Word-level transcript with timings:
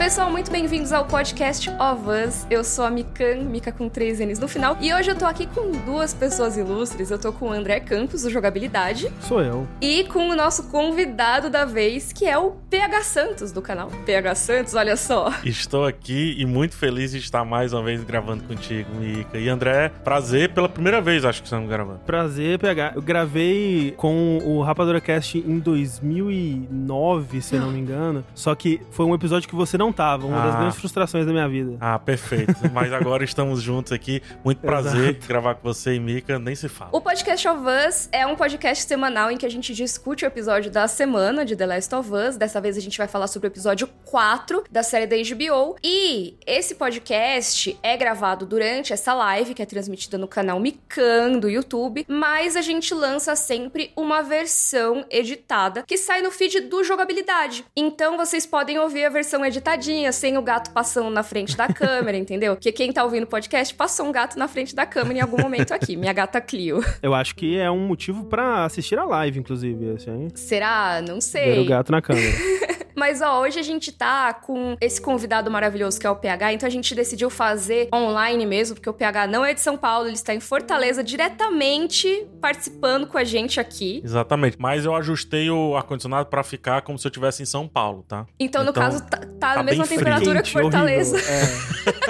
Pessoal, 0.00 0.30
muito 0.30 0.50
bem-vindos 0.50 0.94
ao 0.94 1.04
podcast 1.04 1.68
of 1.68 2.08
Us. 2.08 2.46
Eu 2.48 2.64
sou 2.64 2.86
a 2.86 2.90
Mikan, 2.90 3.44
Mika 3.44 3.70
com 3.70 3.86
três 3.86 4.18
N's 4.18 4.38
no 4.38 4.48
final. 4.48 4.78
E 4.80 4.94
hoje 4.94 5.10
eu 5.10 5.14
tô 5.14 5.26
aqui 5.26 5.46
com 5.46 5.72
duas 5.84 6.14
pessoas 6.14 6.56
ilustres. 6.56 7.10
Eu 7.10 7.18
tô 7.18 7.30
com 7.34 7.50
o 7.50 7.52
André 7.52 7.80
Campos, 7.80 8.22
do 8.22 8.30
Jogabilidade. 8.30 9.12
Sou 9.20 9.42
eu. 9.42 9.68
E 9.78 10.04
com 10.04 10.30
o 10.30 10.34
nosso 10.34 10.68
convidado 10.70 11.50
da 11.50 11.66
vez, 11.66 12.14
que 12.14 12.24
é 12.24 12.38
o 12.38 12.52
PH 12.70 13.02
Santos, 13.02 13.52
do 13.52 13.60
canal 13.60 13.90
PH 14.06 14.34
Santos, 14.36 14.74
olha 14.74 14.96
só. 14.96 15.34
Estou 15.44 15.84
aqui 15.84 16.34
e 16.38 16.46
muito 16.46 16.74
feliz 16.76 17.10
de 17.10 17.18
estar 17.18 17.44
mais 17.44 17.74
uma 17.74 17.82
vez 17.82 18.02
gravando 18.02 18.42
contigo, 18.44 18.88
Mika. 18.94 19.36
E 19.36 19.50
André, 19.50 19.90
prazer 20.02 20.54
pela 20.54 20.68
primeira 20.70 21.02
vez, 21.02 21.26
acho 21.26 21.42
que 21.42 21.46
estamos 21.46 21.68
gravando. 21.68 21.98
Prazer, 22.06 22.58
PH. 22.58 22.92
Eu 22.96 23.02
gravei 23.02 23.92
com 23.98 24.38
o 24.38 24.62
Rapadura 24.62 24.98
Cast 24.98 25.36
em 25.36 25.58
2009, 25.58 27.42
se 27.42 27.56
eu 27.56 27.60
não 27.60 27.70
me 27.70 27.78
engano. 27.78 28.24
Só 28.34 28.54
que 28.54 28.80
foi 28.90 29.04
um 29.04 29.14
episódio 29.14 29.46
que 29.46 29.54
você 29.54 29.76
não 29.76 29.89
tava, 29.92 30.26
uma 30.26 30.42
das 30.44 30.54
Ah. 30.54 30.58
grandes 30.58 30.78
frustrações 30.78 31.26
da 31.26 31.32
minha 31.32 31.48
vida. 31.48 31.76
Ah, 31.80 31.98
perfeito. 31.98 32.54
Mas 32.72 32.92
agora 32.92 33.24
estamos 33.24 33.62
juntos 33.62 33.92
aqui. 33.92 34.22
Muito 34.44 34.58
prazer 34.60 35.10
Exato. 35.10 35.26
gravar 35.28 35.54
com 35.54 35.62
você 35.62 35.94
e 35.94 36.00
Mika, 36.00 36.38
nem 36.38 36.54
se 36.54 36.68
fala. 36.68 36.90
O 36.92 37.00
podcast 37.00 37.46
of 37.48 37.60
Us 37.88 38.08
é 38.12 38.26
um 38.26 38.36
podcast 38.36 38.84
semanal 38.86 39.30
em 39.30 39.36
que 39.36 39.46
a 39.46 39.50
gente 39.50 39.74
discute 39.74 40.24
o 40.24 40.26
episódio 40.26 40.70
da 40.70 40.86
semana 40.88 41.44
de 41.44 41.54
The 41.56 41.66
Last 41.66 41.94
of 41.94 42.10
Us. 42.12 42.36
Dessa 42.36 42.60
vez 42.60 42.76
a 42.76 42.80
gente 42.80 42.96
vai 42.98 43.08
falar 43.08 43.26
sobre 43.26 43.46
o 43.46 43.50
episódio 43.50 43.88
4 44.04 44.64
da 44.70 44.82
série 44.82 45.06
da 45.06 45.16
HBO. 45.16 45.76
E 45.82 46.36
esse 46.46 46.74
podcast 46.74 47.78
é 47.82 47.96
gravado 47.96 48.44
durante 48.46 48.92
essa 48.92 49.12
live, 49.14 49.54
que 49.54 49.62
é 49.62 49.66
transmitida 49.66 50.16
no 50.18 50.28
canal 50.28 50.58
Mikan 50.60 51.38
do 51.38 51.48
YouTube, 51.48 52.04
mas 52.08 52.56
a 52.56 52.60
gente 52.62 52.92
lança 52.94 53.34
sempre 53.36 53.92
uma 53.96 54.22
versão 54.22 55.04
editada 55.10 55.82
que 55.86 55.96
sai 55.96 56.22
no 56.22 56.30
feed 56.30 56.60
do 56.62 56.82
jogabilidade. 56.84 57.64
Então 57.76 58.16
vocês 58.16 58.46
podem 58.46 58.78
ouvir 58.78 59.04
a 59.04 59.08
versão 59.08 59.44
editadinha, 59.80 60.12
sem 60.12 60.36
o 60.36 60.42
gato 60.42 60.70
passando 60.70 61.10
na 61.10 61.22
frente 61.22 61.56
da 61.56 61.66
câmera, 61.66 62.16
entendeu? 62.18 62.54
Porque 62.54 62.70
quem 62.70 62.92
tá 62.92 63.02
ouvindo 63.02 63.24
o 63.24 63.26
podcast 63.26 63.74
passou 63.74 64.06
um 64.06 64.12
gato 64.12 64.38
na 64.38 64.46
frente 64.46 64.74
da 64.74 64.84
câmera 64.86 65.18
em 65.18 65.22
algum 65.22 65.40
momento 65.40 65.72
aqui, 65.72 65.96
minha 65.96 66.12
gata 66.12 66.40
Clio. 66.40 66.80
Eu 67.02 67.14
acho 67.14 67.34
que 67.34 67.58
é 67.58 67.70
um 67.70 67.86
motivo 67.86 68.24
pra 68.24 68.64
assistir 68.64 68.98
a 68.98 69.04
live, 69.04 69.38
inclusive, 69.38 69.96
aí. 70.10 70.28
Será? 70.34 71.00
Não 71.00 71.16
Ver 71.16 71.20
sei. 71.22 71.58
o 71.58 71.66
gato 71.66 71.90
na 71.90 72.02
câmera. 72.02 72.30
Mas 73.00 73.22
ó, 73.22 73.40
hoje 73.40 73.58
a 73.58 73.62
gente 73.62 73.90
tá 73.92 74.34
com 74.34 74.76
esse 74.78 75.00
convidado 75.00 75.50
maravilhoso 75.50 75.98
que 75.98 76.06
é 76.06 76.10
o 76.10 76.16
PH, 76.16 76.52
então 76.52 76.66
a 76.66 76.70
gente 76.70 76.94
decidiu 76.94 77.30
fazer 77.30 77.88
online 77.94 78.44
mesmo, 78.44 78.74
porque 78.76 78.90
o 78.90 78.92
PH 78.92 79.26
não 79.26 79.42
é 79.42 79.54
de 79.54 79.60
São 79.62 79.74
Paulo, 79.74 80.06
ele 80.06 80.16
está 80.16 80.34
em 80.34 80.38
Fortaleza 80.38 81.02
diretamente 81.02 82.26
participando 82.42 83.06
com 83.06 83.16
a 83.16 83.24
gente 83.24 83.58
aqui. 83.58 84.02
Exatamente. 84.04 84.58
Mas 84.60 84.84
eu 84.84 84.94
ajustei 84.94 85.48
o 85.48 85.74
ar-condicionado 85.74 86.28
pra 86.28 86.42
ficar 86.42 86.82
como 86.82 86.98
se 86.98 87.06
eu 87.06 87.08
estivesse 87.08 87.42
em 87.42 87.46
São 87.46 87.66
Paulo, 87.66 88.04
tá? 88.06 88.26
Então, 88.38 88.62
no 88.64 88.68
Então, 88.68 88.82
caso, 88.82 89.02
tá, 89.08 89.16
tá 89.16 89.26
tá 89.38 89.54
na 89.56 89.62
mesma 89.62 89.86
temperatura 89.86 90.42
que 90.42 90.50
Fortaleza, 90.52 91.16
horrível. 91.16 91.34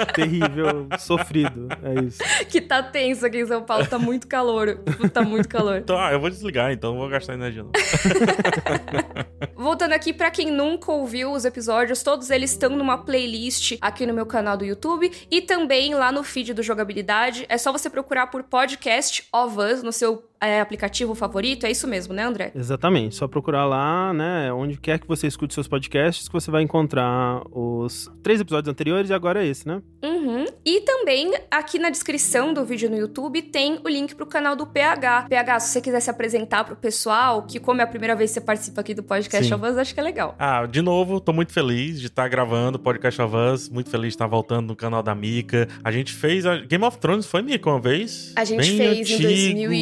É. 0.01 0.05
Terrível, 0.11 0.87
sofrido. 0.99 1.69
É 1.83 2.01
isso. 2.03 2.19
que 2.49 2.59
tá 2.59 2.83
tenso 2.83 3.25
aqui 3.25 3.37
em 3.39 3.45
São 3.45 3.63
Paulo, 3.63 3.87
tá 3.87 3.97
muito 3.97 4.27
calor. 4.27 4.77
Tá 5.13 5.21
muito 5.21 5.47
calor. 5.47 5.77
Então, 5.77 5.97
ah, 5.97 6.11
eu 6.11 6.19
vou 6.19 6.29
desligar, 6.29 6.73
então 6.73 6.91
não 6.91 6.99
vou 6.99 7.07
gastar 7.07 7.35
energia 7.35 7.63
não. 7.63 7.71
Voltando 9.55 9.93
aqui, 9.93 10.11
pra 10.11 10.29
quem 10.29 10.51
nunca 10.51 10.80
ouviu 10.89 11.33
os 11.33 11.43
episódios, 11.43 12.01
todos 12.01 12.29
eles 12.29 12.51
estão 12.51 12.69
numa 12.69 12.97
playlist 12.97 13.77
aqui 13.81 14.05
no 14.05 14.13
meu 14.13 14.25
canal 14.25 14.55
do 14.55 14.63
YouTube 14.63 15.11
e 15.29 15.41
também 15.41 15.93
lá 15.93 16.11
no 16.11 16.23
feed 16.23 16.53
do 16.53 16.63
Jogabilidade. 16.63 17.45
É 17.49 17.57
só 17.57 17.71
você 17.71 17.89
procurar 17.89 18.27
por 18.27 18.43
Podcast 18.43 19.27
of 19.33 19.59
Us 19.59 19.83
no 19.83 19.91
seu 19.91 20.30
é, 20.41 20.59
aplicativo 20.59 21.13
favorito. 21.13 21.65
É 21.65 21.71
isso 21.71 21.87
mesmo, 21.87 22.13
né, 22.13 22.23
André? 22.23 22.51
Exatamente. 22.55 23.15
Só 23.15 23.27
procurar 23.27 23.65
lá, 23.65 24.11
né? 24.13 24.51
Onde 24.51 24.77
quer 24.77 24.99
que 24.99 25.07
você 25.07 25.27
escute 25.27 25.53
seus 25.53 25.67
podcasts, 25.67 26.27
que 26.27 26.33
você 26.33 26.49
vai 26.49 26.63
encontrar 26.63 27.41
os 27.51 28.09
três 28.23 28.41
episódios 28.41 28.71
anteriores 28.71 29.09
e 29.09 29.13
agora 29.13 29.43
é 29.43 29.47
esse, 29.47 29.67
né? 29.67 29.81
Uhum. 30.03 30.45
E 30.65 30.81
também 30.81 31.31
aqui 31.49 31.77
na 31.77 31.89
descrição 31.89 32.53
do 32.53 32.65
vídeo 32.65 32.89
no 32.89 32.97
YouTube 32.97 33.41
tem 33.41 33.79
o 33.83 33.87
link 33.87 34.15
pro 34.15 34.25
canal 34.25 34.55
do 34.55 34.65
PH. 34.65 35.27
PH, 35.29 35.59
se 35.59 35.73
você 35.73 35.81
quiser 35.81 35.99
se 35.99 36.09
apresentar 36.09 36.63
pro 36.63 36.75
pessoal, 36.75 37.43
que 37.43 37.59
como 37.59 37.81
é 37.81 37.83
a 37.83 37.87
primeira 37.87 38.15
vez 38.15 38.31
que 38.31 38.35
você 38.35 38.41
participa 38.41 38.81
aqui 38.81 38.93
do 38.93 39.03
Podcast 39.03 39.53
of 39.53 39.65
Us, 39.65 39.77
acho 39.77 39.93
que 39.93 39.99
é 39.99 40.03
legal. 40.03 40.35
Ah, 40.39 40.65
de 40.65 40.81
novo, 40.81 41.19
tô 41.19 41.31
muito 41.31 41.53
feliz 41.53 41.99
de 41.99 42.07
estar 42.07 42.27
gravando 42.27 42.77
o 42.77 42.81
Podcast 42.81 43.21
of 43.21 43.35
Us, 43.35 43.69
muito 43.69 43.89
feliz 43.89 44.09
de 44.09 44.15
estar 44.15 44.27
voltando 44.27 44.67
no 44.67 44.75
canal 44.75 45.03
da 45.03 45.13
Mika. 45.13 45.67
A 45.83 45.91
gente 45.91 46.13
fez 46.13 46.45
a 46.45 46.57
Game 46.57 46.83
of 46.83 46.97
Thrones, 46.97 47.25
foi 47.25 47.41
Mika 47.41 47.69
uma 47.69 47.79
vez? 47.79 48.33
A 48.35 48.43
gente 48.43 48.61
Bem 48.61 48.77
fez 48.77 49.09
em 49.09 49.65
antigo. 49.65 49.73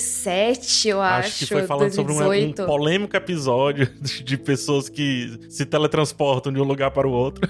2017, 0.00 0.88
eu 0.88 1.00
acho. 1.00 1.28
Acho 1.28 1.38
que 1.38 1.46
foi 1.46 1.66
falando 1.66 1.92
sobre 1.92 2.12
um, 2.12 2.16
um 2.16 2.24
2018. 2.24 2.66
polêmico 2.66 3.16
episódio 3.16 3.86
de, 4.00 4.36
pessoas 4.38 4.88
que 4.88 5.38
se 5.48 5.66
teletransportam 5.66 6.52
de 6.52 6.60
um 6.60 6.64
lugar 6.64 6.90
para 6.90 7.06
o 7.06 7.12
outro. 7.12 7.48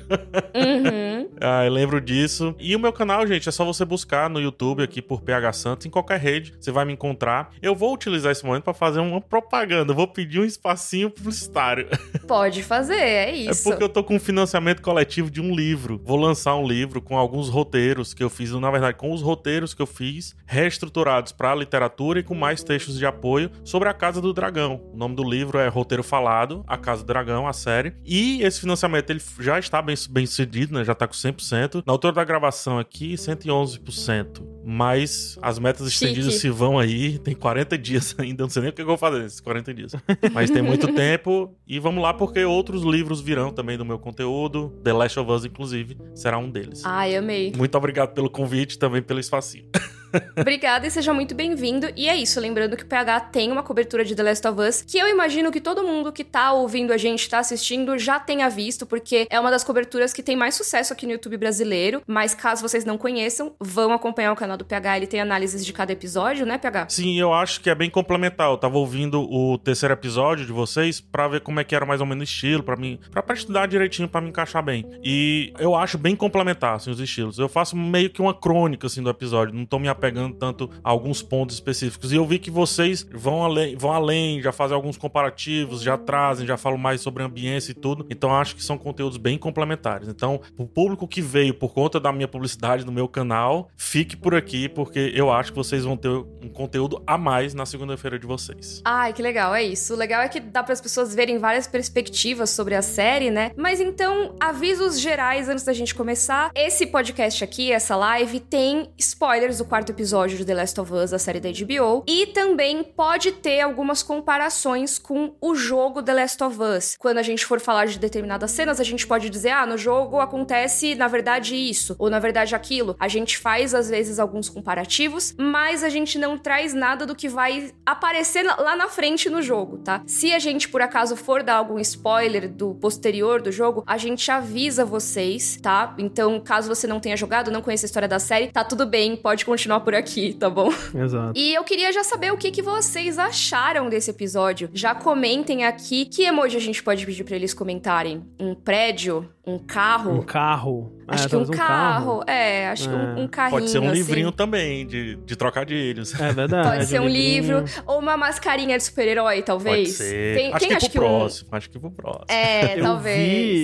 Uhum. 0.54 1.20
Ah, 1.42 1.64
eu 1.64 1.72
lembro 1.72 2.02
disso. 2.02 2.54
E 2.58 2.76
o 2.76 2.78
meu 2.78 2.92
canal, 2.92 3.26
gente, 3.26 3.48
é 3.48 3.52
só 3.52 3.64
você 3.64 3.82
buscar 3.82 4.28
no 4.28 4.38
YouTube 4.38 4.82
aqui 4.82 5.00
por 5.00 5.22
PH 5.22 5.52
Santos, 5.54 5.86
em 5.86 5.90
qualquer 5.90 6.20
rede, 6.20 6.52
você 6.60 6.70
vai 6.70 6.84
me 6.84 6.92
encontrar. 6.92 7.50
Eu 7.62 7.74
vou 7.74 7.94
utilizar 7.94 8.30
esse 8.30 8.44
momento 8.44 8.64
para 8.64 8.74
fazer 8.74 9.00
uma 9.00 9.22
propaganda, 9.22 9.92
eu 9.92 9.96
vou 9.96 10.06
pedir 10.06 10.38
um 10.38 10.44
espacinho 10.44 11.08
publicitário. 11.08 11.88
Pode 12.28 12.62
fazer, 12.62 12.94
é 13.00 13.30
É 13.30 13.34
isso. 13.34 13.64
porque 13.64 13.82
eu 13.82 13.88
tô 13.88 14.04
com 14.04 14.16
um 14.16 14.20
financiamento 14.20 14.82
coletivo 14.82 15.30
de 15.30 15.40
um 15.40 15.54
livro. 15.54 15.98
Vou 16.04 16.18
lançar 16.18 16.54
um 16.56 16.66
livro 16.66 17.00
com 17.00 17.16
alguns 17.16 17.48
roteiros 17.48 18.12
que 18.12 18.22
eu 18.22 18.28
fiz, 18.28 18.52
na 18.52 18.70
verdade, 18.70 18.98
com 18.98 19.10
os 19.10 19.22
roteiros 19.22 19.72
que 19.72 19.80
eu 19.80 19.86
fiz, 19.86 20.36
reestruturados 20.44 21.32
para 21.32 21.52
a 21.52 21.54
literatura 21.54 22.20
e 22.20 22.22
com 22.22 22.34
mais 22.40 22.64
textos 22.64 22.98
de 22.98 23.04
apoio 23.04 23.50
sobre 23.62 23.88
a 23.88 23.92
Casa 23.92 24.20
do 24.20 24.32
Dragão. 24.32 24.80
O 24.92 24.96
nome 24.96 25.14
do 25.14 25.22
livro 25.22 25.58
é 25.58 25.68
Roteiro 25.68 26.02
Falado, 26.02 26.64
A 26.66 26.78
Casa 26.78 27.02
do 27.04 27.06
Dragão, 27.06 27.46
a 27.46 27.52
série. 27.52 27.92
E 28.04 28.42
esse 28.42 28.60
financiamento 28.60 29.10
ele 29.10 29.20
já 29.38 29.58
está 29.58 29.82
bem, 29.82 29.94
bem 30.08 30.24
sucedido, 30.24 30.74
né? 30.74 30.82
Já 30.82 30.94
tá 30.94 31.06
com 31.06 31.12
100%. 31.12 31.82
Na 31.86 31.92
altura 31.92 32.14
da 32.14 32.24
gravação 32.24 32.78
aqui, 32.78 33.14
111%. 33.14 34.42
Mas 34.64 35.38
as 35.42 35.58
metas 35.58 35.92
Chique. 35.92 36.04
estendidas 36.06 36.34
se 36.40 36.48
vão 36.48 36.78
aí, 36.78 37.18
tem 37.18 37.34
40 37.34 37.76
dias 37.76 38.14
ainda, 38.18 38.44
não 38.44 38.50
sei 38.50 38.62
nem 38.62 38.70
o 38.70 38.74
que 38.74 38.80
eu 38.80 38.86
vou 38.86 38.96
fazer 38.96 39.20
nesses 39.20 39.40
40 39.40 39.74
dias. 39.74 39.92
Mas 40.32 40.50
tem 40.50 40.62
muito 40.62 40.88
tempo 40.94 41.54
e 41.66 41.78
vamos 41.78 42.02
lá 42.02 42.14
porque 42.14 42.42
outros 42.44 42.82
livros 42.82 43.20
virão 43.20 43.52
também 43.52 43.76
do 43.76 43.84
meu 43.84 43.98
conteúdo, 43.98 44.70
The 44.82 44.92
Last 44.92 45.18
of 45.18 45.30
Us 45.30 45.44
inclusive, 45.44 45.98
será 46.14 46.38
um 46.38 46.50
deles. 46.50 46.82
Ai, 46.84 47.16
amei. 47.16 47.52
Muito 47.56 47.76
obrigado 47.76 48.14
pelo 48.14 48.30
convite 48.30 48.78
também 48.78 49.02
pelo 49.02 49.20
espacinho. 49.20 49.66
Obrigada 50.38 50.86
e 50.86 50.90
seja 50.90 51.12
muito 51.12 51.34
bem-vindo. 51.34 51.88
E 51.96 52.08
é 52.08 52.16
isso, 52.16 52.40
lembrando 52.40 52.76
que 52.76 52.82
o 52.82 52.86
PH 52.86 53.20
tem 53.20 53.50
uma 53.50 53.62
cobertura 53.62 54.04
de 54.04 54.14
The 54.14 54.22
Last 54.22 54.48
of 54.48 54.60
Us, 54.60 54.82
que 54.82 54.98
eu 54.98 55.08
imagino 55.08 55.50
que 55.50 55.60
todo 55.60 55.82
mundo 55.82 56.12
que 56.12 56.24
tá 56.24 56.52
ouvindo 56.52 56.92
a 56.92 56.96
gente, 56.96 57.28
tá 57.28 57.38
assistindo, 57.38 57.98
já 57.98 58.18
tenha 58.18 58.48
visto, 58.48 58.86
porque 58.86 59.26
é 59.30 59.38
uma 59.38 59.50
das 59.50 59.64
coberturas 59.64 60.12
que 60.12 60.22
tem 60.22 60.36
mais 60.36 60.54
sucesso 60.54 60.92
aqui 60.92 61.06
no 61.06 61.12
YouTube 61.12 61.36
brasileiro. 61.36 62.02
Mas 62.06 62.34
caso 62.34 62.62
vocês 62.62 62.84
não 62.84 62.98
conheçam, 62.98 63.54
vão 63.60 63.92
acompanhar 63.92 64.32
o 64.32 64.36
canal 64.36 64.56
do 64.56 64.64
PH, 64.64 64.96
ele 64.96 65.06
tem 65.06 65.20
análises 65.20 65.64
de 65.64 65.72
cada 65.72 65.92
episódio, 65.92 66.46
né, 66.46 66.58
PH? 66.58 66.88
Sim, 66.88 67.18
eu 67.18 67.32
acho 67.32 67.60
que 67.60 67.70
é 67.70 67.74
bem 67.74 67.90
complementar. 67.90 68.50
Eu 68.50 68.56
tava 68.56 68.78
ouvindo 68.78 69.22
o 69.22 69.58
terceiro 69.58 69.92
episódio 69.92 70.46
de 70.46 70.52
vocês 70.52 71.00
pra 71.00 71.28
ver 71.28 71.40
como 71.40 71.60
é 71.60 71.64
que 71.64 71.74
era 71.74 71.86
mais 71.86 72.00
ou 72.00 72.06
menos 72.06 72.22
o 72.22 72.24
estilo, 72.24 72.62
pra 72.62 72.76
mim, 72.76 72.98
pra 73.10 73.34
estudar 73.34 73.66
direitinho 73.66 74.08
pra 74.08 74.20
me 74.20 74.28
encaixar 74.28 74.62
bem. 74.62 74.84
E 75.02 75.52
eu 75.58 75.74
acho 75.74 75.96
bem 75.98 76.16
complementar 76.16 76.74
assim, 76.74 76.90
os 76.90 77.00
estilos. 77.00 77.38
Eu 77.38 77.48
faço 77.48 77.76
meio 77.76 78.10
que 78.10 78.20
uma 78.20 78.34
crônica 78.34 78.86
assim 78.86 79.02
do 79.02 79.10
episódio, 79.10 79.54
não 79.54 79.64
tô 79.64 79.78
me 79.78 79.88
apegando 80.00 80.34
tanto 80.34 80.70
alguns 80.82 81.22
pontos 81.22 81.54
específicos. 81.54 82.10
E 82.10 82.16
eu 82.16 82.26
vi 82.26 82.38
que 82.38 82.50
vocês 82.50 83.06
vão 83.12 83.44
além, 83.44 83.76
vão 83.76 83.92
além, 83.92 84.40
já 84.40 84.50
fazem 84.50 84.74
alguns 84.74 84.96
comparativos, 84.96 85.82
já 85.82 85.98
trazem, 85.98 86.46
já 86.46 86.56
falam 86.56 86.78
mais 86.78 87.02
sobre 87.02 87.22
ambiência 87.22 87.72
e 87.72 87.74
tudo. 87.74 88.06
Então 88.08 88.34
acho 88.34 88.56
que 88.56 88.62
são 88.62 88.78
conteúdos 88.78 89.18
bem 89.18 89.36
complementares. 89.36 90.08
Então, 90.08 90.40
o 90.56 90.66
público 90.66 91.06
que 91.06 91.20
veio 91.20 91.52
por 91.52 91.74
conta 91.74 92.00
da 92.00 92.12
minha 92.12 92.26
publicidade 92.26 92.84
no 92.84 92.92
meu 92.92 93.06
canal, 93.06 93.68
fique 93.76 94.16
por 94.16 94.34
aqui 94.34 94.68
porque 94.68 95.12
eu 95.14 95.30
acho 95.30 95.52
que 95.52 95.58
vocês 95.58 95.84
vão 95.84 95.96
ter 95.96 96.08
um 96.08 96.48
conteúdo 96.48 97.02
a 97.06 97.18
mais 97.18 97.52
na 97.52 97.66
segunda-feira 97.66 98.18
de 98.18 98.26
vocês. 98.26 98.80
Ai, 98.84 99.12
que 99.12 99.22
legal, 99.22 99.54
é 99.54 99.62
isso. 99.62 99.94
O 99.94 99.96
legal 99.96 100.22
é 100.22 100.28
que 100.28 100.40
dá 100.40 100.62
para 100.62 100.72
as 100.72 100.80
pessoas 100.80 101.14
verem 101.14 101.38
várias 101.38 101.66
perspectivas 101.66 102.50
sobre 102.50 102.74
a 102.74 102.82
série, 102.82 103.30
né? 103.30 103.52
Mas 103.56 103.80
então, 103.80 104.34
avisos 104.40 104.98
gerais 104.98 105.48
antes 105.48 105.64
da 105.64 105.72
gente 105.72 105.94
começar. 105.94 106.50
Esse 106.54 106.86
podcast 106.86 107.44
aqui, 107.44 107.70
essa 107.70 107.96
live, 107.96 108.40
tem 108.40 108.90
spoilers 108.96 109.58
do 109.58 109.64
quarto 109.64 109.89
episódio 109.90 110.38
de 110.38 110.44
The 110.44 110.54
Last 110.54 110.80
of 110.80 110.92
Us, 110.92 111.12
a 111.12 111.18
série 111.18 111.40
da 111.40 111.50
HBO, 111.50 112.04
e 112.06 112.26
também 112.26 112.82
pode 112.82 113.32
ter 113.32 113.60
algumas 113.60 114.02
comparações 114.02 114.98
com 114.98 115.34
o 115.40 115.54
jogo 115.54 116.02
The 116.02 116.14
Last 116.14 116.42
of 116.42 116.58
Us. 116.60 116.96
Quando 116.98 117.18
a 117.18 117.22
gente 117.22 117.44
for 117.44 117.60
falar 117.60 117.86
de 117.86 117.98
determinadas 117.98 118.50
cenas, 118.50 118.80
a 118.80 118.84
gente 118.84 119.06
pode 119.06 119.28
dizer, 119.28 119.50
ah, 119.50 119.66
no 119.66 119.76
jogo 119.76 120.20
acontece, 120.20 120.94
na 120.94 121.08
verdade, 121.08 121.54
isso, 121.54 121.94
ou 121.98 122.08
na 122.08 122.18
verdade 122.18 122.54
aquilo. 122.54 122.96
A 122.98 123.08
gente 123.08 123.38
faz, 123.38 123.74
às 123.74 123.88
vezes, 123.88 124.18
alguns 124.18 124.48
comparativos, 124.48 125.34
mas 125.38 125.82
a 125.84 125.88
gente 125.88 126.18
não 126.18 126.38
traz 126.38 126.72
nada 126.72 127.04
do 127.06 127.14
que 127.14 127.28
vai 127.28 127.72
aparecer 127.84 128.42
lá 128.42 128.76
na 128.76 128.88
frente 128.88 129.28
no 129.28 129.42
jogo, 129.42 129.78
tá? 129.78 130.02
Se 130.06 130.32
a 130.32 130.38
gente, 130.38 130.68
por 130.68 130.80
acaso, 130.80 131.16
for 131.16 131.42
dar 131.42 131.56
algum 131.56 131.78
spoiler 131.78 132.48
do 132.48 132.74
posterior 132.74 133.42
do 133.42 133.50
jogo, 133.50 133.82
a 133.86 133.96
gente 133.96 134.30
avisa 134.30 134.84
vocês, 134.84 135.58
tá? 135.62 135.94
Então, 135.98 136.40
caso 136.40 136.68
você 136.68 136.86
não 136.86 137.00
tenha 137.00 137.16
jogado, 137.16 137.50
não 137.50 137.62
conheça 137.62 137.86
a 137.86 137.88
história 137.88 138.08
da 138.08 138.18
série, 138.18 138.48
tá 138.48 138.64
tudo 138.64 138.86
bem, 138.86 139.16
pode 139.16 139.44
continuar 139.44 139.79
continuar 139.80 139.82
por 139.82 139.94
aqui, 139.94 140.34
tá 140.34 140.48
bom? 140.48 140.70
Exato. 140.94 141.32
E 141.38 141.54
eu 141.54 141.64
queria 141.64 141.92
já 141.92 142.04
saber 142.04 142.32
o 142.32 142.36
que, 142.36 142.50
que 142.50 142.62
vocês 142.62 143.18
acharam 143.18 143.88
desse 143.88 144.10
episódio. 144.10 144.70
Já 144.72 144.94
comentem 144.94 145.64
aqui 145.64 146.04
que 146.04 146.22
emoji 146.22 146.56
a 146.56 146.60
gente 146.60 146.82
pode 146.82 147.04
pedir 147.04 147.24
pra 147.24 147.36
eles 147.36 147.54
comentarem. 147.54 148.22
Um 148.38 148.54
prédio, 148.54 149.28
um 149.46 149.58
carro. 149.58 150.12
Um 150.12 150.22
carro. 150.22 150.92
Acho 151.10 151.26
É, 151.26 151.28
que 151.28 151.36
um 151.36 151.38
talvez 151.40 151.58
carro. 151.60 152.24
É, 152.26 152.68
acho 152.68 152.88
que 152.88 152.94
um, 152.94 153.22
um 153.22 153.28
carrinho. 153.28 153.58
Pode 153.60 153.70
ser 153.70 153.78
um 153.80 153.86
assim. 153.86 153.94
livrinho 153.94 154.30
também, 154.32 154.86
de, 154.86 155.16
de 155.16 155.36
trocadilhos. 155.36 156.18
É 156.18 156.32
verdade. 156.32 156.68
Pode 156.68 156.86
ser 156.86 157.00
um 157.00 157.08
livro. 157.08 157.64
Ou 157.84 157.98
uma 157.98 158.16
mascarinha 158.16 158.78
de 158.78 158.84
super-herói, 158.84 159.42
talvez. 159.42 159.88
Pode 159.88 159.90
ser. 159.90 160.36
Tem, 160.36 160.54
acho 160.54 160.66
que 160.68 160.72
acho 160.74 160.90
pro 160.90 160.92
que 160.92 160.98
um. 160.98 161.18
próximo. 161.18 161.48
Acho 161.52 161.70
que 161.70 161.78
pro 161.78 161.90
próximo. 161.90 162.24
É, 162.28 162.78
Eu 162.78 162.82
talvez. 162.84 163.18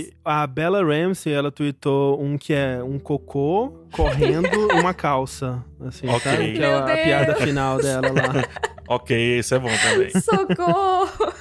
vi 0.07 0.13
a 0.25 0.47
Bella 0.47 0.83
Ramsey, 0.85 1.33
ela 1.33 1.51
tweetou 1.53 2.21
um 2.21 2.37
que 2.37 2.53
é 2.53 2.83
um 2.83 2.99
cocô 2.99 3.87
correndo 3.93 4.49
uma 4.75 4.93
calça. 4.93 5.65
Assim, 5.87 6.09
Ok. 6.09 6.21
sabe? 6.21 6.53
Que 6.55 6.63
é 6.63 6.75
a, 6.75 6.79
a 6.85 6.97
piada 6.97 7.35
final 7.37 7.79
dela 7.79 8.09
lá. 8.11 8.45
Ok, 8.89 9.39
esse 9.39 9.55
é 9.55 9.59
bom 9.59 9.69
também. 9.83 10.11
Socorro! 10.21 11.33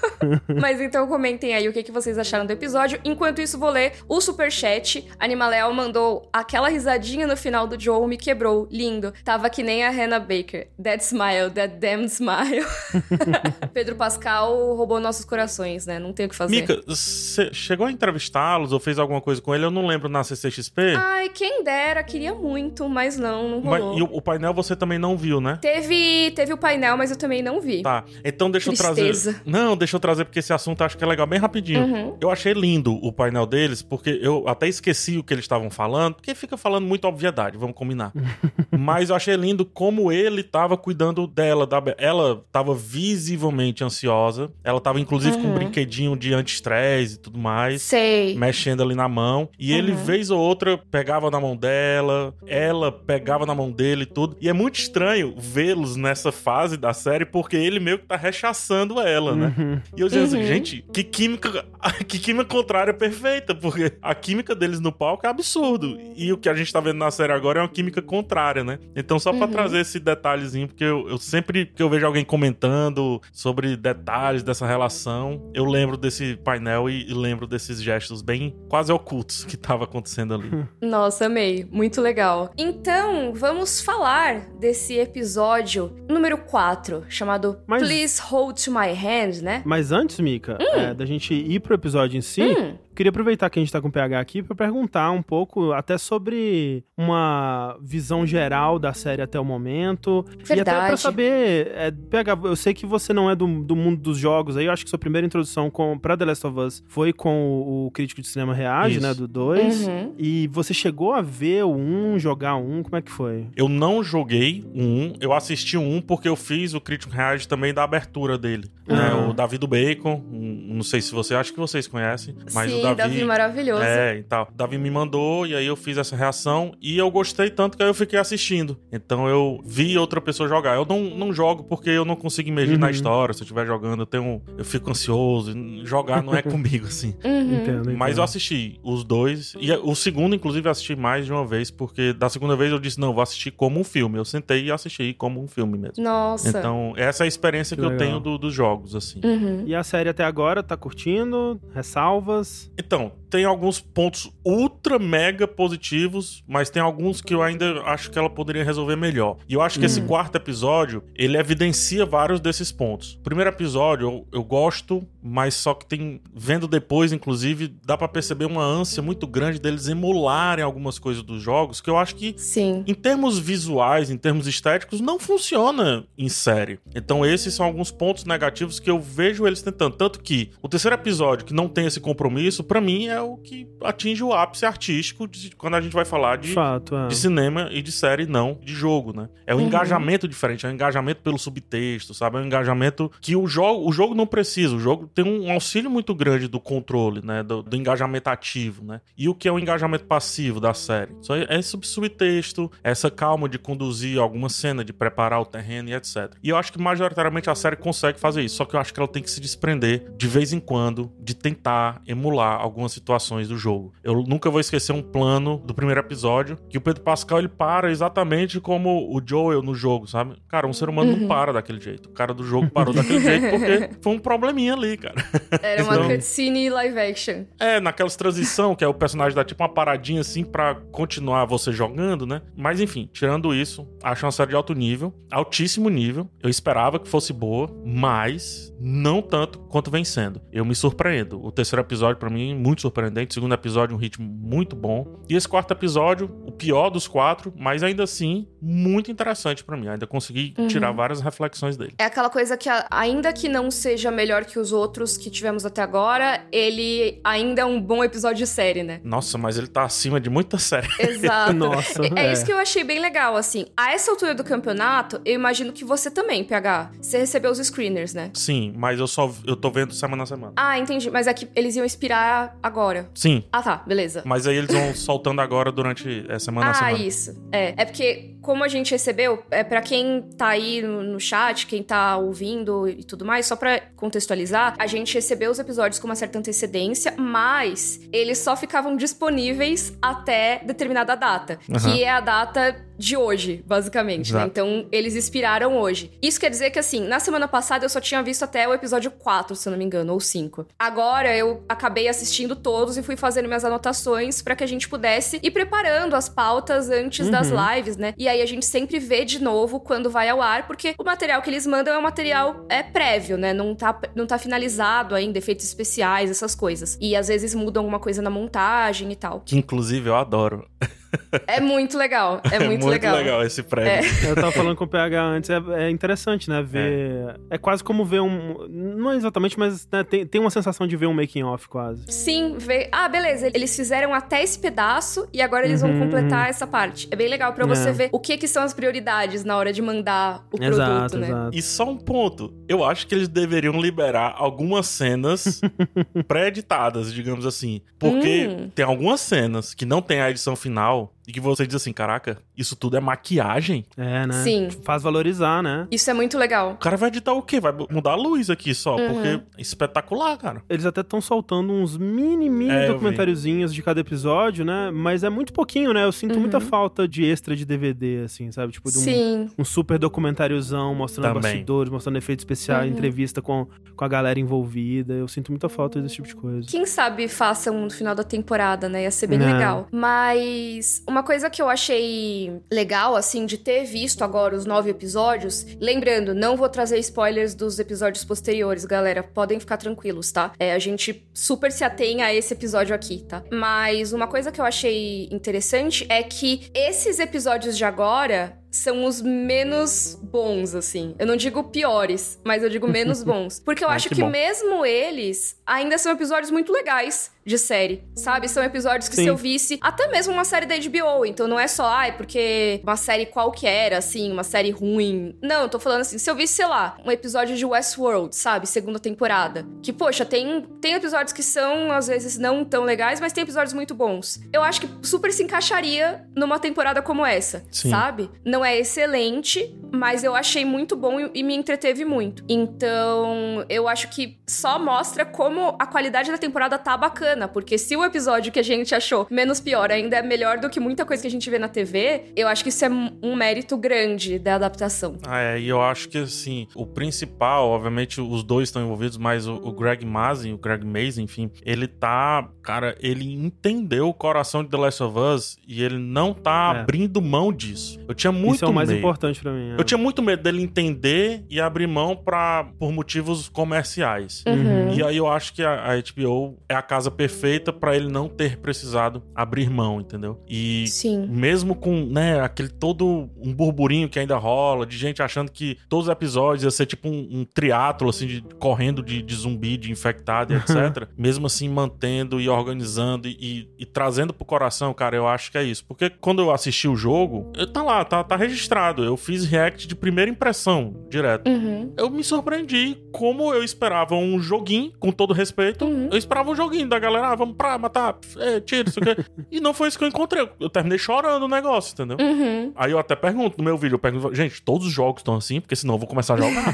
Mas 0.59 0.79
então 0.81 1.07
comentem 1.07 1.53
aí 1.53 1.67
o 1.67 1.73
que, 1.73 1.83
que 1.83 1.91
vocês 1.91 2.17
acharam 2.17 2.45
do 2.45 2.51
episódio. 2.51 2.99
Enquanto 3.03 3.41
isso, 3.41 3.57
vou 3.59 3.69
ler 3.69 3.93
o 4.07 4.19
superchat. 4.21 5.07
Animaléu 5.19 5.73
mandou 5.73 6.27
aquela 6.31 6.69
risadinha 6.69 7.27
no 7.27 7.37
final 7.37 7.67
do 7.67 7.79
Joe 7.79 8.07
me 8.07 8.17
quebrou. 8.17 8.67
Lindo. 8.71 9.13
Tava 9.23 9.49
que 9.49 9.61
nem 9.63 9.83
a 9.83 9.89
Hannah 9.89 10.19
Baker. 10.19 10.67
That 10.81 11.03
smile, 11.03 11.51
that 11.51 11.75
damn 11.79 12.05
smile. 12.05 12.65
Pedro 13.73 13.95
Pascal 13.95 14.75
roubou 14.75 14.99
nossos 14.99 15.25
corações, 15.25 15.85
né? 15.85 15.99
Não 15.99 16.13
tem 16.13 16.25
o 16.25 16.29
que 16.29 16.35
fazer. 16.35 16.55
Mika, 16.55 16.81
você 16.87 17.53
chegou 17.53 17.85
a 17.87 17.91
entrevistá-los 17.91 18.71
ou 18.71 18.79
fez 18.79 18.97
alguma 18.97 19.21
coisa 19.21 19.41
com 19.41 19.53
ele? 19.53 19.65
Eu 19.65 19.71
não 19.71 19.85
lembro 19.85 20.09
na 20.09 20.23
CCXP. 20.23 20.95
Ai, 20.97 21.29
quem 21.29 21.63
dera, 21.63 22.03
queria 22.03 22.33
muito, 22.33 22.87
mas 22.89 23.17
não, 23.17 23.49
não 23.49 23.61
Mas- 23.61 23.81
rolou. 23.81 23.97
e 23.97 24.01
o, 24.01 24.05
o 24.11 24.21
painel 24.21 24.53
você 24.53 24.75
também 24.75 24.97
não 24.97 25.17
viu, 25.17 25.39
né? 25.41 25.59
Teve, 25.61 26.31
teve 26.31 26.53
o 26.53 26.57
painel, 26.57 26.97
mas 26.97 27.11
eu 27.11 27.17
também 27.17 27.34
não 27.41 27.59
vi. 27.61 27.81
Tá, 27.81 28.03
então 28.23 28.49
deixa 28.51 28.69
eu 28.69 28.73
Tristeza. 28.75 29.31
trazer. 29.33 29.41
Não, 29.45 29.75
deixa 29.77 29.95
eu 29.95 29.99
trazer 29.99 30.25
porque 30.25 30.39
esse 30.39 30.53
assunto 30.53 30.81
eu 30.81 30.85
acho 30.85 30.97
que 30.97 31.03
é 31.03 31.07
legal, 31.07 31.25
bem 31.27 31.39
rapidinho. 31.39 31.81
Uhum. 31.85 32.17
Eu 32.19 32.29
achei 32.31 32.53
lindo 32.53 32.93
o 32.93 33.11
painel 33.11 33.45
deles, 33.45 33.81
porque 33.81 34.19
eu 34.21 34.47
até 34.47 34.67
esqueci 34.67 35.17
o 35.17 35.23
que 35.23 35.33
eles 35.33 35.43
estavam 35.45 35.69
falando, 35.69 36.15
porque 36.15 36.33
fica 36.35 36.57
falando 36.57 36.85
muita 36.85 37.07
obviedade, 37.07 37.57
vamos 37.57 37.75
combinar. 37.75 38.11
Mas 38.71 39.09
eu 39.09 39.15
achei 39.15 39.35
lindo 39.35 39.65
como 39.65 40.11
ele 40.11 40.43
tava 40.43 40.77
cuidando 40.77 41.25
dela. 41.27 41.65
Da... 41.65 41.81
Ela 41.97 42.43
tava 42.51 42.73
visivelmente 42.75 43.83
ansiosa. 43.83 44.49
Ela 44.63 44.81
tava, 44.81 44.99
inclusive, 44.99 45.37
com 45.37 45.43
um 45.43 45.45
Uhum. 45.49 45.55
brinquedinho 45.55 46.15
de 46.17 46.33
anti-estresse 46.33 47.15
e 47.15 47.17
tudo 47.19 47.37
mais. 47.39 47.81
Sei. 47.81 48.35
Mexendo 48.35 48.83
ali 48.83 48.95
na 48.95 49.07
mão. 49.07 49.47
E 49.57 49.71
ele, 49.73 49.91
Uhum. 49.91 49.97
vez 49.97 50.29
ou 50.31 50.39
outra, 50.39 50.77
pegava 50.77 51.29
na 51.31 51.39
mão 51.39 51.55
dela, 51.55 52.33
ela 52.47 52.91
pegava 52.91 53.45
na 53.45 53.53
mão 53.55 53.71
dele 53.71 54.03
e 54.03 54.05
tudo. 54.05 54.35
E 54.41 54.49
é 54.49 54.53
muito 54.53 54.75
estranho 54.79 55.33
vê-los 55.37 55.95
nessa 55.95 56.31
fase 56.31 56.77
da 56.77 56.93
série, 56.93 57.24
porque 57.25 57.55
ele 57.55 57.79
meio 57.79 57.99
que 57.99 58.05
tá 58.05 58.15
rechaçando 58.15 58.99
ela, 59.01 59.35
né? 59.35 59.53
Uhum. 59.57 59.81
E 59.97 60.01
eu 60.01 60.07
dizia 60.07 60.23
assim, 60.23 60.37
Uhum. 60.37 60.43
gente, 60.47 60.85
que 60.93 61.03
química, 61.03 61.65
que 62.07 62.19
química 62.19 62.45
contrária 62.45 62.93
perfeita, 62.93 63.53
porque 63.55 63.93
a 64.01 64.13
química 64.15 64.53
deles 64.55 64.79
no 64.79 64.91
palco 64.91 65.25
é 65.25 65.29
absurdo. 65.29 65.97
E 66.15 66.31
o 66.31 66.37
que 66.37 66.49
a 66.49 66.53
gente 66.53 66.71
tá 66.71 66.79
vendo 66.79 66.97
na 66.97 67.11
série 67.11 67.33
agora 67.33 67.59
é 67.59 67.61
uma 67.63 67.69
química 67.69 68.01
contrária, 68.01 68.63
né? 68.63 68.79
Então, 68.95 69.17
só 69.19 69.31
pra 69.33 69.45
Uhum. 69.45 69.51
trazer 69.51 69.79
esse 69.79 69.99
detalhezinho, 69.99 70.67
porque 70.67 70.83
eu, 70.83 71.07
eu 71.09 71.17
sempre 71.17 71.65
que 71.65 71.81
eu 71.81 71.89
vejo 71.89 72.05
alguém 72.05 72.23
comentando 72.25 73.21
sobre 73.31 73.75
detalhes 73.75 74.43
dessa 74.43 74.65
relação, 74.67 75.49
eu 75.53 75.65
lembro 75.65 75.97
desse 75.97 76.35
painel 76.37 76.89
e, 76.89 77.09
e 77.09 77.13
lembro 77.13 77.47
desses 77.47 77.81
gestos 77.81 78.21
bem 78.21 78.55
quase 78.69 78.91
ocultos 78.91 79.43
que 79.45 79.57
tava 79.57 79.83
acontecendo 79.85 80.33
ali. 80.33 80.65
Nossa, 80.81 81.25
amei. 81.25 81.65
Muito 81.71 82.01
legal. 82.01 82.51
Então, 82.57 83.33
vamos 83.33 83.81
falar 83.81 84.41
desse 84.59 84.95
episódio 84.97 85.91
número 86.09 86.37
4, 86.37 87.03
chamado 87.15 87.57
Mas- 87.65 87.81
Please 87.83 88.21
Hold 88.21 88.63
to 88.63 88.71
My 88.71 88.93
Hand, 88.93 89.41
né? 89.41 89.61
Mas 89.65 89.91
antes, 89.91 90.19
Mika, 90.19 90.57
é, 90.59 90.93
da 90.93 91.05
gente 91.05 91.33
ir 91.33 91.59
pro 91.59 91.73
episódio 91.75 92.17
em 92.17 92.21
si, 92.21 92.41
Hum. 92.43 92.77
Queria 92.95 93.09
aproveitar 93.09 93.49
que 93.49 93.59
a 93.59 93.61
gente 93.61 93.71
tá 93.71 93.81
com 93.81 93.87
o 93.87 93.91
PH 93.91 94.19
aqui 94.19 94.41
pra 94.41 94.55
perguntar 94.55 95.11
um 95.11 95.21
pouco 95.21 95.71
até 95.73 95.97
sobre 95.97 96.83
uma 96.97 97.77
visão 97.81 98.25
geral 98.25 98.79
da 98.79 98.93
série 98.93 99.21
até 99.21 99.39
o 99.39 99.45
momento. 99.45 100.25
E 100.49 100.53
até 100.53 100.63
pra 100.63 100.73
Verdade. 100.81 101.01
saber, 101.01 101.71
é, 101.75 101.91
PH, 101.91 102.39
eu 102.45 102.55
sei 102.55 102.73
que 102.73 102.85
você 102.85 103.13
não 103.13 103.29
é 103.29 103.35
do, 103.35 103.63
do 103.63 103.75
mundo 103.75 104.01
dos 104.01 104.17
jogos 104.17 104.57
aí, 104.57 104.65
eu 104.65 104.71
acho 104.71 104.83
que 104.83 104.89
sua 104.89 104.99
primeira 104.99 105.25
introdução 105.25 105.69
com, 105.69 105.97
pra 105.97 106.15
The 106.17 106.25
Last 106.25 106.47
of 106.47 106.59
Us 106.59 106.83
foi 106.87 107.11
com 107.13 107.35
o, 107.47 107.87
o 107.87 107.91
Crítico 107.91 108.21
de 108.21 108.27
Cinema 108.27 108.53
Reage, 108.53 108.97
Isso. 108.97 109.07
né, 109.07 109.13
do 109.13 109.27
2. 109.27 109.87
Uhum. 109.87 110.13
E 110.17 110.47
você 110.51 110.73
chegou 110.73 111.13
a 111.13 111.21
ver 111.21 111.63
o 111.65 111.71
1, 111.75 112.19
jogar 112.19 112.55
o 112.55 112.65
1, 112.79 112.83
como 112.83 112.95
é 112.95 113.01
que 113.01 113.11
foi? 113.11 113.47
Eu 113.55 113.67
não 113.69 114.03
joguei 114.03 114.63
o 114.73 114.81
1, 114.81 115.13
eu 115.19 115.33
assisti 115.33 115.77
o 115.77 115.81
1 115.81 116.01
porque 116.01 116.27
eu 116.29 116.35
fiz 116.35 116.73
o 116.73 116.81
Crítico 116.81 117.13
Reage 117.13 117.47
também 117.47 117.73
da 117.73 117.83
abertura 117.83 118.37
dele. 118.37 118.69
né? 118.87 119.09
Ah. 119.11 119.29
O 119.29 119.33
Davi 119.33 119.57
do 119.57 119.67
Bacon, 119.67 120.23
um- 120.31 120.75
não 120.75 120.83
sei 120.83 121.01
se 121.01 121.11
você, 121.11 121.35
acho 121.35 121.51
que 121.53 121.59
vocês 121.59 121.87
conhecem, 121.87 122.35
mas 122.53 122.71
Sim, 122.71 122.79
o 122.79 122.81
Davi... 122.93 123.13
Davi 123.15 123.23
maravilhoso. 123.25 123.81
É, 123.83 124.17
e 124.17 124.23
tal. 124.23 124.47
Davi 124.55 124.77
me 124.77 124.91
mandou 124.91 125.47
e 125.47 125.55
aí 125.55 125.65
eu 125.65 125.75
fiz 125.75 125.97
essa 125.97 126.15
reação 126.15 126.73
e 126.81 126.97
eu 126.97 127.09
gostei 127.09 127.49
tanto 127.49 127.77
que 127.77 127.83
aí 127.83 127.89
eu 127.89 127.93
fiquei 127.93 128.19
assistindo. 128.19 128.77
Então 128.91 129.27
eu 129.27 129.59
vi 129.65 129.97
outra 129.97 130.19
pessoa 130.21 130.47
jogar. 130.49 130.75
Eu 130.75 130.85
não, 130.85 131.01
não 131.15 131.33
jogo 131.33 131.63
porque 131.63 131.89
eu 131.89 132.05
não 132.05 132.15
consigo 132.15 132.49
imergir 132.49 132.75
Uhum. 132.75 132.81
na 132.81 132.91
história. 132.91 133.33
Se 133.33 133.41
eu 133.41 133.45
estiver 133.45 133.65
jogando, 133.65 134.01
eu 134.01 134.05
tenho, 134.05 134.41
eu 134.57 134.65
fico 134.65 134.89
ansioso. 134.91 135.53
Jogar 135.85 136.21
não 136.21 136.35
é 136.35 136.41
comigo 136.43 136.85
assim. 136.87 137.15
Uhum. 137.23 137.55
Entendo, 137.61 137.85
Mas 137.93 138.09
entendo. 138.09 138.17
eu 138.17 138.23
assisti 138.23 138.79
os 138.83 139.03
dois. 139.03 139.53
E 139.59 139.71
o 139.71 139.95
segundo, 139.95 140.35
inclusive, 140.35 140.67
eu 140.67 140.71
assisti 140.71 140.95
mais 140.95 141.25
de 141.25 141.31
uma 141.31 141.45
vez, 141.45 141.71
porque 141.71 142.11
da 142.13 142.27
segunda 142.29 142.55
vez 142.55 142.71
eu 142.71 142.79
disse, 142.79 142.99
não, 142.99 143.13
vou 143.13 143.21
assistir 143.23 143.51
como 143.51 143.79
um 143.79 143.83
filme. 143.83 144.17
Eu 144.17 144.25
sentei 144.25 144.65
e 144.65 144.71
assisti 144.71 145.13
como 145.13 145.41
um 145.41 145.47
filme 145.47 145.77
mesmo. 145.77 146.03
Nossa. 146.03 146.49
Então, 146.49 146.93
essa 146.97 147.23
é 147.23 147.25
a 147.25 147.27
experiência 147.27 147.75
que, 147.75 147.81
Que 147.81 147.87
eu 147.87 147.97
tenho 147.97 148.19
do- 148.19 148.37
dos 148.37 148.53
jogos, 148.53 148.95
assim. 148.95 149.21
Uhum. 149.23 149.63
E 149.65 149.73
a 149.75 149.83
série 149.83 150.09
até 150.09 150.23
agora, 150.23 150.61
tá 150.63 150.75
curtindo? 150.75 151.59
Ressalvas? 151.73 152.71
Então, 152.77 153.13
tem 153.29 153.45
alguns 153.45 153.79
pontos 153.79 154.31
ultra 154.45 154.99
mega 154.99 155.47
positivos, 155.47 156.43
mas 156.47 156.69
tem 156.69 156.81
alguns 156.81 157.21
que 157.21 157.33
eu 157.33 157.41
ainda 157.41 157.81
acho 157.83 158.11
que 158.11 158.19
ela 158.19 158.29
poderia 158.29 158.63
resolver 158.63 158.95
melhor. 158.95 159.37
E 159.47 159.53
eu 159.53 159.61
acho 159.61 159.79
que 159.79 159.85
esse 159.85 160.01
Hum. 160.01 160.07
quarto 160.07 160.35
episódio, 160.35 161.03
ele 161.15 161.37
evidencia 161.37 162.05
vários 162.05 162.39
desses 162.39 162.71
pontos. 162.71 163.13
O 163.15 163.21
primeiro 163.21 163.49
episódio 163.49 164.07
eu, 164.07 164.27
eu 164.33 164.43
gosto, 164.43 165.07
mas 165.27 165.55
só 165.55 165.73
que 165.73 165.85
tem 165.85 166.21
vendo 166.33 166.67
depois, 166.67 167.11
inclusive, 167.11 167.73
dá 167.83 167.97
pra 167.97 168.07
perceber 168.07 168.45
uma 168.45 168.63
ânsia 168.63 169.01
muito 169.01 169.25
grande 169.25 169.59
deles 169.59 169.87
emularem 169.87 170.63
algumas 170.63 170.99
coisas 170.99 171.23
dos 171.23 171.41
jogos 171.41 171.81
que 171.81 171.89
eu 171.89 171.97
acho 171.97 172.15
que 172.15 172.35
Sim. 172.37 172.83
em 172.87 172.93
termos 172.93 173.39
visuais, 173.39 174.09
em 174.11 174.17
termos 174.17 174.45
estéticos, 174.47 175.01
não 175.01 175.17
funciona 175.19 176.05
em 176.17 176.29
série. 176.29 176.79
Então, 176.93 177.25
esses 177.25 177.53
são 177.53 177.65
alguns 177.65 177.91
pontos 177.91 178.23
negativos 178.25 178.79
que 178.79 178.89
eu 178.89 178.99
vejo 178.99 179.47
eles 179.47 179.61
tentando. 179.61 179.95
Tanto 179.95 180.19
que 180.19 180.51
o 180.61 180.67
terceiro 180.69 180.95
episódio, 180.95 181.45
que 181.45 181.53
não 181.53 181.67
tem 181.67 181.85
esse 181.87 181.99
compromisso, 181.99 182.63
pra 182.63 182.79
mim 182.79 183.07
é 183.07 183.19
o 183.21 183.37
que 183.37 183.67
atinge 183.81 184.23
o 184.23 184.33
ápice 184.33 184.65
artístico 184.65 185.27
de- 185.27 185.51
quando 185.55 185.75
a 185.75 185.81
gente 185.81 185.93
vai 185.93 186.05
falar 186.05 186.37
De 186.37 186.49
de, 186.49 186.53
fato, 186.53 186.95
é. 186.95 187.07
de 187.07 187.15
cinema 187.15 187.69
e 187.71 187.81
de 187.81 187.91
série, 187.91 188.25
não 188.25 188.59
de 188.63 188.73
jogo, 188.73 189.11
né? 189.15 189.27
É 189.47 189.55
um 189.55 189.59
Uhum. 189.59 189.67
engajamento 189.67 190.27
diferente, 190.27 190.65
é 190.65 190.69
um 190.69 190.73
engajamento 190.73 191.21
pelo 191.21 191.37
subtexto, 191.39 192.13
sabe? 192.13 192.37
É 192.37 192.41
um 192.41 192.45
engajamento 192.45 193.11
que 193.21 193.35
o 193.35 193.47
jogo, 193.47 193.87
o 193.87 193.91
jogo 193.91 194.13
não 194.13 194.27
precisa. 194.27 194.75
O 194.75 194.79
jogo 194.79 195.07
tem 195.15 195.25
um 195.25 195.49
auxílio 195.51 195.89
muito 195.89 196.13
grande 196.13 196.47
do 196.47 196.59
controle, 196.59 197.21
né? 197.25 197.41
Do, 197.41 197.63
do 197.63 197.75
engajamento 197.75 198.29
ativo, 198.29 198.83
né? 198.83 199.01
E 199.17 199.27
o 199.29 199.33
que 199.33 199.47
é 199.47 199.51
o 199.51 199.57
engajamento 199.57 200.03
passivo 200.05 200.59
da 200.59 200.73
série? 200.73 201.15
Só 201.21 201.35
é 201.35 201.45
esse 201.57 201.77
subtexto, 201.87 202.71
essa 202.83 203.09
calma 203.09 203.47
de 203.49 203.57
conduzir 203.57 204.19
alguma 204.19 204.49
cena, 204.49 204.83
de 204.83 204.91
preparar 204.93 205.39
o 205.41 205.45
terreno 205.45 205.89
e 205.89 205.93
etc. 205.93 206.35
E 206.43 206.49
eu 206.49 206.57
acho 206.57 206.71
que 206.71 206.79
majoritariamente 206.81 207.49
a 207.49 207.55
série 207.55 207.75
consegue 207.75 208.19
fazer 208.19 208.43
isso, 208.43 208.57
só 208.57 208.65
que 208.65 208.75
eu 208.75 208.79
acho 208.79 208.93
que 208.93 208.99
ela 208.99 209.07
tem 209.07 209.23
que 209.23 209.31
se 209.31 209.39
desprender 209.39 210.11
de 210.17 210.27
vez 210.27 210.51
em 210.53 210.59
quando 210.59 211.11
de 211.19 211.33
tentar 211.33 212.01
emular 212.05 212.59
algumas 212.59 212.91
situações 212.91 213.47
do 213.47 213.57
jogo. 213.57 213.93
Eu 214.03 214.23
nunca 214.27 214.49
vou 214.49 214.59
esquecer 214.59 214.91
um 214.91 215.01
plano 215.01 215.61
do 215.65 215.73
primeiro 215.73 215.99
episódio 216.01 216.57
que 216.69 216.77
o 216.77 216.81
Pedro 216.81 217.03
Pascal 217.03 217.39
ele 217.39 217.47
para 217.47 217.89
exatamente 217.89 218.59
como 218.59 219.09
o 219.15 219.21
Joel 219.25 219.61
no 219.61 219.73
jogo, 219.73 220.07
sabe? 220.07 220.35
Cara, 220.47 220.67
um 220.67 220.73
ser 220.73 220.89
humano 220.89 221.11
não 221.11 221.15
Uhum. 221.15 221.27
para 221.27 221.53
daquele 221.53 221.79
jeito. 221.79 222.09
O 222.09 222.11
cara 222.11 222.33
do 222.33 222.43
jogo 222.43 222.69
parou 222.69 222.93
daquele 222.93 223.21
jeito 223.21 223.49
porque 223.49 223.89
foi 224.01 224.13
um 224.13 224.19
probleminha 224.19 224.73
ali, 224.73 224.97
cara. 225.09 225.25
Era 225.61 225.83
uma 225.83 225.95
Então- 225.95 226.07
cutscene 226.09 226.69
live 226.69 226.99
action. 226.99 227.43
É, 227.59 227.79
naquelas 227.79 228.15
transição 228.15 228.75
que 228.75 228.83
é 228.83 228.87
o 228.87 228.93
personagem 228.93 229.35
dá 229.35 229.43
tipo 229.43 229.61
uma 229.61 229.69
paradinha 229.69 230.21
assim 230.21 230.43
pra 230.43 230.75
continuar 230.91 231.45
você 231.45 231.71
jogando, 231.71 232.25
né? 232.25 232.41
Mas 232.55 232.79
enfim, 232.79 233.09
tirando 233.11 233.53
isso, 233.53 233.87
acho 234.03 234.25
uma 234.25 234.31
série 234.31 234.49
de 234.49 234.55
alto 234.55 234.73
nível, 234.73 235.13
altíssimo 235.31 235.89
nível. 235.89 236.29
Eu 236.41 236.49
esperava 236.49 236.99
que 236.99 237.07
fosse 237.07 237.31
boa, 237.33 237.69
mas 237.85 238.73
não 238.79 239.21
tanto 239.21 239.59
quanto 239.59 239.89
vem 239.91 240.03
sendo. 240.03 240.41
Eu 240.51 240.65
me 240.65 240.75
surpreendo. 240.75 241.43
O 241.43 241.51
terceiro 241.51 241.81
episódio 241.81 242.17
pra 242.17 242.29
mim 242.29 242.55
muito 242.55 242.81
surpreendente, 242.81 243.31
o 243.31 243.33
segundo 243.33 243.53
episódio 243.53 243.95
um 243.95 243.99
ritmo 243.99 244.25
muito 244.27 244.75
bom 244.75 245.19
e 245.29 245.35
esse 245.35 245.47
quarto 245.47 245.71
episódio, 245.71 246.29
o 246.45 246.51
pior 246.51 246.89
dos 246.89 247.07
quatro, 247.07 247.53
mas 247.57 247.83
ainda 247.83 248.03
assim 248.03 248.47
muito 248.61 249.11
interessante 249.11 249.63
pra 249.63 249.77
mim. 249.77 249.87
Ainda 249.87 250.07
consegui 250.07 250.53
Uhum. 250.57 250.67
tirar 250.67 250.91
várias 250.91 251.21
reflexões 251.21 251.77
dele. 251.77 251.93
É 251.97 252.05
aquela 252.05 252.29
coisa 252.29 252.57
que, 252.57 252.69
ainda 252.89 253.31
que 253.33 253.47
não 253.49 253.69
seja 253.69 254.09
melhor 254.11 254.45
que 254.45 254.57
os 254.59 254.71
outros, 254.71 254.94
outros 254.95 255.17
que 255.17 255.29
tivemos 255.29 255.65
até 255.65 255.81
agora, 255.81 256.41
ele 256.51 257.19
ainda 257.23 257.61
é 257.61 257.65
um 257.65 257.81
bom 257.81 258.01
episódio 258.03 258.37
de 258.37 258.47
série, 258.47 258.81
né? 258.81 259.01
Nossa, 259.03 259.37
mas 259.37 259.57
ele 259.57 259.67
tá 259.67 259.83
acima 259.83 260.21
de 260.21 260.29
muita 260.29 260.57
série. 260.57 260.87
Exato. 260.99 261.51
Nossa, 261.53 262.01
É, 262.15 262.27
é. 262.27 262.33
isso 262.33 262.45
que 262.45 262.51
eu 262.53 262.57
achei 262.57 262.83
bem 262.83 262.99
legal, 262.99 263.35
assim. 263.35 263.65
A 263.75 263.91
essa 263.91 264.09
altura 264.11 264.33
do 264.33 264.43
campeonato, 264.43 265.19
eu 265.25 265.33
imagino 265.35 265.73
que 265.73 265.83
você 265.83 266.09
também, 266.09 266.43
PH. 266.45 266.91
Você 267.01 267.17
recebeu 267.17 267.51
os 267.51 267.57
screeners, 267.59 268.13
né? 268.13 268.31
Sim, 268.33 268.73
mas 268.77 268.99
eu 268.99 269.07
só 269.07 269.29
eu 269.45 269.55
tô 269.57 269.69
vendo 269.69 269.93
semana 269.93 270.23
a 270.23 270.25
semana. 270.25 270.53
Ah, 270.55 270.79
entendi. 270.79 271.09
Mas 271.11 271.27
é 271.27 271.33
que 271.33 271.47
eles 271.55 271.75
iam 271.75 271.85
expirar 271.85 272.57
agora. 272.63 273.09
Sim, 273.13 273.43
Ah, 273.51 273.61
tá. 273.61 273.83
Beleza. 273.85 274.21
mas 274.25 274.47
aí 274.47 274.55
eles 274.55 274.71
vão 274.73 274.93
soltando 274.95 275.41
agora 275.41 275.71
durante 275.71 276.25
é, 276.29 276.39
semana 276.39 276.67
a 276.67 276.71
ah, 276.71 276.73
semana. 276.73 276.97
isso. 276.99 277.35
É. 277.51 277.73
É 277.77 277.85
porque, 277.85 278.34
como 278.45 278.63
a 278.63 278.67
gente 278.67 278.91
recebeu, 278.91 279.43
é 279.49 279.63
para 279.63 279.81
quem 279.81 280.21
tá 280.37 280.49
aí 280.49 280.79
no, 280.79 281.01
no 281.01 281.19
chat, 281.19 281.65
quem 281.65 281.81
tá 281.81 282.15
ouvindo 282.15 282.87
e 282.87 283.03
tudo 283.03 283.25
mais, 283.25 283.47
só 283.47 283.55
pra 283.55 283.81
contextualizar, 283.95 284.75
a 284.77 284.85
gente 284.85 285.15
recebeu 285.15 285.49
os 285.49 285.57
episódios 285.57 285.97
com 285.97 286.05
uma 286.05 286.15
certa 286.15 286.37
antecedência, 286.37 287.15
mas 287.17 287.99
eles 288.13 288.37
só 288.37 288.55
ficavam 288.55 288.95
disponíveis 288.95 289.97
até 289.99 290.61
determinada 290.63 291.15
data, 291.15 291.57
Aham. 291.67 291.79
que 291.79 292.03
é 292.03 292.09
a 292.11 292.19
data 292.19 292.85
de 292.97 293.17
hoje, 293.17 293.63
basicamente, 293.65 294.33
né? 294.33 294.45
Então, 294.45 294.87
eles 294.91 295.15
expiraram 295.15 295.77
hoje. 295.77 296.11
Isso 296.21 296.39
quer 296.39 296.49
dizer 296.49 296.71
que, 296.71 296.79
assim, 296.79 297.01
na 297.01 297.19
semana 297.19 297.47
passada 297.47 297.85
eu 297.85 297.89
só 297.89 297.99
tinha 297.99 298.21
visto 298.21 298.43
até 298.43 298.67
o 298.67 298.73
episódio 298.73 299.11
4, 299.11 299.55
se 299.55 299.67
eu 299.67 299.71
não 299.71 299.77
me 299.77 299.85
engano, 299.85 300.13
ou 300.13 300.19
5. 300.19 300.67
Agora 300.77 301.35
eu 301.35 301.63
acabei 301.67 302.07
assistindo 302.07 302.55
todos 302.55 302.97
e 302.97 303.03
fui 303.03 303.15
fazendo 303.15 303.47
minhas 303.47 303.65
anotações 303.65 304.41
pra 304.41 304.55
que 304.55 304.63
a 304.63 304.67
gente 304.67 304.87
pudesse 304.87 305.39
ir 305.41 305.51
preparando 305.51 306.15
as 306.15 306.29
pautas 306.29 306.89
antes 306.89 307.29
das 307.29 307.49
lives, 307.49 307.97
né? 307.97 308.13
E 308.17 308.27
aí 308.27 308.41
a 308.41 308.45
gente 308.45 308.65
sempre 308.65 308.99
vê 308.99 309.25
de 309.25 309.41
novo 309.41 309.79
quando 309.79 310.09
vai 310.09 310.29
ao 310.29 310.41
ar, 310.41 310.67
porque 310.67 310.95
o 310.97 311.03
material 311.03 311.41
que 311.41 311.49
eles 311.49 311.65
mandam 311.65 311.93
é 311.93 311.97
um 311.97 312.01
material 312.01 312.65
é 312.69 312.83
prévio, 312.83 313.37
né? 313.37 313.53
Não 313.53 313.75
tá, 313.75 313.99
não 314.15 314.25
tá 314.25 314.37
finalizado 314.37 315.15
ainda, 315.15 315.37
efeitos 315.37 315.65
especiais, 315.65 316.29
essas 316.29 316.55
coisas. 316.55 316.97
E 317.01 317.15
às 317.15 317.27
vezes 317.27 317.53
mudam 317.53 317.81
alguma 317.81 317.99
coisa 317.99 318.21
na 318.21 318.29
montagem 318.29 319.11
e 319.11 319.15
tal. 319.15 319.41
Que 319.41 319.57
inclusive 319.57 320.09
eu 320.09 320.15
adoro. 320.15 320.67
É 321.47 321.59
muito 321.59 321.97
legal, 321.97 322.41
é 322.51 322.59
muito, 322.59 322.85
legal. 322.87 323.43
esse 323.43 323.61
prédio. 323.63 324.09
Eu 324.29 324.35
tava 324.35 324.51
falando 324.51 324.75
com 324.75 324.83
o 324.83 324.87
PH 324.87 325.21
antes, 325.23 325.49
é, 325.49 325.61
é 325.77 325.89
interessante, 325.89 326.49
né? 326.49 326.61
Ver. 326.61 327.35
É. 327.49 327.57
quase 327.57 327.83
como 327.83 328.03
ver 328.05 328.21
um. 328.21 328.67
Não 328.69 329.11
é 329.11 329.15
exatamente, 329.15 329.57
mas 329.57 329.87
né, 329.91 330.03
tem, 330.03 330.25
tem 330.25 330.41
uma 330.41 330.49
sensação 330.49 330.85
de 330.87 330.95
ver 330.97 331.07
um 331.07 331.13
making-off 331.13 331.67
quase. 331.67 332.03
Sim, 332.11 332.55
vê. 332.57 332.89
Ah, 332.91 333.07
beleza. 333.07 333.47
Eles 333.53 333.75
fizeram 333.75 334.13
até 334.13 334.43
esse 334.43 334.57
pedaço 334.59 335.27
e 335.33 335.41
agora 335.41 335.65
eles 335.65 335.81
vão 335.81 335.91
Uhum, 335.91 335.99
completar 335.99 336.49
essa 336.49 336.65
parte. 336.67 337.07
É 337.11 337.15
bem 337.15 337.27
legal 337.29 337.53
pra 337.53 337.65
você 337.65 337.89
É. 337.89 337.91
ver 337.93 338.09
o 338.11 338.19
que 338.19 338.37
que 338.37 338.47
são 338.47 338.63
as 338.63 338.73
prioridades 338.73 339.43
na 339.43 339.55
hora 339.57 339.71
de 339.71 339.81
mandar 339.81 340.43
o 340.51 340.61
exato, 340.61 340.91
produto, 340.91 341.17
né? 341.19 341.27
exato. 341.27 341.57
E 341.57 341.61
só 341.61 341.85
um 341.89 341.97
ponto. 341.97 342.53
Eu 342.67 342.83
acho 342.83 343.07
que 343.07 343.15
eles 343.15 343.27
deveriam 343.27 343.79
liberar 343.79 344.33
algumas 344.37 344.87
cenas 344.87 345.61
pré-editadas, 346.27 347.13
digamos 347.13 347.45
assim. 347.45 347.81
Porque 347.99 348.47
Hum. 348.47 348.69
tem 348.73 348.85
algumas 348.85 349.21
cenas 349.21 349.73
que 349.73 349.85
não 349.85 350.01
tem 350.01 350.19
a 350.21 350.29
edição 350.29 350.55
final 350.55 351.04
know 351.05 351.14
e 351.27 351.31
que 351.31 351.39
você 351.39 351.65
diz 351.65 351.75
assim: 351.75 351.91
caraca, 351.93 352.37
isso 352.57 352.75
tudo 352.75 352.97
é 352.97 352.99
maquiagem? 352.99 353.85
É, 353.97 354.25
né? 354.27 354.33
Sim. 354.43 354.69
Faz 354.83 355.03
valorizar, 355.03 355.61
né? 355.63 355.87
Isso 355.91 356.09
é 356.09 356.13
muito 356.13 356.37
legal. 356.37 356.71
O 356.73 356.77
cara 356.77 356.97
vai 356.97 357.09
editar 357.09 357.33
o 357.33 357.41
quê? 357.41 357.59
Vai 357.59 357.73
mudar 357.89 358.11
a 358.11 358.15
luz 358.15 358.49
aqui 358.49 358.73
só, 358.73 358.95
Uhum. 358.97 359.07
porque 359.13 359.27
é 359.27 359.41
espetacular, 359.57 360.37
cara. 360.37 360.61
Eles 360.69 360.85
até 360.85 361.01
estão 361.01 361.19
soltando 361.21 361.71
uns 361.73 361.97
mini, 361.97 362.49
mini 362.49 362.71
É, 362.71 362.87
documentáriozinhos 362.87 363.73
de 363.73 363.81
cada 363.81 363.99
episódio, 364.01 364.63
né? 364.65 364.91
Mas 364.91 365.23
é 365.23 365.29
muito 365.29 365.51
pouquinho, 365.53 365.93
né? 365.93 366.03
Eu 366.03 366.11
sinto 366.11 366.35
Uhum. 366.35 366.41
muita 366.41 366.59
falta 366.59 367.07
de 367.07 367.23
extra 367.25 367.55
de 367.55 367.65
DVD, 367.65 368.23
assim, 368.25 368.51
sabe? 368.51 368.71
Tipo, 368.73 368.91
de 368.91 368.97
um, 368.97 369.01
Sim. 369.01 369.49
um 369.57 369.63
super 369.65 369.97
documentáriozão 369.99 370.93
mostrando 370.95 371.27
Também. 371.33 371.41
bastidores, 371.41 371.91
mostrando 371.91 372.17
efeitos 372.17 372.41
especiais, 372.43 372.85
Uhum. 372.89 372.93
entrevista 372.97 373.41
com, 373.41 373.67
com 373.95 374.05
a 374.05 374.07
galera 374.07 374.39
envolvida. 374.39 375.13
Eu 375.13 375.27
sinto 375.27 375.51
muita 375.51 375.69
falta 375.69 376.01
desse 376.01 376.15
tipo 376.15 376.27
de 376.27 376.35
coisa. 376.35 376.67
Quem 376.67 376.85
sabe 376.85 377.27
façam 377.27 377.81
no 377.81 377.89
final 377.89 378.13
da 378.15 378.23
temporada, 378.23 378.87
né? 378.89 379.03
Ia 379.03 379.11
ser 379.11 379.27
bem 379.27 379.41
É. 379.41 379.45
legal. 379.53 379.87
Mas 379.91 381.03
uma 381.15 381.23
coisa 381.23 381.49
que 381.49 381.61
eu 381.61 381.69
achei 381.69 382.61
legal, 382.69 383.15
assim, 383.15 383.45
de 383.45 383.57
ter 383.57 383.85
visto 383.85 384.21
agora 384.21 384.53
os 384.53 384.65
nove 384.65 384.89
episódios. 384.89 385.65
Lembrando, 385.79 386.35
não 386.35 386.57
vou 386.57 386.67
trazer 386.67 386.99
spoilers 386.99 387.55
dos 387.55 387.79
episódios 387.79 388.25
posteriores, 388.25 388.83
galera. 388.83 389.23
Podem 389.23 389.57
ficar 389.57 389.77
tranquilos, 389.77 390.29
tá? 390.33 390.51
É, 390.59 390.73
a 390.73 390.79
gente 390.79 391.25
super 391.33 391.71
se 391.71 391.85
atém 391.85 392.21
a 392.21 392.33
esse 392.33 392.53
episódio 392.53 392.93
aqui, 392.93 393.23
tá? 393.23 393.41
Mas 393.49 394.11
uma 394.11 394.27
coisa 394.27 394.51
que 394.51 394.59
eu 394.59 394.65
achei 394.65 395.29
interessante 395.31 396.05
é 396.09 396.21
que 396.21 396.69
esses 396.73 397.17
episódios 397.17 397.77
de 397.77 397.85
agora 397.85 398.57
são 398.69 399.05
os 399.05 399.21
menos 399.21 400.19
bons, 400.21 400.75
assim. 400.75 401.15
Eu 401.17 401.25
não 401.25 401.37
digo 401.37 401.63
piores, 401.63 402.37
mas 402.43 402.61
eu 402.61 402.69
digo 402.69 402.89
menos 402.89 403.23
bons. 403.23 403.57
Porque 403.63 403.85
eu 403.85 403.87
Ah, 403.87 403.93
acho 403.93 404.09
que 404.09 404.15
que, 404.15 404.23
mesmo 404.25 404.85
eles 404.85 405.55
ainda 405.65 405.97
são 405.97 406.11
episódios 406.11 406.51
muito 406.51 406.71
legais 406.71 407.31
de 407.45 407.59
série, 407.59 408.03
sabe? 408.15 408.47
São 408.47 408.63
episódios 408.63 409.07
que 409.07 409.15
Sim. 409.15 409.23
se 409.23 409.27
eu 409.27 409.37
visse 409.37 409.77
até 409.79 410.07
mesmo 410.07 410.33
uma 410.33 410.43
série 410.43 410.65
da 410.65 410.75
HBO, 410.75 411.25
então 411.25 411.47
não 411.47 411.59
é 411.59 411.67
só, 411.67 411.85
ai, 411.85 412.17
porque 412.17 412.81
uma 412.83 412.97
série 412.97 413.27
qualquer, 413.27 413.93
assim, 413.93 414.31
uma 414.31 414.43
série 414.43 414.71
ruim. 414.71 415.37
Não, 415.43 415.61
eu 415.61 415.69
tô 415.69 415.79
falando 415.79 416.01
assim, 416.01 416.17
se 416.17 416.29
eu 416.29 416.35
visse, 416.35 416.55
sei 416.55 416.65
lá, 416.65 416.97
um 417.05 417.11
episódio 417.11 417.55
de 417.55 417.63
Westworld, 417.63 418.35
sabe? 418.35 418.67
Segunda 418.67 418.99
temporada. 418.99 419.65
Que, 419.83 419.93
poxa, 419.93 420.25
tem, 420.25 420.61
tem 420.81 420.95
episódios 420.95 421.31
que 421.33 421.43
são, 421.43 421.91
às 421.91 422.07
vezes, 422.07 422.37
não 422.37 422.65
tão 422.65 422.83
legais, 422.83 423.19
mas 423.19 423.31
tem 423.31 423.43
episódios 423.43 423.73
muito 423.73 423.93
bons. 423.93 424.39
Eu 424.51 424.63
acho 424.63 424.81
que 424.81 424.89
super 425.07 425.31
se 425.31 425.43
encaixaria 425.43 426.27
numa 426.35 426.57
temporada 426.57 427.01
como 427.01 427.23
essa, 427.23 427.63
Sim. 427.71 427.91
sabe? 427.91 428.31
Não 428.43 428.65
é 428.65 428.79
excelente, 428.79 429.77
mas 429.91 430.23
eu 430.23 430.35
achei 430.35 430.65
muito 430.65 430.95
bom 430.95 431.19
e, 431.19 431.29
e 431.35 431.43
me 431.43 431.55
entreteve 431.55 432.03
muito. 432.05 432.43
Então, 432.49 433.63
eu 433.69 433.87
acho 433.87 434.09
que 434.09 434.39
só 434.47 434.79
mostra 434.79 435.23
como 435.23 435.54
a 435.79 435.85
qualidade 435.85 436.31
da 436.31 436.37
temporada 436.37 436.77
tá 436.77 436.95
bacana, 436.97 437.47
porque 437.47 437.77
se 437.77 437.95
o 437.95 438.03
episódio 438.03 438.51
que 438.51 438.59
a 438.59 438.63
gente 438.63 438.93
achou 438.93 439.27
menos 439.29 439.59
pior 439.59 439.91
ainda 439.91 440.17
é 440.17 440.21
melhor 440.21 440.57
do 440.59 440.69
que 440.69 440.79
muita 440.79 441.05
coisa 441.05 441.21
que 441.21 441.27
a 441.27 441.31
gente 441.31 441.49
vê 441.49 441.57
na 441.59 441.67
TV, 441.67 442.25
eu 442.35 442.47
acho 442.47 442.63
que 442.63 442.69
isso 442.69 442.85
é 442.85 442.89
um 442.89 443.35
mérito 443.35 443.77
grande 443.77 444.37
da 444.39 444.55
adaptação. 444.55 445.17
Ah, 445.27 445.39
é, 445.41 445.59
e 445.59 445.67
eu 445.67 445.81
acho 445.81 446.09
que 446.09 446.17
assim, 446.17 446.67
o 446.75 446.85
principal, 446.85 447.67
obviamente 447.69 448.19
os 448.21 448.43
dois 448.43 448.69
estão 448.69 448.81
envolvidos, 448.83 449.17
mas 449.17 449.47
o, 449.47 449.53
o 449.55 449.71
Greg 449.71 450.05
Mazin, 450.05 450.53
o 450.53 450.57
Greg 450.57 450.85
Mazin, 450.85 451.23
enfim, 451.23 451.51
ele 451.65 451.87
tá, 451.87 452.47
cara, 452.61 452.95
ele 452.99 453.33
entendeu 453.33 454.09
o 454.09 454.13
coração 454.13 454.63
de 454.63 454.69
The 454.69 454.77
Last 454.77 455.03
of 455.03 455.17
Us 455.17 455.57
e 455.67 455.83
ele 455.83 455.97
não 455.97 456.33
tá 456.33 456.73
É. 456.75 456.79
abrindo 456.81 457.21
mão 457.21 457.51
disso. 457.51 457.99
Eu 458.07 458.13
tinha 458.15 458.31
muito 458.31 458.55
Isso 458.55 458.65
é 458.65 458.67
o 458.67 458.73
mais 458.73 458.89
medo. 458.89 458.99
importante 458.99 459.41
pra 459.41 459.51
mim. 459.51 459.71
é. 459.71 459.79
Eu 459.79 459.83
tinha 459.83 459.97
muito 459.97 460.21
medo 460.21 460.43
dele 460.43 460.61
entender 460.61 461.43
e 461.49 461.59
abrir 461.61 461.87
mão 461.87 462.15
pra, 462.15 462.65
por 462.79 462.91
motivos 462.91 463.49
comerciais. 463.49 464.43
Uhum. 464.47 464.93
E 464.93 465.03
aí 465.03 465.17
eu 465.17 465.27
acho 465.27 465.44
que 465.53 465.63
a, 465.63 465.91
a 465.91 465.95
HBO 465.97 466.57
é 466.69 466.75
a 466.75 466.81
casa 466.81 467.09
perfeita 467.11 467.71
pra 467.73 467.95
ele 467.95 468.07
não 468.09 468.27
ter 468.27 468.57
precisado 468.57 469.23
abrir 469.33 469.69
mão, 469.69 469.99
entendeu? 470.01 470.41
E 470.47 470.85
Sim. 470.87 471.27
mesmo 471.27 471.75
com, 471.75 472.05
né, 472.05 472.39
aquele 472.41 472.69
todo 472.69 473.29
um 473.37 473.53
burburinho 473.53 474.09
que 474.09 474.19
ainda 474.19 474.37
rola, 474.37 474.85
de 474.85 474.97
gente 474.97 475.21
achando 475.21 475.51
que 475.51 475.77
todos 475.89 476.07
os 476.07 476.11
episódios 476.11 476.63
ia 476.63 476.71
ser 476.71 476.85
tipo 476.85 477.07
um, 477.09 477.27
um 477.31 477.45
triatlo, 477.45 478.09
assim, 478.09 478.27
de, 478.27 478.41
correndo 478.59 479.01
de, 479.01 479.21
de 479.21 479.35
zumbi, 479.35 479.77
de 479.77 479.91
infectado 479.91 480.53
e 480.53 480.55
etc. 480.57 481.07
mesmo 481.17 481.47
assim, 481.47 481.69
mantendo 481.69 482.39
e 482.39 482.47
organizando 482.49 483.27
e, 483.27 483.31
e- 483.39 483.69
e 483.79 483.85
trazendo 483.85 484.33
pro 484.33 484.45
coração, 484.45 484.93
cara, 484.93 485.15
eu 485.15 485.27
acho 485.27 485.51
que 485.51 485.57
é 485.57 485.63
isso. 485.63 485.83
Porque 485.85 486.09
quando 486.09 486.41
eu 486.41 486.51
assisti 486.51 486.87
o 486.87 486.95
jogo, 486.95 487.51
eu- 487.55 487.67
tá 487.71 487.81
lá, 487.83 488.03
tá, 488.05 488.23
tá 488.23 488.35
registrado. 488.35 489.03
Eu 489.03 489.17
fiz 489.17 489.45
react 489.45 489.87
de 489.87 489.95
primeira 489.95 490.29
impressão, 490.31 490.93
direto. 491.09 491.47
Uhum. 491.49 491.93
Eu 491.97 492.09
me 492.09 492.23
surpreendi 492.23 492.97
como 493.11 493.53
eu 493.53 493.63
esperava 493.63 494.15
um 494.15 494.39
joguinho, 494.39 494.91
com 494.99 495.11
todo 495.11 495.33
respeito. 495.35 495.85
Uhum. 495.85 496.09
Eu 496.11 496.17
esperava 496.17 496.49
um 496.49 496.55
joguinho 496.55 496.87
da 496.89 496.97
galera, 496.99 497.29
ah, 497.29 497.35
vamos 497.35 497.55
pra 497.55 497.77
matar, 497.77 498.17
é, 498.37 498.59
tiro, 498.59 498.89
isso 498.89 498.99
aqui. 498.99 499.23
e 499.51 499.59
não 499.59 499.73
foi 499.73 499.87
isso 499.89 499.97
que 499.97 500.03
eu 500.03 500.07
encontrei. 500.07 500.49
Eu 500.59 500.69
terminei 500.69 500.97
chorando 500.97 501.43
o 501.43 501.47
negócio, 501.47 501.93
entendeu? 501.93 502.17
Uhum. 502.19 502.71
Aí 502.75 502.91
eu 502.91 502.99
até 502.99 503.15
pergunto 503.15 503.57
no 503.57 503.63
meu 503.63 503.77
vídeo, 503.77 503.95
eu 503.95 503.99
pergunto, 503.99 504.33
gente, 504.33 504.61
todos 504.61 504.87
os 504.87 504.93
jogos 504.93 505.19
estão 505.21 505.35
assim, 505.35 505.59
porque 505.61 505.75
senão 505.75 505.95
eu 505.95 505.99
vou 505.99 506.07
começar 506.07 506.33
a 506.33 506.37
jogar. 506.37 506.73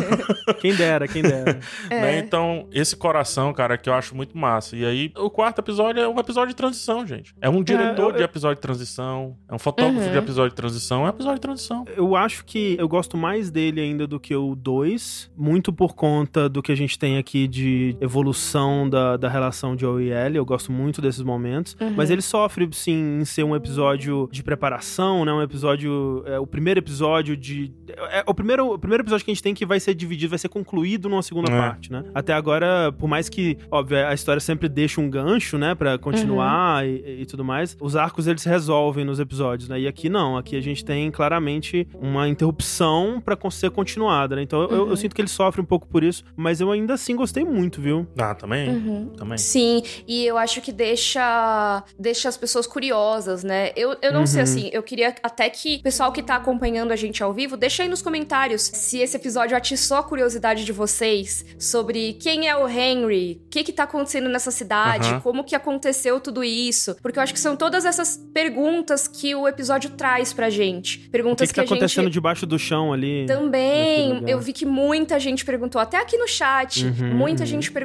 Quem 0.60 0.74
dera, 0.74 1.06
quem 1.08 1.22
dera. 1.22 1.60
É. 1.88 2.00
né? 2.00 2.18
Então, 2.18 2.66
esse 2.72 2.96
coração, 2.96 3.52
cara, 3.52 3.78
que 3.78 3.88
eu 3.88 3.94
acho 3.94 4.14
muito 4.14 4.36
massa. 4.36 4.76
E 4.76 4.84
aí, 4.84 5.12
o 5.16 5.30
quarto 5.30 5.58
episódio 5.60 6.02
é 6.02 6.08
um 6.08 6.18
episódio 6.18 6.48
de 6.50 6.56
transição, 6.56 7.06
gente. 7.06 7.34
É 7.40 7.48
um 7.48 7.62
diretor 7.62 8.10
eu- 8.10 8.16
de 8.16 8.22
episódio 8.22 8.56
de 8.56 8.60
transição, 8.62 9.36
é 9.48 9.54
um 9.54 9.58
fotógrafo 9.58 10.00
Uhum. 10.00 10.12
de 10.12 10.18
episódio 10.18 10.50
de 10.50 10.56
transição, 10.56 11.02
é 11.02 11.06
um 11.06 11.08
episódio 11.08 11.36
de 11.36 11.40
transição. 11.42 11.84
Eu 11.96 12.14
acho 12.16 12.44
que 12.44 12.76
eu 12.78 12.88
gosto 12.88 13.16
mais 13.16 13.50
dele 13.50 13.80
ainda 13.80 14.06
do 14.06 14.18
que 14.20 14.34
o 14.34 14.54
2, 14.54 15.30
muito 15.36 15.72
por 15.72 15.94
conta 15.94 16.48
do 16.48 16.62
que 16.62 16.72
a 16.72 16.74
gente 16.76 16.98
tem 16.98 17.16
aqui 17.18 17.46
de 17.48 17.96
evolução 18.00 18.88
da, 18.88 19.16
da 19.16 19.28
relação 19.28 19.74
de 19.74 19.82
Joe 19.82 20.02
e 20.04 20.10
Ellie. 20.12 20.36
Eu 20.38 20.44
gosto 20.44 20.72
muito 20.72 21.00
desses 21.00 21.22
momentos. 21.22 21.76
Uhum. 21.80 21.94
Mas 21.96 22.10
ele 22.10 22.22
sofre, 22.22 22.68
sim, 22.72 23.20
em 23.20 23.24
ser 23.24 23.44
um 23.44 23.54
episódio 23.54 24.28
de 24.32 24.42
preparação, 24.42 25.24
né? 25.24 25.32
Um 25.32 25.42
episódio. 25.42 26.22
É, 26.26 26.38
o 26.38 26.46
primeiro 26.46 26.78
episódio 26.80 27.36
de. 27.36 27.72
É, 28.10 28.22
o, 28.26 28.34
primeiro, 28.34 28.72
o 28.74 28.78
primeiro 28.78 29.02
episódio 29.02 29.24
que 29.24 29.30
a 29.30 29.34
gente 29.34 29.42
tem 29.42 29.54
que 29.54 29.66
vai 29.66 29.80
ser 29.80 29.94
dividido, 29.94 30.30
vai 30.30 30.38
ser 30.38 30.48
concluído 30.48 31.08
numa 31.08 31.22
segunda 31.22 31.50
É. 31.50 31.56
parte, 31.58 31.90
né? 31.92 32.04
Até 32.14 32.32
agora, 32.32 32.92
por 32.92 33.08
mais 33.08 33.28
que, 33.28 33.56
óbvio, 33.70 34.06
a 34.06 34.14
história 34.14 34.40
sempre 34.40 34.68
deixa 34.68 35.00
um 35.00 35.08
gancho, 35.10 35.58
né? 35.58 35.74
Pra 35.74 35.98
continuar 35.98 36.86
e, 36.86 37.22
e 37.22 37.26
tudo 37.26 37.44
mais, 37.44 37.76
os 37.80 37.96
arcos 37.96 38.26
eles 38.26 38.42
se 38.42 38.48
resolvem 38.48 39.04
nos 39.04 39.18
episódios, 39.20 39.68
né? 39.68 39.80
E 39.80 39.86
aqui 39.86 40.08
não, 40.08 40.36
aqui 40.36 40.56
a 40.56 40.60
gente 40.60 40.84
tem 40.84 41.10
claramente 41.10 41.86
uma 42.00 42.28
interrupção 42.28 43.20
pra 43.24 43.36
ser 43.50 43.70
continuada, 43.70 44.36
né? 44.36 44.42
Então 44.42 44.62
eu- 44.62 44.70
eu, 44.70 44.88
eu 44.90 44.96
sinto 44.96 45.14
que 45.14 45.20
ele 45.20 45.28
sofre 45.28 45.60
um 45.60 45.64
pouco 45.64 45.86
por 45.88 46.02
isso, 46.04 46.22
mas 46.36 46.60
eu 46.60 46.70
ainda 46.70 46.94
assim 46.94 47.16
gostei 47.16 47.44
muito, 47.44 47.80
viu? 47.80 47.89
Ah, 48.18 48.34
também? 48.34 48.68
Uhum. 48.68 49.06
Também. 49.16 49.38
Sim, 49.38 49.82
e 50.06 50.24
eu 50.24 50.36
acho 50.38 50.60
que 50.60 50.72
deixa, 50.72 51.82
deixa 51.98 52.28
as 52.28 52.36
pessoas 52.36 52.66
curiosas, 52.66 53.42
né? 53.44 53.70
Eu, 53.76 53.96
eu 54.02 54.12
não 54.12 54.26
sei 54.26 54.38
Uhum. 54.40 54.42
assim, 54.44 54.70
eu 54.72 54.82
queria 54.82 55.14
até 55.22 55.48
que 55.50 55.76
o 55.76 55.82
pessoal 55.82 56.12
que 56.12 56.22
tá 56.22 56.36
acompanhando 56.36 56.92
a 56.92 56.96
gente 56.96 57.22
ao 57.22 57.32
vivo, 57.32 57.56
deixa 57.56 57.82
aí 57.82 57.88
nos 57.88 58.02
comentários 58.02 58.62
se 58.62 58.98
esse 58.98 59.16
episódio 59.16 59.56
atiçou 59.56 59.96
a 59.96 60.02
curiosidade 60.02 60.64
de 60.64 60.72
vocês 60.72 61.44
sobre 61.58 62.14
quem 62.14 62.48
é 62.48 62.56
o 62.56 62.68
Henry, 62.68 63.40
o 63.46 63.48
que 63.50 63.62
que 63.64 63.72
tá 63.72 63.84
acontecendo 63.84 64.28
nessa 64.28 64.50
cidade, 64.50 65.08
Aham. 65.08 65.20
como 65.20 65.44
que 65.44 65.54
aconteceu 65.54 66.20
tudo 66.20 66.42
isso. 66.44 66.96
Porque 67.02 67.18
eu 67.18 67.22
acho 67.22 67.32
que 67.34 67.40
são 67.40 67.56
todas 67.56 67.84
essas 67.84 68.16
perguntas 68.32 69.06
que 69.08 69.34
o 69.34 69.46
episódio 69.46 69.90
traz 69.90 70.32
pra 70.32 70.48
gente. 70.50 70.98
O 70.98 71.00
que, 71.02 71.08
Perguntas 71.10 71.48
que 71.50 71.54
tá 71.54 71.62
a 71.62 71.64
gente 71.64 71.72
acontecendo 71.74 72.10
debaixo 72.10 72.46
do 72.46 72.58
chão 72.58 72.92
ali? 72.92 73.26
também, 73.26 74.22
eu 74.26 74.40
vi 74.40 74.52
que 74.52 74.64
muita 74.64 75.18
gente 75.20 75.44
perguntou, 75.44 75.80
até 75.80 75.98
aqui 75.98 76.16
no 76.16 76.26
chat, 76.26 76.84
Uhum, 76.84 77.14
muita 77.14 77.42
uhum. 77.42 77.46
gente 77.46 77.70
perguntou, 77.70 77.79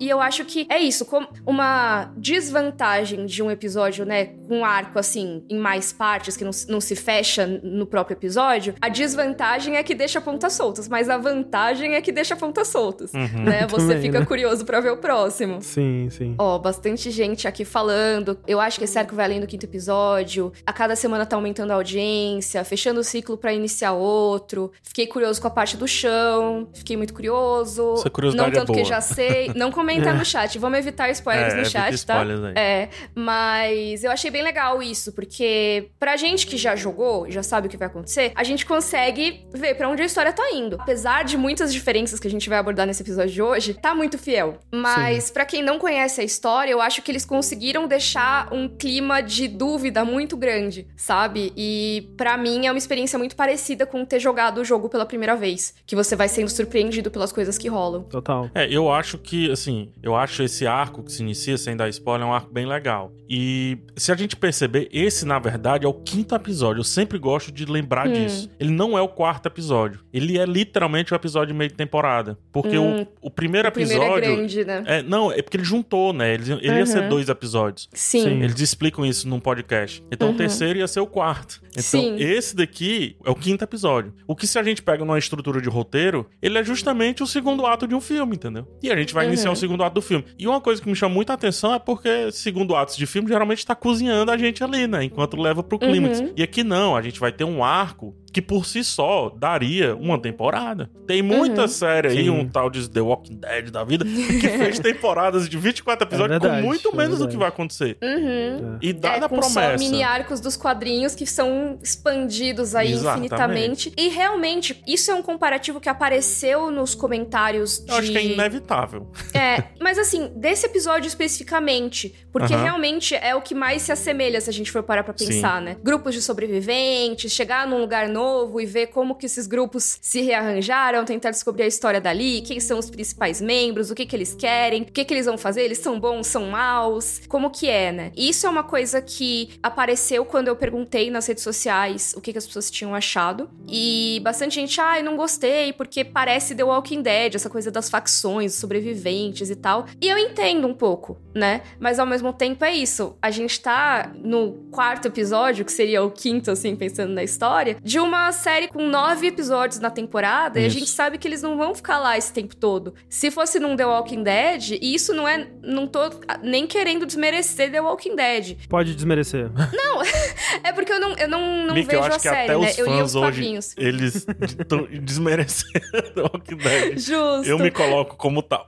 e 0.00 0.08
eu 0.08 0.20
acho 0.20 0.44
que 0.44 0.66
é 0.70 0.78
isso, 0.78 1.04
como 1.04 1.26
uma 1.46 2.10
desvantagem 2.16 3.26
de 3.26 3.42
um 3.42 3.50
episódio, 3.50 4.04
né, 4.04 4.26
com 4.26 4.58
um 4.58 4.64
arco 4.64 4.98
assim, 4.98 5.44
em 5.48 5.58
mais 5.58 5.92
partes, 5.92 6.36
que 6.36 6.44
não, 6.44 6.52
se- 6.52 6.70
não 6.70 6.80
se 6.80 6.94
fecha 6.94 7.46
no 7.62 7.86
próprio 7.86 8.14
episódio, 8.14 8.74
a 8.80 8.88
desvantagem 8.88 9.76
é 9.76 9.82
que 9.82 9.94
deixa 9.94 10.20
pontas 10.20 10.52
soltas, 10.52 10.88
mas 10.88 11.08
a 11.08 11.16
vantagem 11.16 11.94
é 11.94 12.00
que 12.00 12.12
deixa 12.12 12.36
pontas 12.36 12.68
soltas, 12.68 13.12
Uhum. 13.14 13.44
né? 13.44 13.66
Você 13.70 13.86
Também, 13.88 14.02
fica 14.02 14.20
né? 14.20 14.26
curioso 14.26 14.64
pra 14.64 14.80
ver 14.80 14.90
o 14.92 14.96
próximo. 14.98 15.60
Sim, 15.62 16.08
sim. 16.10 16.34
Ó, 16.38 16.58
bastante 16.58 17.10
gente 17.10 17.48
aqui 17.48 17.64
falando. 17.64 18.38
Eu 18.46 18.60
acho 18.60 18.78
que 18.78 18.84
esse 18.84 18.98
arco 18.98 19.14
vai 19.14 19.24
além 19.24 19.40
do 19.40 19.46
quinto 19.46 19.64
episódio. 19.66 20.52
A 20.66 20.72
cada 20.72 20.94
semana 20.96 21.24
tá 21.26 21.36
aumentando 21.36 21.70
a 21.72 21.74
audiência, 21.74 22.62
fechando 22.64 23.00
o 23.00 23.04
ciclo 23.04 23.36
pra 23.36 23.52
iniciar 23.52 23.92
outro. 23.92 24.70
Fiquei 24.82 25.06
curioso 25.06 25.40
com 25.40 25.46
a 25.48 25.50
parte 25.50 25.76
do 25.76 25.86
chão. 25.88 26.68
Fiquei 26.74 26.96
muito 26.96 27.14
curioso. 27.14 27.94
Essa 27.94 28.10
curiosidade 28.10 28.50
Não 28.50 28.56
é 28.56 28.60
tanto 28.60 28.72
que 28.72 28.80
boa. 28.80 28.88
já 28.88 29.00
sei. 29.14 29.52
Não 29.54 29.70
comenta 29.72 30.12
no 30.12 30.24
chat. 30.24 30.58
Vamos 30.58 30.78
evitar 30.78 31.10
spoilers 31.10 31.54
É, 31.54 31.56
no 31.56 31.64
chat, 31.66 31.88
tá? 32.06 32.14
spoilers 32.14 32.44
aí. 32.44 32.54
É, 32.56 32.88
mas 33.14 34.04
eu 34.04 34.10
achei 34.10 34.30
bem 34.30 34.42
legal 34.42 34.82
isso, 34.82 35.12
porque 35.12 35.88
pra 35.98 36.16
gente 36.16 36.46
que 36.46 36.56
já 36.56 36.76
jogou, 36.76 37.30
já 37.30 37.42
sabe 37.42 37.66
o 37.66 37.70
que 37.70 37.76
vai 37.76 37.88
acontecer, 37.88 38.32
a 38.34 38.44
gente 38.44 38.64
consegue 38.66 39.46
ver 39.52 39.74
pra 39.74 39.88
onde 39.88 40.02
a 40.02 40.04
história 40.04 40.32
tá 40.32 40.50
indo. 40.52 40.76
Apesar 40.80 41.24
de 41.24 41.36
muitas 41.36 41.72
diferenças 41.72 42.20
que 42.20 42.26
a 42.28 42.30
gente 42.30 42.48
vai 42.48 42.58
abordar 42.58 42.86
nesse 42.86 43.02
episódio 43.02 43.32
de 43.32 43.42
hoje, 43.42 43.74
tá 43.74 43.94
muito 43.94 44.18
fiel. 44.18 44.58
Mas 44.72 45.30
pra 45.30 45.44
quem 45.44 45.62
não 45.62 45.78
conhece 45.78 46.20
a 46.20 46.24
história, 46.24 46.70
eu 46.72 46.80
acho 46.80 47.02
que 47.02 47.10
eles 47.10 47.24
conseguiram 47.24 47.86
deixar 47.88 48.52
um 48.52 48.68
clima 48.68 49.20
de 49.22 49.48
dúvida 49.48 50.04
muito 50.04 50.36
grande, 50.36 50.86
sabe? 50.96 51.52
E 51.56 52.08
pra 52.16 52.36
mim 52.36 52.66
é 52.66 52.70
uma 52.70 52.78
experiência 52.78 53.18
muito 53.18 53.34
parecida 53.36 53.86
com 53.86 54.04
ter 54.04 54.20
jogado 54.20 54.58
o 54.58 54.64
jogo 54.64 54.88
pela 54.88 55.06
primeira 55.06 55.34
vez, 55.34 55.74
que 55.86 55.96
você 55.96 56.14
vai 56.14 56.28
sendo 56.28 56.48
surpreendido 56.50 57.10
pelas 57.10 57.32
coisas 57.32 57.56
que 57.58 57.68
rolam. 57.68 58.02
Total. 58.04 58.50
É, 58.54 58.66
eu 58.70 58.90
acho 58.94 59.18
que, 59.18 59.50
assim, 59.50 59.90
eu 60.02 60.14
acho 60.16 60.42
esse 60.42 60.66
arco 60.66 61.02
que 61.02 61.12
se 61.12 61.22
inicia 61.22 61.58
sem 61.58 61.76
dar 61.76 61.88
spoiler 61.88 62.26
é 62.26 62.30
um 62.30 62.32
arco 62.32 62.52
bem 62.52 62.66
legal. 62.66 63.12
E 63.28 63.78
se 63.96 64.12
a 64.12 64.16
gente 64.16 64.36
perceber, 64.36 64.88
esse, 64.92 65.24
na 65.26 65.38
verdade, 65.38 65.84
é 65.84 65.88
o 65.88 65.94
quinto 65.94 66.34
episódio. 66.34 66.80
Eu 66.80 66.84
sempre 66.84 67.18
gosto 67.18 67.50
de 67.52 67.64
lembrar 67.64 68.06
Hum. 68.08 68.12
disso. 68.12 68.50
Ele 68.60 68.70
não 68.70 68.96
é 68.96 69.00
o 69.02 69.08
quarto 69.08 69.46
episódio. 69.46 70.00
Ele 70.12 70.38
é 70.38 70.44
literalmente 70.44 71.12
o 71.12 71.16
episódio 71.16 71.48
de 71.52 71.58
meio 71.58 71.70
de 71.70 71.76
temporada. 71.76 72.38
Porque 72.52 72.78
Hum. 72.78 73.02
o, 73.22 73.26
o 73.28 73.30
primeiro 73.30 73.68
O 73.68 73.72
primeiro 73.72 74.02
episódio. 74.02 74.30
é 74.32 74.36
grande, 74.36 74.64
né? 74.64 74.82
É, 74.86 75.02
não, 75.02 75.32
é 75.32 75.40
porque 75.42 75.56
ele 75.56 75.64
juntou, 75.64 76.12
né? 76.12 76.34
Ele, 76.34 76.52
ele 76.60 76.78
ia 76.78 76.86
ser 76.86 77.02
Uhum. 77.02 77.08
dois 77.08 77.28
episódios. 77.28 77.88
Sim. 77.92 78.22
Sim. 78.24 78.42
Eles 78.42 78.60
explicam 78.60 79.04
isso 79.04 79.28
num 79.28 79.40
podcast. 79.40 80.04
Então 80.10 80.28
Uhum. 80.28 80.34
o 80.34 80.36
terceiro 80.36 80.78
ia 80.78 80.86
ser 80.88 81.00
o 81.00 81.06
quarto. 81.06 81.60
Então 81.70 81.82
Sim. 81.82 82.16
esse 82.18 82.54
daqui 82.54 83.16
é 83.24 83.30
o 83.30 83.34
quinto 83.34 83.64
episódio. 83.64 84.12
O 84.26 84.36
que 84.36 84.46
se 84.46 84.58
a 84.58 84.62
gente 84.62 84.82
pega 84.82 85.04
numa 85.04 85.18
estrutura 85.18 85.60
de 85.60 85.68
roteiro, 85.68 86.26
ele 86.42 86.58
é 86.58 86.64
justamente 86.64 87.22
o 87.22 87.26
segundo 87.26 87.64
ato 87.66 87.86
de 87.88 87.94
um 87.94 88.00
filme, 88.00 88.36
entendeu? 88.36 88.66
E 88.84 88.90
a 88.92 88.96
gente 88.96 89.14
vai 89.14 89.24
Uhum. 89.24 89.32
iniciar 89.32 89.50
o 89.50 89.56
segundo 89.56 89.82
ato 89.82 89.94
do 89.94 90.02
filme. 90.02 90.24
E 90.38 90.46
uma 90.46 90.60
coisa 90.60 90.80
que 90.82 90.88
me 90.88 90.94
chama 90.94 91.14
muita 91.14 91.32
atenção 91.32 91.72
é 91.74 91.78
porque 91.78 92.30
segundo 92.32 92.76
atos 92.76 92.96
de 92.96 93.06
filme 93.06 93.28
geralmente 93.28 93.64
tá 93.64 93.74
cozinhando 93.74 94.30
a 94.30 94.36
gente 94.36 94.62
ali, 94.62 94.86
né? 94.86 95.04
Enquanto 95.04 95.36
leva 95.38 95.62
pro 95.62 95.78
clímax. 95.78 96.20
Uhum. 96.20 96.32
E 96.36 96.42
aqui 96.42 96.62
não, 96.62 96.94
a 96.94 97.00
gente 97.00 97.18
vai 97.18 97.32
ter 97.32 97.44
um 97.44 97.64
arco 97.64 98.14
que 98.34 98.42
por 98.42 98.66
si 98.66 98.82
só 98.84 99.30
daria 99.30 99.94
uma 99.94 100.18
temporada. 100.20 100.90
Tem 101.06 101.22
muita 101.22 101.62
Uhum. 101.62 101.68
série 101.68 102.08
aí, 102.08 102.24
Sim. 102.24 102.30
um 102.30 102.48
tal 102.48 102.68
de 102.68 102.90
The 102.90 103.00
Walking 103.00 103.36
Dead 103.36 103.70
da 103.70 103.84
vida, 103.84 104.04
que 104.04 104.48
fez 104.58 104.78
temporadas 104.80 105.48
de 105.48 105.56
24 105.56 106.06
episódios 106.08 106.40
verdade, 106.40 106.60
com 106.62 106.66
muito 106.68 106.90
é 106.92 106.96
menos 106.96 107.20
do 107.20 107.28
que 107.28 107.36
vai 107.36 107.48
acontecer. 107.48 107.96
Uhum. 108.02 108.78
E 108.82 108.90
É, 108.90 108.92
dada 108.92 109.26
a 109.26 109.28
promessa. 109.28 109.50
só 109.50 109.78
mini 109.78 110.02
arcos 110.02 110.40
dos 110.40 110.56
quadrinhos 110.56 111.14
que 111.14 111.24
são 111.26 111.78
expandidos 111.82 112.74
aí 112.74 112.92
Exatamente. 112.92 113.18
infinitamente. 113.26 113.92
E 113.96 114.08
realmente, 114.08 114.82
isso 114.86 115.10
é 115.10 115.14
um 115.14 115.22
comparativo 115.22 115.80
que 115.80 115.88
apareceu 115.88 116.70
nos 116.72 116.92
comentários 116.94 117.78
de... 117.78 117.92
Eu 117.92 117.98
acho 117.98 118.10
que 118.10 118.18
é 118.18 118.24
inevitável. 118.24 119.06
É, 119.32 119.62
mas 119.80 119.96
assim, 119.96 120.32
desse 120.34 120.66
episódio 120.66 121.06
especificamente, 121.06 122.12
porque 122.32 122.52
Aham. 122.52 122.62
realmente 122.64 123.14
é 123.14 123.34
o 123.34 123.40
que 123.40 123.54
mais 123.54 123.82
se 123.82 123.92
assemelha 123.92 124.40
se 124.40 124.50
a 124.50 124.52
gente 124.52 124.72
for 124.72 124.82
parar 124.82 125.04
pra 125.04 125.14
pensar, 125.14 125.60
né? 125.62 125.76
Grupos 125.84 126.14
de 126.14 126.20
sobreviventes, 126.22 127.30
chegar 127.32 127.66
num 127.66 127.78
lugar 127.78 128.08
novo 128.08 128.23
e 128.60 128.66
ver 128.66 128.88
como 128.88 129.14
que 129.14 129.26
esses 129.26 129.46
grupos 129.46 129.98
se 130.00 130.20
rearranjaram, 130.20 131.04
tentar 131.04 131.30
descobrir 131.30 131.64
a 131.64 131.66
história 131.66 132.00
dali, 132.00 132.40
quem 132.42 132.60
são 132.60 132.78
os 132.78 132.90
principais 132.90 133.40
membros, 133.40 133.90
o 133.90 133.94
que 133.94 134.06
que 134.06 134.16
eles 134.16 134.34
querem, 134.34 134.82
o 134.82 134.86
que 134.86 135.04
que 135.04 135.14
eles 135.14 135.26
vão 135.26 135.36
fazer, 135.36 135.62
eles 135.62 135.78
são 135.78 135.98
bons, 135.98 136.26
são 136.26 136.46
maus, 136.46 137.20
como 137.28 137.50
que 137.50 137.68
é, 137.68 137.92
né? 137.92 138.12
E 138.16 138.28
isso 138.28 138.46
é 138.46 138.50
uma 138.50 138.62
coisa 138.62 139.00
que 139.00 139.50
apareceu 139.62 140.24
quando 140.24 140.48
eu 140.48 140.56
perguntei 140.56 141.10
nas 141.10 141.26
redes 141.26 141.42
sociais 141.42 142.14
o 142.16 142.20
que 142.20 142.32
que 142.32 142.38
as 142.38 142.46
pessoas 142.46 142.70
tinham 142.70 142.94
achado. 142.94 143.48
E 143.68 144.20
bastante 144.22 144.54
gente, 144.54 144.80
ah, 144.80 144.98
eu 144.98 145.04
não 145.04 145.16
gostei 145.16 145.72
porque 145.72 146.04
parece 146.04 146.54
The 146.54 146.64
Walking 146.64 147.02
Dead, 147.02 147.34
essa 147.34 147.50
coisa 147.50 147.70
das 147.70 147.90
facções, 147.90 148.54
sobreviventes 148.54 149.50
e 149.50 149.56
tal. 149.56 149.86
E 150.00 150.08
eu 150.08 150.18
entendo 150.18 150.66
um 150.66 150.74
pouco, 150.74 151.16
né? 151.34 151.62
Mas 151.78 151.98
ao 151.98 152.06
mesmo 152.06 152.32
tempo 152.32 152.64
é 152.64 152.72
isso. 152.72 153.16
A 153.20 153.30
gente 153.30 153.60
tá 153.60 154.12
no 154.14 154.52
quarto 154.70 155.08
episódio, 155.08 155.64
que 155.64 155.72
seria 155.72 156.02
o 156.02 156.10
quinto, 156.10 156.50
assim, 156.50 156.74
pensando 156.76 157.12
na 157.12 157.22
história, 157.22 157.76
de 157.82 157.98
uma 157.98 158.13
série 158.32 158.68
com 158.68 158.86
nove 158.88 159.26
episódios 159.26 159.80
na 159.80 159.90
temporada, 159.90 160.60
e 160.60 160.64
a 160.64 160.66
Isso. 160.68 160.78
gente 160.78 160.90
sabe 160.90 161.18
que 161.18 161.26
eles 161.28 161.42
não 161.42 161.56
vão 161.56 161.74
ficar 161.74 161.98
lá 161.98 162.16
esse 162.16 162.32
tempo 162.32 162.56
todo. 162.56 162.94
Se 163.08 163.30
fosse 163.30 163.58
num 163.58 163.76
The 163.76 163.86
Walking 163.86 164.22
Dead, 164.22 164.78
e 164.80 164.94
isso 164.94 165.12
não 165.14 165.26
é. 165.26 165.48
Não 165.62 165.86
tô 165.86 166.00
nem 166.42 166.66
querendo 166.66 167.06
desmerecer 167.06 167.70
The 167.70 167.80
Walking 167.80 168.16
Dead. 168.16 168.56
Pode 168.68 168.94
desmerecer. 168.94 169.50
É 170.62 170.72
porque 170.72 170.92
eu 170.92 171.00
não, 171.00 171.16
eu 171.16 171.28
não, 171.28 171.66
não 171.66 171.74
Mica, 171.74 171.90
vejo 171.90 172.02
eu 172.02 172.04
acho 172.04 172.16
a 172.16 172.20
que 172.20 172.28
série, 172.28 172.50
até 172.52 172.58
né? 172.58 172.70
os 172.70 172.78
Eu 172.78 172.86
li 172.86 173.02
os 173.02 173.14
hoje, 173.14 173.26
quadrinhos. 173.26 173.74
eles 173.76 174.26
estão 174.40 174.86
desmerecendo 175.02 176.02
The 176.14 176.22
Walking 176.22 176.56
Dead. 176.56 176.98
Justo. 176.98 177.44
Eu 177.48 177.58
me 177.58 177.70
coloco 177.70 178.16
como 178.16 178.42
tal. 178.42 178.66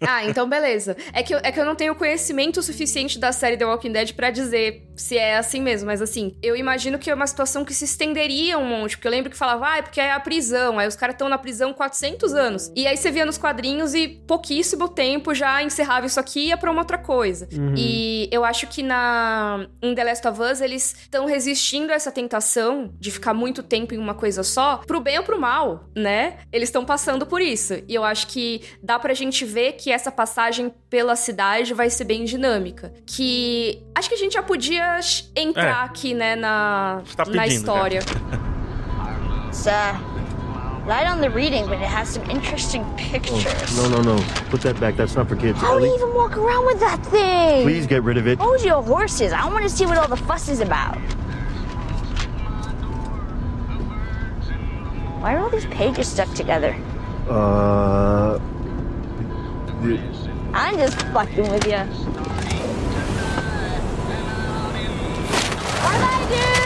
Ah, 0.00 0.24
então 0.24 0.48
beleza. 0.48 0.96
É 1.12 1.22
que, 1.22 1.34
eu, 1.34 1.38
é 1.42 1.52
que 1.52 1.60
eu 1.60 1.64
não 1.64 1.74
tenho 1.74 1.94
conhecimento 1.94 2.62
suficiente 2.62 3.18
da 3.18 3.30
série 3.32 3.56
The 3.56 3.66
Walking 3.66 3.92
Dead 3.92 4.12
pra 4.14 4.30
dizer 4.30 4.88
se 4.96 5.16
é 5.16 5.36
assim 5.36 5.60
mesmo, 5.60 5.86
mas 5.86 6.02
assim, 6.02 6.36
eu 6.42 6.56
imagino 6.56 6.98
que 6.98 7.10
é 7.10 7.14
uma 7.14 7.26
situação 7.26 7.64
que 7.64 7.72
se 7.72 7.84
estenderia 7.84 8.58
um 8.58 8.64
monte, 8.80 8.96
porque 8.96 9.06
eu 9.06 9.12
lembro 9.12 9.30
que 9.30 9.36
falava, 9.36 9.66
ah, 9.68 9.78
é 9.78 9.82
porque 9.82 10.00
é 10.00 10.12
a 10.12 10.20
prisão, 10.20 10.78
aí 10.78 10.86
os 10.86 10.96
caras 10.96 11.14
estão 11.14 11.28
na 11.28 11.38
prisão 11.38 11.72
400 11.72 12.34
anos. 12.34 12.72
E 12.74 12.86
aí 12.86 12.96
você 12.96 13.10
via 13.10 13.24
nos 13.26 13.38
quadrinhos 13.38 13.94
e 13.94 14.08
pouquíssimo 14.08 14.88
tempo 14.88 15.34
já 15.34 15.62
encerrava 15.62 16.06
isso 16.06 16.18
aqui 16.20 16.40
e 16.40 16.46
ia 16.48 16.56
pra 16.56 16.70
uma 16.70 16.80
outra 16.80 16.98
coisa. 16.98 17.48
Uhum. 17.52 17.74
E 17.76 18.28
eu 18.32 18.44
acho 18.44 18.66
que 18.66 18.82
na 18.82 19.66
em 19.82 19.94
The 19.94 20.04
Last 20.04 20.28
of 20.28 20.40
Us 20.40 20.60
eles 20.60 20.94
estão 21.02 21.26
resistindo 21.26 21.90
a 21.90 21.94
essa 21.94 22.10
tentação 22.12 22.92
de 22.98 23.10
ficar 23.10 23.34
muito 23.34 23.62
tempo 23.62 23.94
em 23.94 23.98
uma 23.98 24.14
coisa 24.14 24.42
só, 24.42 24.78
pro 24.86 25.00
bem 25.00 25.18
ou 25.18 25.24
pro 25.24 25.40
mal, 25.40 25.84
né? 25.94 26.38
Eles 26.52 26.68
estão 26.68 26.84
passando 26.84 27.26
por 27.26 27.40
isso. 27.40 27.74
E 27.88 27.94
eu 27.94 28.04
acho 28.04 28.26
que 28.28 28.62
dá 28.82 28.98
pra 28.98 29.14
gente 29.14 29.44
ver 29.44 29.72
que 29.72 29.90
essa 29.92 30.10
passagem 30.10 30.72
pela 30.88 31.16
cidade 31.16 31.74
vai 31.74 31.90
ser 31.90 32.04
bem 32.04 32.24
dinâmica. 32.24 32.92
Que 33.06 33.82
acho 33.94 34.08
que 34.08 34.14
a 34.14 34.18
gente 34.18 34.32
já 34.34 34.42
podia 34.42 34.98
entrar 35.36 35.82
É. 35.82 35.84
aqui, 35.86 36.14
né, 36.14 36.36
na, 36.36 37.02
Tá 37.16 37.24
na 37.24 37.42
pedindo, 37.42 37.52
história. 37.58 38.00
It's 39.48 39.66
uh, 39.66 39.98
light 40.86 41.06
on 41.06 41.20
the 41.22 41.30
reading, 41.30 41.64
but 41.66 41.74
it 41.74 41.88
has 41.88 42.08
some 42.10 42.28
interesting 42.30 42.84
pictures. 42.96 43.76
No, 43.76 43.88
no, 43.88 44.02
no. 44.02 44.22
Put 44.50 44.60
that 44.62 44.78
back. 44.78 44.96
That's 44.96 45.14
not 45.16 45.26
for 45.28 45.36
kids. 45.36 45.58
How 45.58 45.78
do 45.78 45.86
you 45.86 45.94
even 45.94 46.14
walk 46.14 46.36
around 46.36 46.66
with 46.66 46.80
that 46.80 47.04
thing? 47.06 47.64
please 47.64 47.86
get 47.86 48.02
rid 48.02 48.18
of 48.18 48.26
it. 48.26 48.38
Told 48.38 48.62
your 48.62 48.82
horses. 48.82 49.32
I 49.32 49.46
want 49.48 49.64
to 49.64 49.70
see 49.70 49.86
what 49.86 49.96
all 49.96 50.08
the 50.08 50.16
fuss 50.16 50.48
is 50.48 50.60
about. 50.60 50.96
Why 55.20 55.34
are 55.34 55.38
all 55.38 55.50
these 55.50 55.66
pages 55.66 56.08
stuck 56.08 56.32
together? 56.34 56.76
Uh. 57.28 58.38
the- 59.82 59.98
I'm 60.54 60.76
just 60.76 61.00
fucking 61.08 61.50
with 61.50 61.64
you. 61.66 61.72
Bye 65.82 65.98
bye, 65.98 66.26
dude! 66.30 66.57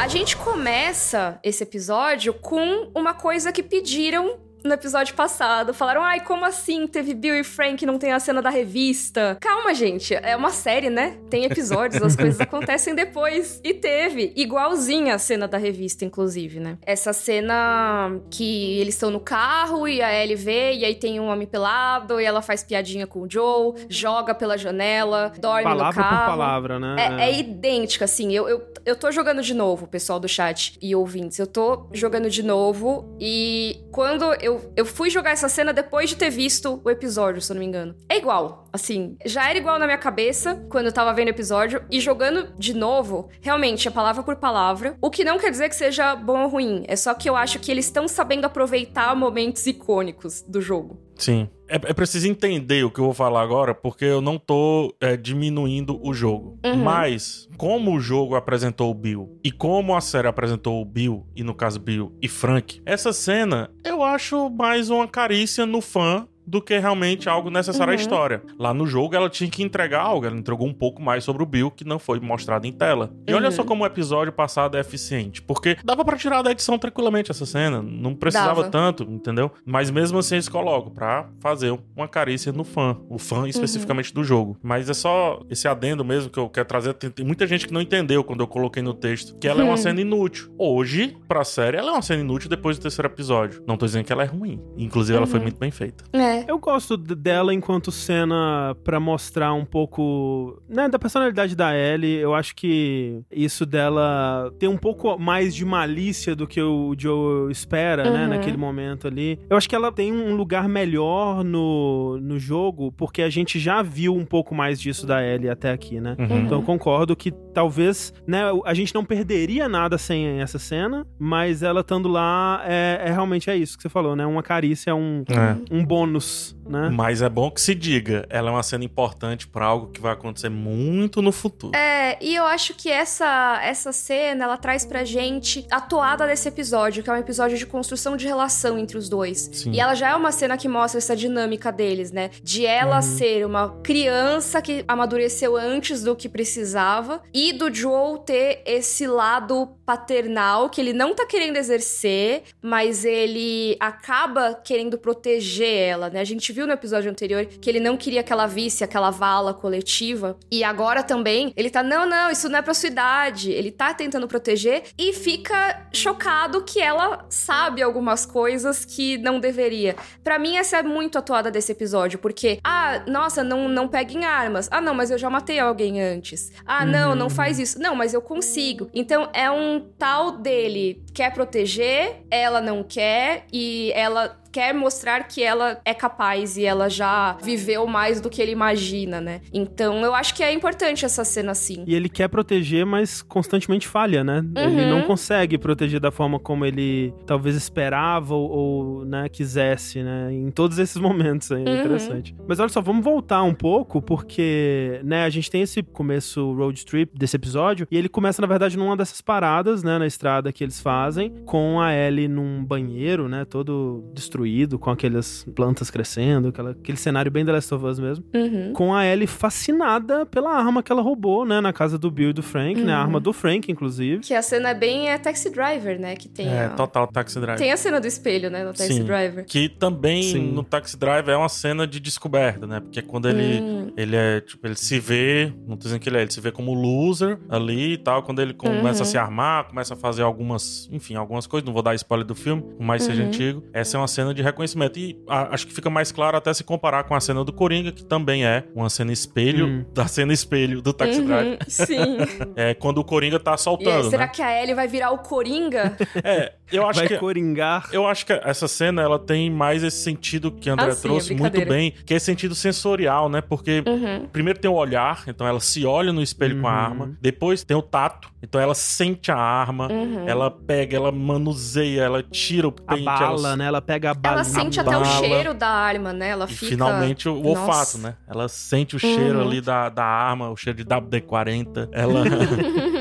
A 0.00 0.08
gente 0.08 0.34
começa 0.34 1.38
esse 1.44 1.62
episódio 1.62 2.32
com 2.32 2.90
uma 2.94 3.12
coisa 3.12 3.52
que 3.52 3.62
pediram 3.62 4.40
no 4.64 4.72
episódio 4.72 5.14
passado. 5.14 5.72
Falaram, 5.74 6.02
ai, 6.02 6.20
como 6.20 6.44
assim 6.44 6.86
teve 6.86 7.14
Bill 7.14 7.36
e 7.36 7.44
Frank 7.44 7.82
e 7.82 7.86
não 7.86 7.98
tem 7.98 8.12
a 8.12 8.20
cena 8.20 8.42
da 8.42 8.50
revista? 8.50 9.36
Calma, 9.40 9.74
gente. 9.74 10.14
É 10.14 10.36
uma 10.36 10.50
série, 10.50 10.90
né? 10.90 11.16
Tem 11.28 11.44
episódios, 11.44 12.02
as 12.02 12.16
coisas 12.16 12.40
acontecem 12.40 12.94
depois. 12.94 13.60
E 13.62 13.74
teve. 13.74 14.32
Igualzinha 14.36 15.14
a 15.14 15.18
cena 15.18 15.46
da 15.46 15.58
revista, 15.58 16.04
inclusive, 16.04 16.60
né? 16.60 16.78
Essa 16.82 17.12
cena 17.12 18.20
que 18.30 18.78
eles 18.78 18.94
estão 18.94 19.10
no 19.10 19.20
carro 19.20 19.86
e 19.86 20.02
a 20.02 20.12
Ellie 20.12 20.36
vê, 20.36 20.74
e 20.74 20.84
aí 20.84 20.94
tem 20.94 21.20
um 21.20 21.28
homem 21.28 21.46
pelado, 21.46 22.20
e 22.20 22.24
ela 22.24 22.42
faz 22.42 22.62
piadinha 22.62 23.06
com 23.06 23.22
o 23.22 23.30
Joe, 23.30 23.74
joga 23.88 24.34
pela 24.34 24.56
janela, 24.56 25.32
dorme 25.38 25.64
palavra 25.64 25.86
no 25.86 26.08
carro. 26.08 26.18
por 26.18 26.26
palavra, 26.26 26.78
né? 26.78 26.96
É, 26.98 27.30
é 27.30 27.38
idêntica, 27.38 28.04
assim. 28.04 28.32
Eu, 28.32 28.48
eu, 28.48 28.66
eu 28.84 28.96
tô 28.96 29.10
jogando 29.10 29.42
de 29.42 29.54
novo, 29.54 29.86
pessoal 29.86 30.18
do 30.18 30.28
chat 30.28 30.78
e 30.80 30.94
ouvintes. 30.94 31.38
Eu 31.38 31.46
tô 31.46 31.86
jogando 31.92 32.30
de 32.30 32.42
novo 32.42 33.16
e 33.20 33.80
quando 33.92 34.24
eu, 34.34 34.49
eu 34.76 34.86
fui 34.86 35.10
jogar 35.10 35.30
essa 35.30 35.48
cena 35.48 35.72
depois 35.72 36.08
de 36.08 36.16
ter 36.16 36.30
visto 36.30 36.80
o 36.82 36.90
episódio, 36.90 37.42
se 37.42 37.52
eu 37.52 37.54
não 37.54 37.60
me 37.60 37.66
engano. 37.66 37.94
É 38.08 38.16
igual, 38.16 38.66
assim. 38.72 39.16
Já 39.26 39.48
era 39.48 39.58
igual 39.58 39.78
na 39.78 39.84
minha 39.86 39.98
cabeça 39.98 40.64
quando 40.70 40.86
eu 40.86 40.92
tava 40.92 41.12
vendo 41.12 41.28
o 41.28 41.30
episódio 41.30 41.82
e 41.90 42.00
jogando 42.00 42.52
de 42.58 42.74
novo, 42.74 43.28
realmente, 43.40 43.86
é 43.86 43.90
palavra 43.90 44.22
por 44.22 44.36
palavra. 44.36 44.96
O 45.00 45.10
que 45.10 45.24
não 45.24 45.38
quer 45.38 45.50
dizer 45.50 45.68
que 45.68 45.76
seja 45.76 46.16
bom 46.16 46.44
ou 46.44 46.48
ruim. 46.48 46.84
É 46.88 46.96
só 46.96 47.12
que 47.14 47.28
eu 47.28 47.36
acho 47.36 47.58
que 47.58 47.70
eles 47.70 47.86
estão 47.86 48.08
sabendo 48.08 48.46
aproveitar 48.46 49.14
momentos 49.14 49.66
icônicos 49.66 50.42
do 50.42 50.60
jogo. 50.60 50.98
Sim. 51.16 51.50
É, 51.70 51.76
é 51.76 51.94
preciso 51.94 52.26
entender 52.26 52.84
o 52.84 52.90
que 52.90 52.98
eu 52.98 53.04
vou 53.04 53.14
falar 53.14 53.42
agora, 53.42 53.72
porque 53.72 54.04
eu 54.04 54.20
não 54.20 54.36
tô 54.36 54.92
é, 55.00 55.16
diminuindo 55.16 56.00
o 56.02 56.12
jogo. 56.12 56.58
Uhum. 56.64 56.76
Mas, 56.76 57.48
como 57.56 57.94
o 57.94 58.00
jogo 58.00 58.34
apresentou 58.34 58.90
o 58.90 58.94
Bill 58.94 59.38
e 59.44 59.52
como 59.52 59.94
a 59.94 60.00
série 60.00 60.26
apresentou 60.26 60.82
o 60.82 60.84
Bill, 60.84 61.24
e 61.36 61.44
no 61.44 61.54
caso 61.54 61.78
Bill 61.78 62.12
e 62.20 62.26
Frank, 62.26 62.82
essa 62.84 63.12
cena 63.12 63.70
eu 63.84 64.02
acho 64.02 64.50
mais 64.50 64.90
uma 64.90 65.06
carícia 65.06 65.64
no 65.64 65.80
fã 65.80 66.26
do 66.50 66.60
que 66.60 66.76
realmente 66.78 67.28
algo 67.28 67.48
necessário 67.50 67.92
à 67.92 67.94
Uhum. 67.94 68.00
história. 68.00 68.42
Lá 68.58 68.74
no 68.74 68.86
jogo 68.86 69.14
ela 69.14 69.30
tinha 69.30 69.48
que 69.48 69.62
entregar 69.62 70.00
algo, 70.02 70.26
ela 70.26 70.36
entregou 70.36 70.66
um 70.66 70.72
pouco 70.74 71.00
mais 71.00 71.22
sobre 71.22 71.42
o 71.42 71.46
Bill 71.46 71.70
que 71.70 71.84
não 71.84 71.98
foi 71.98 72.18
mostrado 72.18 72.66
em 72.66 72.72
tela. 72.72 73.12
E 73.26 73.32
olha 73.32 73.46
Uhum. 73.46 73.52
só 73.52 73.62
como 73.64 73.84
o 73.84 73.86
episódio 73.86 74.32
passado 74.32 74.76
é 74.76 74.80
eficiente, 74.80 75.40
porque 75.40 75.76
dava 75.84 76.04
pra 76.04 76.16
tirar 76.16 76.42
da 76.42 76.50
edição 76.50 76.76
tranquilamente 76.78 77.30
essa 77.30 77.46
cena, 77.46 77.80
não 77.80 78.14
precisava 78.14 78.62
Dava. 78.62 78.68
tanto, 78.68 79.04
entendeu? 79.04 79.50
Mas 79.64 79.90
mesmo 79.90 80.18
assim 80.18 80.34
eles 80.34 80.48
colocam 80.48 80.90
pra 80.92 81.28
fazer 81.40 81.78
uma 81.96 82.08
carícia 82.08 82.50
no 82.52 82.64
fã, 82.64 82.96
o 83.08 83.18
fã 83.18 83.48
especificamente 83.48 84.12
do 84.12 84.24
jogo. 84.24 84.56
Mas 84.62 84.90
é 84.90 84.94
só 84.94 85.40
esse 85.48 85.68
adendo 85.68 86.04
mesmo 86.04 86.30
que 86.30 86.38
eu 86.38 86.48
quero 86.48 86.66
trazer, 86.66 86.94
tem, 86.94 87.10
tem 87.10 87.24
muita 87.24 87.46
gente 87.46 87.66
que 87.66 87.72
não 87.72 87.80
entendeu 87.80 88.24
quando 88.24 88.40
eu 88.40 88.46
coloquei 88.46 88.82
no 88.82 88.92
texto, 88.94 89.38
que 89.38 89.46
ela 89.46 89.60
é 89.60 89.64
uma 89.64 89.74
Hum. 89.74 89.76
cena 89.76 90.00
inútil. 90.00 90.52
Hoje, 90.58 91.16
pra 91.28 91.44
série, 91.44 91.76
ela 91.76 91.90
é 91.90 91.92
uma 91.92 92.02
cena 92.02 92.20
inútil 92.22 92.48
depois 92.50 92.76
do 92.78 92.82
terceiro 92.82 93.08
episódio. 93.08 93.62
Não 93.66 93.76
tô 93.76 93.86
dizendo 93.86 94.04
que 94.04 94.12
ela 94.12 94.22
é 94.22 94.26
ruim, 94.26 94.60
inclusive 94.76 95.16
ela 95.16 95.26
foi 95.26 95.38
Uhum. 95.38 95.44
muito 95.44 95.58
bem 95.58 95.70
feita. 95.70 96.04
É. 96.12 96.39
Eu 96.46 96.58
gosto 96.58 96.96
dela 96.96 97.52
enquanto 97.54 97.90
cena 97.92 98.76
pra 98.84 98.98
mostrar 99.00 99.52
um 99.54 99.64
pouco, 99.64 100.60
né, 100.68 100.88
da 100.88 100.98
personalidade 100.98 101.54
da 101.56 101.76
Ellie. 101.76 102.16
Eu 102.16 102.34
acho 102.34 102.54
que 102.54 103.20
isso 103.30 103.64
dela 103.66 104.52
ter 104.58 104.68
um 104.68 104.76
pouco 104.76 105.18
mais 105.18 105.54
de 105.54 105.64
malícia 105.64 106.34
do 106.36 106.46
que 106.46 106.60
o 106.60 106.94
Joe 106.96 107.50
espera, 107.50 108.10
né, 108.10 108.22
Uhum. 108.24 108.28
naquele 108.30 108.56
momento 108.56 109.06
ali. 109.06 109.38
Eu 109.48 109.56
acho 109.56 109.68
que 109.68 109.74
ela 109.74 109.90
tem 109.92 110.12
um 110.12 110.34
lugar 110.34 110.68
melhor 110.68 111.42
no, 111.44 112.18
no 112.20 112.38
jogo, 112.38 112.92
porque 112.92 113.22
a 113.22 113.30
gente 113.30 113.58
já 113.58 113.82
viu 113.82 114.14
um 114.14 114.24
pouco 114.24 114.54
mais 114.54 114.80
disso 114.80 115.06
da 115.06 115.24
Ellie 115.24 115.48
até 115.48 115.70
aqui, 115.72 116.00
né? 116.00 116.16
Uhum. 116.18 116.40
Então 116.40 116.58
eu 116.58 116.62
concordo 116.62 117.16
que 117.16 117.30
talvez, 117.30 118.12
né, 118.26 118.42
a 118.64 118.74
gente 118.74 118.94
não 118.94 119.04
perderia 119.04 119.68
nada 119.68 119.98
sem 119.98 120.40
essa 120.40 120.58
cena, 120.58 121.06
mas 121.18 121.62
ela 121.62 121.80
estando 121.80 122.08
lá 122.08 122.62
é, 122.64 123.00
é 123.06 123.10
realmente 123.12 123.50
é 123.50 123.56
isso 123.56 123.76
que 123.76 123.82
você 123.82 123.88
falou, 123.88 124.14
né? 124.14 124.24
Uma 124.26 124.42
carícia, 124.42 124.94
um, 124.94 125.24
É. 125.28 125.56
um 125.74 125.84
bônus, 125.84 126.24
né? 126.66 126.88
Mas 126.92 127.22
é 127.22 127.28
bom 127.28 127.50
que 127.50 127.60
se 127.60 127.74
diga, 127.74 128.26
ela 128.30 128.48
é 128.50 128.52
uma 128.52 128.62
cena 128.62 128.84
importante 128.84 129.46
pra 129.46 129.66
algo 129.66 129.88
que 129.88 130.00
vai 130.00 130.12
acontecer 130.12 130.48
muito 130.48 131.20
no 131.22 131.32
futuro. 131.32 131.76
É, 131.76 132.16
e 132.24 132.34
eu 132.34 132.44
acho 132.44 132.74
que 132.74 132.88
essa, 132.90 133.58
essa 133.62 133.92
cena, 133.92 134.44
ela 134.44 134.56
traz 134.56 134.84
pra 134.84 135.02
gente 135.04 135.66
a 135.70 135.80
toada 135.80 136.26
desse 136.26 136.48
episódio, 136.48 137.02
que 137.02 137.10
é 137.10 137.12
um 137.12 137.16
episódio 137.16 137.56
de 137.58 137.66
construção 137.66 138.16
de 138.16 138.26
relação 138.26 138.78
entre 138.78 138.96
os 138.96 139.08
dois. 139.08 139.48
Sim. 139.52 139.72
E 139.72 139.80
ela 139.80 139.94
já 139.94 140.10
é 140.10 140.14
uma 140.14 140.32
cena 140.32 140.56
que 140.56 140.68
mostra 140.68 140.98
essa 140.98 141.16
dinâmica 141.16 141.72
deles, 141.72 142.12
né? 142.12 142.30
De 142.42 142.66
ela 142.66 142.96
Uhum. 142.96 143.02
ser 143.02 143.46
uma 143.46 143.70
criança 143.82 144.60
que 144.60 144.84
amadureceu 144.86 145.56
antes 145.56 146.02
do 146.02 146.14
que 146.14 146.28
precisava 146.28 147.22
e 147.32 147.52
do 147.52 147.72
Joel 147.72 148.18
ter 148.18 148.62
esse 148.66 149.06
lado 149.06 149.68
paternal 149.86 150.68
que 150.68 150.80
ele 150.80 150.92
não 150.92 151.14
tá 151.14 151.26
querendo 151.26 151.56
exercer, 151.56 152.42
mas 152.62 153.04
ele 153.04 153.76
acaba 153.80 154.54
querendo 154.54 154.98
proteger 154.98 155.68
ela, 155.88 156.09
né? 156.12 156.20
A 156.20 156.24
gente 156.24 156.52
viu 156.52 156.66
no 156.66 156.72
episódio 156.72 157.10
anterior 157.10 157.46
que 157.46 157.68
ele 157.68 157.80
não 157.80 157.96
queria 157.96 158.22
que 158.22 158.32
ela 158.32 158.46
visse 158.46 158.84
aquela 158.84 159.10
vala 159.10 159.54
coletiva 159.54 160.36
e 160.50 160.64
agora 160.64 161.02
também 161.02 161.52
ele 161.56 161.70
tá 161.70 161.82
não, 161.82 162.06
não, 162.06 162.30
isso 162.30 162.48
não 162.48 162.58
é 162.58 162.62
pra 162.62 162.74
sua 162.74 162.88
idade. 162.88 163.50
Ele 163.50 163.70
tá 163.70 163.94
tentando 163.94 164.28
proteger 164.28 164.82
e 164.98 165.12
fica 165.12 165.88
chocado 165.92 166.62
que 166.62 166.80
ela 166.80 167.26
sabe 167.28 167.82
algumas 167.82 168.24
coisas 168.26 168.84
que 168.84 169.18
não 169.18 169.40
deveria. 169.40 169.96
Pra 170.22 170.38
mim, 170.38 170.56
essa 170.56 170.78
é 170.78 170.82
muito 170.82 171.18
a 171.18 171.22
toada 171.22 171.50
desse 171.50 171.72
episódio, 171.72 172.18
porque, 172.18 172.58
ah, 172.64 173.02
nossa, 173.06 173.42
não, 173.42 173.68
não 173.68 173.88
peguem 173.88 174.24
armas. 174.24 174.68
Ah, 174.70 174.80
não, 174.80 174.94
mas 174.94 175.10
eu 175.10 175.18
já 175.18 175.28
matei 175.30 175.58
alguém 175.58 176.00
antes. 176.00 176.52
Ah, 176.64 176.84
não, 176.84 177.14
não 177.14 177.30
faz 177.30 177.58
isso. 177.58 177.78
Não, 177.78 177.94
mas 177.94 178.14
eu 178.14 178.22
consigo. 178.22 178.88
Então, 178.94 179.28
é 179.32 179.50
um 179.50 179.80
tal 179.98 180.38
dele 180.38 181.02
quer 181.14 181.32
proteger, 181.32 182.22
ela 182.30 182.60
não 182.60 182.82
quer, 182.82 183.44
e 183.52 183.92
ela 183.94 184.39
quer 184.52 184.72
mostrar 184.74 185.24
que 185.28 185.42
ela 185.42 185.80
é 185.84 185.94
capaz 185.94 186.56
e 186.56 186.64
ela 186.64 186.88
já 186.88 187.36
viveu 187.42 187.86
mais 187.86 188.20
do 188.20 188.28
que 188.30 188.40
ele 188.42 188.52
imagina, 188.52 189.20
né? 189.20 189.40
Então, 189.52 190.02
eu 190.04 190.14
acho 190.14 190.34
que 190.34 190.42
é 190.42 190.52
importante 190.52 191.04
essa 191.04 191.24
cena 191.24 191.52
assim. 191.52 191.84
E 191.86 191.94
ele 191.94 192.08
quer 192.08 192.28
proteger, 192.28 192.84
mas 192.84 193.22
constantemente 193.22 193.86
falha, 193.86 194.22
né? 194.24 194.44
Ele 194.56 194.82
Uhum. 194.82 194.88
não 194.88 195.02
consegue 195.02 195.56
proteger 195.58 196.00
da 196.00 196.10
forma 196.10 196.38
como 196.38 196.64
ele 196.64 197.12
talvez 197.26 197.54
esperava 197.56 198.34
ou, 198.34 198.50
ou, 198.50 199.04
né, 199.04 199.28
quisesse, 199.28 200.02
né? 200.02 200.32
Em 200.32 200.50
todos 200.50 200.78
esses 200.78 200.96
momentos 200.96 201.50
aí, 201.52 201.64
é 201.64 201.68
Uhum. 201.68 201.80
interessante. 201.80 202.34
Mas 202.48 202.58
olha 202.60 202.68
só, 202.68 202.80
vamos 202.80 203.04
voltar 203.04 203.42
um 203.42 203.54
pouco, 203.54 204.00
porque, 204.02 205.00
né, 205.04 205.24
a 205.24 205.30
gente 205.30 205.50
tem 205.50 205.62
esse 205.62 205.82
começo 205.82 206.52
road 206.54 206.84
trip 206.84 207.16
desse 207.16 207.36
episódio, 207.36 207.86
e 207.90 207.96
ele 207.96 208.08
começa, 208.08 208.40
na 208.42 208.48
verdade, 208.48 208.76
numa 208.76 208.96
dessas 208.96 209.20
paradas, 209.20 209.82
né, 209.82 209.98
na 209.98 210.06
estrada 210.06 210.52
que 210.52 210.64
eles 210.64 210.80
fazem, 210.80 211.30
com 211.46 211.80
a 211.80 211.92
Ellie 211.94 212.28
num 212.28 212.64
banheiro, 212.64 213.28
né, 213.28 213.44
todo 213.44 214.04
destruído, 214.14 214.39
com 214.78 214.90
aquelas 214.90 215.46
plantas 215.54 215.90
crescendo, 215.90 216.48
aquela, 216.48 216.70
aquele 216.70 216.96
cenário 216.98 217.30
bem 217.30 217.44
The 217.44 217.52
Last 217.52 217.74
of 217.74 217.84
Us 217.84 217.98
mesmo 217.98 218.24
Uhum. 218.34 218.72
com 218.72 218.94
a 218.94 219.06
Ellie 219.06 219.26
fascinada 219.26 220.24
pela 220.26 220.50
arma 220.56 220.82
que 220.82 220.90
ela 220.90 221.02
roubou, 221.02 221.44
né, 221.44 221.60
na 221.60 221.72
casa 221.72 221.98
do 221.98 222.10
Bill 222.10 222.30
e 222.30 222.32
do 222.32 222.42
Frank, 222.42 222.80
né, 222.80 222.92
a 222.92 222.96
Uhum. 222.96 223.02
arma 223.02 223.20
do 223.20 223.32
Frank, 223.32 223.70
inclusive. 223.70 224.20
Que 224.22 224.34
a 224.34 224.42
cena 224.42 224.70
é 224.70 224.74
bem 224.74 225.08
é 225.10 225.18
Taxi 225.18 225.50
Driver, 225.50 225.98
né? 226.00 226.16
Que 226.16 226.28
tem. 226.28 226.48
É, 226.48 226.66
a... 226.66 226.68
total 226.70 227.06
Taxi 227.06 227.38
Drive. 227.40 227.58
Tem 227.58 227.72
a 227.72 227.76
cena 227.76 228.00
do 228.00 228.06
espelho, 228.06 228.50
né? 228.50 228.64
No 228.64 228.72
Taxi 228.72 228.94
Sim. 228.94 229.04
Driver. 229.04 229.44
Que 229.44 229.68
também 229.68 230.22
Sim. 230.22 230.52
no 230.52 230.62
Taxi 230.64 230.96
Drive 230.96 231.28
é 231.28 231.36
uma 231.36 231.48
cena 231.48 231.86
de 231.86 232.00
descoberta, 232.00 232.66
né? 232.66 232.80
Porque 232.80 233.02
quando 233.02 233.28
ele, 233.28 233.60
Hum. 233.60 233.92
ele 233.96 234.16
é, 234.16 234.40
tipo, 234.40 234.66
ele 234.66 234.74
se 234.76 234.98
vê, 234.98 235.52
não 235.66 235.76
tô 235.76 235.84
dizendo 235.84 236.00
que 236.00 236.08
ele 236.08 236.18
é, 236.18 236.22
ele 236.22 236.30
se 236.32 236.40
vê 236.40 236.50
como 236.52 236.72
loser 236.74 237.38
ali 237.48 237.92
e 237.94 237.98
tal, 237.98 238.22
quando 238.22 238.40
ele 238.40 238.54
começa 238.54 239.02
a 239.02 239.04
Uhum. 239.04 239.10
se 239.10 239.18
armar, 239.18 239.64
começa 239.68 239.94
a 239.94 239.96
fazer 239.96 240.22
algumas, 240.22 240.88
enfim, 240.92 241.14
algumas 241.14 241.46
coisas, 241.46 241.66
não 241.66 241.72
vou 241.72 241.82
dar 241.82 241.94
spoiler 241.94 242.26
do 242.26 242.34
filme, 242.34 242.62
por 242.62 242.82
mais 242.82 243.02
seja 243.02 243.22
Uhum. 243.22 243.28
antigo. 243.28 243.62
Essa 243.72 243.96
é 243.96 244.00
uma 244.00 244.08
cena 244.08 244.29
de 244.34 244.42
reconhecimento 244.42 244.98
e 244.98 245.18
a- 245.28 245.54
acho 245.54 245.66
que 245.66 245.72
fica 245.72 245.88
mais 245.90 246.10
claro 246.12 246.36
até 246.36 246.52
se 246.54 246.62
comparar 246.64 247.04
com 247.04 247.14
a 247.14 247.20
cena 247.20 247.44
do 247.44 247.52
Coringa, 247.52 247.92
que 247.92 248.04
também 248.04 248.44
é 248.44 248.64
uma 248.74 248.88
cena 248.90 249.12
espelho 249.12 249.66
Hum. 249.66 249.84
da 249.94 250.06
cena 250.06 250.32
espelho 250.32 250.80
do 250.82 250.92
Taxi 250.92 251.22
Drive. 251.22 251.48
Uhum, 251.52 251.58
Sim. 251.68 252.16
É 252.56 252.74
quando 252.74 252.98
o 252.98 253.04
Coringa 253.04 253.38
tá 253.38 253.52
aí, 253.52 253.54
assaltando, 253.54 254.10
será 254.10 254.26
né? 254.26 254.32
que 254.34 254.42
a 254.42 254.62
Ellie 254.62 254.74
vai 254.74 254.88
virar 254.88 255.10
o 255.12 255.18
Coringa? 255.18 255.96
É, 256.24 256.52
eu 256.72 256.86
acho 256.86 257.00
Vai 257.00 257.08
que 257.08 257.18
coringar. 257.18 257.88
eu 257.92 258.06
acho 258.06 258.24
que 258.26 258.32
essa 258.32 258.68
cena 258.68 259.02
ela 259.02 259.18
tem 259.18 259.50
mais 259.50 259.82
esse 259.82 260.02
sentido 260.02 260.50
que 260.52 260.68
a 260.68 260.74
André 260.74 260.86
Ah, 260.88 260.92
sim, 260.94 261.02
trouxe 261.02 261.32
é 261.32 261.36
muito 261.36 261.64
bem, 261.66 261.92
que 262.04 262.12
é 262.14 262.16
esse 262.16 262.26
sentido 262.26 262.54
sensorial, 262.54 263.28
né? 263.28 263.40
Porque 263.40 263.82
Uhum. 263.86 264.26
primeiro 264.32 264.58
tem 264.58 264.70
o 264.70 264.74
olhar, 264.74 265.24
então 265.26 265.46
ela 265.46 265.60
se 265.60 265.84
olha 265.84 266.12
no 266.12 266.22
espelho 266.22 266.60
com 266.60 266.68
a 266.68 266.70
Uhum. 266.72 266.76
arma. 266.78 267.18
Depois 267.20 267.64
tem 267.64 267.76
o 267.76 267.82
tato, 267.82 268.29
então 268.42 268.60
ela 268.60 268.74
sente 268.74 269.30
a 269.30 269.36
arma, 269.36 269.88
Uhum. 269.90 270.28
ela 270.28 270.50
pega, 270.50 270.96
ela 270.96 271.12
manuseia, 271.12 272.02
ela 272.02 272.22
tira 272.22 272.68
o 272.68 272.74
A 272.86 272.94
pente, 272.94 273.04
bala, 273.04 273.48
ela... 273.48 273.56
né? 273.56 273.66
Ela 273.66 273.82
pega 273.82 274.10
a 274.10 274.14
bala. 274.14 274.36
Ela 274.36 274.44
sente 274.44 274.80
até 274.80 274.88
o 274.90 275.00
bala. 275.00 275.04
cheiro 275.04 275.54
da 275.54 275.68
arma, 275.68 276.12
né? 276.12 276.28
Ela 276.30 276.46
E 276.48 276.54
fica. 276.54 276.70
finalmente 276.72 277.28
o 277.28 277.34
olfato, 277.46 277.68
Nossa. 277.68 277.98
né? 277.98 278.14
Ela 278.28 278.48
sente 278.48 278.96
o 278.96 278.98
cheiro 278.98 279.38
Uhum. 279.40 279.46
ali 279.46 279.60
da, 279.60 279.88
da 279.88 280.04
arma, 280.04 280.50
o 280.50 280.56
cheiro 280.56 280.76
de 280.76 280.84
WD-40. 280.84 281.88
Ela. 281.92 282.24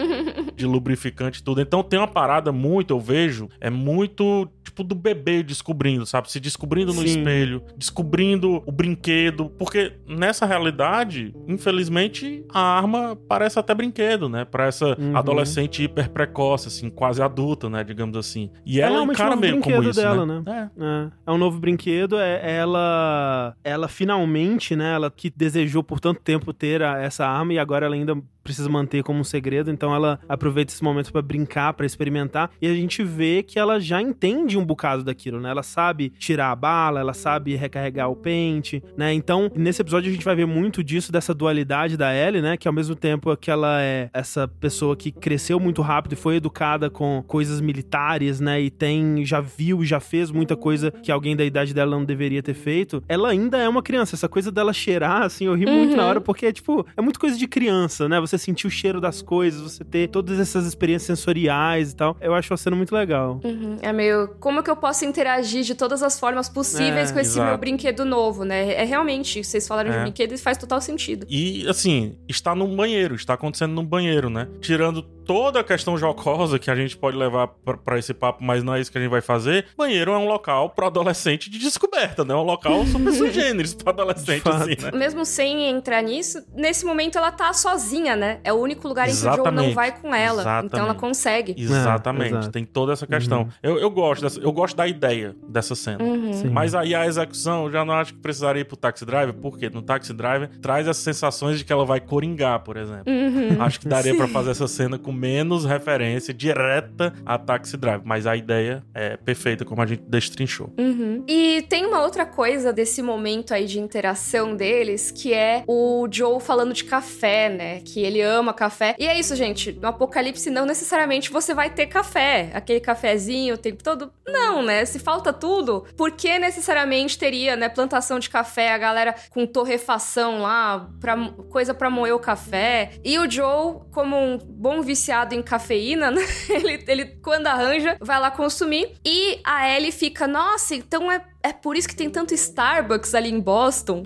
de 0.59 0.65
lubrificante 0.65 1.39
e 1.39 1.43
tudo. 1.43 1.61
Então 1.61 1.81
tem 1.81 1.97
uma 1.99 2.07
parada 2.07 2.51
muito, 2.51 2.93
eu 2.93 2.99
vejo, 2.99 3.47
é 3.61 3.69
muito 3.69 4.47
tipo 4.63 4.83
do 4.83 4.93
bebê 4.93 5.41
descobrindo, 5.41 6.05
sabe? 6.05 6.29
Se 6.31 6.39
descobrindo 6.39 6.93
no 6.93 7.01
Sim. 7.01 7.05
espelho, 7.19 7.63
descobrindo 7.77 8.61
o 8.65 8.71
brinquedo. 8.71 9.49
Porque 9.57 9.93
nessa 10.07 10.45
realidade, 10.45 11.33
infelizmente, 11.47 12.43
a 12.53 12.59
arma 12.77 13.17
parece 13.27 13.57
até 13.57 13.73
brinquedo, 13.73 14.27
né? 14.29 14.45
Pra 14.45 14.65
essa 14.67 14.95
Uhum. 14.99 15.15
adolescente 15.15 15.83
hiper 15.83 16.09
precoce, 16.09 16.67
assim, 16.67 16.89
quase 16.89 17.21
adulta, 17.21 17.69
né? 17.69 17.83
Digamos 17.83 18.17
assim. 18.17 18.49
E 18.65 18.79
ela 18.81 18.91
realmente 18.95 19.15
encara 19.15 19.29
um 19.29 19.35
novo 19.35 19.41
meio 19.41 19.53
como 19.59 19.63
brinquedo 19.75 19.89
isso, 19.91 20.01
dela, 20.01 20.25
né? 20.25 20.43
né? 20.45 20.69
É. 20.77 20.83
É, 20.83 21.09
é 21.27 21.31
um 21.31 21.37
novo 21.37 21.57
brinquedo, 21.59 22.17
é 22.19 22.57
ela 22.57 23.55
ela 23.63 23.87
finalmente, 23.87 24.75
né, 24.75 24.93
ela 24.95 25.09
que 25.11 25.29
desejou 25.29 25.83
por 25.83 25.99
tanto 25.99 26.21
tempo 26.21 26.51
ter 26.53 26.81
a- 26.83 26.99
essa 26.99 27.25
arma 27.25 27.53
e 27.53 27.59
agora 27.59 27.85
ela 27.85 27.95
ainda 27.95 28.15
precisa 28.49 28.67
manter 28.67 29.03
como 29.03 29.19
um 29.19 29.23
segredo, 29.23 29.69
então 29.69 29.93
ela 29.93 30.19
aproveita 30.27 30.73
esse 30.73 30.83
momento 30.83 31.12
pra 31.12 31.21
brincar, 31.21 31.73
pra 31.73 31.85
experimentar, 31.85 32.49
e 32.59 32.67
a 32.67 32.73
gente 32.73 33.03
vê 33.03 33.43
que 33.43 33.59
ela 33.59 33.79
já 33.79 34.01
entende 34.01 34.57
um 34.57 34.65
bocado 34.65 35.03
daquilo, 35.03 35.39
né? 35.39 35.51
Ela 35.51 35.62
sabe 35.62 36.09
tirar 36.17 36.49
a 36.51 36.55
bala, 36.55 36.99
ela 36.99 37.13
sabe 37.13 37.55
recarregar 37.55 38.09
o 38.09 38.15
pente, 38.15 38.81
né? 38.97 39.13
Então, 39.13 39.51
nesse 39.55 39.81
episódio 39.83 40.09
a 40.09 40.12
gente 40.13 40.25
vai 40.25 40.35
ver 40.35 40.47
muito 40.47 40.83
disso 40.83 41.12
dessa 41.12 41.31
dualidade 41.31 41.95
da 41.95 42.12
Ellie, 42.15 42.41
né, 42.41 42.57
que 42.57 42.67
ao 42.67 42.73
mesmo 42.73 42.95
tempo 42.95 43.35
que 43.38 43.51
ela 43.51 43.81
é 43.83 44.09
essa 44.13 44.47
pessoa 44.47 44.95
que 44.95 45.12
cresceu 45.12 45.59
muito 45.59 45.83
rápido 45.83 46.13
e 46.13 46.15
foi 46.15 46.38
educada 46.38 46.89
com 46.89 47.23
coisas 47.27 47.62
militares, 47.62 48.39
né, 48.39 48.59
e 48.59 48.71
tem 48.71 49.23
já 49.25 49.39
viu, 49.41 49.85
já 49.85 49.99
fez 49.99 50.31
muita 50.31 50.55
coisa 50.55 50.89
que 50.91 51.12
alguém 51.12 51.35
da 51.35 51.45
idade 51.45 51.71
dela 51.73 51.91
não 51.91 52.03
deveria 52.03 52.41
ter 52.41 52.55
feito. 52.55 53.03
Ela 53.07 53.29
ainda 53.29 53.57
é 53.59 53.69
uma 53.69 53.83
criança, 53.83 54.15
essa 54.15 54.27
coisa 54.27 54.51
dela 54.51 54.73
cheirar 54.73 55.21
assim, 55.21 55.45
eu 55.45 55.53
ri 55.53 55.65
muito 55.67 55.91
Uhum. 55.91 55.97
na 55.97 56.05
hora 56.07 56.21
porque 56.21 56.51
tipo, 56.51 56.85
é 56.97 57.01
muito 57.01 57.19
coisa 57.19 57.38
de 57.38 57.47
criança, 57.47 58.07
né? 58.09 58.19
Você 58.19 58.38
sentir 58.39 58.65
o 58.67 58.69
cheiro 58.69 58.99
das 59.02 59.21
coisas, 59.21 59.62
você 59.62 59.84
ter 59.84 60.08
todas 60.10 60.39
essas 60.39 60.65
experiências 60.65 61.19
sensoriais 61.19 61.91
e 61.91 61.95
tal. 61.95 62.17
Eu 62.21 62.34
acho 62.34 62.54
a 62.54 62.58
cena 62.58 62.75
muito 62.75 62.93
legal. 62.95 63.39
Uhum. 63.43 63.78
É 63.82 63.91
meio. 63.93 64.30
Como 64.39 64.63
que 64.63 64.69
eu 64.69 64.75
posso 64.75 65.06
interagir 65.06 65.63
de 65.63 65.75
todas 65.75 66.02
as 66.02 66.19
formas 66.19 66.49
possíveis 66.49 67.12
É, 67.12 67.13
com 67.13 67.19
esse 67.19 67.32
exato. 67.32 67.47
meu 67.49 67.58
brinquedo 67.58 68.06
novo, 68.06 68.43
né? 68.43 68.73
É 68.73 68.84
realmente, 68.84 69.43
vocês 69.43 69.67
falaram 69.67 69.91
de 69.91 69.97
É. 69.97 70.02
brinquedo 70.02 70.32
e 70.34 70.38
faz 70.38 70.58
total 70.58 70.82
sentido. 70.82 71.25
E, 71.30 71.67
assim, 71.67 72.15
está 72.28 72.56
num 72.56 72.75
banheiro, 72.75 73.15
está 73.15 73.34
acontecendo 73.34 73.73
num 73.73 73.86
banheiro, 73.86 74.30
né? 74.30 74.47
Tirando 74.62 75.04
toda 75.29 75.59
a 75.59 75.63
questão 75.63 75.95
jocosa 75.95 76.57
que 76.57 76.71
a 76.71 76.75
gente 76.75 76.97
pode 76.97 77.15
levar 77.15 77.47
pra- 77.49 77.77
pra 77.77 77.99
esse 77.99 78.15
papo, 78.15 78.43
mas 78.43 78.63
não 78.63 78.73
é 78.73 78.81
isso 78.81 78.91
que 78.91 78.97
a 78.97 79.01
gente 79.01 79.11
vai 79.11 79.21
fazer. 79.21 79.67
Banheiro 79.77 80.11
é 80.11 80.17
um 80.17 80.25
local 80.27 80.71
pro 80.71 80.87
adolescente 80.87 81.51
de 81.51 81.59
descoberta, 81.59 82.25
né? 82.25 82.33
Um 82.33 82.41
local 82.41 82.83
super 82.87 83.13
sui 83.13 83.31
generis 83.31 83.75
pro 83.75 83.89
adolescente, 83.91 84.41
assim, 84.49 84.75
né? 84.81 84.91
Mesmo 84.91 85.23
sem 85.23 85.69
entrar 85.69 86.01
nisso, 86.01 86.41
nesse 86.55 86.83
momento 86.83 87.19
ela 87.19 87.31
tá 87.31 87.53
sozinha, 87.53 88.15
né? 88.15 88.39
É 88.43 88.51
o 88.51 88.55
único 88.55 88.87
lugar 88.87 89.07
em 89.07 89.11
que 89.11 89.17
o 89.17 89.19
Joe 89.19 89.27
não 89.29 89.43
Exatamente. 89.43 89.73
vai 89.75 89.91
com 90.01 90.15
ela. 90.15 90.41
Então 90.41 90.49
ela 90.49 90.63
Exatamente. 90.65 90.95
consegue. 90.99 91.55
Exatamente, 91.55 92.29
exato. 92.31 92.49
tem 92.51 92.65
toda 92.65 92.93
essa 92.93 93.05
questão. 93.05 93.41
Uhum. 93.41 93.49
Eu, 93.61 93.77
eu 93.77 93.91
gosto 93.91 94.23
dessa, 94.23 94.39
eu 94.39 94.51
gosto 94.51 94.75
da 94.75 94.87
ideia 94.87 95.35
dessa 95.47 95.75
cena. 95.75 96.03
Uhum. 96.03 96.33
Sim. 96.33 96.49
Mas 96.49 96.73
aí 96.73 96.95
a 96.95 97.05
execução, 97.05 97.65
eu 97.65 97.71
já 97.71 97.85
não 97.85 97.93
acho 97.93 98.15
que 98.15 98.19
precisaria 98.19 98.61
ir 98.61 98.65
pro 98.65 98.75
Taxi 98.75 99.05
Driver, 99.05 99.35
porque 99.35 99.69
no 99.69 99.83
Taxi 99.83 100.11
Driver 100.11 100.49
traz 100.59 100.87
as 100.87 100.97
sensações 100.97 101.59
de 101.59 101.65
que 101.65 101.71
ela 101.71 101.85
vai 101.85 101.99
coringar, 101.99 102.61
por 102.61 102.77
exemplo. 102.77 103.03
Uhum. 103.05 103.61
Acho 103.61 103.79
que 103.79 103.87
daria 103.87 104.15
pra 104.15 104.27
fazer 104.27 104.51
essa 104.51 104.67
cena 104.67 104.97
com 104.97 105.18
menos 105.19 105.65
referência 105.65 106.34
direta 106.34 107.13
a 107.25 107.38
Taxi 107.38 107.75
Driver, 107.75 108.01
mas 108.05 108.25
a 108.25 108.36
ideia 108.36 108.84
é 108.93 109.17
perfeita, 109.17 109.65
como 109.65 109.82
a 109.82 109.86
gente 109.86 110.03
destrinchou. 110.08 110.73
Uhum. 110.77 111.23
E 111.27 111.63
tem 111.63 111.86
uma 111.86 112.01
outra 112.01 112.25
coisa 112.25 112.71
desse 112.71 113.01
momento 113.01 113.53
aí 113.53 113.65
de 113.65 113.79
interação 113.79 114.55
deles, 114.55 115.12
que 115.12 115.34
é 115.34 115.63
o 115.67 116.08
Joe 116.10 116.39
falando 116.39 116.73
de 116.73 116.84
café, 116.84 117.49
né? 117.49 117.82
Que 117.82 118.01
ele 118.01 118.21
ama 118.21 118.53
café. 118.53 118.95
E 118.97 119.08
é 119.08 119.19
isso, 119.19 119.36
gente. 119.36 119.73
No 119.73 119.88
apocalipse, 119.89 120.49
não 120.49 120.65
necessariamente 120.65 121.32
você 121.32 121.53
vai 121.53 121.69
ter 121.69 121.88
café. 121.88 122.51
Aquele 122.53 122.79
cafezinho 122.79 123.55
o 123.55 123.58
tempo 123.58 123.84
todo. 123.84 124.12
Não, 124.27 124.63
né? 124.63 124.86
Se 124.86 124.99
falta 124.99 125.34
tudo, 125.34 125.86
por 125.97 126.12
que 126.12 126.39
necessariamente 126.39 127.17
teria, 127.17 127.55
né? 127.55 127.67
Plantação 127.67 128.19
de 128.19 128.29
café, 128.29 128.71
a 128.71 128.77
galera 128.77 129.15
com 129.32 129.45
torrefação 129.45 130.41
lá, 130.41 130.89
pra, 130.99 131.15
coisa 131.49 131.73
pra 131.73 131.89
moer 131.89 132.15
o 132.15 132.19
café. 132.19 132.91
E 133.03 133.17
o 133.17 133.29
Joe, 133.29 133.82
como 133.91 134.15
um 134.15 134.38
bom 134.38 134.82
viciado 135.09 135.33
em 135.33 135.41
cafeína, 135.41 136.11
né? 136.11 136.21
Ele, 136.49 136.83
ele 136.87 137.05
quando 137.21 137.47
arranja, 137.47 137.97
vai 137.99 138.19
lá 138.19 138.29
consumir. 138.29 138.93
E 139.03 139.39
a 139.43 139.69
Ellie 139.69 139.91
fica, 139.91 140.27
nossa, 140.27 140.75
então 140.75 141.11
é, 141.11 141.23
é 141.41 141.53
por 141.53 141.75
isso 141.75 141.87
que 141.87 141.95
tem 141.95 142.09
tanto 142.09 142.33
Starbucks 142.33 143.15
ali 143.15 143.29
em 143.29 143.39
Boston. 143.39 144.03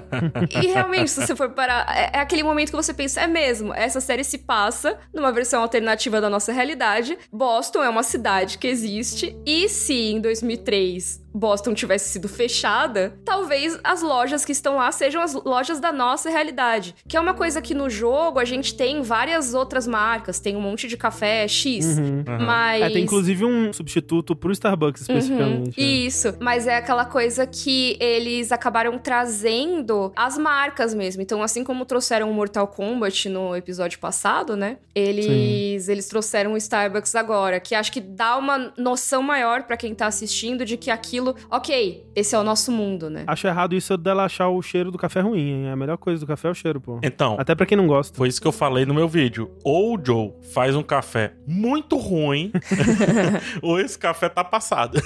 e 0.50 0.66
realmente, 0.68 1.10
se 1.10 1.20
você 1.20 1.34
for 1.34 1.50
parar, 1.50 1.86
é, 1.94 2.10
é 2.14 2.20
aquele 2.20 2.42
momento 2.42 2.70
que 2.70 2.76
você 2.76 2.94
pensa, 2.94 3.20
é 3.20 3.26
mesmo, 3.26 3.74
essa 3.74 4.00
série 4.00 4.24
se 4.24 4.38
passa 4.38 4.98
numa 5.12 5.32
versão 5.32 5.62
alternativa 5.62 6.20
da 6.20 6.30
nossa 6.30 6.52
realidade. 6.52 7.18
Boston 7.30 7.82
é 7.82 7.88
uma 7.88 8.02
cidade 8.02 8.56
que 8.56 8.66
existe. 8.66 9.36
E 9.44 9.68
se 9.68 10.12
em 10.12 10.20
2003 10.20 11.25
Boston 11.36 11.74
tivesse 11.74 12.08
sido 12.08 12.28
fechada, 12.28 13.18
talvez 13.24 13.78
as 13.84 14.02
lojas 14.02 14.44
que 14.44 14.52
estão 14.52 14.76
lá 14.76 14.90
sejam 14.90 15.22
as 15.22 15.34
lojas 15.34 15.78
da 15.78 15.92
nossa 15.92 16.30
realidade. 16.30 16.94
Que 17.06 17.16
é 17.16 17.20
uma 17.20 17.34
coisa 17.34 17.60
que 17.60 17.74
no 17.74 17.90
jogo 17.90 18.38
a 18.38 18.44
gente 18.44 18.74
tem 18.74 19.02
várias 19.02 19.54
outras 19.54 19.86
marcas. 19.86 20.40
Tem 20.40 20.56
um 20.56 20.60
monte 20.60 20.88
de 20.88 20.96
café 20.96 21.46
X. 21.46 21.98
Uhum. 21.98 22.24
Mas. 22.40 22.82
É, 22.82 22.90
tem 22.90 23.04
inclusive 23.04 23.44
um 23.44 23.72
substituto 23.72 24.34
pro 24.34 24.52
Starbucks 24.52 25.02
especificamente. 25.02 25.78
né? 25.78 25.86
Isso, 25.86 26.34
mas 26.40 26.66
é 26.66 26.76
aquela 26.76 27.04
coisa 27.04 27.46
que 27.46 27.96
eles 28.00 28.50
acabaram 28.52 28.98
trazendo 28.98 30.12
as 30.16 30.38
marcas 30.38 30.94
mesmo. 30.94 31.22
Então, 31.22 31.42
assim 31.42 31.62
como 31.62 31.84
trouxeram 31.84 32.30
o 32.30 32.34
Mortal 32.34 32.66
Kombat 32.68 33.28
no 33.28 33.54
episódio 33.54 33.98
passado, 33.98 34.56
né? 34.56 34.78
Eles, 34.94 35.88
eles 35.88 36.08
trouxeram 36.08 36.54
o 36.54 36.56
Starbucks 36.56 37.14
agora, 37.14 37.60
que 37.60 37.74
acho 37.74 37.92
que 37.92 38.00
dá 38.00 38.36
uma 38.36 38.72
noção 38.76 39.22
maior 39.22 39.64
pra 39.64 39.76
quem 39.76 39.94
tá 39.94 40.06
assistindo 40.06 40.64
de 40.64 40.76
que 40.76 40.90
aquilo, 40.90 41.25
ok, 41.50 42.06
esse 42.14 42.34
é 42.34 42.38
o 42.38 42.42
nosso 42.44 42.70
mundo, 42.70 43.08
né? 43.10 43.24
Acho 43.26 43.46
errado 43.46 43.74
isso 43.74 43.96
dela 43.96 44.24
achar 44.24 44.48
o 44.48 44.60
cheiro 44.62 44.90
do 44.90 44.98
café 44.98 45.20
ruim, 45.20 45.40
hein? 45.64 45.68
A 45.70 45.76
melhor 45.76 45.96
coisa 45.96 46.20
do 46.20 46.26
café 46.26 46.48
é 46.48 46.50
o 46.50 46.54
cheiro, 46.54 46.80
pô. 46.80 46.98
Então, 47.02 47.36
Até 47.38 47.54
pra 47.54 47.64
quem 47.66 47.76
não 47.76 47.86
gosta. 47.86 48.16
foi 48.16 48.28
isso 48.28 48.40
que 48.40 48.46
eu 48.46 48.52
falei 48.52 48.84
no 48.84 48.94
meu 48.94 49.08
vídeo. 49.08 49.50
Ou 49.64 49.96
o 49.96 50.00
Joe 50.04 50.32
faz 50.52 50.74
um 50.76 50.82
café 50.82 51.32
muito 51.46 51.96
ruim, 51.96 52.52
ou 53.62 53.78
esse 53.80 53.98
café 53.98 54.28
tá 54.28 54.44
passado. 54.44 55.00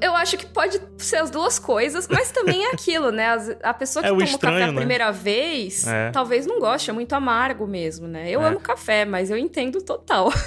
Eu 0.00 0.14
acho 0.14 0.36
que 0.36 0.46
pode 0.46 0.80
ser 0.98 1.16
as 1.16 1.30
duas 1.30 1.58
coisas, 1.58 2.06
mas 2.08 2.30
também 2.30 2.64
é 2.64 2.70
aquilo, 2.72 3.10
né? 3.10 3.26
A 3.62 3.74
pessoa 3.74 4.02
que 4.02 4.08
É 4.08 4.12
o 4.12 4.14
toma 4.16 4.24
o 4.26 4.30
estranho, 4.30 4.54
café 4.58 4.68
a 4.68 4.72
né? 4.72 4.78
primeira 4.78 5.10
vez, 5.10 5.86
É. 5.86 6.10
talvez 6.10 6.46
não 6.46 6.60
goste, 6.60 6.90
é 6.90 6.92
muito 6.92 7.12
amargo 7.14 7.66
mesmo, 7.66 8.06
né? 8.06 8.30
Eu 8.30 8.40
É. 8.42 8.48
amo 8.48 8.60
café, 8.60 9.04
mas 9.04 9.30
eu 9.30 9.36
entendo 9.36 9.82
total. 9.82 10.30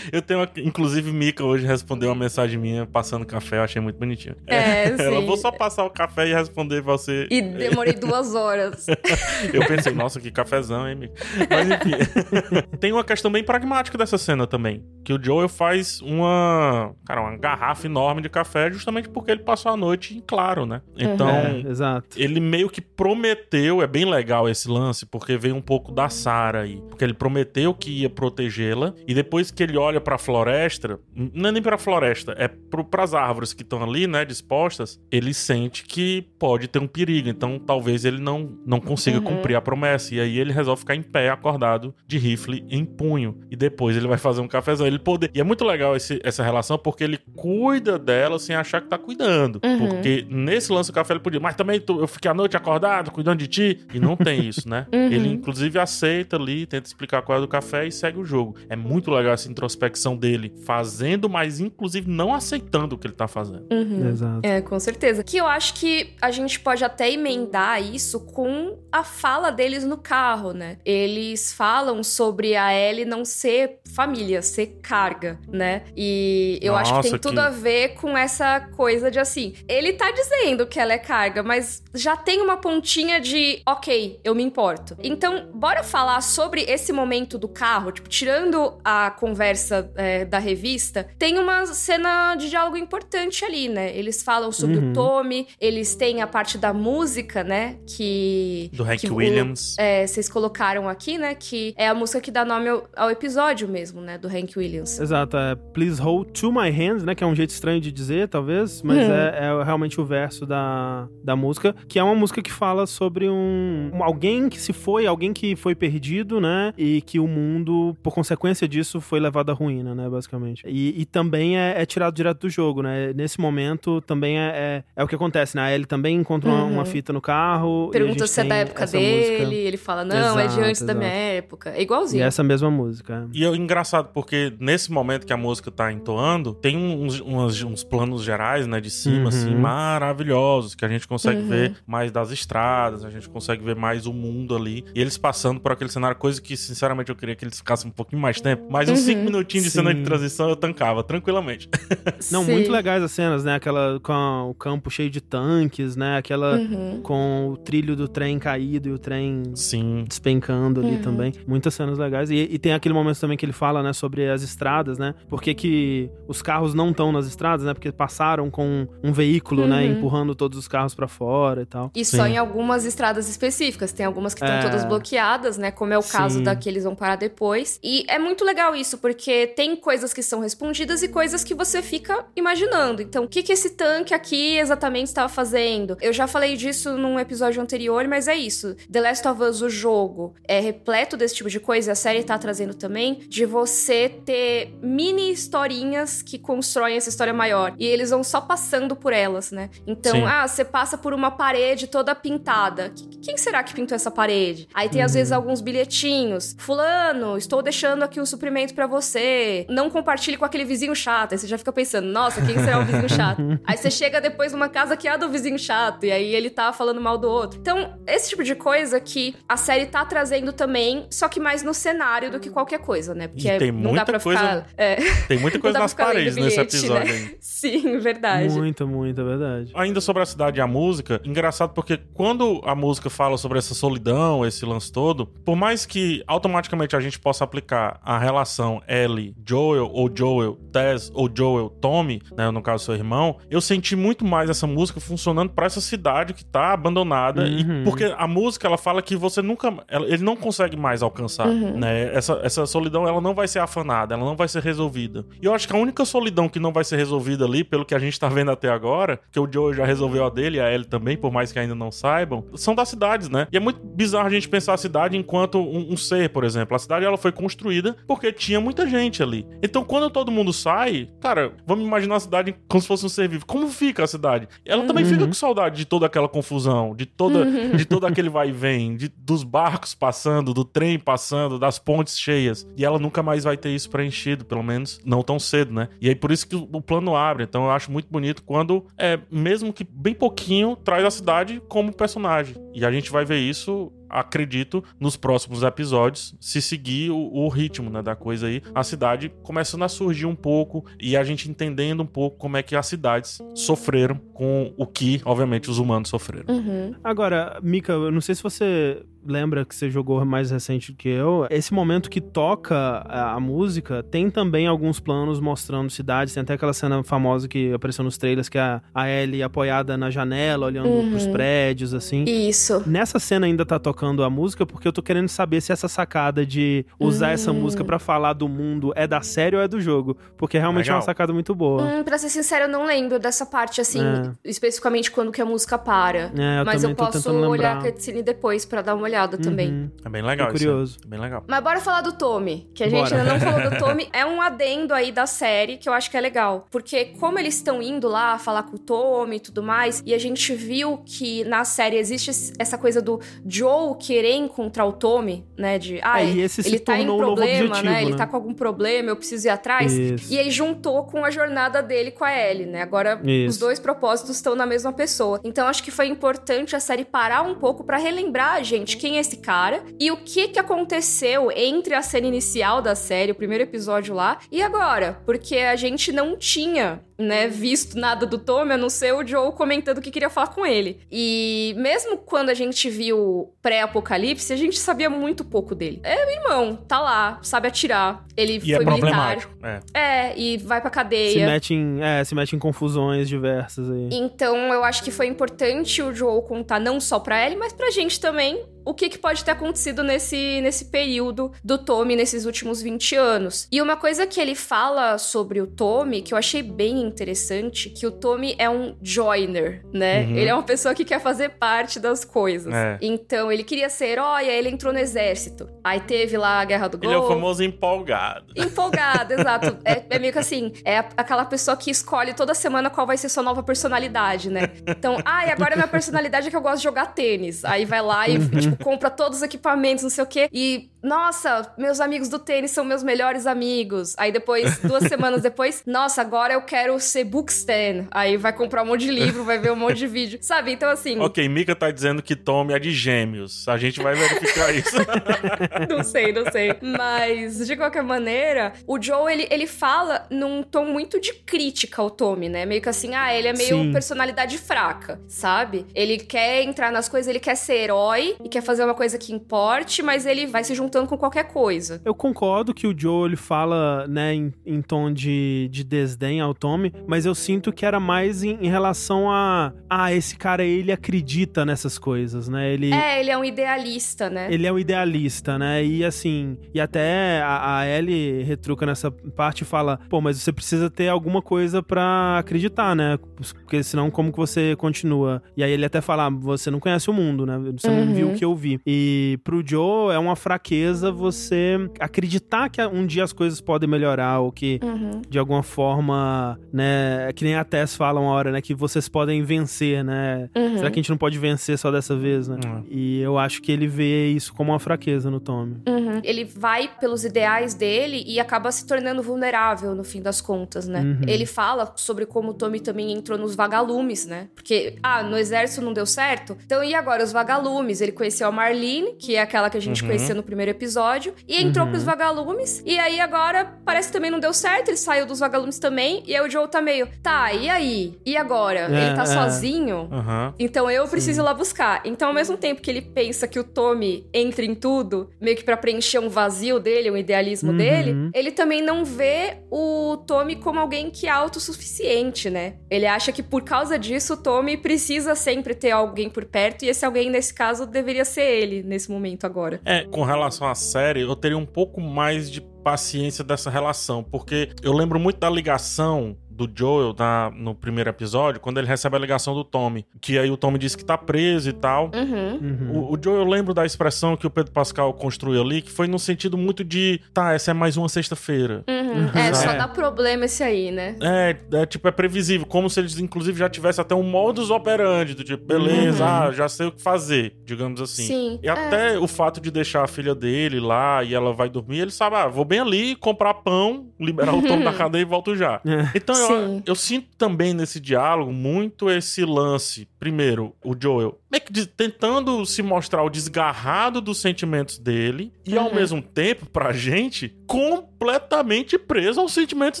Eu 0.12 0.22
tenho, 0.22 0.40
aqui- 0.42 0.60
inclusive, 0.62 1.12
Mika 1.12 1.44
hoje 1.44 1.66
respondeu 1.66 2.08
uma 2.08 2.14
mensagem 2.14 2.58
minha 2.58 2.86
passando 2.86 3.24
café, 3.26 3.58
eu 3.58 3.62
achei 3.70 3.80
muito 3.80 3.98
bonitinho. 3.98 4.36
É, 4.46 4.88
Ela, 4.98 5.20
sim. 5.20 5.26
vou 5.26 5.36
só 5.36 5.50
passar 5.50 5.84
o 5.84 5.90
café 5.90 6.28
e 6.28 6.34
responder 6.34 6.80
você. 6.80 7.26
E 7.30 7.40
demorei 7.40 7.94
duas 7.94 8.34
horas. 8.34 8.86
Eu 9.52 9.66
pensei, 9.66 9.92
nossa, 9.92 10.20
que 10.20 10.30
cafezão, 10.30 10.88
hein, 10.88 10.96
Mika? 10.96 11.14
Mas 11.48 11.70
enfim. 11.70 11.90
Tem 12.78 12.92
uma 12.92 13.04
questão 13.04 13.30
bem 13.30 13.44
pragmática 13.44 13.96
dessa 13.96 14.18
cena 14.18 14.46
também. 14.46 14.84
Que 15.04 15.12
o 15.12 15.22
Joel 15.22 15.48
faz 15.48 16.00
uma. 16.00 16.94
Cara, 17.06 17.20
uma 17.22 17.36
garrafa 17.36 17.86
enorme 17.86 18.20
de 18.20 18.28
café 18.28 18.70
justamente 18.70 19.08
porque 19.08 19.30
ele 19.30 19.42
passou 19.42 19.72
a 19.72 19.76
noite 19.76 20.16
em 20.16 20.20
claro, 20.20 20.66
né? 20.66 20.82
Então. 20.96 21.28
É, 21.28 21.60
exato. 21.68 22.08
Ele 22.16 22.40
meio 22.40 22.68
que 22.68 22.80
prometeu, 22.80 23.82
é 23.82 23.86
bem 23.86 24.04
legal 24.04 24.48
esse 24.48 24.68
lance, 24.68 25.06
porque 25.06 25.36
vem 25.36 25.52
um 25.52 25.62
pouco 25.62 25.92
da 25.92 26.08
Sarah 26.08 26.62
aí. 26.62 26.82
Porque 26.88 27.04
ele 27.04 27.14
prometeu 27.14 27.72
que 27.72 28.02
ia 28.02 28.10
protegê-la, 28.10 28.94
e 29.06 29.14
depois 29.14 29.50
que 29.50 29.62
ele 29.62 29.76
olha 29.76 30.00
pra 30.00 30.18
floresta, 30.18 30.98
não 31.14 31.50
é 31.50 31.52
nem 31.52 31.62
pra 31.62 31.78
floresta, 31.78 32.34
é 32.36 32.48
pro, 32.48 32.84
pras 32.84 33.14
árvores 33.14 33.52
que 33.62 33.66
estão 33.66 33.82
ali, 33.82 34.06
né, 34.06 34.24
dispostas, 34.24 34.98
ele 35.10 35.32
sente 35.34 35.84
que 35.84 36.22
pode 36.38 36.68
ter 36.68 36.78
um 36.78 36.86
perigo, 36.86 37.28
então 37.28 37.58
talvez 37.58 38.04
ele 38.04 38.20
não, 38.20 38.52
não 38.66 38.80
consiga 38.80 39.18
Uhum. 39.18 39.24
cumprir 39.24 39.54
a 39.54 39.60
promessa. 39.60 40.14
E 40.14 40.20
aí 40.20 40.38
ele 40.38 40.52
resolve 40.52 40.80
ficar 40.80 40.94
em 40.94 41.02
pé, 41.02 41.28
acordado, 41.30 41.94
de 42.06 42.18
rifle 42.18 42.64
em 42.70 42.84
punho. 42.84 43.36
E 43.50 43.56
depois 43.56 43.96
ele 43.96 44.06
vai 44.08 44.18
fazer 44.18 44.40
um 44.40 44.48
cafezão. 44.48 44.86
Ele 44.86 44.98
poder... 44.98 45.30
E 45.34 45.40
é 45.40 45.44
muito 45.44 45.64
legal 45.64 45.94
esse- 45.96 46.20
essa 46.24 46.42
relação, 46.42 46.78
porque 46.78 47.04
ele 47.04 47.18
cuida 47.36 47.98
dela 47.98 48.38
sem 48.38 48.54
achar 48.56 48.80
que 48.80 48.88
tá 48.88 48.96
cuidando. 48.98 49.60
Uhum. 49.64 49.88
Porque 49.88 50.24
nesse 50.28 50.72
lance 50.72 50.90
do 50.90 50.94
café 50.94 51.12
ele 51.12 51.20
podia, 51.20 51.40
mas 51.40 51.54
também 51.56 51.80
tu- 51.80 52.00
eu 52.00 52.06
fiquei 52.06 52.30
a 52.30 52.34
noite 52.34 52.56
acordado, 52.56 53.10
cuidando 53.10 53.38
de 53.38 53.46
ti. 53.46 53.80
E 53.92 54.00
não 54.00 54.16
tem 54.16 54.46
isso, 54.48 54.68
né? 54.68 54.86
Uhum. 54.92 55.06
Ele, 55.12 55.28
inclusive, 55.28 55.78
aceita 55.78 56.36
ali, 56.36 56.66
tenta 56.66 56.86
explicar 56.86 57.22
qual 57.22 57.38
é 57.38 57.40
do 57.40 57.48
café 57.48 57.86
e 57.86 57.92
segue 57.92 58.18
o 58.18 58.24
jogo. 58.24 58.56
É 58.68 58.76
muito 58.76 59.10
legal 59.10 59.32
essa 59.32 59.50
introspecção 59.50 60.16
dele, 60.16 60.52
fazendo, 60.64 61.28
mas 61.28 61.58
inclusive 61.60 62.10
não 62.10 62.34
aceitando 62.34 62.94
o 62.94 62.98
que 62.98 63.06
ele 63.06 63.14
tá 63.14 63.26
fazendo. 63.26 63.39
Fazendo. 63.44 63.66
Uhum. 63.72 64.08
Exato. 64.08 64.40
É, 64.42 64.60
com 64.60 64.78
certeza. 64.80 65.22
Que 65.24 65.36
eu 65.38 65.46
acho 65.46 65.74
que 65.74 66.14
a 66.20 66.30
gente 66.30 66.58
pode 66.60 66.84
até 66.84 67.10
emendar 67.10 67.82
isso 67.82 68.20
com 68.20 68.78
a 68.92 69.04
fala 69.04 69.50
deles 69.50 69.84
no 69.84 69.96
carro, 69.96 70.52
né? 70.52 70.78
Eles 70.84 71.52
falam 71.52 72.02
sobre 72.02 72.56
a 72.56 72.74
Ellie 72.74 73.04
não 73.04 73.24
ser 73.24 73.78
família, 73.94 74.42
ser 74.42 74.78
carga, 74.82 75.38
né? 75.48 75.82
E 75.96 76.58
eu 76.62 76.74
acho 76.76 76.94
que 76.96 77.02
tem 77.02 77.10
Nossa, 77.12 77.22
tudo 77.22 77.34
que- 77.34 77.40
a 77.40 77.50
ver 77.50 77.88
com 77.94 78.16
essa 78.16 78.60
coisa 78.76 79.10
de 79.10 79.18
assim, 79.18 79.54
ele 79.68 79.92
tá 79.94 80.10
dizendo 80.10 80.66
que 80.66 80.78
ela 80.78 80.92
é 80.92 80.98
carga, 80.98 81.42
mas 81.42 81.82
já 81.94 82.16
tem 82.16 82.40
uma 82.40 82.56
pontinha 82.56 83.20
de, 83.20 83.62
ok, 83.66 84.20
eu 84.24 84.34
me 84.34 84.42
importo. 84.42 84.96
Então, 85.02 85.48
bora 85.54 85.82
falar 85.82 86.20
sobre 86.20 86.62
esse 86.62 86.92
momento 86.92 87.38
do 87.38 87.48
carro, 87.48 87.92
tipo, 87.92 88.08
tirando 88.08 88.78
a 88.84 89.10
conversa 89.10 89.90
é, 89.96 90.24
da 90.24 90.38
revista, 90.38 91.06
tem 91.18 91.38
uma 91.38 91.66
cena 91.66 92.34
de 92.36 92.48
diálogo 92.50 92.76
importante 92.76 93.29
ali, 93.44 93.68
né? 93.68 93.96
Eles 93.96 94.22
falam 94.22 94.50
sobre 94.52 94.76
Uhum. 94.78 94.90
o 94.90 94.92
Tommy, 94.92 95.46
eles 95.60 95.94
têm 95.94 96.22
a 96.22 96.26
parte 96.26 96.58
da 96.58 96.72
música, 96.72 97.42
né? 97.44 97.76
Que. 97.86 98.70
Do 98.72 98.84
Hank 98.84 98.98
que 99.00 99.10
o- 99.10 99.16
Williams. 99.16 99.76
é, 99.78 100.06
vocês 100.06 100.28
colocaram 100.28 100.88
aqui, 100.88 101.18
né? 101.18 101.34
Que 101.34 101.74
é 101.76 101.88
a 101.88 101.94
música 101.94 102.20
que 102.20 102.30
dá 102.30 102.44
nome 102.44 102.68
ao, 102.68 102.88
ao 102.96 103.10
episódio 103.10 103.68
mesmo, 103.68 104.00
né? 104.00 104.18
Do 104.18 104.28
Hank 104.28 104.56
Williams. 104.58 104.98
Exato, 105.00 105.36
é 105.36 105.54
Please 105.72 106.00
Hold 106.00 106.30
to 106.32 106.50
My 106.52 106.70
Hands, 106.70 107.04
né? 107.04 107.14
Que 107.14 107.24
é 107.24 107.26
um 107.26 107.34
jeito 107.34 107.50
estranho 107.50 107.80
de 107.80 107.92
dizer, 107.92 108.28
talvez, 108.28 108.82
mas 108.82 108.98
Uhum. 108.98 109.12
é, 109.14 109.38
é 109.60 109.64
realmente 109.64 110.00
o 110.00 110.04
verso 110.04 110.44
da, 110.46 111.08
da 111.22 111.36
música, 111.36 111.74
que 111.88 111.98
é 111.98 112.02
uma 112.02 112.14
música 112.14 112.42
que 112.42 112.52
fala 112.52 112.86
sobre 112.86 113.28
um, 113.28 113.90
um- 113.94 114.02
alguém 114.02 114.48
que 114.48 114.60
se 114.60 114.72
foi, 114.72 115.06
alguém 115.06 115.32
que 115.32 115.54
foi 115.56 115.74
perdido, 115.74 116.40
né? 116.40 116.72
E 116.76 117.00
que 117.02 117.18
o 117.18 117.26
mundo, 117.28 117.96
por 118.02 118.14
consequência 118.14 118.66
disso, 118.66 119.00
foi 119.00 119.20
levado 119.20 119.50
à 119.50 119.54
ruína, 119.54 119.94
né? 119.94 120.08
Basicamente. 120.08 120.62
E, 120.66 121.00
e 121.00 121.04
também 121.04 121.58
é, 121.58 121.80
é 121.80 121.86
tirado 121.86 122.14
direto 122.14 122.40
do 122.40 122.50
jogo, 122.50 122.82
né? 122.82 123.12
Nesse 123.20 123.38
momento 123.38 124.00
também 124.00 124.38
é, 124.38 124.52
é, 124.54 124.84
é 124.96 125.04
o 125.04 125.06
que 125.06 125.14
acontece, 125.14 125.54
né? 125.54 125.62
A 125.62 125.72
Ellie 125.74 125.86
também 125.86 126.16
encontra 126.16 126.48
uma, 126.48 126.64
Uhum. 126.64 126.72
uma 126.72 126.84
fita 126.86 127.12
no 127.12 127.20
carro. 127.20 127.86
e 127.86 127.88
a 127.88 127.92
Pergunta 127.92 128.18
gente 128.20 128.30
se 128.30 128.40
é 128.40 128.44
da 128.44 128.54
época 128.56 128.86
dele, 128.86 129.16
música. 129.44 129.54
ele 129.54 129.76
fala, 129.76 130.04
não, 130.04 130.38
é 130.38 130.42
de 130.46 130.52
Exato, 130.54 130.60
antes 130.68 130.82
da 130.82 130.94
minha 130.94 131.08
exato. 131.10 131.36
época. 131.44 131.70
É 131.70 131.78
E 131.80 131.82
igualzinho. 131.82 132.24
essa 132.24 132.42
mesma 132.42 132.70
música. 132.70 133.28
E 133.32 133.44
é 133.44 133.48
engraçado, 133.48 134.08
porque 134.14 134.52
nesse 134.58 134.90
momento 134.90 135.26
que 135.26 135.32
a 135.32 135.36
música 135.36 135.70
tá 135.70 135.92
entoando, 135.92 136.54
tem 136.54 136.76
uns, 136.78 137.20
umas- 137.20 137.62
uns 137.62 137.84
planos 137.84 138.22
gerais, 138.22 138.66
né, 138.66 138.80
de 138.80 138.90
cima, 138.90 139.22
Uhum. 139.22 139.28
assim, 139.28 139.54
maravilhosos, 139.54 140.74
que 140.74 140.84
a 140.84 140.88
gente 140.88 141.06
consegue 141.06 141.40
Uhum. 141.42 141.48
ver 141.48 141.74
mais 141.86 142.10
das 142.10 142.30
estradas, 142.30 143.04
a 143.04 143.10
gente 143.10 143.28
consegue 143.28 143.62
ver 143.62 143.76
mais 143.76 144.06
o 144.06 144.12
mundo 144.12 144.56
ali. 144.56 144.84
E 144.94 145.00
eles 145.00 145.18
passando 145.18 145.60
por 145.60 145.72
aquele 145.72 145.90
cenário, 145.90 146.16
coisa 146.16 146.40
que, 146.40 146.56
sinceramente, 146.56 147.10
eu 147.10 147.16
queria 147.16 147.36
que 147.36 147.44
eles 147.44 147.58
ficassem 147.58 147.88
um 147.88 147.92
pouquinho 147.92 148.20
mais 148.22 148.40
tempo. 148.40 148.66
Mas 148.70 148.88
uns 148.88 149.00
Uhum. 149.00 149.04
5 149.06 149.24
minutinhos 149.24 149.64
de 149.64 149.70
cena 149.70 149.90
Sim. 149.90 149.98
de 149.98 150.02
transição 150.04 150.48
eu 150.48 150.56
tancava, 150.56 151.02
tranquilamente. 151.02 151.68
Não, 152.30 152.44
Sim. 152.44 152.52
muito 152.52 152.70
legais 152.70 153.02
as 153.10 153.14
cenas, 153.14 153.44
né? 153.44 153.54
Aquela 153.56 153.98
com 154.00 154.48
o 154.50 154.54
campo 154.54 154.88
cheio 154.90 155.10
de 155.10 155.20
tanques, 155.20 155.96
né? 155.96 156.16
Aquela 156.16 156.56
Uhum. 156.56 157.00
com 157.02 157.48
o 157.50 157.56
trilho 157.56 157.96
do 157.96 158.06
trem 158.06 158.38
caído 158.38 158.88
e 158.88 158.92
o 158.92 158.98
trem 158.98 159.42
Sim. 159.54 160.04
despencando 160.06 160.80
ali 160.80 160.96
Uhum. 160.96 161.02
também. 161.02 161.32
Muitas 161.46 161.74
cenas 161.74 161.98
legais. 161.98 162.30
E, 162.30 162.36
e 162.50 162.58
tem 162.58 162.72
aquele 162.72 162.94
momento 162.94 163.18
também 163.20 163.36
que 163.36 163.44
ele 163.44 163.52
fala, 163.52 163.82
né, 163.82 163.92
sobre 163.92 164.28
as 164.30 164.42
estradas, 164.42 164.98
né? 164.98 165.14
Por 165.28 165.42
que, 165.42 165.54
que 165.54 166.10
os 166.28 166.40
carros 166.40 166.72
não 166.72 166.90
estão 166.90 167.10
nas 167.12 167.26
estradas, 167.26 167.66
né? 167.66 167.74
Porque 167.74 167.90
passaram 167.90 168.48
com 168.50 168.86
um 169.02 169.12
veículo, 169.12 169.66
né? 169.66 169.84
Uhum. 169.84 169.92
Empurrando 169.92 170.34
todos 170.34 170.56
os 170.58 170.68
carros 170.68 170.94
pra 170.94 171.08
fora 171.08 171.62
e 171.62 171.66
tal. 171.66 171.90
E 171.94 172.04
só 172.04 172.24
Sim. 172.24 172.32
em 172.32 172.36
algumas 172.38 172.84
estradas 172.84 173.28
específicas. 173.28 173.92
Tem 173.92 174.06
algumas 174.06 174.34
que 174.34 174.42
estão 174.44 174.56
É. 174.58 174.62
todas 174.62 174.84
bloqueadas, 174.84 175.58
né? 175.58 175.70
Como 175.70 175.92
é 175.92 175.98
o 175.98 176.02
caso 176.02 176.38
Sim. 176.38 176.44
da 176.44 176.54
que 176.54 176.68
eles 176.68 176.84
vão 176.84 176.94
parar 176.94 177.16
depois. 177.16 177.80
E 177.82 178.04
é 178.08 178.18
muito 178.18 178.44
legal 178.44 178.74
isso, 178.76 178.98
porque 178.98 179.48
tem 179.48 179.74
coisas 179.76 180.12
que 180.14 180.22
são 180.22 180.40
respondidas 180.40 181.02
e 181.02 181.08
coisas 181.08 181.42
que 181.42 181.54
você 181.54 181.82
fica 181.82 182.24
imaginando. 182.36 182.99
Então, 183.02 183.24
o 183.24 183.28
que, 183.28 183.42
que 183.42 183.52
esse 183.52 183.70
tanque 183.70 184.14
aqui 184.14 184.58
exatamente 184.58 185.06
estava 185.08 185.28
fazendo? 185.28 185.96
Eu 186.00 186.12
já 186.12 186.26
falei 186.26 186.56
disso 186.56 186.96
num 186.96 187.18
episódio 187.18 187.60
anterior, 187.62 188.06
mas 188.08 188.28
é 188.28 188.34
isso. 188.36 188.74
The 188.90 189.00
Last 189.00 189.26
of 189.28 189.42
Us, 189.42 189.62
o 189.62 189.68
jogo, 189.70 190.34
é 190.46 190.60
repleto 190.60 191.16
desse 191.16 191.34
tipo 191.36 191.48
de 191.50 191.60
coisa. 191.60 191.92
A 191.92 191.94
série 191.94 192.22
tá 192.22 192.36
trazendo 192.38 192.74
também 192.74 193.20
de 193.28 193.44
você 193.44 194.08
ter 194.08 194.74
mini 194.82 195.32
historinhas 195.32 196.22
que 196.22 196.38
constroem 196.38 196.96
essa 196.96 197.08
história 197.08 197.32
maior. 197.32 197.74
E 197.78 197.86
eles 197.86 198.10
vão 198.10 198.22
só 198.22 198.40
passando 198.40 198.94
por 198.96 199.12
elas, 199.12 199.50
né? 199.50 199.70
Então, 199.86 200.12
Sim. 200.16 200.24
ah, 200.24 200.46
você 200.46 200.64
passa 200.64 200.96
por 200.98 201.12
uma 201.12 201.30
parede 201.30 201.86
toda 201.86 202.14
pintada. 202.14 202.90
Qu- 202.90 203.20
Quem 203.22 203.36
será 203.36 203.62
que 203.62 203.74
pintou 203.74 203.94
essa 203.94 204.10
parede? 204.10 204.68
Aí 204.74 204.88
tem 204.88 205.02
às 205.02 205.14
vezes 205.14 205.32
alguns 205.32 205.60
bilhetinhos. 205.60 206.54
Fulano, 206.58 207.36
estou 207.36 207.62
deixando 207.62 208.02
aqui 208.02 208.20
um 208.20 208.26
suprimento 208.26 208.74
pra 208.74 208.86
você. 208.86 209.66
Não 209.68 209.90
compartilhe 209.90 210.36
com 210.36 210.44
aquele 210.44 210.64
vizinho 210.64 210.94
chato. 210.94 211.32
Aí 211.32 211.38
você 211.38 211.46
já 211.46 211.58
fica 211.58 211.72
pensando, 211.72 212.06
nossa, 212.06 212.40
quem 212.44 212.54
será 212.58 212.78
o 212.80 212.84
vizinho 212.90 213.08
chato? 213.08 213.60
aí 213.64 213.76
você 213.76 213.90
chega 213.90 214.20
depois 214.20 214.52
numa 214.52 214.68
casa 214.68 214.96
que 214.96 215.06
é 215.08 215.12
a 215.12 215.16
do 215.16 215.28
vizinho 215.28 215.58
chato. 215.58 216.04
E 216.04 216.12
aí 216.12 216.34
ele 216.34 216.50
tá 216.50 216.72
falando 216.72 217.00
mal 217.00 217.16
do 217.18 217.28
outro. 217.28 217.58
Então, 217.60 217.98
esse 218.06 218.30
tipo 218.30 218.42
de 218.44 218.54
coisa 218.54 219.00
que 219.00 219.34
a 219.48 219.56
série 219.56 219.86
tá 219.86 220.04
trazendo 220.04 220.52
também, 220.52 221.06
só 221.10 221.28
que 221.28 221.40
mais 221.40 221.62
no 221.62 221.72
cenário 221.74 222.30
do 222.30 222.38
que 222.40 222.50
qualquer 222.50 222.80
coisa, 222.80 223.14
né? 223.14 223.28
Porque 223.28 223.48
E 223.48 223.58
tem 223.58 223.72
não 223.72 223.82
dá 223.82 223.88
muita 223.88 224.04
pra 224.06 224.20
coisa- 224.20 224.40
ficar. 224.40 224.66
É, 224.76 224.96
Tem 225.28 225.38
muita 225.38 225.58
não 225.58 225.62
coisa 225.62 225.74
dá 225.74 225.80
nas 225.80 225.94
paredes 225.94 226.36
nesse 226.36 226.56
bilhete, 226.56 226.76
episódio 226.76 227.12
né? 227.14 227.20
aí. 227.30 227.36
Sim, 227.40 227.98
verdade. 227.98 228.48
Muito, 228.54 228.86
muito, 228.86 229.20
é 229.20 229.24
verdade. 229.24 229.72
Ainda 229.74 230.00
sobre 230.00 230.22
a 230.22 230.26
cidade 230.26 230.58
e 230.58 230.60
a 230.62 230.66
música, 230.66 231.20
engraçado 231.24 231.72
porque 231.74 231.98
quando 232.14 232.60
a 232.64 232.74
música 232.74 233.10
fala 233.10 233.36
sobre 233.36 233.58
essa 233.58 233.74
solidão, 233.74 234.44
esse 234.46 234.64
lance 234.64 234.90
todo, 234.90 235.26
por 235.26 235.56
mais 235.56 235.84
que 235.84 236.22
automaticamente 236.26 236.96
a 236.96 237.00
gente 237.00 237.18
possa 237.18 237.44
aplicar 237.44 238.00
a 238.02 238.18
relação 238.18 238.82
Ellie, 238.88 239.34
Joel 239.46 239.90
ou 239.92 240.10
Joel, 240.14 240.54
Tess 240.72 241.10
ou 241.14 241.28
Joel, 241.32 241.68
Tommy, 241.80 242.22
né, 242.36 242.50
no 242.50 242.62
caso 242.62 242.79
seu 242.80 242.94
irmão, 242.94 243.36
eu 243.50 243.60
senti 243.60 243.94
muito 243.94 244.24
mais 244.24 244.50
essa 244.50 244.66
música 244.66 244.98
funcionando 245.00 245.50
pra 245.50 245.66
essa 245.66 245.80
cidade 245.80 246.32
que 246.34 246.44
tá 246.44 246.72
abandonada 246.72 247.42
Uhum. 247.42 247.82
e 247.82 247.84
porque 247.84 248.12
a 248.16 248.26
música 248.26 248.66
ela 248.66 248.76
fala 248.78 249.00
que 249.02 249.14
você 249.14 249.40
nunca, 249.42 249.72
ela- 249.88 250.06
ele 250.06 250.22
não 250.22 250.34
consegue 250.36 250.76
mais 250.76 251.02
alcançar, 251.02 251.46
Uhum. 251.46 251.78
né? 251.78 252.12
Essa, 252.14 252.40
essa 252.42 252.66
solidão 252.66 253.06
ela 253.06 253.20
não 253.20 253.34
vai 253.34 253.46
ser 253.46 253.58
afanada, 253.60 254.14
ela 254.14 254.24
não 254.24 254.36
vai 254.36 254.48
ser 254.48 254.62
resolvida. 254.62 255.24
E 255.40 255.44
eu 255.46 255.54
acho 255.54 255.68
que 255.68 255.74
a 255.74 255.78
única 255.78 256.04
solidão 256.04 256.48
que 256.48 256.58
não 256.58 256.72
vai 256.72 256.82
ser 256.84 256.96
resolvida 256.96 257.44
ali, 257.44 257.62
pelo 257.62 257.84
que 257.84 257.94
a 257.94 257.98
gente 257.98 258.18
tá 258.18 258.28
vendo 258.28 258.50
até 258.50 258.68
agora, 258.70 259.20
que 259.30 259.38
o 259.38 259.48
Joe 259.52 259.74
já 259.74 259.84
resolveu 259.84 260.24
a 260.26 260.30
dele 260.30 260.56
e 260.58 260.60
a 260.60 260.72
Ellie 260.72 260.86
também, 260.86 261.16
por 261.16 261.30
mais 261.30 261.52
que 261.52 261.58
ainda 261.58 261.74
não 261.74 261.90
saibam, 261.92 262.44
são 262.54 262.74
das 262.74 262.88
cidades, 262.88 263.28
né? 263.28 263.46
E 263.52 263.56
é 263.56 263.60
muito 263.60 263.80
bizarro 263.84 264.26
a 264.26 264.30
gente 264.30 264.48
pensar 264.48 264.74
a 264.74 264.78
cidade 264.78 265.16
enquanto 265.16 265.58
um, 265.58 265.92
um 265.92 265.96
ser, 265.96 266.30
por 266.30 266.44
exemplo. 266.44 266.74
A 266.74 266.78
cidade 266.78 267.04
ela 267.04 267.16
foi 267.18 267.32
construída 267.32 267.96
porque 268.06 268.32
tinha 268.32 268.60
muita 268.60 268.86
gente 268.86 269.22
ali. 269.22 269.46
Então 269.62 269.84
quando 269.84 270.08
todo 270.10 270.30
mundo 270.30 270.52
sai, 270.52 271.08
cara, 271.20 271.52
vamos 271.66 271.84
imaginar 271.84 272.16
a 272.16 272.20
cidade 272.20 272.54
como 272.70 272.80
se 272.80 272.86
fosse 272.86 273.04
um 273.04 273.08
ser 273.08 273.28
vivo. 273.28 273.44
Como 273.44 273.68
fica 273.68 274.04
a 274.04 274.06
cidade? 274.06 274.48
Ela 274.64 274.84
também 274.84 275.04
fica 275.04 275.26
com 275.26 275.32
saudade 275.32 275.76
de 275.76 275.84
toda 275.84 276.06
aquela 276.06 276.28
confusão, 276.28 276.94
de 276.94 277.04
toda 277.04 277.44
de 277.76 277.84
todo 277.84 278.06
aquele 278.06 278.28
vai 278.28 278.50
e 278.50 278.52
vem, 278.52 278.96
de, 278.96 279.08
dos 279.08 279.42
barcos 279.42 279.92
passando, 279.92 280.54
do 280.54 280.64
trem 280.64 280.96
passando, 280.96 281.58
das 281.58 281.80
pontes 281.80 282.16
cheias. 282.16 282.64
E 282.76 282.84
ela 282.84 282.98
nunca 282.98 283.24
mais 283.24 283.42
vai 283.42 283.56
ter 283.56 283.70
isso 283.70 283.90
preenchido, 283.90 284.44
pelo 284.44 284.62
menos 284.62 285.00
não 285.04 285.20
tão 285.20 285.38
cedo, 285.38 285.72
né? 285.72 285.88
E 286.00 286.08
aí 286.08 286.14
por 286.14 286.30
isso 286.30 286.46
que 286.46 286.54
o, 286.54 286.68
o 286.72 286.80
plano 286.80 287.16
abre. 287.16 287.42
Então 287.42 287.64
eu 287.64 287.70
acho 287.72 287.90
muito 287.90 288.08
bonito 288.08 288.44
quando, 288.44 288.86
é, 288.96 289.18
mesmo 289.28 289.72
que 289.72 289.82
bem 289.82 290.14
pouquinho, 290.14 290.76
traz 290.76 291.04
a 291.04 291.10
cidade 291.10 291.60
como 291.68 291.92
personagem. 291.92 292.54
E 292.72 292.84
a 292.84 292.92
gente 292.92 293.10
vai 293.10 293.24
ver 293.24 293.38
isso 293.38 293.92
acredito, 294.10 294.82
nos 294.98 295.16
próximos 295.16 295.62
episódios, 295.62 296.34
se 296.40 296.60
seguir 296.60 297.10
o, 297.10 297.16
o 297.16 297.48
ritmo 297.48 297.90
né, 297.90 298.02
da 298.02 298.14
coisa 298.14 298.46
aí, 298.46 298.62
a 298.74 298.82
cidade 298.82 299.32
começando 299.42 299.84
a 299.84 299.88
surgir 299.88 300.26
um 300.26 300.34
pouco 300.34 300.84
e 301.00 301.16
a 301.16 301.24
gente 301.24 301.48
entendendo 301.48 302.02
um 302.02 302.06
pouco 302.06 302.36
como 302.36 302.56
é 302.56 302.62
que 302.62 302.76
as 302.76 302.86
cidades 302.86 303.38
sofreram 303.54 304.16
com 304.34 304.72
o 304.76 304.86
que, 304.86 305.20
obviamente, 305.24 305.70
os 305.70 305.78
humanos 305.78 306.08
sofreram. 306.08 306.54
Uhum. 306.54 306.94
Agora, 307.02 307.58
Mika, 307.62 307.92
eu 307.92 308.10
não 308.10 308.20
sei 308.20 308.34
se 308.34 308.42
você 308.42 309.02
lembra 309.26 309.64
que 309.64 309.74
você 309.74 309.90
jogou 309.90 310.24
mais 310.24 310.50
recente 310.50 310.92
do 310.92 310.96
que 310.98 311.08
eu. 311.08 311.46
Esse 311.50 311.72
momento 311.74 312.08
que 312.10 312.20
toca 312.20 312.76
a, 312.76 313.34
a 313.34 313.40
música 313.40 314.02
tem 314.02 314.30
também 314.30 314.66
alguns 314.66 314.98
planos 315.00 315.40
mostrando 315.40 315.90
cidades. 315.90 316.34
Tem 316.34 316.42
até 316.42 316.54
aquela 316.54 316.72
cena 316.72 317.02
famosa 317.02 317.46
que 317.48 317.72
apareceu 317.72 318.04
nos 318.04 318.16
trailers, 318.18 318.48
que 318.48 318.58
é 318.58 318.60
a, 318.62 318.82
a 318.94 319.08
Ellie 319.08 319.42
apoiada 319.42 319.96
na 319.96 320.10
janela, 320.10 320.66
olhando 320.66 320.88
Uhum. 320.88 321.10
pros 321.10 321.26
prédios, 321.26 321.94
assim. 321.94 322.24
Isso. 322.24 322.82
Nessa 322.86 323.18
cena 323.18 323.46
ainda 323.46 323.64
tá 323.64 323.78
tocando 323.78 324.22
a 324.24 324.30
música, 324.30 324.64
porque 324.66 324.86
eu 324.88 324.92
tô 324.92 325.02
querendo 325.02 325.28
saber 325.28 325.60
se 325.60 325.72
essa 325.72 325.88
sacada 325.88 326.44
de 326.44 326.84
usar 326.98 327.28
Hum. 327.28 327.32
essa 327.32 327.52
música 327.52 327.84
pra 327.84 327.98
falar 327.98 328.32
do 328.32 328.48
mundo 328.48 328.92
é 328.96 329.06
da 329.06 329.20
série 329.20 329.54
ou 329.56 329.62
é 329.62 329.68
do 329.68 329.80
jogo. 329.80 330.16
Porque 330.36 330.58
realmente 330.58 330.88
é 330.88 330.92
uma 330.92 330.98
Legal. 330.98 331.06
sacada 331.06 331.32
muito 331.32 331.54
boa. 331.54 331.82
Hum, 331.82 332.02
pra 332.04 332.18
ser 332.18 332.28
sincero, 332.28 332.64
eu 332.64 332.68
não 332.68 332.86
lembro 332.86 333.18
dessa 333.18 333.44
parte, 333.46 333.80
assim, 333.80 334.00
É. 334.02 334.32
especificamente 334.44 335.10
quando 335.10 335.30
que 335.32 335.40
a 335.40 335.44
música 335.44 335.78
para. 335.78 336.30
É, 336.36 336.60
eu 336.60 336.64
Mas 336.64 336.82
eu 336.84 336.94
posso 336.94 337.30
olhar 337.32 337.78
a 337.78 337.82
cutscene 337.82 338.22
depois 338.22 338.64
pra 338.64 338.82
dar 338.82 338.94
uma 338.94 339.09
olhada 339.10 339.36
também. 339.36 339.70
Uhum. 339.70 339.90
É 340.04 340.08
bem 340.08 340.22
legal 340.22 340.46
isso. 340.48 340.56
aí. 340.56 340.64
curioso. 340.66 340.98
É 341.04 341.08
bem 341.08 341.20
legal. 341.20 341.44
Mas 341.46 341.62
bora 341.62 341.80
falar 341.80 342.00
do 342.00 342.12
Tommy, 342.12 342.68
que 342.74 342.84
a 342.84 342.88
gente 342.88 343.10
Bora. 343.10 343.16
ainda 343.16 343.32
não 343.32 343.40
falou 343.40 343.70
do 343.70 343.76
Tommy. 343.78 344.08
É 344.12 344.24
um 344.24 344.40
adendo 344.40 344.94
aí 344.94 345.12
da 345.12 345.26
série 345.26 345.76
que 345.76 345.88
eu 345.88 345.92
acho 345.92 346.10
que 346.10 346.16
é 346.16 346.20
legal. 346.20 346.66
Porque 346.70 347.06
como 347.18 347.38
eles 347.38 347.56
estão 347.56 347.82
indo 347.82 348.08
lá 348.08 348.38
falar 348.38 348.62
com 348.64 348.76
o 348.76 348.78
Tommy 348.78 349.36
e 349.36 349.40
tudo 349.40 349.62
mais, 349.62 350.02
e 350.06 350.14
a 350.14 350.18
gente 350.18 350.54
viu 350.54 350.98
que 351.04 351.44
na 351.44 351.64
série 351.64 351.96
existe 351.96 352.30
essa 352.58 352.78
coisa 352.78 353.02
do 353.02 353.20
Joe 353.46 353.96
querer 353.98 354.34
encontrar 354.34 354.86
o 354.86 354.92
Tommy, 354.92 355.44
né? 355.56 355.78
De, 355.78 356.00
ah, 356.02 356.22
É, 356.22 356.26
e 356.26 356.40
esse 356.40 356.62
se 356.62 356.68
ele 356.68 356.78
tá 356.78 356.98
em 356.98 357.06
tornou 357.06 357.16
o 357.16 357.20
novo 357.20 357.34
problema, 357.36 357.66
objetivo, 357.66 357.90
né? 357.90 358.02
Ele 358.02 358.10
né? 358.12 358.16
tá 358.16 358.26
com 358.26 358.36
algum 358.36 358.54
problema, 358.54 359.10
eu 359.10 359.16
preciso 359.16 359.46
ir 359.46 359.50
atrás. 359.50 359.92
Isso. 359.92 360.32
E 360.32 360.38
aí 360.38 360.50
juntou 360.50 361.04
com 361.04 361.24
a 361.24 361.30
jornada 361.30 361.82
dele 361.82 362.10
com 362.10 362.24
a 362.24 362.32
Ellie, 362.32 362.66
né? 362.66 362.82
Agora 362.82 363.20
Isso. 363.24 363.50
os 363.50 363.58
dois 363.58 363.78
propósitos 363.78 364.36
estão 364.36 364.54
na 364.54 364.66
mesma 364.66 364.92
pessoa. 364.92 365.40
Então 365.44 365.66
acho 365.66 365.82
que 365.82 365.90
foi 365.90 366.06
importante 366.06 366.76
a 366.76 366.80
série 366.80 367.04
parar 367.04 367.42
um 367.42 367.54
pouco 367.54 367.84
pra 367.84 367.96
relembrar 367.96 368.54
a 368.54 368.62
gente 368.62 368.96
quem 369.00 369.16
é 369.16 369.20
esse 369.20 369.38
cara 369.38 369.82
e 369.98 370.10
o 370.10 370.18
que 370.18 370.48
que 370.48 370.58
aconteceu 370.58 371.50
entre 371.50 371.94
a 371.94 372.02
cena 372.02 372.26
inicial 372.26 372.82
da 372.82 372.94
série, 372.94 373.32
o 373.32 373.34
primeiro 373.34 373.64
episódio 373.64 374.14
lá, 374.14 374.38
e 374.52 374.60
agora, 374.62 375.20
porque 375.24 375.56
a 375.56 375.74
gente 375.74 376.12
não 376.12 376.36
tinha 376.36 377.00
né, 377.18 377.48
visto 377.48 377.98
nada 377.98 378.24
do 378.24 378.38
Tommy, 378.38 378.72
a 378.72 378.76
não 378.78 378.88
ser 378.88 379.12
o 379.12 379.26
Joe 379.26 379.52
comentando 379.52 380.00
que 380.00 380.10
queria 380.10 380.30
falar 380.30 380.48
com 380.48 380.64
ele. 380.64 381.00
E 381.12 381.74
mesmo 381.76 382.16
quando 382.16 382.48
a 382.48 382.54
gente 382.54 382.88
viu 382.88 383.52
pré-apocalipse, 383.60 384.50
a 384.52 384.56
gente 384.56 384.78
sabia 384.78 385.10
muito 385.10 385.44
pouco 385.44 385.74
dele. 385.74 386.00
É 386.02 386.24
o 386.26 386.30
irmão, 386.30 386.76
tá 386.76 386.98
lá, 386.98 387.38
sabe 387.42 387.68
atirar. 387.68 388.24
Ele 388.34 388.56
E 388.56 388.60
foi 388.60 388.70
é 388.70 388.78
militar. 388.78 388.96
problemático. 388.96 389.52
É. 389.62 389.80
É, 389.92 390.38
e 390.38 390.56
vai 390.58 390.80
pra 390.80 390.88
Se 390.88 390.94
cadeia. 390.94 391.46
mete, 391.46 391.74
em, 391.74 392.02
é, 392.02 392.24
se 392.24 392.34
mete 392.34 392.56
em 392.56 392.58
confusões 392.58 393.28
diversas 393.28 393.90
aí. 393.90 394.08
Então, 394.12 394.72
eu 394.72 394.82
acho 394.82 395.02
que 395.04 395.10
foi 395.10 395.26
importante 395.26 396.00
o 396.02 396.14
Joel 396.14 396.40
contar 396.40 396.80
não 396.80 396.98
só 396.98 397.18
pra 397.18 397.44
ele, 397.44 397.54
mas 397.56 397.74
pra 397.74 397.90
gente 397.90 398.18
também 398.18 398.64
o 398.84 398.94
que, 398.94 399.08
que 399.08 399.18
pode 399.18 399.44
ter 399.44 399.52
acontecido 399.52 400.02
nesse, 400.02 400.60
nesse 400.60 400.86
período 400.86 401.52
do 401.62 401.78
Tommy 401.78 402.16
nesses 402.16 402.46
últimos 402.46 402.82
20 402.82 403.16
anos. 403.16 403.68
E 403.70 403.80
uma 403.80 403.96
coisa 403.96 404.26
que 404.26 404.40
ele 404.40 404.54
fala 404.54 405.18
sobre 405.18 405.60
o 405.60 405.66
Tommy, 405.66 406.22
que 406.22 406.34
eu 406.34 406.38
achei 406.38 406.62
bem 406.62 407.00
interessante, 407.00 407.90
que 407.90 408.06
o 408.06 408.10
Tommy 408.10 408.54
é 408.58 408.68
um 408.68 408.96
joiner, 409.02 409.84
né? 409.92 410.24
Uhum. 410.24 410.36
Ele 410.36 410.48
é 410.48 410.54
uma 410.54 410.62
pessoa 410.62 410.94
que 410.94 411.04
quer 411.04 411.20
fazer 411.20 411.50
parte 411.50 411.98
das 411.98 412.24
coisas. 412.24 412.72
É. 412.72 412.98
Então, 413.00 413.50
ele 413.50 413.64
queria 413.64 413.88
ser 413.88 414.06
herói, 414.06 414.48
aí 414.48 414.58
ele 414.58 414.68
entrou 414.68 414.92
no 414.92 414.98
exército. 414.98 415.68
Aí 415.82 416.00
teve 416.00 416.36
lá 416.36 416.60
a 416.60 416.64
Guerra 416.64 416.88
do 416.88 416.98
Ele 417.02 417.12
é 417.12 417.18
o 417.18 417.26
famoso 417.26 417.62
empolgado. 417.62 418.52
Empolgada, 418.56 419.34
exato. 419.34 419.70
É, 419.90 420.04
é 420.10 420.18
meio 420.18 420.32
que 420.32 420.38
assim, 420.38 420.72
é 420.84 420.98
aquela 420.98 421.44
pessoa 421.44 421.76
que 421.76 421.90
escolhe 421.90 422.34
toda 422.34 422.54
semana 422.54 422.90
qual 422.90 423.06
vai 423.06 423.16
ser 423.16 423.28
sua 423.28 423.42
nova 423.42 423.62
personalidade, 423.62 424.50
né? 424.50 424.70
Então, 424.86 425.16
ai, 425.24 425.50
agora 425.50 425.74
minha 425.74 425.88
personalidade 425.88 426.46
é 426.46 426.50
que 426.50 426.56
eu 426.56 426.60
gosto 426.60 426.78
de 426.78 426.84
jogar 426.84 427.06
tênis. 427.06 427.64
Aí 427.64 427.84
vai 427.84 428.02
lá 428.02 428.28
e, 428.28 428.38
tipo, 428.38 428.69
compra 428.76 429.10
todos 429.10 429.38
os 429.38 429.42
equipamentos, 429.42 430.02
não 430.02 430.10
sei 430.10 430.24
o 430.24 430.26
quê. 430.26 430.48
E, 430.52 430.89
nossa, 431.02 431.72
meus 431.78 432.00
amigos 432.00 432.28
do 432.28 432.38
tênis 432.38 432.70
são 432.70 432.84
meus 432.84 433.02
melhores 433.02 433.46
amigos. 433.46 434.14
Aí 434.18 434.30
depois, 434.30 434.78
duas 434.78 435.04
semanas 435.04 435.42
depois, 435.42 435.82
nossa, 435.86 436.20
agora 436.20 436.54
eu 436.54 436.62
quero 436.62 436.98
ser 437.00 437.24
bookstan. 437.24 438.06
Aí 438.10 438.36
vai 438.36 438.52
comprar 438.52 438.82
um 438.82 438.86
monte 438.86 439.02
de 439.02 439.10
livro, 439.10 439.44
vai 439.44 439.58
ver 439.58 439.72
um 439.72 439.76
monte 439.76 439.98
de 439.98 440.06
vídeo. 440.06 440.38
Sabe? 440.42 440.72
Então, 440.72 440.90
assim, 440.90 441.18
Ok, 441.18 441.48
Mika 441.48 441.74
tá 441.74 441.90
dizendo 441.90 442.22
que 442.22 442.36
Tommy 442.36 442.74
é 442.74 442.78
de 442.78 442.90
gêmeos. 442.92 443.66
A 443.68 443.76
gente 443.76 444.00
vai 444.02 444.14
verificar 444.14 444.74
isso. 444.74 444.96
não 445.88 446.02
sei, 446.04 446.32
não 446.32 446.50
sei. 446.50 446.74
Mas, 446.80 447.66
de 447.66 447.76
qualquer 447.76 448.02
maneira, 448.02 448.72
o 448.86 449.00
Joe, 449.00 449.32
ele, 449.32 449.46
ele 449.50 449.66
fala 449.66 450.26
num 450.30 450.62
tom 450.62 450.86
muito 450.86 451.20
de 451.20 451.32
crítica 451.32 452.02
ao 452.02 452.10
Tommy, 452.10 452.48
né? 452.48 452.66
Meio 452.66 452.82
que 452.82 452.88
assim, 452.88 453.14
ah, 453.14 453.34
ele 453.34 453.48
é 453.48 453.52
meio 453.52 453.84
Sim. 453.84 453.92
personalidade 453.92 454.58
fraca, 454.58 455.20
sabe? 455.28 455.86
Ele 455.94 456.18
quer 456.18 456.62
entrar 456.62 456.92
nas 456.92 457.08
coisas, 457.08 457.28
ele 457.28 457.40
quer 457.40 457.54
ser 457.54 457.74
herói 457.74 458.36
e 458.42 458.48
quer 458.48 458.62
fazer 458.62 458.84
uma 458.84 458.94
coisa 458.94 459.18
que 459.18 459.32
importe, 459.32 460.02
mas 460.02 460.26
ele 460.26 460.46
vai 460.46 460.64
se 460.64 460.74
juntando 460.90 461.06
com 461.08 461.16
qualquer 461.16 461.44
coisa. 461.44 462.00
Eu 462.04 462.14
concordo 462.14 462.74
que 462.74 462.86
o 462.86 462.94
Joe 462.96 463.28
ele 463.28 463.36
fala, 463.36 464.06
né, 464.08 464.34
em, 464.34 464.52
em 464.66 464.82
tom 464.82 465.12
de, 465.12 465.68
de 465.70 465.84
desdém 465.84 466.40
ao 466.40 466.52
Tommy, 466.52 466.92
mas 467.06 467.24
eu 467.24 467.34
sinto 467.34 467.72
que 467.72 467.86
era 467.86 468.00
mais 468.00 468.42
em, 468.42 468.58
em 468.60 468.68
relação 468.68 469.30
a. 469.30 469.72
Ah, 469.88 470.12
esse 470.12 470.36
cara 470.36 470.64
ele 470.64 470.90
acredita 470.90 471.64
nessas 471.64 471.96
coisas, 471.98 472.48
né? 472.48 472.72
Ele. 472.72 472.92
É, 472.92 473.20
ele 473.20 473.30
é 473.30 473.38
um 473.38 473.44
idealista, 473.44 474.28
né? 474.28 474.48
Ele 474.52 474.66
é 474.66 474.72
um 474.72 474.78
idealista, 474.78 475.56
né? 475.58 475.84
E 475.84 476.04
assim, 476.04 476.58
e 476.74 476.80
até 476.80 477.40
a, 477.42 477.78
a 477.78 477.86
Ellie 477.88 478.42
retruca 478.42 478.84
nessa 478.84 479.10
parte 479.10 479.62
e 479.62 479.64
fala: 479.64 479.98
pô, 480.08 480.20
mas 480.20 480.38
você 480.38 480.52
precisa 480.52 480.90
ter 480.90 481.08
alguma 481.08 481.40
coisa 481.40 481.82
pra 481.82 482.38
acreditar, 482.38 482.96
né? 482.96 483.16
Porque 483.36 483.82
senão, 483.84 484.10
como 484.10 484.32
que 484.32 484.38
você 484.38 484.74
continua? 484.76 485.40
E 485.56 485.62
aí 485.62 485.70
ele 485.70 485.84
até 485.84 486.00
fala: 486.00 486.26
ah, 486.26 486.30
você 486.30 486.70
não 486.70 486.80
conhece 486.80 487.08
o 487.08 487.12
mundo, 487.12 487.46
né? 487.46 487.58
Você 487.78 487.88
Uhum. 487.90 488.06
não 488.06 488.14
viu 488.14 488.30
o 488.30 488.34
que 488.34 488.44
eu 488.44 488.54
vi. 488.54 488.80
E 488.86 489.38
pro 489.44 489.62
Joe 489.66 490.14
é 490.14 490.18
uma 490.18 490.34
fraqueza 490.36 490.79
você 491.12 491.90
acreditar 491.98 492.68
que 492.68 492.80
um 492.86 493.06
dia 493.06 493.24
as 493.24 493.32
coisas 493.32 493.60
podem 493.60 493.88
melhorar 493.88 494.40
ou 494.40 494.50
que 494.52 494.80
Uhum. 494.82 495.22
de 495.28 495.38
alguma 495.38 495.62
forma, 495.62 496.58
né? 496.72 497.28
é 497.28 497.32
Que 497.32 497.44
nem 497.44 497.54
a 497.54 497.64
Tess 497.64 497.94
fala 497.96 498.20
uma 498.20 498.30
hora, 498.32 498.50
né? 498.52 498.60
Que 498.60 498.74
vocês 498.74 499.08
podem 499.08 499.42
vencer, 499.42 500.04
né? 500.04 500.48
Uhum. 500.56 500.76
Será 500.78 500.90
que 500.90 500.98
a 500.98 501.02
gente 501.02 501.10
não 501.10 501.16
pode 501.16 501.38
vencer 501.38 501.78
só 501.78 501.90
dessa 501.90 502.16
vez, 502.16 502.48
né? 502.48 502.56
Hum. 502.66 502.82
E 502.90 503.20
eu 503.20 503.38
acho 503.38 503.62
que 503.62 503.70
ele 503.72 503.86
vê 503.86 504.28
isso 504.28 504.52
como 504.54 504.72
uma 504.72 504.78
fraqueza 504.78 505.30
no 505.30 505.40
Tommy. 505.40 505.76
Uhum. 505.88 506.20
Ele 506.22 506.44
vai 506.44 506.90
pelos 507.00 507.24
ideais 507.24 507.74
dele 507.74 508.22
e 508.26 508.38
acaba 508.40 508.70
se 508.72 508.86
tornando 508.86 509.22
vulnerável 509.22 509.94
no 509.94 510.04
fim 510.04 510.20
das 510.22 510.40
contas, 510.40 510.86
né? 510.88 511.00
Uhum. 511.00 511.20
Ele 511.26 511.46
fala 511.46 511.92
sobre 511.96 512.26
como 512.26 512.50
o 512.50 512.54
Tommy 512.54 512.80
também 512.80 513.12
entrou 513.12 513.38
nos 513.38 513.54
vagalumes, 513.54 514.26
né? 514.26 514.48
Porque, 514.54 514.94
ah, 515.02 515.22
no 515.22 515.36
exército 515.36 515.82
não 515.84 515.92
deu 515.92 516.06
certo? 516.06 516.56
Então, 516.64 516.82
e 516.84 516.94
agora? 516.94 517.22
Os 517.24 517.32
vagalumes. 517.32 518.00
Ele 518.00 518.12
conheceu 518.12 518.46
a 518.48 518.52
Marlene, 518.52 519.14
que 519.18 519.36
é 519.36 519.42
aquela 519.42 519.68
que 519.70 519.76
a 519.76 519.80
gente 519.80 520.02
Uhum. 520.02 520.08
conheceu 520.08 520.34
no 520.36 520.42
primeiro 520.42 520.69
episódio, 520.70 521.34
e 521.46 521.62
entrou 521.62 521.84
Uhum. 521.84 521.90
pros 521.92 522.02
vagalumes. 522.04 522.82
E 522.86 522.98
aí 522.98 523.20
agora 523.20 523.78
parece 523.84 524.08
que 524.08 524.12
também 524.14 524.30
não 524.30 524.40
deu 524.40 524.52
certo, 524.54 524.88
ele 524.88 524.96
saiu 524.96 525.26
dos 525.26 525.40
vagalumes 525.40 525.78
também. 525.78 526.22
E 526.26 526.34
aí 526.34 526.46
o 526.46 526.50
Joe 526.50 526.66
tá 526.68 526.80
meio, 526.80 527.08
tá, 527.22 527.52
e 527.52 527.68
aí? 527.68 528.18
E 528.24 528.36
agora? 528.36 528.80
É, 528.80 529.06
ele 529.06 529.14
tá 529.16 529.22
é. 529.22 529.26
sozinho? 529.26 530.08
Aham. 530.10 530.54
Então 530.58 530.90
eu 530.90 531.06
preciso 531.08 531.40
ir 531.40 531.42
lá 531.44 531.52
buscar. 531.54 532.02
Então, 532.04 532.28
ao 532.28 532.34
mesmo 532.34 532.56
tempo 532.56 532.80
que 532.80 532.90
ele 532.90 533.02
pensa 533.02 533.46
que 533.48 533.58
o 533.58 533.64
Tommy 533.64 534.26
entra 534.32 534.64
em 534.64 534.74
tudo, 534.74 535.30
meio 535.40 535.56
que 535.56 535.64
pra 535.64 535.76
preencher 535.76 536.18
um 536.18 536.28
vazio 536.28 536.78
dele, 536.78 537.10
um 537.10 537.16
idealismo 537.16 537.70
Uhum. 537.72 537.76
dele, 537.76 538.30
ele 538.34 538.50
também 538.52 538.82
não 538.82 539.04
vê 539.04 539.58
o 539.70 540.16
Tommy 540.26 540.56
como 540.56 540.78
alguém 540.80 541.10
que 541.10 541.26
é 541.26 541.30
autossuficiente, 541.30 542.50
né? 542.50 542.74
Ele 542.90 543.06
acha 543.06 543.32
que 543.32 543.42
por 543.42 543.62
causa 543.62 543.98
disso 543.98 544.34
o 544.34 544.36
Tommy 544.36 544.76
precisa 544.76 545.34
sempre 545.34 545.74
ter 545.74 545.90
alguém 545.90 546.28
por 546.28 546.44
perto, 546.44 546.84
e 546.84 546.88
esse 546.88 547.04
alguém, 547.04 547.30
nesse 547.30 547.52
caso, 547.54 547.86
deveria 547.86 548.24
ser 548.24 548.42
ele 548.42 548.82
nesse 548.82 549.10
momento 549.10 549.44
agora. 549.44 549.80
É, 549.84 550.04
com 550.04 550.22
relação 550.24 550.59
à 550.64 550.74
série, 550.74 551.20
eu 551.22 551.36
teria 551.36 551.58
um 551.58 551.66
pouco 551.66 552.00
mais 552.00 552.50
de 552.50 552.60
paciência 552.60 553.44
dessa 553.44 553.70
relação, 553.70 554.22
porque 554.22 554.70
eu 554.82 554.92
lembro 554.92 555.20
muito 555.20 555.38
da 555.38 555.50
ligação 555.50 556.36
do 556.66 556.70
Joel 556.74 557.14
na- 557.18 557.50
no 557.54 557.74
primeiro 557.74 558.10
episódio, 558.10 558.60
quando 558.60 558.78
ele 558.78 558.86
recebe 558.86 559.16
a 559.16 559.18
ligação 559.18 559.54
do 559.54 559.64
Tommy, 559.64 560.04
que 560.20 560.38
aí 560.38 560.50
o 560.50 560.56
Tommy 560.56 560.78
disse 560.78 560.96
que 560.96 561.04
tá 561.04 561.16
preso 561.16 561.68
e 561.70 561.72
tal. 561.72 562.10
Uhum. 562.14 562.54
Uhum. 562.60 562.98
O, 563.10 563.14
o 563.14 563.18
Joe, 563.22 563.34
eu 563.36 563.44
lembro 563.44 563.72
da 563.74 563.84
expressão 563.86 564.36
que 564.36 564.46
o 564.46 564.50
Pedro 564.50 564.72
Pascal 564.72 565.12
construiu 565.14 565.60
ali, 565.62 565.82
que 565.82 565.90
foi 565.90 566.06
no 566.06 566.18
sentido 566.18 566.56
muito 566.58 566.84
de, 566.84 567.20
tá, 567.32 567.52
essa 567.52 567.70
é 567.70 567.74
mais 567.74 567.96
uma 567.96 568.08
sexta-feira. 568.08 568.84
Uhum. 568.88 569.30
É, 569.38 569.52
só 569.54 569.70
É. 569.70 569.76
dá 569.76 569.88
problema 569.88 570.44
esse 570.44 570.62
aí, 570.62 570.90
né? 570.90 571.16
É, 571.20 571.56
é, 571.72 571.86
tipo, 571.86 572.06
é 572.08 572.10
previsível, 572.10 572.66
como 572.66 572.88
se 572.90 573.00
eles, 573.00 573.18
inclusive, 573.18 573.58
já 573.58 573.68
tivessem 573.68 574.02
até 574.02 574.14
um 574.14 574.22
modus 574.22 574.70
operandi, 574.70 575.34
do 575.34 575.42
tipo, 575.44 575.64
beleza, 575.64 576.24
Uhum. 576.24 576.30
ah, 576.30 576.52
já 576.52 576.68
sei 576.68 576.86
o 576.86 576.92
que 576.92 577.02
fazer, 577.02 577.54
digamos 577.64 578.00
assim. 578.00 578.24
Sim. 578.26 578.60
E 578.62 578.68
é. 578.68 578.70
até 578.70 579.18
o 579.18 579.26
fato 579.26 579.60
de 579.60 579.70
deixar 579.70 580.04
a 580.04 580.06
filha 580.06 580.34
dele 580.34 580.80
lá 580.80 581.22
e 581.24 581.34
ela 581.34 581.52
vai 581.52 581.68
dormir, 581.68 581.98
ele 582.00 582.10
sabe, 582.10 582.36
ah, 582.36 582.46
vou 582.48 582.64
bem 582.64 582.80
ali, 582.80 583.16
comprar 583.16 583.54
pão, 583.54 584.06
liberar 584.18 584.54
o 584.54 584.62
Tom 584.62 584.80
da 584.80 584.92
cadeia 584.94 585.22
e 585.22 585.24
volto 585.24 585.54
já. 585.56 585.80
É. 585.86 586.08
Então 586.14 586.34
eu, 586.36 586.46
Sim. 586.54 586.82
eu 586.86 586.94
sinto 586.94 587.28
também 587.36 587.72
nesse 587.74 587.98
diálogo 588.00 588.52
muito 588.52 589.10
esse 589.10 589.44
lance. 589.44 590.08
Primeiro, 590.18 590.74
o 590.84 590.94
Joel 591.00 591.38
meio 591.50 591.62
que 591.64 591.86
tentando 591.86 592.64
se 592.66 592.82
mostrar 592.82 593.22
o 593.24 593.30
desgarrado 593.30 594.20
dos 594.20 594.38
sentimentos 594.40 594.98
dele 594.98 595.52
e 595.66 595.76
ao 595.76 595.86
Uhum. 595.88 595.94
mesmo 595.94 596.22
tempo, 596.22 596.66
pra 596.70 596.92
gente, 596.92 597.54
completamente 597.66 598.98
preso 598.98 599.40
aos 599.40 599.52
sentimentos 599.52 600.00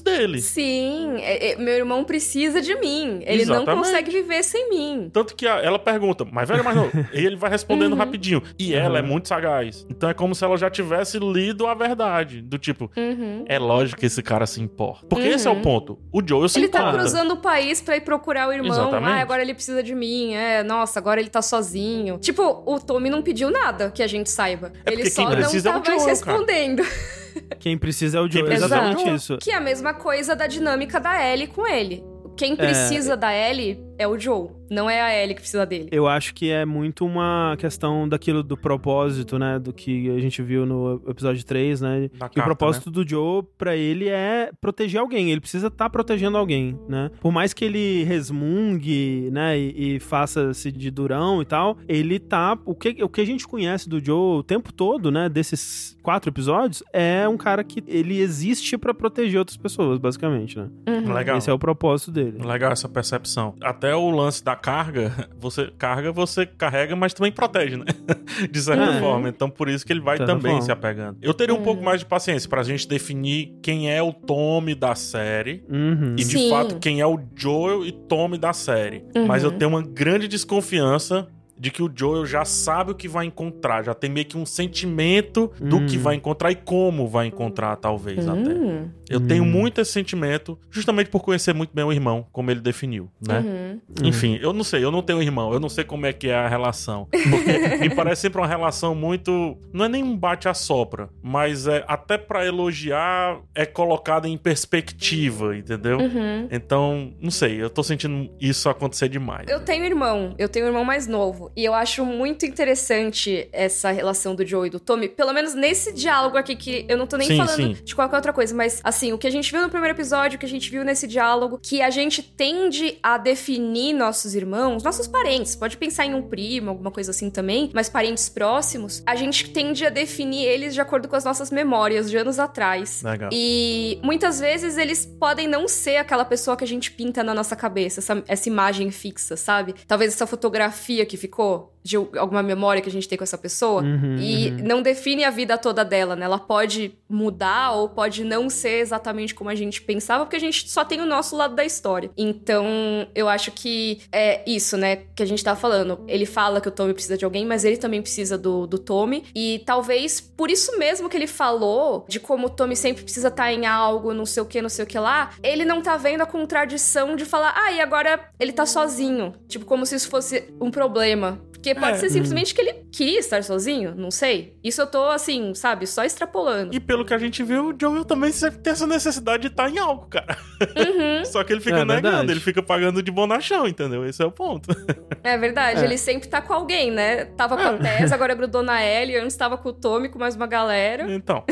dele. 0.02 0.40
Sim, 0.40 1.16
é- 1.18 1.52
é, 1.52 1.56
meu 1.56 1.74
irmão 1.74 2.04
precisa 2.04 2.60
de 2.60 2.74
mim. 2.78 3.20
Ele 3.24 3.44
não 3.46 3.56
Exatamente. 3.62 3.84
consegue 3.84 4.10
viver 4.10 4.42
sem 4.44 4.68
mim. 4.68 5.10
Tanto 5.12 5.34
que 5.34 5.46
a- 5.46 5.56
ela 5.60 5.78
pergunta, 5.78 6.24
mas 6.30 6.48
velho, 6.48 6.62
mais 6.62 6.76
novo. 6.76 6.90
e 7.14 7.24
ele 7.24 7.36
vai 7.36 7.50
respondendo 7.50 7.92
Uhum. 7.92 7.98
rapidinho. 7.98 8.42
E 8.58 8.74
ela 8.74 8.98
é 8.98 9.02
muito 9.02 9.26
sagaz. 9.28 9.86
Então 9.90 10.08
é 10.10 10.14
como 10.14 10.34
se 10.34 10.44
ela 10.44 10.56
já 10.56 10.68
tivesse 10.70 11.18
lido 11.18 11.66
a 11.66 11.74
verdade. 11.74 12.42
Do 12.42 12.58
tipo, 12.58 12.90
Uhum. 12.96 13.44
é 13.48 13.58
lógico 13.58 14.00
que 14.00 14.06
esse 14.06 14.22
cara 14.22 14.46
se 14.46 14.60
importa. 14.60 15.06
Porque 15.06 15.26
esse 15.26 15.46
é 15.48 15.50
o 15.50 15.54
Uhum. 15.54 15.62
ponto. 15.62 15.98
O 16.12 16.20
Joel 16.30 16.48
se 16.48 16.58
Ele 16.60 16.68
tá 16.68 16.92
cruzando 16.92 17.32
o 17.34 17.36
país 17.38 17.80
pra 17.80 17.96
ir 17.96 18.02
procurar 18.02 18.48
o 18.48 18.52
irmão. 18.52 18.70
Exatamente. 18.70 19.18
Ah, 19.18 19.20
agora 19.20 19.42
ele 19.42 19.52
precisa 19.52 19.82
de 19.82 19.94
mim. 19.94 20.34
É, 20.34 20.62
nossa, 20.62 21.00
agora 21.00 21.20
ele 21.20 21.28
tá 21.28 21.42
sozinho. 21.42 22.18
Tipo, 22.18 22.62
o 22.64 22.78
Tommy 22.78 23.10
não 23.10 23.20
pediu 23.20 23.50
nada 23.50 23.90
que 23.90 24.02
a 24.02 24.06
gente 24.06 24.30
saiba. 24.30 24.72
É 24.86 24.92
ele 24.92 25.10
só 25.10 25.24
não 25.24 25.32
é 25.32 25.42
tá 25.42 25.48
Joel, 25.48 25.82
cara. 25.82 26.04
respondendo. 26.06 26.82
Quem 27.58 27.76
precisa 27.76 28.18
é 28.18 28.20
o 28.20 28.30
Joe. 28.30 28.52
Exatamente 28.52 29.02
é 29.02 29.06
Joe. 29.06 29.14
isso. 29.16 29.38
Que 29.38 29.50
é 29.50 29.56
a 29.56 29.60
mesma 29.60 29.92
coisa 29.92 30.36
da 30.36 30.46
dinâmica 30.46 31.00
da 31.00 31.20
Ellie 31.28 31.48
com 31.48 31.66
ele. 31.66 32.04
Quem 32.36 32.56
precisa 32.56 33.16
da 33.16 33.34
Ellie 33.34 33.78
é 34.00 34.08
o 34.08 34.18
Joe, 34.18 34.48
não 34.70 34.88
é 34.88 34.98
a 34.98 35.14
Ellie 35.14 35.34
que 35.34 35.42
precisa 35.42 35.66
dele. 35.66 35.90
Eu 35.92 36.08
acho 36.08 36.32
que 36.32 36.50
é 36.50 36.64
muito 36.64 37.04
uma 37.04 37.54
questão 37.58 38.08
daquilo 38.08 38.42
do 38.42 38.56
propósito, 38.56 39.38
né? 39.38 39.58
Do 39.58 39.74
que 39.74 40.08
a 40.08 40.18
gente 40.18 40.40
viu 40.40 40.64
no 40.64 41.02
episódio 41.06 41.44
3, 41.44 41.82
né? 41.82 42.08
Da 42.14 42.26
que 42.26 42.36
carta, 42.36 42.40
o 42.40 42.42
propósito 42.44 42.90
do 42.90 43.06
Joe, 43.06 43.44
pra 43.58 43.76
ele, 43.76 44.08
é 44.08 44.52
proteger 44.58 44.98
alguém. 44.98 45.30
Ele 45.30 45.40
precisa 45.42 45.66
estar 45.66 45.90
protegendo 45.90 46.38
alguém, 46.38 46.80
né? 46.88 47.10
Por 47.20 47.30
mais 47.30 47.52
que 47.52 47.62
ele 47.62 48.02
resmungue, 48.04 49.28
né? 49.30 49.58
E, 49.58 49.96
e 49.96 50.00
faça-se 50.00 50.72
de 50.72 50.90
durão 50.90 51.42
e 51.42 51.44
tal, 51.44 51.76
ele 51.86 52.18
tá. 52.18 52.58
O 52.64 52.74
que, 52.74 53.04
o 53.04 53.08
que 53.08 53.20
a 53.20 53.26
gente 53.26 53.46
conhece 53.46 53.86
do 53.86 54.02
Joe 54.02 54.38
o 54.38 54.42
tempo 54.42 54.72
todo, 54.72 55.10
né? 55.10 55.28
Desses 55.28 55.94
quatro 56.02 56.30
episódios, 56.30 56.82
é 56.90 57.28
um 57.28 57.36
cara 57.36 57.62
que 57.62 57.84
ele 57.86 58.18
existe 58.18 58.78
pra 58.78 58.94
proteger 58.94 59.38
outras 59.38 59.58
pessoas, 59.58 59.98
basicamente, 59.98 60.58
né? 60.58 60.70
Uhum. 60.88 61.12
Legal. 61.12 61.36
Esse 61.36 61.50
é 61.50 61.52
o 61.52 61.58
propósito 61.58 62.10
dele. 62.10 62.38
Legal 62.42 62.72
essa 62.72 62.88
percepção. 62.88 63.54
Até 63.60 63.89
o 63.94 64.10
lance 64.10 64.42
da 64.44 64.54
carga, 64.56 65.12
você 65.38 65.70
carga, 65.78 66.12
você 66.12 66.44
carrega, 66.46 66.94
mas 66.96 67.12
também 67.14 67.30
protege, 67.32 67.76
né? 67.76 67.84
De 68.50 68.60
certa 68.60 68.82
É. 68.84 69.00
forma. 69.00 69.28
Então 69.28 69.48
por 69.50 69.68
isso 69.68 69.84
que 69.86 69.92
ele 69.92 70.00
vai 70.00 70.18
também 70.18 70.52
forma. 70.52 70.62
se 70.62 70.72
apegando. 70.72 71.18
Eu 71.22 71.32
teria 71.34 71.54
um 71.54 71.62
pouco 71.62 71.82
mais 71.82 72.00
de 72.00 72.06
paciência 72.06 72.48
pra 72.48 72.62
gente 72.62 72.86
definir 72.88 73.54
quem 73.62 73.90
é 73.90 74.02
o 74.02 74.12
Tommy 74.12 74.74
da 74.74 74.94
série. 74.94 75.64
Uhum. 75.68 76.12
E 76.14 76.24
de 76.24 76.24
Sim. 76.24 76.50
fato 76.50 76.78
quem 76.78 77.00
é 77.00 77.06
o 77.06 77.18
Joel 77.36 77.84
e 77.84 77.92
Tommy 77.92 78.38
da 78.38 78.52
série. 78.52 79.04
Uhum. 79.14 79.26
Mas 79.26 79.42
eu 79.42 79.50
tenho 79.52 79.70
uma 79.70 79.82
grande 79.82 80.26
desconfiança 80.28 81.28
de 81.60 81.70
que 81.70 81.82
o 81.82 81.92
Joel 81.94 82.24
já 82.24 82.42
sabe 82.42 82.92
o 82.92 82.94
que 82.94 83.06
vai 83.06 83.26
encontrar, 83.26 83.84
já 83.84 83.92
tem 83.92 84.08
meio 84.10 84.24
que 84.24 84.38
um 84.38 84.46
sentimento 84.46 85.52
do 85.60 85.76
Hum. 85.76 85.86
que 85.86 85.98
vai 85.98 86.14
encontrar 86.14 86.50
e 86.50 86.54
como 86.54 87.06
vai 87.06 87.26
encontrar, 87.26 87.76
talvez 87.76 88.26
até. 88.26 88.50
Hum. 88.50 88.88
Eu 89.10 89.20
tenho 89.20 89.42
Hum. 89.44 89.46
muito 89.50 89.78
esse 89.80 89.92
sentimento, 89.92 90.58
justamente 90.70 91.10
por 91.10 91.20
conhecer 91.20 91.52
muito 91.52 91.70
bem 91.74 91.84
o 91.84 91.92
irmão, 91.92 92.26
como 92.32 92.50
ele 92.50 92.60
definiu, 92.60 93.10
né? 93.20 93.40
Uhum. 93.40 94.06
Enfim, 94.08 94.38
eu 94.40 94.52
não 94.54 94.64
sei, 94.64 94.82
eu 94.82 94.90
não 94.90 95.02
tenho 95.02 95.20
irmão, 95.20 95.52
eu 95.52 95.60
não 95.60 95.68
sei 95.68 95.84
como 95.84 96.06
é 96.06 96.12
que 96.12 96.28
é 96.28 96.34
a 96.34 96.48
relação. 96.48 97.06
Porque 97.10 97.52
me 97.90 97.94
parece 97.94 98.22
sempre 98.22 98.40
uma 98.40 98.46
relação 98.46 98.94
muito. 98.94 99.58
Não 99.72 99.84
é 99.84 99.88
nem 99.88 100.02
um 100.02 100.16
bate-a-sopra, 100.16 101.10
mas 101.22 101.66
é 101.66 101.84
até 101.88 102.16
pra 102.16 102.46
elogiar 102.46 103.38
é 103.54 103.66
colocada 103.66 104.26
em 104.28 104.38
perspectiva, 104.38 105.56
entendeu? 105.56 105.98
Uhum. 105.98 106.48
Então, 106.50 107.12
não 107.20 107.30
sei, 107.30 107.60
eu 107.60 107.68
tô 107.68 107.82
sentindo 107.82 108.30
isso 108.40 108.68
acontecer 108.68 109.08
demais. 109.08 109.48
Eu 109.48 109.60
tenho 109.60 109.84
irmão, 109.84 110.34
eu 110.38 110.48
tenho 110.48 110.66
um 110.66 110.68
irmão 110.68 110.84
mais 110.84 111.06
novo. 111.06 111.49
E 111.56 111.64
eu 111.64 111.74
acho 111.74 112.04
muito 112.04 112.46
interessante 112.46 113.48
essa 113.52 113.90
relação 113.90 114.34
do 114.34 114.46
Joe 114.46 114.66
e 114.66 114.70
do 114.70 114.80
Tommy. 114.80 115.08
Pelo 115.08 115.32
menos 115.32 115.54
nesse 115.54 115.92
diálogo 115.92 116.36
aqui, 116.36 116.56
que 116.56 116.84
eu 116.88 116.96
não 116.96 117.06
tô 117.06 117.16
nem 117.16 117.28
Sim, 117.28 117.36
falando 117.36 117.76
sim. 117.76 117.84
de 117.84 117.94
qualquer 117.94 118.16
outra 118.16 118.32
coisa, 118.32 118.54
mas 118.54 118.80
assim, 118.82 119.12
o 119.12 119.18
que 119.18 119.26
a 119.26 119.30
gente 119.30 119.50
viu 119.50 119.62
no 119.62 119.70
primeiro 119.70 119.96
episódio, 119.96 120.36
o 120.36 120.38
que 120.38 120.46
a 120.46 120.48
gente 120.48 120.70
viu 120.70 120.84
nesse 120.84 121.06
diálogo, 121.06 121.58
que 121.62 121.82
a 121.82 121.90
gente 121.90 122.22
tende 122.22 122.98
a 123.02 123.18
definir 123.18 123.92
nossos 123.92 124.34
irmãos, 124.34 124.82
nossos 124.82 125.06
parentes, 125.06 125.56
pode 125.56 125.76
pensar 125.76 126.06
em 126.06 126.14
um 126.14 126.22
primo, 126.22 126.70
alguma 126.70 126.90
coisa 126.90 127.10
assim 127.10 127.30
também, 127.30 127.70
mas 127.74 127.88
parentes 127.88 128.28
próximos, 128.28 129.02
a 129.06 129.14
gente 129.14 129.50
tende 129.50 129.84
a 129.84 129.90
definir 129.90 130.44
eles 130.44 130.74
de 130.74 130.80
acordo 130.80 131.08
com 131.08 131.16
as 131.16 131.24
nossas 131.24 131.50
memórias 131.50 132.10
de 132.10 132.16
anos 132.16 132.38
atrás. 132.38 133.02
Legal. 133.02 133.30
E 133.32 133.98
muitas 134.02 134.40
vezes 134.40 134.76
eles 134.76 135.04
podem 135.04 135.48
não 135.48 135.66
ser 135.68 135.96
aquela 135.96 136.24
pessoa 136.24 136.56
que 136.56 136.64
a 136.64 136.66
gente 136.66 136.90
pinta 136.90 137.22
na 137.22 137.34
nossa 137.34 137.56
cabeça, 137.56 138.00
essa, 138.00 138.22
essa 138.26 138.48
imagem 138.48 138.90
fixa, 138.90 139.36
sabe? 139.36 139.74
Talvez 139.86 140.12
essa 140.12 140.26
fotografia 140.26 141.04
que 141.04 141.16
ficou 141.16 141.39
ficou 141.40 141.72
de 141.82 141.96
alguma 141.96 142.42
memória 142.42 142.82
que 142.82 142.88
a 142.88 142.92
gente 142.92 143.08
tem 143.08 143.16
com 143.16 143.24
essa 143.24 143.38
pessoa. 143.38 143.82
Uhum, 143.82 144.16
E 144.18 144.50
uhum. 144.50 144.56
não 144.64 144.82
define 144.82 145.24
a 145.24 145.30
vida 145.30 145.56
toda 145.56 145.84
dela, 145.84 146.14
né? 146.14 146.24
Ela 146.24 146.38
pode 146.38 146.94
mudar 147.08 147.72
ou 147.72 147.88
pode 147.88 148.24
não 148.24 148.48
ser 148.50 148.80
exatamente 148.80 149.34
como 149.34 149.50
a 149.50 149.54
gente 149.54 149.82
pensava, 149.82 150.24
porque 150.24 150.36
a 150.36 150.40
gente 150.40 150.68
só 150.68 150.84
tem 150.84 151.00
o 151.00 151.06
nosso 151.06 151.36
lado 151.36 151.54
da 151.54 151.64
história. 151.64 152.10
Então, 152.16 152.66
eu 153.14 153.28
acho 153.28 153.50
que 153.50 154.00
é 154.12 154.42
isso, 154.46 154.76
né? 154.76 155.04
Que 155.14 155.22
a 155.22 155.26
gente 155.26 155.42
tá 155.42 155.56
falando. 155.56 156.04
Ele 156.06 156.26
fala 156.26 156.60
que 156.60 156.68
o 156.68 156.70
Tommy 156.70 156.92
precisa 156.92 157.16
de 157.16 157.24
alguém, 157.24 157.46
mas 157.46 157.64
ele 157.64 157.76
também 157.76 158.02
precisa 158.02 158.36
do, 158.36 158.66
do 158.66 158.78
Tommy. 158.78 159.24
E 159.34 159.62
talvez 159.64 160.20
por 160.20 160.50
isso 160.50 160.78
mesmo 160.78 161.08
que 161.08 161.16
ele 161.16 161.26
falou 161.26 162.04
de 162.08 162.20
como 162.20 162.46
o 162.46 162.50
Tommy 162.50 162.76
sempre 162.76 163.02
precisa 163.02 163.28
estar 163.28 163.52
em 163.52 163.66
algo, 163.66 164.14
não 164.14 164.26
sei 164.26 164.42
o 164.42 164.46
que, 164.46 164.62
não 164.62 164.68
sei 164.68 164.84
o 164.84 164.88
que 164.88 164.98
lá, 164.98 165.30
ele 165.42 165.64
não 165.64 165.80
tá 165.82 165.96
vendo 165.96 166.22
a 166.22 166.26
contradição 166.26 167.16
de 167.16 167.24
falar, 167.24 167.54
ah, 167.56 167.72
e 167.72 167.80
agora 167.80 168.30
ele 168.38 168.52
tá 168.52 168.66
sozinho. 168.66 169.34
Tipo, 169.48 169.64
como 169.64 169.84
se 169.86 169.94
isso 169.94 170.08
fosse 170.08 170.52
um 170.60 170.70
problema. 170.70 171.40
Porque 171.60 171.74
pode 171.74 171.92
É. 171.92 171.96
ser 171.96 172.08
simplesmente 172.10 172.54
que 172.54 172.60
ele 172.62 172.72
queria 172.90 173.18
estar 173.18 173.44
sozinho, 173.44 173.94
não 173.94 174.10
sei. 174.10 174.56
Isso 174.64 174.80
eu 174.80 174.86
tô, 174.86 175.04
assim, 175.10 175.52
sabe, 175.54 175.86
só 175.86 176.02
extrapolando. 176.04 176.74
E 176.74 176.80
pelo 176.80 177.04
que 177.04 177.12
a 177.12 177.18
gente 177.18 177.42
viu, 177.42 177.68
o 177.68 177.74
Joel 177.78 178.02
também 178.04 178.32
sempre 178.32 178.60
tem 178.60 178.72
essa 178.72 178.86
necessidade 178.86 179.42
de 179.42 179.48
estar 179.48 179.68
em 179.70 179.78
algo, 179.78 180.06
cara. 180.06 180.38
Uhum, 180.60 181.24
Só 181.26 181.44
que 181.44 181.52
ele 181.52 181.60
fica 181.60 181.80
É 181.80 181.84
negando, 181.84 182.02
verdade. 182.02 182.32
ele 182.32 182.40
fica 182.40 182.62
pagando 182.62 183.02
de 183.02 183.10
bonachão, 183.10 183.68
entendeu? 183.68 184.06
Esse 184.06 184.22
é 184.22 184.26
o 184.26 184.30
ponto. 184.32 184.68
é 185.22 185.36
verdade, 185.36 185.80
É. 185.80 185.84
ele 185.84 185.98
sempre 185.98 186.28
tá 186.28 186.40
com 186.40 186.52
alguém, 186.54 186.90
né? 186.90 187.26
Tava 187.26 187.56
com 187.56 187.62
a 187.62 187.74
Tess, 187.76 188.10
agora 188.10 188.34
grudou 188.34 188.62
na 188.62 188.82
Ellie, 188.82 189.16
antes 189.18 189.36
tava 189.36 189.58
com 189.58 189.68
o 189.68 189.72
Tommy, 189.72 190.08
com 190.08 190.18
mais 190.18 190.34
uma 190.36 190.46
galera. 190.46 191.10
Então, 191.12 191.44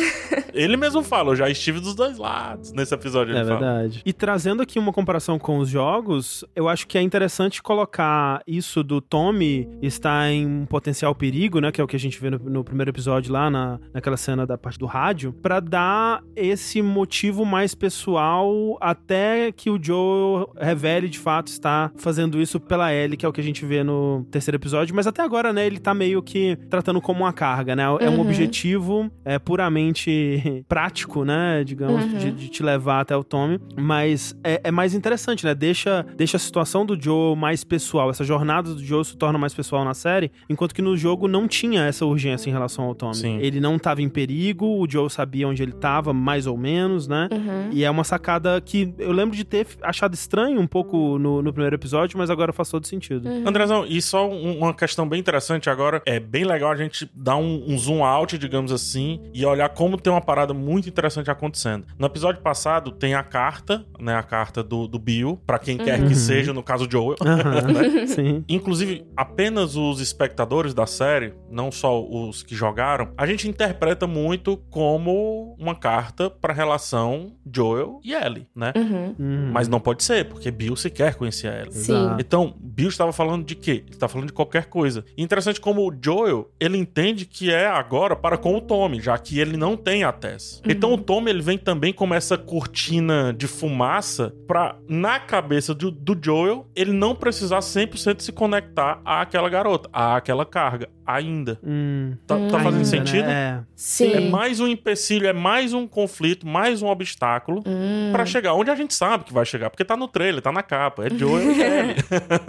ele 0.54 0.76
mesmo 0.76 1.02
fala, 1.02 1.32
eu 1.32 1.36
já 1.36 1.50
estive 1.50 1.80
dos 1.80 1.94
dois 1.94 2.16
lados 2.16 2.72
nesse 2.72 2.94
episódio. 2.94 3.34
É 3.36 3.40
ele 3.40 3.46
fala. 3.48 3.59
verdade. 3.61 4.02
E 4.06 4.12
trazendo 4.12 4.62
aqui 4.62 4.78
uma 4.78 4.92
comparação 4.92 5.38
com 5.38 5.59
os 5.59 5.68
jogos, 5.68 6.44
eu 6.56 6.66
acho 6.66 6.86
que 6.86 6.96
é 6.96 7.02
interessante 7.02 7.62
colocar 7.62 8.42
isso 8.46 8.82
do 8.82 9.00
Tommy 9.00 9.68
estar 9.99 10.30
em 10.30 10.46
um 10.46 10.66
potencial 10.66 11.14
perigo, 11.14 11.61
né? 11.61 11.70
Que 11.70 11.80
é 11.80 11.84
o 11.84 11.86
que 11.86 11.96
a 11.96 11.99
gente 11.99 12.20
vê 12.20 12.30
no, 12.30 12.38
no 12.38 12.64
primeiro 12.64 12.90
episódio 12.90 13.32
lá, 13.32 13.51
na, 13.51 13.78
naquela 13.92 14.16
cena 14.16 14.46
da 14.46 14.57
parte 14.57 14.78
do 14.78 14.86
rádio, 14.86 15.32
pra 15.42 15.61
dar 15.61 16.22
esse 16.34 16.80
motivo 16.82 17.44
mais 17.44 17.74
pessoal 17.74 18.76
até 18.80 19.53
que 19.53 19.70
o 19.70 19.78
Joe 19.82 20.46
revele 20.59 21.09
de 21.09 21.18
fato 21.18 21.49
estar 21.49 21.92
fazendo 21.96 22.40
isso 22.40 22.59
pela 22.61 22.92
Ellie, 22.92 23.16
que 23.16 23.26
é 23.26 23.28
o 23.28 23.32
que 23.32 23.40
a 23.40 23.44
gente 23.44 23.64
vê 23.64 23.82
no 23.84 24.26
terceiro 24.30 24.57
episódio. 24.57 24.94
Mas 24.94 25.07
até 25.07 25.22
agora, 25.22 25.53
né? 25.53 25.66
Ele 25.66 25.78
tá 25.78 25.92
meio 25.92 26.22
que 26.22 26.57
tratando 26.70 27.01
como 27.01 27.20
uma 27.24 27.32
carga, 27.32 27.74
né? 27.76 27.84
É 28.01 28.09
um 28.11 28.14
Uhum. 28.18 28.20
objetivo 28.22 29.11
é, 29.24 29.38
puramente 29.38 30.64
prático, 30.68 31.24
né? 31.24 31.62
Digamos, 31.64 32.05
Uhum. 32.05 32.18
de, 32.18 32.30
de 32.32 32.49
te 32.49 32.62
levar 32.62 33.01
até 33.01 33.16
o 33.16 33.22
Tommy. 33.24 33.61
Mas 33.76 34.36
é, 34.42 34.61
é 34.64 34.70
mais 34.70 34.94
interessante, 34.94 35.44
né? 35.44 35.55
Deixa, 35.55 36.05
deixa 36.16 36.36
a 36.36 36.40
situação 36.40 36.84
do 36.86 37.01
Joe 37.01 37.36
mais 37.36 37.64
pessoal. 37.64 38.11
Essa 38.11 38.24
jornada 38.24 38.74
do 38.74 38.82
Joe 38.84 39.05
se 39.05 39.16
torna 39.16 39.38
mais 39.38 39.55
pessoal 39.55 39.84
na 39.89 39.95
série, 39.95 40.30
enquanto 40.49 40.74
que 40.74 40.82
no 40.82 40.97
jogo 40.97 41.26
não 41.26 41.49
tinha 41.49 41.82
essa 41.84 42.05
urgência 42.07 42.49
em 42.49 42.53
relação 42.53 42.84
ao 42.84 42.95
Tommy. 42.95 43.14
Sim. 43.14 43.39
Ele 43.41 43.61
não 43.61 43.78
tava 43.78 44.03
em 44.03 44.09
perigo, 44.09 44.66
o 44.66 44.89
Joe 44.89 45.09
sabia 45.11 45.49
onde 45.49 45.62
ele 45.62 45.72
tava, 45.72 46.12
mais 46.12 46.47
ou 46.47 46.57
menos, 46.57 47.09
né? 47.09 47.28
Uhum. 47.32 47.70
E 47.72 47.84
é 47.84 47.91
uma 47.91 48.05
sacada 48.05 48.61
que 48.61 48.93
eu 48.99 49.12
lembro 49.12 49.36
de 49.36 49.45
ter 49.45 49.66
achado 49.82 50.14
estranho 50.14 50.61
um 50.61 50.66
pouco 50.66 51.18
no, 51.18 51.43
no 51.43 51.53
primeiro 51.53 51.74
episódio, 51.76 52.18
mas 52.18 52.30
agora 52.30 52.53
faz 52.53 52.68
todo 52.68 52.86
sentido. 52.86 53.28
Uhum. 53.28 53.49
Andrezão, 53.49 53.84
e 53.86 54.01
só 54.03 54.28
um- 54.28 54.59
uma 54.59 54.74
questão 54.74 55.09
bem 55.09 55.18
interessante 55.20 55.70
agora, 55.70 56.03
é 56.07 56.20
bem 56.20 56.45
legal 56.45 56.70
a 56.70 56.76
gente 56.76 57.11
dar 57.14 57.36
um, 57.36 57.64
um 57.66 57.78
zoom 57.78 58.05
out, 58.05 58.36
digamos 58.36 58.70
assim, 58.72 59.20
e 59.32 59.45
olhar 59.47 59.68
como 59.70 59.97
tem 59.99 60.12
uma 60.12 60.20
parada 60.20 60.53
muito 60.53 60.89
interessante 60.89 61.30
acontecendo. 61.30 61.84
No 61.99 62.07
episódio 62.07 62.43
passado 62.43 62.91
tem 62.91 63.14
a 63.14 63.22
carta, 63.22 63.84
né, 63.99 64.14
a 64.14 64.22
carta 64.22 64.62
do, 64.62 64.86
do 64.86 64.99
Bill, 64.99 65.41
pra 65.47 65.59
quem 65.59 65.76
quer 65.78 66.01
Uhum. 66.01 66.09
que 66.09 66.14
seja, 66.14 66.53
no 66.53 66.62
caso 66.62 66.86
Joel, 66.91 67.16
Aham, 67.20 68.07
Sim. 68.07 68.45
Inclusive, 68.49 69.05
apenas 69.16 69.76
os 69.79 70.01
espectadores 70.01 70.74
da 70.74 70.87
série, 70.87 71.35
não 71.51 71.70
só 71.70 72.03
os 72.03 72.43
que 72.43 72.55
jogaram, 72.55 73.12
a 73.16 73.26
gente 73.26 73.49
interpreta 73.49 74.07
muito 74.07 74.57
como 74.70 75.57
uma 75.59 75.74
carta 75.74 76.29
pra 76.29 76.53
relação 76.53 77.33
Joel 77.51 78.01
e 78.05 78.12
Ellie, 78.12 78.47
né? 78.55 78.72
Uhum. 78.76 79.14
Uhum. 79.18 79.51
Mas 79.53 79.68
não 79.68 79.81
pode 79.81 80.03
ser, 80.03 80.26
porque 80.26 80.51
Bill 80.51 80.76
sequer 80.76 81.14
conhecia 81.14 81.51
Ellie. 81.51 81.72
Sim. 81.72 82.16
Então, 82.18 82.55
Bill 82.59 82.89
estava 82.89 83.12
falando 83.12 83.45
de 83.45 83.55
quê? 83.55 83.83
Ele 83.87 83.91
está 83.91 84.09
falando 84.09 84.29
de 84.29 84.33
qualquer 84.33 84.66
coisa. 84.66 85.05
E 85.16 85.22
interessante 85.22 85.61
como 85.61 85.89
o 85.89 85.95
Joel, 86.01 86.51
ele 86.59 86.76
entende 86.76 87.24
que 87.24 87.51
é 87.51 87.66
agora 87.66 88.16
para 88.16 88.37
com 88.37 88.57
o 88.57 88.61
Tommy, 88.61 89.01
já 89.01 89.16
que 89.16 89.39
ele 89.39 89.57
não 89.57 89.76
tem 89.76 90.05
a 90.05 90.12
Tess. 90.12 90.61
Então 90.68 90.93
o 90.93 90.99
Tommy, 90.99 91.31
ele 91.31 91.43
vem 91.43 91.59
também 91.59 91.93
como 91.93 92.14
essa 92.14 92.37
cortina 92.37 93.33
de 93.33 93.47
fumaça 93.47 94.35
pra, 94.47 94.76
na 94.89 95.18
cabeça 95.20 95.74
do, 95.74 95.91
do 95.91 96.16
Joel, 96.20 96.66
ele 96.74 96.93
não 96.93 97.14
precisar 97.14 97.61
100% 97.61 98.20
se 98.20 98.33
conectar 98.33 99.01
àquela 99.05 99.49
garota, 99.49 99.67
àquela 99.92 100.44
carga, 100.46 100.88
ainda. 101.06 101.58
Hum. 101.64 102.14
Tá, 102.26 102.36
tá 102.36 102.58
fazendo 102.60 102.74
Ainda, 102.76 102.84
sentido? 102.84 103.26
Né? 103.26 103.64
Sim. 103.76 104.12
É 104.12 104.20
mais 104.20 104.60
um 104.60 104.66
empecilho, 104.66 105.26
é 105.26 105.32
mais 105.32 105.72
um 105.72 105.86
conflito, 105.86 106.46
mais 106.46 106.82
um 106.82 106.88
obstáculo 106.88 107.62
Hum. 107.66 108.10
pra 108.12 108.24
chegar 108.26 108.54
onde 108.54 108.70
a 108.70 108.74
gente 108.74 108.94
sabe 108.94 109.24
que 109.24 109.32
vai 109.32 109.44
chegar, 109.44 109.70
porque 109.70 109.84
tá 109.84 109.96
no 109.96 110.08
trailer, 110.08 110.40
tá 110.42 110.50
na 110.52 110.62
capa, 110.62 111.06
é 111.06 111.10
Joel 111.10 111.50
e 111.52 111.62
Ellie, 111.62 111.96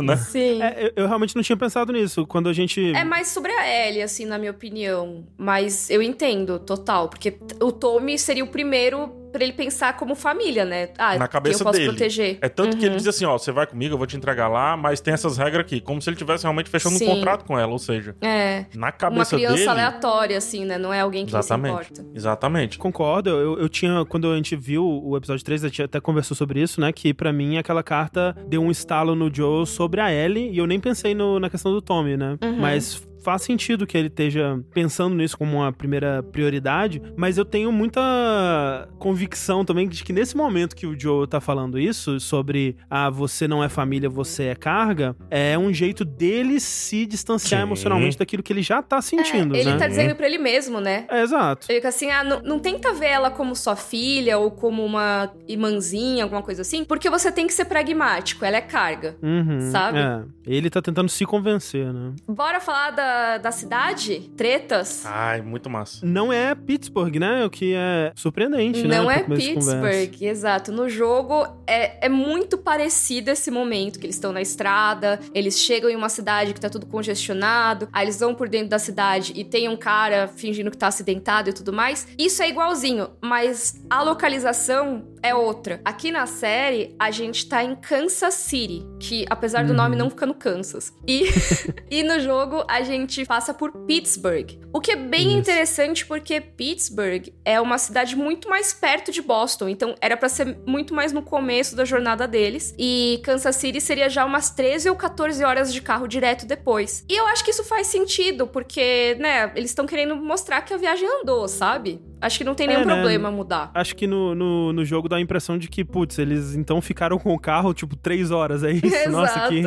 né? 0.02 0.16
Sim. 0.16 0.62
É. 0.62 0.70
É, 0.70 0.86
eu, 0.86 0.92
eu 1.04 1.08
realmente 1.08 1.36
não 1.36 1.42
tinha 1.44 1.58
pensado 1.58 1.92
nisso. 1.92 2.26
Quando 2.28 2.48
a 2.50 2.54
gente. 2.54 2.94
É 2.94 3.04
mais 3.04 3.28
sobre 3.30 3.52
a 3.52 3.68
Ellie, 3.88 4.02
assim, 4.02 4.26
na 4.26 4.38
minha 4.38 4.52
opinião. 4.52 5.26
Mas 5.38 5.90
eu 5.90 6.02
entendo, 6.02 6.60
total. 6.60 7.10
Porque 7.10 7.38
o 7.62 7.72
Tommy 7.72 8.18
seria 8.20 8.44
o 8.44 8.48
primeiro 8.48 9.08
pra 9.32 9.44
ele 9.44 9.54
pensar 9.54 9.96
como 9.98 10.16
família, 10.16 10.66
né? 10.66 10.90
Ah, 10.98 11.18
Na 11.18 11.28
que 11.28 11.34
cabeça 11.34 11.62
eu 11.62 11.66
posso 11.66 11.78
dele. 11.80 11.90
proteger. 11.92 12.38
É 12.42 12.50
tanto 12.50 12.78
que 12.78 12.84
ele 12.86 12.92
Uhum. 12.92 12.98
diz 12.98 13.08
assim, 13.08 13.26
ó, 13.26 13.38
você 13.38 13.52
vai 13.52 13.66
comigo, 13.68 13.94
eu 13.94 13.98
vou 13.98 14.08
te 14.08 14.16
entregar 14.18 14.48
lá, 14.48 14.76
mas 14.76 15.00
tem 15.02 15.14
essas 15.14 15.38
regras 15.38 15.62
aqui, 15.66 15.80
como 15.80 16.02
se 16.02 16.10
ele 16.10 16.18
tivesse 16.18 16.44
realmente 16.44 16.70
fechando 16.70 16.98
Sim. 16.98 17.08
um 17.10 17.16
contrato 17.16 17.46
com 17.46 17.58
ela, 17.58 17.72
ou 17.72 17.80
seja, 17.80 18.16
É. 18.22 18.66
na 18.76 18.88
Uma 18.88 18.92
cabeça 18.92 19.36
criança 19.36 19.56
dele... 19.56 19.70
aleatória, 19.70 20.38
assim, 20.38 20.66
né? 20.66 20.78
Não 20.78 20.94
é 20.94 21.02
alguém 21.02 21.26
que 21.26 21.32
ele 21.34 21.42
se 21.42 21.48
Exatamente. 21.48 21.92
importa. 21.92 22.06
Exatamente. 22.16 22.78
Concordo, 22.78 23.30
eu, 23.30 23.60
eu 23.60 23.70
tinha, 23.70 24.04
quando 24.06 24.32
a 24.32 24.36
gente 24.36 24.56
viu 24.56 24.86
o 24.86 25.16
episódio 25.18 25.44
3, 25.46 25.64
a 25.64 25.68
gente 25.68 25.84
até 25.84 26.00
conversou 26.00 26.36
sobre 26.36 26.62
isso, 26.62 26.80
né? 26.82 26.92
Que 26.92 27.14
pra 27.14 27.32
mim 27.34 27.58
aquela 27.58 27.84
carta 27.84 28.36
deu 28.48 28.62
um 28.62 28.72
estalo 28.72 29.16
no 29.16 29.34
Joe 29.34 29.66
sobre 29.68 30.02
a 30.02 30.12
Ellie, 30.12 30.50
e 30.52 30.58
eu 30.58 30.66
nem 30.68 30.80
pensei 30.80 31.14
no- 31.14 31.40
na 31.40 31.50
questão 31.50 31.72
do 31.72 31.82
Tommy, 31.82 32.18
né? 32.18 32.38
Uhum. 32.44 32.58
Mas 32.60 33.08
faz 33.24 33.42
sentido 33.42 33.86
que 33.86 33.98
ele 33.98 34.08
esteja 34.08 34.60
pensando 34.74 35.16
nisso 35.16 35.38
como 35.38 35.58
uma 35.58 35.72
primeira 35.72 36.24
prioridade, 36.24 37.02
mas 37.16 37.38
eu 37.38 37.46
tenho 37.46 37.72
muita 37.72 38.88
convicção 38.98 39.64
também 39.66 39.88
de 39.88 40.04
que 40.04 40.14
nesse 40.14 40.36
momento 40.36 40.76
que 40.76 40.86
o 40.86 41.00
Joe 41.00 41.28
tá 41.28 41.40
falando 41.40 41.80
isso, 41.80 42.20
sobre 42.20 42.76
ah, 42.90 43.10
você 43.10 43.48
não 43.48 43.64
é 43.64 43.70
família, 43.70 44.10
você 44.10 44.46
é 44.46 44.56
carga, 44.56 45.16
é 45.30 45.58
um 45.58 45.74
jeito 45.74 46.04
dele 46.06 46.60
se 46.60 47.06
distanciar 47.06 47.62
Sim. 47.62 47.68
emocionalmente 47.68 48.18
daquilo 48.18 48.44
que 48.44 48.54
ele 48.54 48.62
já 48.62 48.82
tá 48.82 49.02
sentindo, 49.02 49.56
É, 49.56 49.60
ele 49.60 49.72
né? 49.72 49.78
tá 49.78 49.88
dizendo 49.88 50.16
pra 50.16 50.26
ele 50.28 50.38
mesmo, 50.38 50.80
né? 50.80 51.06
É, 51.10 51.22
exato. 51.22 51.68
Ele 51.70 51.80
fica 51.80 51.90
assim, 51.90 52.10
ah, 52.10 52.24
não, 52.24 52.42
não 52.42 52.60
tenta 52.60 52.94
ver 52.94 53.08
ela 53.08 53.30
como 53.32 53.56
sua 53.56 53.76
filha 53.76 54.38
ou 54.38 54.52
como 54.52 54.84
uma 54.86 55.32
irmãzinha, 55.48 56.24
alguma 56.24 56.42
coisa 56.42 56.62
assim, 56.62 56.84
porque 56.84 57.10
você 57.10 57.32
tem 57.32 57.48
que 57.48 57.54
ser 57.54 57.66
pragmático, 57.66 58.44
ela 58.46 58.58
é 58.58 58.62
carga. 58.62 59.16
Uhum, 59.22 59.72
Sabe? 59.72 60.00
É, 60.00 60.22
ele 60.46 60.70
tá 60.70 60.82
tentando 60.82 61.10
se 61.10 61.26
convencer, 61.26 61.92
né? 61.94 62.14
Bora 62.28 62.60
falar 62.60 62.92
da, 62.92 63.09
da 63.42 63.52
cidade? 63.52 64.30
Tretas? 64.36 65.06
Ai, 65.06 65.42
muito 65.42 65.70
massa. 65.70 66.06
Não 66.06 66.32
é 66.32 66.54
Pittsburgh, 66.56 67.16
né? 67.18 67.46
O 67.46 67.50
que 67.50 67.74
é 67.76 68.12
surpreendente, 68.16 68.86
né? 68.88 68.98
Não 68.98 69.06
pra 69.06 69.16
é. 69.16 69.24
Pittsburgh, 69.24 70.22
exato. 70.22 70.72
No 70.72 70.90
jogo 70.90 71.46
é, 71.68 72.06
é 72.06 72.10
muito 72.10 72.58
parecido 72.58 73.30
esse 73.32 73.50
momento 73.52 74.00
que 74.00 74.06
eles 74.06 74.16
estão 74.16 74.32
na 74.32 74.42
estrada, 74.42 75.20
eles 75.34 75.60
chegam 75.60 75.90
em 75.90 75.96
uma 75.96 76.10
cidade 76.10 76.54
que 76.54 76.60
tá 76.62 76.70
tudo 76.70 76.86
congestionado, 76.86 77.88
aí 77.94 78.06
eles 78.06 78.20
vão 78.20 78.34
por 78.36 78.48
dentro 78.50 78.70
da 78.70 78.80
cidade 78.80 79.34
e 79.36 79.44
tem 79.44 79.68
um 79.70 79.78
cara 79.78 80.28
fingindo 80.36 80.72
que 80.72 80.78
tá 80.78 80.88
acidentado 80.88 81.50
e 81.50 81.54
tudo 81.54 81.72
mais. 81.74 82.08
Isso 82.18 82.42
é 82.44 82.50
igualzinho, 82.50 83.10
mas 83.22 83.82
a 83.90 84.02
localização 84.04 85.08
é 85.22 85.34
outra. 85.36 85.82
Aqui 85.84 86.12
na 86.12 86.26
série, 86.26 86.96
a 86.98 87.12
gente 87.12 87.48
tá 87.48 87.64
em 87.64 87.76
Kansas 87.76 88.34
City, 88.36 88.86
que 89.00 89.26
apesar 89.30 89.64
do 89.66 89.70
Uhum. 89.72 89.76
nome 89.78 89.96
não 89.96 90.10
fica 90.10 90.26
no 90.26 90.34
Kansas. 90.34 90.94
E, 91.08 91.24
e 91.92 92.04
no 92.04 92.20
jogo, 92.20 92.64
a 92.68 92.82
gente 92.82 92.99
passa 93.28 93.54
por 93.54 93.72
Pittsburgh. 93.86 94.52
O 94.74 94.80
que 94.80 94.92
é 94.92 94.96
bem 94.96 95.30
Isso. 95.30 95.38
interessante 95.38 96.06
porque 96.06 96.40
Pittsburgh 96.40 97.30
é 97.44 97.60
uma 97.60 97.78
cidade 97.78 98.16
muito 98.16 98.50
mais 98.50 98.74
perto 98.74 99.12
de 99.12 99.22
Boston, 99.22 99.70
então 99.70 99.96
era 100.02 100.16
pra 100.16 100.30
ser 100.30 100.58
muito 100.66 100.94
mais 100.94 101.12
no 101.12 101.22
começo 101.22 101.76
da 101.76 101.86
jornada 101.86 102.28
deles. 102.28 102.74
E 102.78 103.22
Kansas 103.24 103.56
City 103.56 103.82
seria 103.82 104.10
já 104.10 104.26
umas 104.26 104.50
13 104.52 104.90
ou 104.90 104.96
14 104.96 105.44
horas 105.44 105.74
de 105.74 105.82
carro 105.82 106.08
direto 106.08 106.46
depois. 106.46 107.04
E 107.10 107.16
eu 107.16 107.28
acho 107.28 107.44
que 107.44 107.52
isso 107.52 107.64
faz 107.64 107.88
sentido, 107.88 108.48
porque, 108.48 109.16
né, 109.20 109.52
eles 109.56 109.72
estão 109.72 109.86
querendo 109.86 110.16
mostrar 110.16 110.62
que 110.62 110.74
a 110.74 110.78
viagem 110.78 111.08
andou, 111.08 111.48
sabe? 111.48 112.02
Acho 112.22 112.38
que 112.40 112.44
não 112.44 112.56
tem 112.56 112.68
nenhum 112.68 112.82
É, 112.82 112.86
né? 112.86 112.94
problema 112.96 113.32
mudar. 113.32 113.72
Acho 113.74 113.96
que 113.96 114.06
no, 114.08 114.36
no, 114.36 114.74
no 114.74 114.86
jogo 114.86 115.08
dá 115.08 115.16
a 115.18 115.22
impressão 115.22 115.58
de 115.58 115.68
que, 115.68 115.84
putz, 115.86 116.18
eles 116.20 116.56
então 116.56 116.82
ficaram 116.82 117.18
com 117.18 117.34
o 117.34 117.40
carro, 117.40 117.74
tipo, 117.74 117.96
três 117.96 118.32
horas, 118.32 118.64
é 118.64 118.72
isso? 118.74 119.10
Nossa, 119.10 119.48
que. 119.48 119.64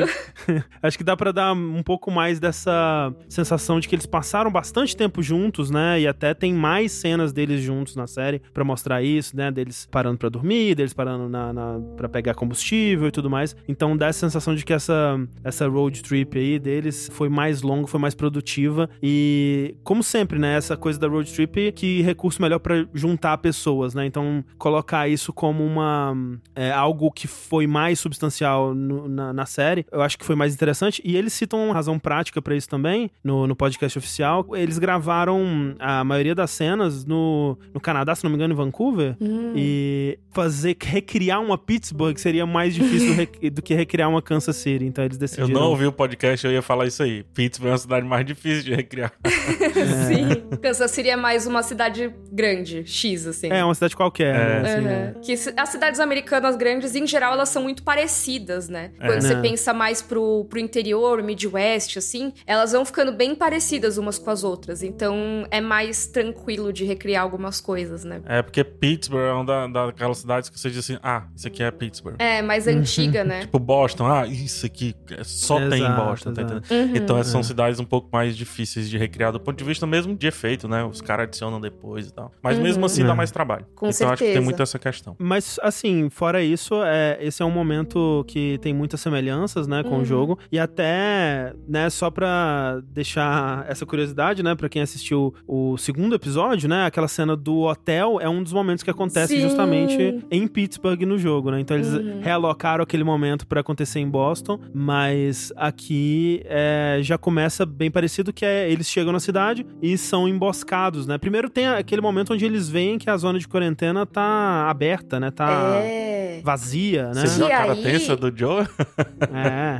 Acho 0.82 0.98
que 0.98 1.04
dá 1.04 1.16
pra 1.16 1.32
dar 1.32 1.52
um 1.54 1.82
pouco 1.82 2.10
mais 2.10 2.38
dessa 2.40 3.12
sensação 3.28 3.80
de 3.80 3.88
que 3.88 3.94
eles 3.94 4.06
passaram 4.06 4.50
bastante 4.50 4.96
tempo 4.96 5.22
juntos, 5.22 5.70
né? 5.70 6.00
E 6.00 6.06
até 6.06 6.34
tem 6.34 6.52
mais 6.52 6.92
cenas 6.92 7.32
deles 7.32 7.62
juntos 7.62 7.96
na 7.96 8.06
série 8.06 8.40
pra 8.52 8.64
mostrar 8.64 9.02
isso, 9.02 9.36
né? 9.36 9.50
Deles 9.50 9.86
parando 9.90 10.18
pra 10.18 10.28
dormir, 10.28 10.74
deles 10.74 10.92
parando 10.92 11.28
na, 11.28 11.52
na, 11.52 11.80
pra 11.96 12.08
pegar 12.08 12.34
combustível 12.34 13.08
e 13.08 13.10
tudo 13.10 13.30
mais. 13.30 13.56
Então 13.68 13.96
dá 13.96 14.08
essa 14.08 14.20
sensação 14.20 14.54
de 14.54 14.64
que 14.64 14.72
essa, 14.72 15.18
essa 15.44 15.66
road 15.68 16.02
trip 16.02 16.38
aí 16.38 16.58
deles 16.58 17.08
foi 17.12 17.28
mais 17.28 17.62
longa, 17.62 17.86
foi 17.86 18.00
mais 18.00 18.14
produtiva. 18.14 18.90
E, 19.02 19.74
como 19.82 20.02
sempre, 20.02 20.38
né? 20.38 20.56
Essa 20.56 20.76
coisa 20.76 20.98
da 20.98 21.08
road 21.08 21.32
trip, 21.32 21.72
que 21.72 22.02
recurso 22.02 22.41
melhor 22.42 22.58
pra 22.58 22.84
juntar 22.92 23.38
pessoas, 23.38 23.94
né? 23.94 24.04
Então, 24.06 24.44
colocar 24.58 25.08
isso 25.08 25.32
como 25.32 25.64
uma 25.64 26.14
é, 26.54 26.70
algo 26.70 27.10
que 27.10 27.26
foi 27.26 27.66
mais 27.66 27.98
substancial 27.98 28.74
no- 28.74 29.08
na, 29.08 29.32
na 29.32 29.46
série, 29.46 29.86
eu 29.90 30.02
acho 30.02 30.18
que 30.18 30.24
foi 30.24 30.34
mais 30.36 30.54
interessante. 30.54 31.00
E 31.04 31.16
eles 31.16 31.32
citam 31.32 31.64
uma 31.64 31.74
razão 31.74 31.98
prática 31.98 32.40
pra 32.42 32.54
isso 32.56 32.68
também 32.68 33.10
no, 33.22 33.46
no 33.46 33.54
podcast 33.56 33.98
oficial. 33.98 34.46
Eles 34.54 34.78
gravaram 34.78 35.74
a 35.78 36.04
maioria 36.04 36.34
das 36.34 36.50
cenas 36.50 37.04
no, 37.04 37.56
no 37.72 37.80
Canadá, 37.80 38.14
se 38.14 38.24
não 38.24 38.30
me 38.30 38.36
engano, 38.36 38.52
em 38.52 38.56
Vancouver. 38.56 39.16
Hum. 39.20 39.52
E 39.56 40.18
fazer 40.30 40.76
recriar 40.82 41.40
uma 41.40 41.56
Pittsburgh 41.58 42.16
seria 42.16 42.44
mais 42.46 42.74
difícil 42.74 43.14
do, 43.52 43.62
que 43.62 43.74
recriar 43.74 44.08
uma 44.08 44.20
Kansas 44.22 44.56
City. 44.56 44.84
Então 44.84 45.04
eles 45.04 45.16
Eu 45.16 45.20
decidiram. 45.20 45.60
não 45.60 45.68
ouvi 45.68 45.86
o 45.86 45.92
podcast, 45.92 46.44
eu 46.46 46.52
ia 46.52 46.62
falar 46.62 46.86
isso 46.86 47.02
aí. 47.02 47.22
Pittsburgh 47.34 47.68
é 47.68 47.72
uma 47.72 47.78
cidade 47.78 48.06
mais 48.06 48.24
difícil 48.26 48.64
de 48.64 48.74
recriar. 48.74 49.12
Sim. 50.06 50.56
Kansas 50.60 50.90
City 50.90 51.10
é 51.10 51.16
mais 51.16 51.46
uma 51.46 51.62
cidade 51.62 52.12
grande, 52.32 52.84
X, 52.86 53.26
assim. 53.26 53.48
É, 53.52 53.62
uma 53.64 53.74
cidade 53.74 53.94
qualquer. 53.94 54.34
É. 54.34 54.62
né, 54.62 54.74
assim, 54.74 54.86
Aham. 54.86 55.12
Que 55.20 55.60
as 55.60 55.68
cidades 55.68 56.00
americanas 56.00 56.56
grandes, 56.56 56.94
em 56.94 57.06
geral, 57.06 57.34
elas 57.34 57.48
são 57.50 57.62
muito 57.62 57.82
parecidas, 57.82 58.68
né? 58.68 58.92
Quando 58.98 59.20
você 59.20 59.34
É. 59.34 59.40
pensa 59.40 59.72
mais 59.74 60.00
pro, 60.00 60.44
pro 60.46 60.58
interior, 60.58 61.22
Midwest, 61.22 61.98
assim, 61.98 62.32
elas 62.46 62.72
vão 62.72 62.84
ficando 62.84 63.12
bem 63.12 63.34
parecidas 63.34 63.98
umas 63.98 64.18
com 64.18 64.30
as 64.30 64.42
outras. 64.44 64.82
Então 64.82 65.46
é 65.50 65.60
mais 65.60 66.06
tranquilo 66.06 66.72
de 66.72 66.84
recriar 66.84 67.22
algumas 67.22 67.60
coisas, 67.60 68.04
né? 68.04 68.20
É 68.26 68.40
porque 68.42 68.64
Pittsburgh 68.64 69.22
é 69.24 69.32
uma 69.32 69.44
da- 69.68 69.86
daquelas 69.86 70.18
cidades 70.18 70.48
que 70.48 70.58
você 70.58 70.70
diz 70.70 70.78
assim, 70.78 70.98
ah, 71.02 71.24
isso 71.36 71.46
aqui 71.46 71.62
é 71.62 71.70
Pittsburgh. 71.70 72.16
É, 72.18 72.40
mais 72.42 72.66
antiga, 72.66 73.24
né? 73.24 73.40
Tipo 73.42 73.58
Boston, 73.58 74.06
ah, 74.06 74.26
isso 74.26 74.64
aqui 74.66 74.94
só 75.24 75.56
tem 75.68 75.80
em 75.82 75.84
Exato, 75.84 76.02
Boston, 76.04 76.32
tá 76.32 76.42
exato. 76.42 76.56
entendendo? 76.58 76.90
Uhum. 76.90 76.96
Então 76.96 77.18
essas 77.18 77.32
são 77.32 77.40
É. 77.40 77.44
cidades 77.44 77.78
um 77.80 77.84
pouco 77.84 78.08
mais 78.12 78.36
difíceis 78.36 78.88
de 78.88 78.96
recriar 78.96 79.32
do 79.32 79.40
ponto 79.40 79.56
de 79.58 79.64
vista 79.64 79.86
mesmo 79.86 80.14
de 80.16 80.26
efeito, 80.26 80.68
né? 80.68 80.84
Os 80.84 81.00
caras 81.00 81.24
adicionam 81.26 81.60
depois 81.60 82.06
e 82.08 82.12
tal. 82.12 82.21
Mas 82.42 82.56
Uhum. 82.56 82.62
mesmo 82.62 82.84
assim 82.86 83.04
dá 83.04 83.12
É. 83.12 83.14
mais 83.16 83.30
trabalho. 83.30 83.64
Com 83.74 83.88
então 83.88 84.08
acho 84.08 84.18
que 84.18 84.24
certeza. 84.24 84.32
tem 84.38 84.44
muito 84.44 84.62
essa 84.62 84.78
questão. 84.78 85.16
Mas, 85.18 85.58
assim, 85.62 86.08
fora 86.10 86.42
isso, 86.42 86.74
é, 86.84 87.18
esse 87.20 87.42
é 87.42 87.44
um 87.44 87.50
momento 87.50 88.24
que 88.28 88.58
tem 88.62 88.72
muitas 88.74 89.00
semelhanças, 89.00 89.66
né, 89.66 89.82
com 89.82 89.96
Uhum. 89.96 90.00
o 90.02 90.04
jogo. 90.04 90.38
E 90.50 90.58
até, 90.58 91.54
né, 91.68 91.88
só 91.90 92.10
pra 92.10 92.80
deixar 92.92 93.64
essa 93.68 93.84
curiosidade, 93.86 94.42
né, 94.42 94.54
pra 94.54 94.68
quem 94.68 94.82
assistiu 94.82 95.34
o 95.46 95.76
segundo 95.78 96.14
episódio, 96.14 96.68
né, 96.68 96.86
aquela 96.86 97.08
cena 97.08 97.36
do 97.36 97.60
hotel 97.62 98.18
é 98.20 98.28
um 98.28 98.42
dos 98.42 98.52
momentos 98.52 98.82
que 98.84 98.90
acontece 98.90 99.34
Sim. 99.34 99.40
justamente 99.42 100.24
em 100.30 100.46
Pittsburgh 100.46 101.02
no 101.02 101.18
jogo, 101.18 101.50
né. 101.50 101.60
Então 101.60 101.76
eles 101.76 101.92
Uhum. 101.92 102.20
realocaram 102.20 102.82
aquele 102.82 103.04
momento 103.04 103.46
pra 103.46 103.60
acontecer 103.60 104.00
em 104.00 104.08
Boston, 104.08 104.58
mas 104.72 105.52
aqui 105.56 106.42
é, 106.44 106.98
já 107.02 107.16
começa 107.16 107.64
bem 107.64 107.90
parecido, 107.90 108.32
que 108.32 108.44
é 108.44 108.70
eles 108.70 108.88
chegam 108.88 109.12
na 109.12 109.20
cidade 109.20 109.66
e 109.80 109.96
são 109.96 110.28
emboscados, 110.28 111.06
né. 111.06 111.18
Primeiro 111.18 111.48
tem 111.48 111.66
aquele 111.66 112.00
momento 112.00 112.11
onde 112.32 112.44
eles 112.44 112.68
veem 112.68 112.98
que 112.98 113.08
a 113.08 113.16
zona 113.16 113.38
de 113.38 113.48
quarentena 113.48 114.04
tá 114.06 114.68
aberta, 114.68 115.18
né, 115.18 115.30
tá 115.30 115.80
É. 115.82 116.11
vazia, 116.42 117.10
né? 117.12 117.26
Você 117.26 117.36
viu 117.36 117.46
a 117.46 117.50
cara 117.50 117.72
aí- 117.72 117.82
tensa 117.82 118.16
do 118.16 118.36
Joe? 118.36 118.66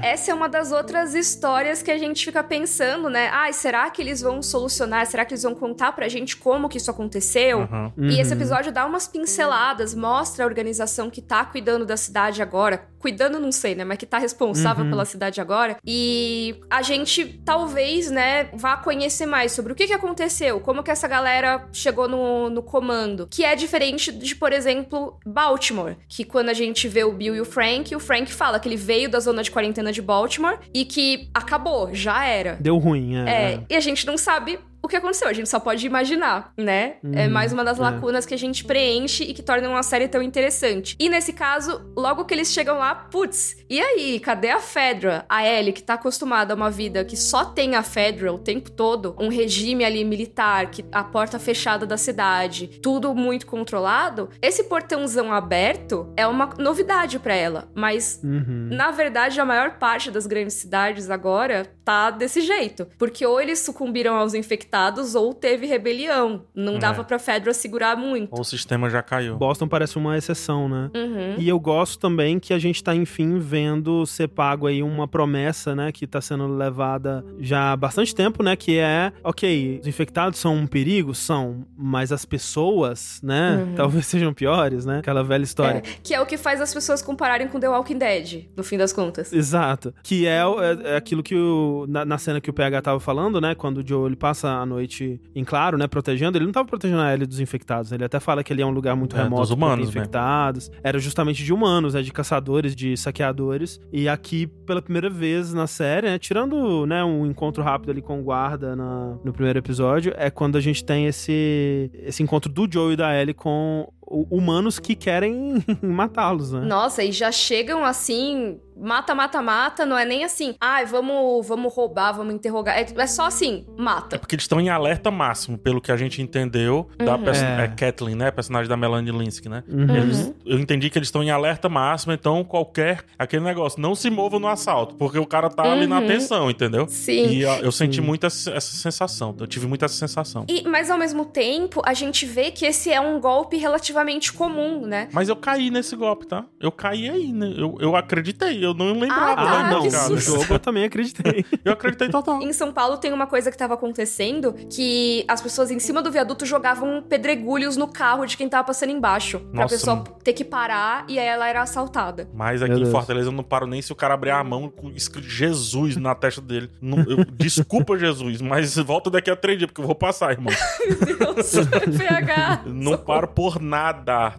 É. 0.02 0.12
Essa 0.12 0.30
é 0.30 0.34
uma 0.34 0.48
das 0.48 0.72
outras 0.72 1.14
histórias 1.14 1.82
que 1.82 1.90
a 1.90 1.98
gente 1.98 2.24
fica 2.24 2.42
pensando, 2.42 3.10
né? 3.10 3.28
Ai, 3.32 3.52
será 3.52 3.90
que 3.90 4.00
eles 4.00 4.20
vão 4.20 4.40
solucionar? 4.42 5.04
Será 5.06 5.24
que 5.24 5.32
eles 5.34 5.42
vão 5.42 5.54
contar 5.54 5.92
pra 5.92 6.08
gente 6.08 6.36
como 6.36 6.68
que 6.68 6.78
isso 6.78 6.90
aconteceu? 6.90 7.60
Uhum. 7.60 7.92
E 8.10 8.20
esse 8.20 8.30
Uhum. 8.32 8.36
episódio 8.38 8.72
dá 8.72 8.86
umas 8.86 9.06
pinceladas, 9.08 9.94
mostra 9.94 10.44
a 10.44 10.46
organização 10.46 11.10
que 11.10 11.20
tá 11.20 11.44
cuidando 11.44 11.84
da 11.84 11.96
cidade 11.96 12.40
agora. 12.40 12.86
Cuidando, 12.98 13.40
não 13.40 13.50
sei, 13.50 13.74
né? 13.74 13.84
Mas 13.84 13.98
que 13.98 14.06
tá 14.06 14.16
responsável 14.18 14.84
Uhum. 14.84 14.90
pela 14.90 15.04
cidade 15.04 15.40
agora. 15.40 15.76
E 15.84 16.60
a 16.70 16.82
gente 16.82 17.40
talvez, 17.44 18.10
né, 18.10 18.48
vá 18.54 18.76
conhecer 18.76 19.26
mais 19.26 19.50
sobre 19.52 19.72
o 19.72 19.74
que, 19.76 19.86
que 19.88 19.92
aconteceu, 19.92 20.60
como 20.60 20.82
que 20.84 20.90
essa 20.90 21.08
galera 21.08 21.66
chegou 21.72 22.08
no, 22.08 22.48
no 22.48 22.62
comando. 22.62 23.26
Que 23.28 23.44
é 23.44 23.56
diferente 23.56 24.12
de, 24.12 24.36
por 24.36 24.52
exemplo, 24.52 25.18
Baltimore. 25.26 25.96
Que 26.08 26.24
quando 26.24 26.48
a 26.48 26.51
gente 26.53 26.88
vê 26.88 27.05
o 27.05 27.12
Bill 27.12 27.36
e 27.36 27.40
o 27.40 27.44
Frank, 27.44 27.94
o 27.94 28.00
Frank 28.00 28.32
fala 28.32 28.59
que 28.59 28.68
ele 28.68 28.76
veio 28.76 29.09
da 29.09 29.20
zona 29.20 29.42
de 29.42 29.50
quarentena 29.50 29.92
de 29.92 30.03
Baltimore 30.03 30.59
e 30.74 30.84
que 30.84 31.28
acabou, 31.34 31.94
já 31.94 32.24
era. 32.24 32.57
Deu 32.61 32.78
ruim, 32.78 33.16
é. 33.16 33.30
É, 33.30 33.61
e 33.70 33.76
a 33.76 33.80
gente 33.80 34.07
não 34.07 34.16
sabe 34.16 34.59
o 34.83 34.89
que 34.89 34.97
aconteceu, 34.97 35.28
a 35.28 35.33
gente 35.33 35.49
só 35.49 35.61
pode 35.61 35.87
imaginar, 35.87 36.53
né? 36.59 36.97
é 37.14 37.26
Uhum, 37.26 37.30
mais 37.33 37.53
uma 37.53 37.62
das 37.64 37.78
é. 37.78 37.83
lacunas 37.83 38.26
que 38.26 38.35
a 38.35 38.39
gente 38.39 38.64
preenche 38.64 39.22
e 39.22 39.33
que 39.33 39.43
torna 39.43 39.68
uma 39.68 39.83
série 39.83 40.09
tão 40.09 40.20
interessante. 40.20 40.97
E 40.99 41.09
nesse 41.09 41.33
caso, 41.33 41.80
logo 41.97 42.24
que 42.24 42.35
eles 42.35 42.53
chegam 42.53 42.78
lá, 42.78 42.93
putz, 42.95 43.57
e 43.70 43.80
aí, 43.80 44.18
cadê 44.18 44.51
a 44.51 44.59
Fedra? 44.59 45.24
A 45.28 45.47
Ellie, 45.47 45.72
que 45.72 45.83
tá 45.83 45.95
acostumada 45.95 46.53
a 46.53 46.57
uma 46.57 46.68
vida 46.70 47.05
que 47.05 47.16
só 47.16 47.45
tem 47.45 47.76
a 47.76 47.83
Fedra 47.83 48.33
o 48.33 48.39
tempo 48.39 48.70
todo, 48.72 49.14
um 49.20 49.28
regime 49.28 49.85
ali 49.85 50.05
militar, 50.05 50.70
que 50.70 50.85
a 50.91 51.05
porta 51.05 51.39
fechada 51.39 51.87
da 51.87 51.97
cidade, 51.97 52.66
tudo 52.83 53.14
muito 53.14 53.47
controlado, 53.47 54.30
esse 54.43 54.64
portãozão 54.64 55.33
aberto 55.33 56.12
é 56.16 56.26
uma 56.26 56.51
novidade 56.59 57.20
pra 57.20 57.35
ela, 57.35 57.70
mas 57.74 58.20
Uhum. 58.24 58.68
na 58.72 58.91
verdade, 58.91 59.41
a 59.41 59.45
maior 59.45 59.78
parte 59.78 60.11
das 60.11 60.26
grandes 60.26 60.55
cidades 60.55 61.09
agora 61.09 61.70
tá 61.85 62.11
desse 62.11 62.41
jeito. 62.41 62.87
Porque 62.99 63.24
ou 63.24 63.41
eles 63.41 63.61
sucumbiram 63.61 64.16
aos 64.16 64.35
infectados 64.35 64.71
infectados 64.76 65.14
ou 65.14 65.34
teve 65.34 65.66
rebelião. 65.66 66.42
Não 66.54 66.76
É. 66.76 66.78
dava 66.78 67.04
pra 67.04 67.18
Fedra 67.18 67.52
segurar 67.52 67.94
muito. 67.96 68.32
Ou 68.32 68.40
o 68.40 68.44
sistema 68.44 68.88
já 68.88 69.02
caiu. 69.02 69.36
Boston 69.36 69.68
parece 69.68 69.98
uma 69.98 70.16
exceção, 70.16 70.66
né? 70.68 70.90
Uhum. 70.94 71.34
E 71.38 71.46
eu 71.48 71.60
gosto 71.60 71.98
também 71.98 72.38
que 72.40 72.54
a 72.54 72.58
gente 72.58 72.82
tá, 72.82 72.94
enfim, 72.94 73.38
vendo 73.38 74.06
ser 74.06 74.28
pago 74.28 74.66
aí 74.66 74.82
uma 74.82 75.06
promessa, 75.06 75.74
né? 75.76 75.92
Que 75.92 76.06
tá 76.06 76.20
sendo 76.22 76.46
levada 76.46 77.22
já 77.38 77.72
há 77.72 77.76
bastante 77.76 78.14
tempo, 78.14 78.42
né? 78.42 78.56
Que 78.56 78.78
é, 78.78 79.12
ok, 79.22 79.78
os 79.82 79.86
infectados 79.86 80.38
são 80.38 80.54
um 80.56 80.66
perigo? 80.66 81.14
São, 81.14 81.66
mas 81.76 82.10
as 82.10 82.24
pessoas, 82.24 83.20
né? 83.22 83.74
Talvez 83.76 84.06
sejam 84.06 84.32
piores, 84.32 84.86
né? 84.86 84.98
Aquela 85.00 85.22
velha 85.22 85.42
história. 85.44 85.78
É, 85.78 85.82
que 86.02 86.14
é 86.14 86.20
o 86.20 86.24
que 86.26 86.38
faz 86.38 86.60
as 86.62 86.72
pessoas 86.72 87.02
compararem 87.02 87.46
com 87.48 87.60
The 87.60 87.68
Walking 87.68 87.98
Dead, 87.98 88.46
no 88.56 88.64
fim 88.64 88.78
das 88.78 88.92
contas. 88.92 89.32
Exato. 89.32 89.92
Que 90.02 90.26
é, 90.26 90.38
é- 90.40 90.92
é 90.92 90.96
aquilo 90.96 91.22
que 91.22 91.34
o, 91.36 91.84
na, 91.88 92.04
na 92.06 92.16
cena 92.18 92.40
que 92.40 92.48
o 92.48 92.52
PH 92.52 92.80
tava 92.82 93.00
falando, 93.00 93.38
né? 93.40 93.54
Quando 93.54 93.78
o 93.78 93.86
Joe 93.86 94.06
ele 94.06 94.16
passa 94.16 94.61
a 94.62 94.66
noite 94.66 95.20
em 95.34 95.44
claro, 95.44 95.76
né? 95.76 95.86
Protegendo. 95.86 96.38
Ele 96.38 96.44
não 96.46 96.52
tava 96.52 96.66
protegendo 96.68 97.00
a 97.00 97.12
Ellie 97.12 97.26
dos 97.26 97.40
infectados. 97.40 97.90
né, 97.90 97.96
Ele 97.96 98.04
até 98.04 98.18
fala 98.20 98.42
que 98.42 98.52
ele 98.52 98.62
é 98.62 98.66
um 98.66 98.70
lugar 98.70 98.96
muito 98.96 99.16
É, 99.16 99.22
remoto. 99.22 99.42
dos 99.42 99.50
humanos 99.50 99.88
infectados. 99.88 100.70
Era 100.82 100.98
justamente 100.98 101.44
de 101.44 101.52
humanos, 101.52 101.94
né? 101.94 102.02
De 102.02 102.12
caçadores, 102.12 102.74
de 102.74 102.96
saqueadores. 102.96 103.80
E 103.92 104.08
aqui, 104.08 104.46
pela 104.46 104.80
primeira 104.80 105.10
vez 105.10 105.52
na 105.52 105.66
série, 105.66 106.06
né? 106.08 106.18
Tirando, 106.18 106.86
né? 106.86 107.04
Um 107.04 107.26
encontro 107.26 107.62
rápido 107.62 107.90
ali 107.90 108.00
com 108.02 108.20
o 108.20 108.22
guarda 108.22 108.74
na- 108.76 109.16
no 109.24 109.32
primeiro 109.32 109.58
episódio, 109.58 110.12
é 110.16 110.30
quando 110.30 110.56
a 110.56 110.60
gente 110.60 110.84
tem 110.84 111.06
esse, 111.06 111.90
esse 111.94 112.22
encontro 112.22 112.50
do 112.50 112.66
Joe 112.70 112.92
e 112.94 112.96
da 112.96 113.14
Ellie 113.20 113.34
com 113.34 113.88
humanos 114.30 114.78
que 114.78 114.94
querem 114.94 115.64
matá-los, 115.82 116.52
né? 116.52 116.60
Nossa, 116.60 117.02
e 117.02 117.12
já 117.12 117.32
chegam 117.32 117.84
assim, 117.84 118.58
mata, 118.76 119.14
mata, 119.14 119.40
mata, 119.42 119.86
não 119.86 119.96
é 119.96 120.04
nem 120.04 120.24
assim, 120.24 120.54
ai, 120.60 120.84
vamos, 120.86 121.46
vamos 121.46 121.72
roubar, 121.74 122.12
vamos 122.12 122.34
interrogar. 122.34 122.76
É, 122.78 122.86
é 122.96 123.06
só 123.06 123.26
assim, 123.26 123.64
É 123.78 123.82
mata. 123.82 124.18
porque 124.18 124.34
eles 124.34 124.44
estão 124.44 124.60
em 124.60 124.68
alerta 124.68 125.10
máximo, 125.10 125.56
pelo 125.58 125.80
que 125.80 125.90
a 125.92 125.96
gente 125.96 126.20
entendeu 126.20 126.88
da 126.98 127.16
Uhum. 127.16 127.24
É. 127.28 127.64
é. 127.64 127.68
Kathleen, 127.68 128.16
né? 128.16 128.30
Personagem 128.30 128.68
da 128.68 128.76
Melanie 128.76 129.12
Linsky, 129.12 129.48
né? 129.48 129.62
Uhum. 129.68 129.96
Eles- 129.96 130.34
eu 130.44 130.58
entendi 130.58 130.90
que 130.90 130.98
eles 130.98 131.08
estão 131.08 131.22
em 131.22 131.30
alerta 131.30 131.68
máximo, 131.68 132.12
então 132.12 132.42
qualquer. 132.44 133.04
Aquele 133.18 133.44
negócio, 133.44 133.80
não 133.80 133.94
se 133.94 134.10
mova 134.10 134.38
no 134.38 134.48
assalto, 134.48 134.94
porque 134.96 135.18
o 135.18 135.26
cara 135.26 135.48
tá 135.48 135.62
ali 135.72 135.86
na 135.86 135.98
Uhum. 135.98 136.04
atenção, 136.04 136.50
entendeu? 136.50 136.86
Sim. 136.88 137.28
E 137.28 137.44
ó, 137.44 137.56
eu 137.58 137.70
senti 137.72 137.96
Sim. 137.96 138.02
muito 138.02 138.26
essa, 138.26 138.50
essa 138.50 138.74
sensação. 138.76 139.34
Eu 139.38 139.46
tive 139.46 139.66
muito 139.66 139.84
essa 139.84 139.94
sensação. 139.94 140.44
E, 140.48 140.62
mas 140.68 140.90
ao 140.90 140.98
mesmo 140.98 141.24
tempo, 141.24 141.80
a 141.84 141.94
gente 141.94 142.26
vê 142.26 142.50
que 142.50 142.66
esse 142.66 142.90
é 142.90 143.00
um 143.00 143.20
golpe 143.20 143.56
relativamente 143.56 144.01
comum, 144.32 144.86
né? 144.86 145.09
Mas 145.12 145.28
eu 145.28 145.36
caí 145.36 145.70
nesse 145.70 145.94
golpe, 145.96 146.26
tá? 146.26 146.44
Eu 146.61 146.70
caí 146.72 147.09
aí, 147.09 147.32
né? 147.32 147.53
Eu, 147.57 147.76
eu 147.80 147.96
acreditei, 147.96 148.64
eu 148.64 148.74
não 148.74 148.92
lembrava. 148.98 149.32
Ah, 149.42 149.62
tá, 149.64 149.70
não. 149.70 149.82
No 150.11 150.18
jogo 150.18 150.46
eu 150.55 150.59
também 150.59 150.84
acreditei. 150.84 151.44
Eu 151.64 151.72
acreditei 151.72 152.09
total. 152.09 152.42
Em 152.42 152.53
São 152.53 152.72
Paulo 152.72 152.96
tem 152.98 153.12
uma 153.12 153.26
coisa 153.26 153.50
que 153.50 153.57
tava 153.57 153.74
acontecendo 153.74 154.53
que 154.68 155.24
as 155.28 155.40
pessoas 155.40 155.70
em 155.70 155.78
cima 155.78 156.03
do 156.03 156.11
viaduto 156.11 156.44
jogavam 156.44 157.03
pedregulhos 157.03 157.76
no 157.76 157.86
carro 157.86 158.26
de 158.26 158.36
quem 158.36 158.48
tava 158.48 158.64
passando 158.64 158.90
embaixo. 158.90 159.38
Pra 159.40 159.62
Nossa, 159.62 159.74
pessoa 159.76 159.96
mano. 159.96 160.09
ter 160.24 160.32
que 160.32 160.44
parar 160.44 161.05
e 161.09 161.18
aí 161.18 161.26
ela 161.26 161.48
era 161.48 161.62
assaltada. 161.62 162.28
Mas 162.34 162.62
aqui 162.62 162.70
Meu 162.70 162.78
em 162.80 162.82
Deus. 162.82 162.92
Fortaleza 162.92 163.28
eu 163.28 163.32
não 163.32 163.44
paro 163.44 163.66
nem 163.66 163.80
se 163.80 163.92
o 163.92 163.94
cara 163.94 164.14
abrir 164.14 164.30
a 164.30 164.42
mão 164.42 164.68
com 164.68 164.90
escrito 164.90 165.28
Jesus 165.28 165.96
na 165.96 166.14
testa 166.14 166.40
dele. 166.40 166.70
Não- 166.80 166.98
eu- 167.09 167.24
desculpa, 167.24 167.96
Jesus, 167.98 168.40
mas 168.42 168.76
volta 168.76 169.09
daqui 169.11 169.30
a 169.30 169.36
três 169.36 169.59
dias, 169.59 169.70
porque 169.70 169.80
eu 169.80 169.86
vou 169.86 169.94
passar, 169.94 170.32
irmão. 170.32 170.53
Deus, 171.07 171.53
PH. 171.98 172.62
Não 172.66 172.96
paro 172.96 173.28
por 173.28 173.61
nada. 173.61 173.91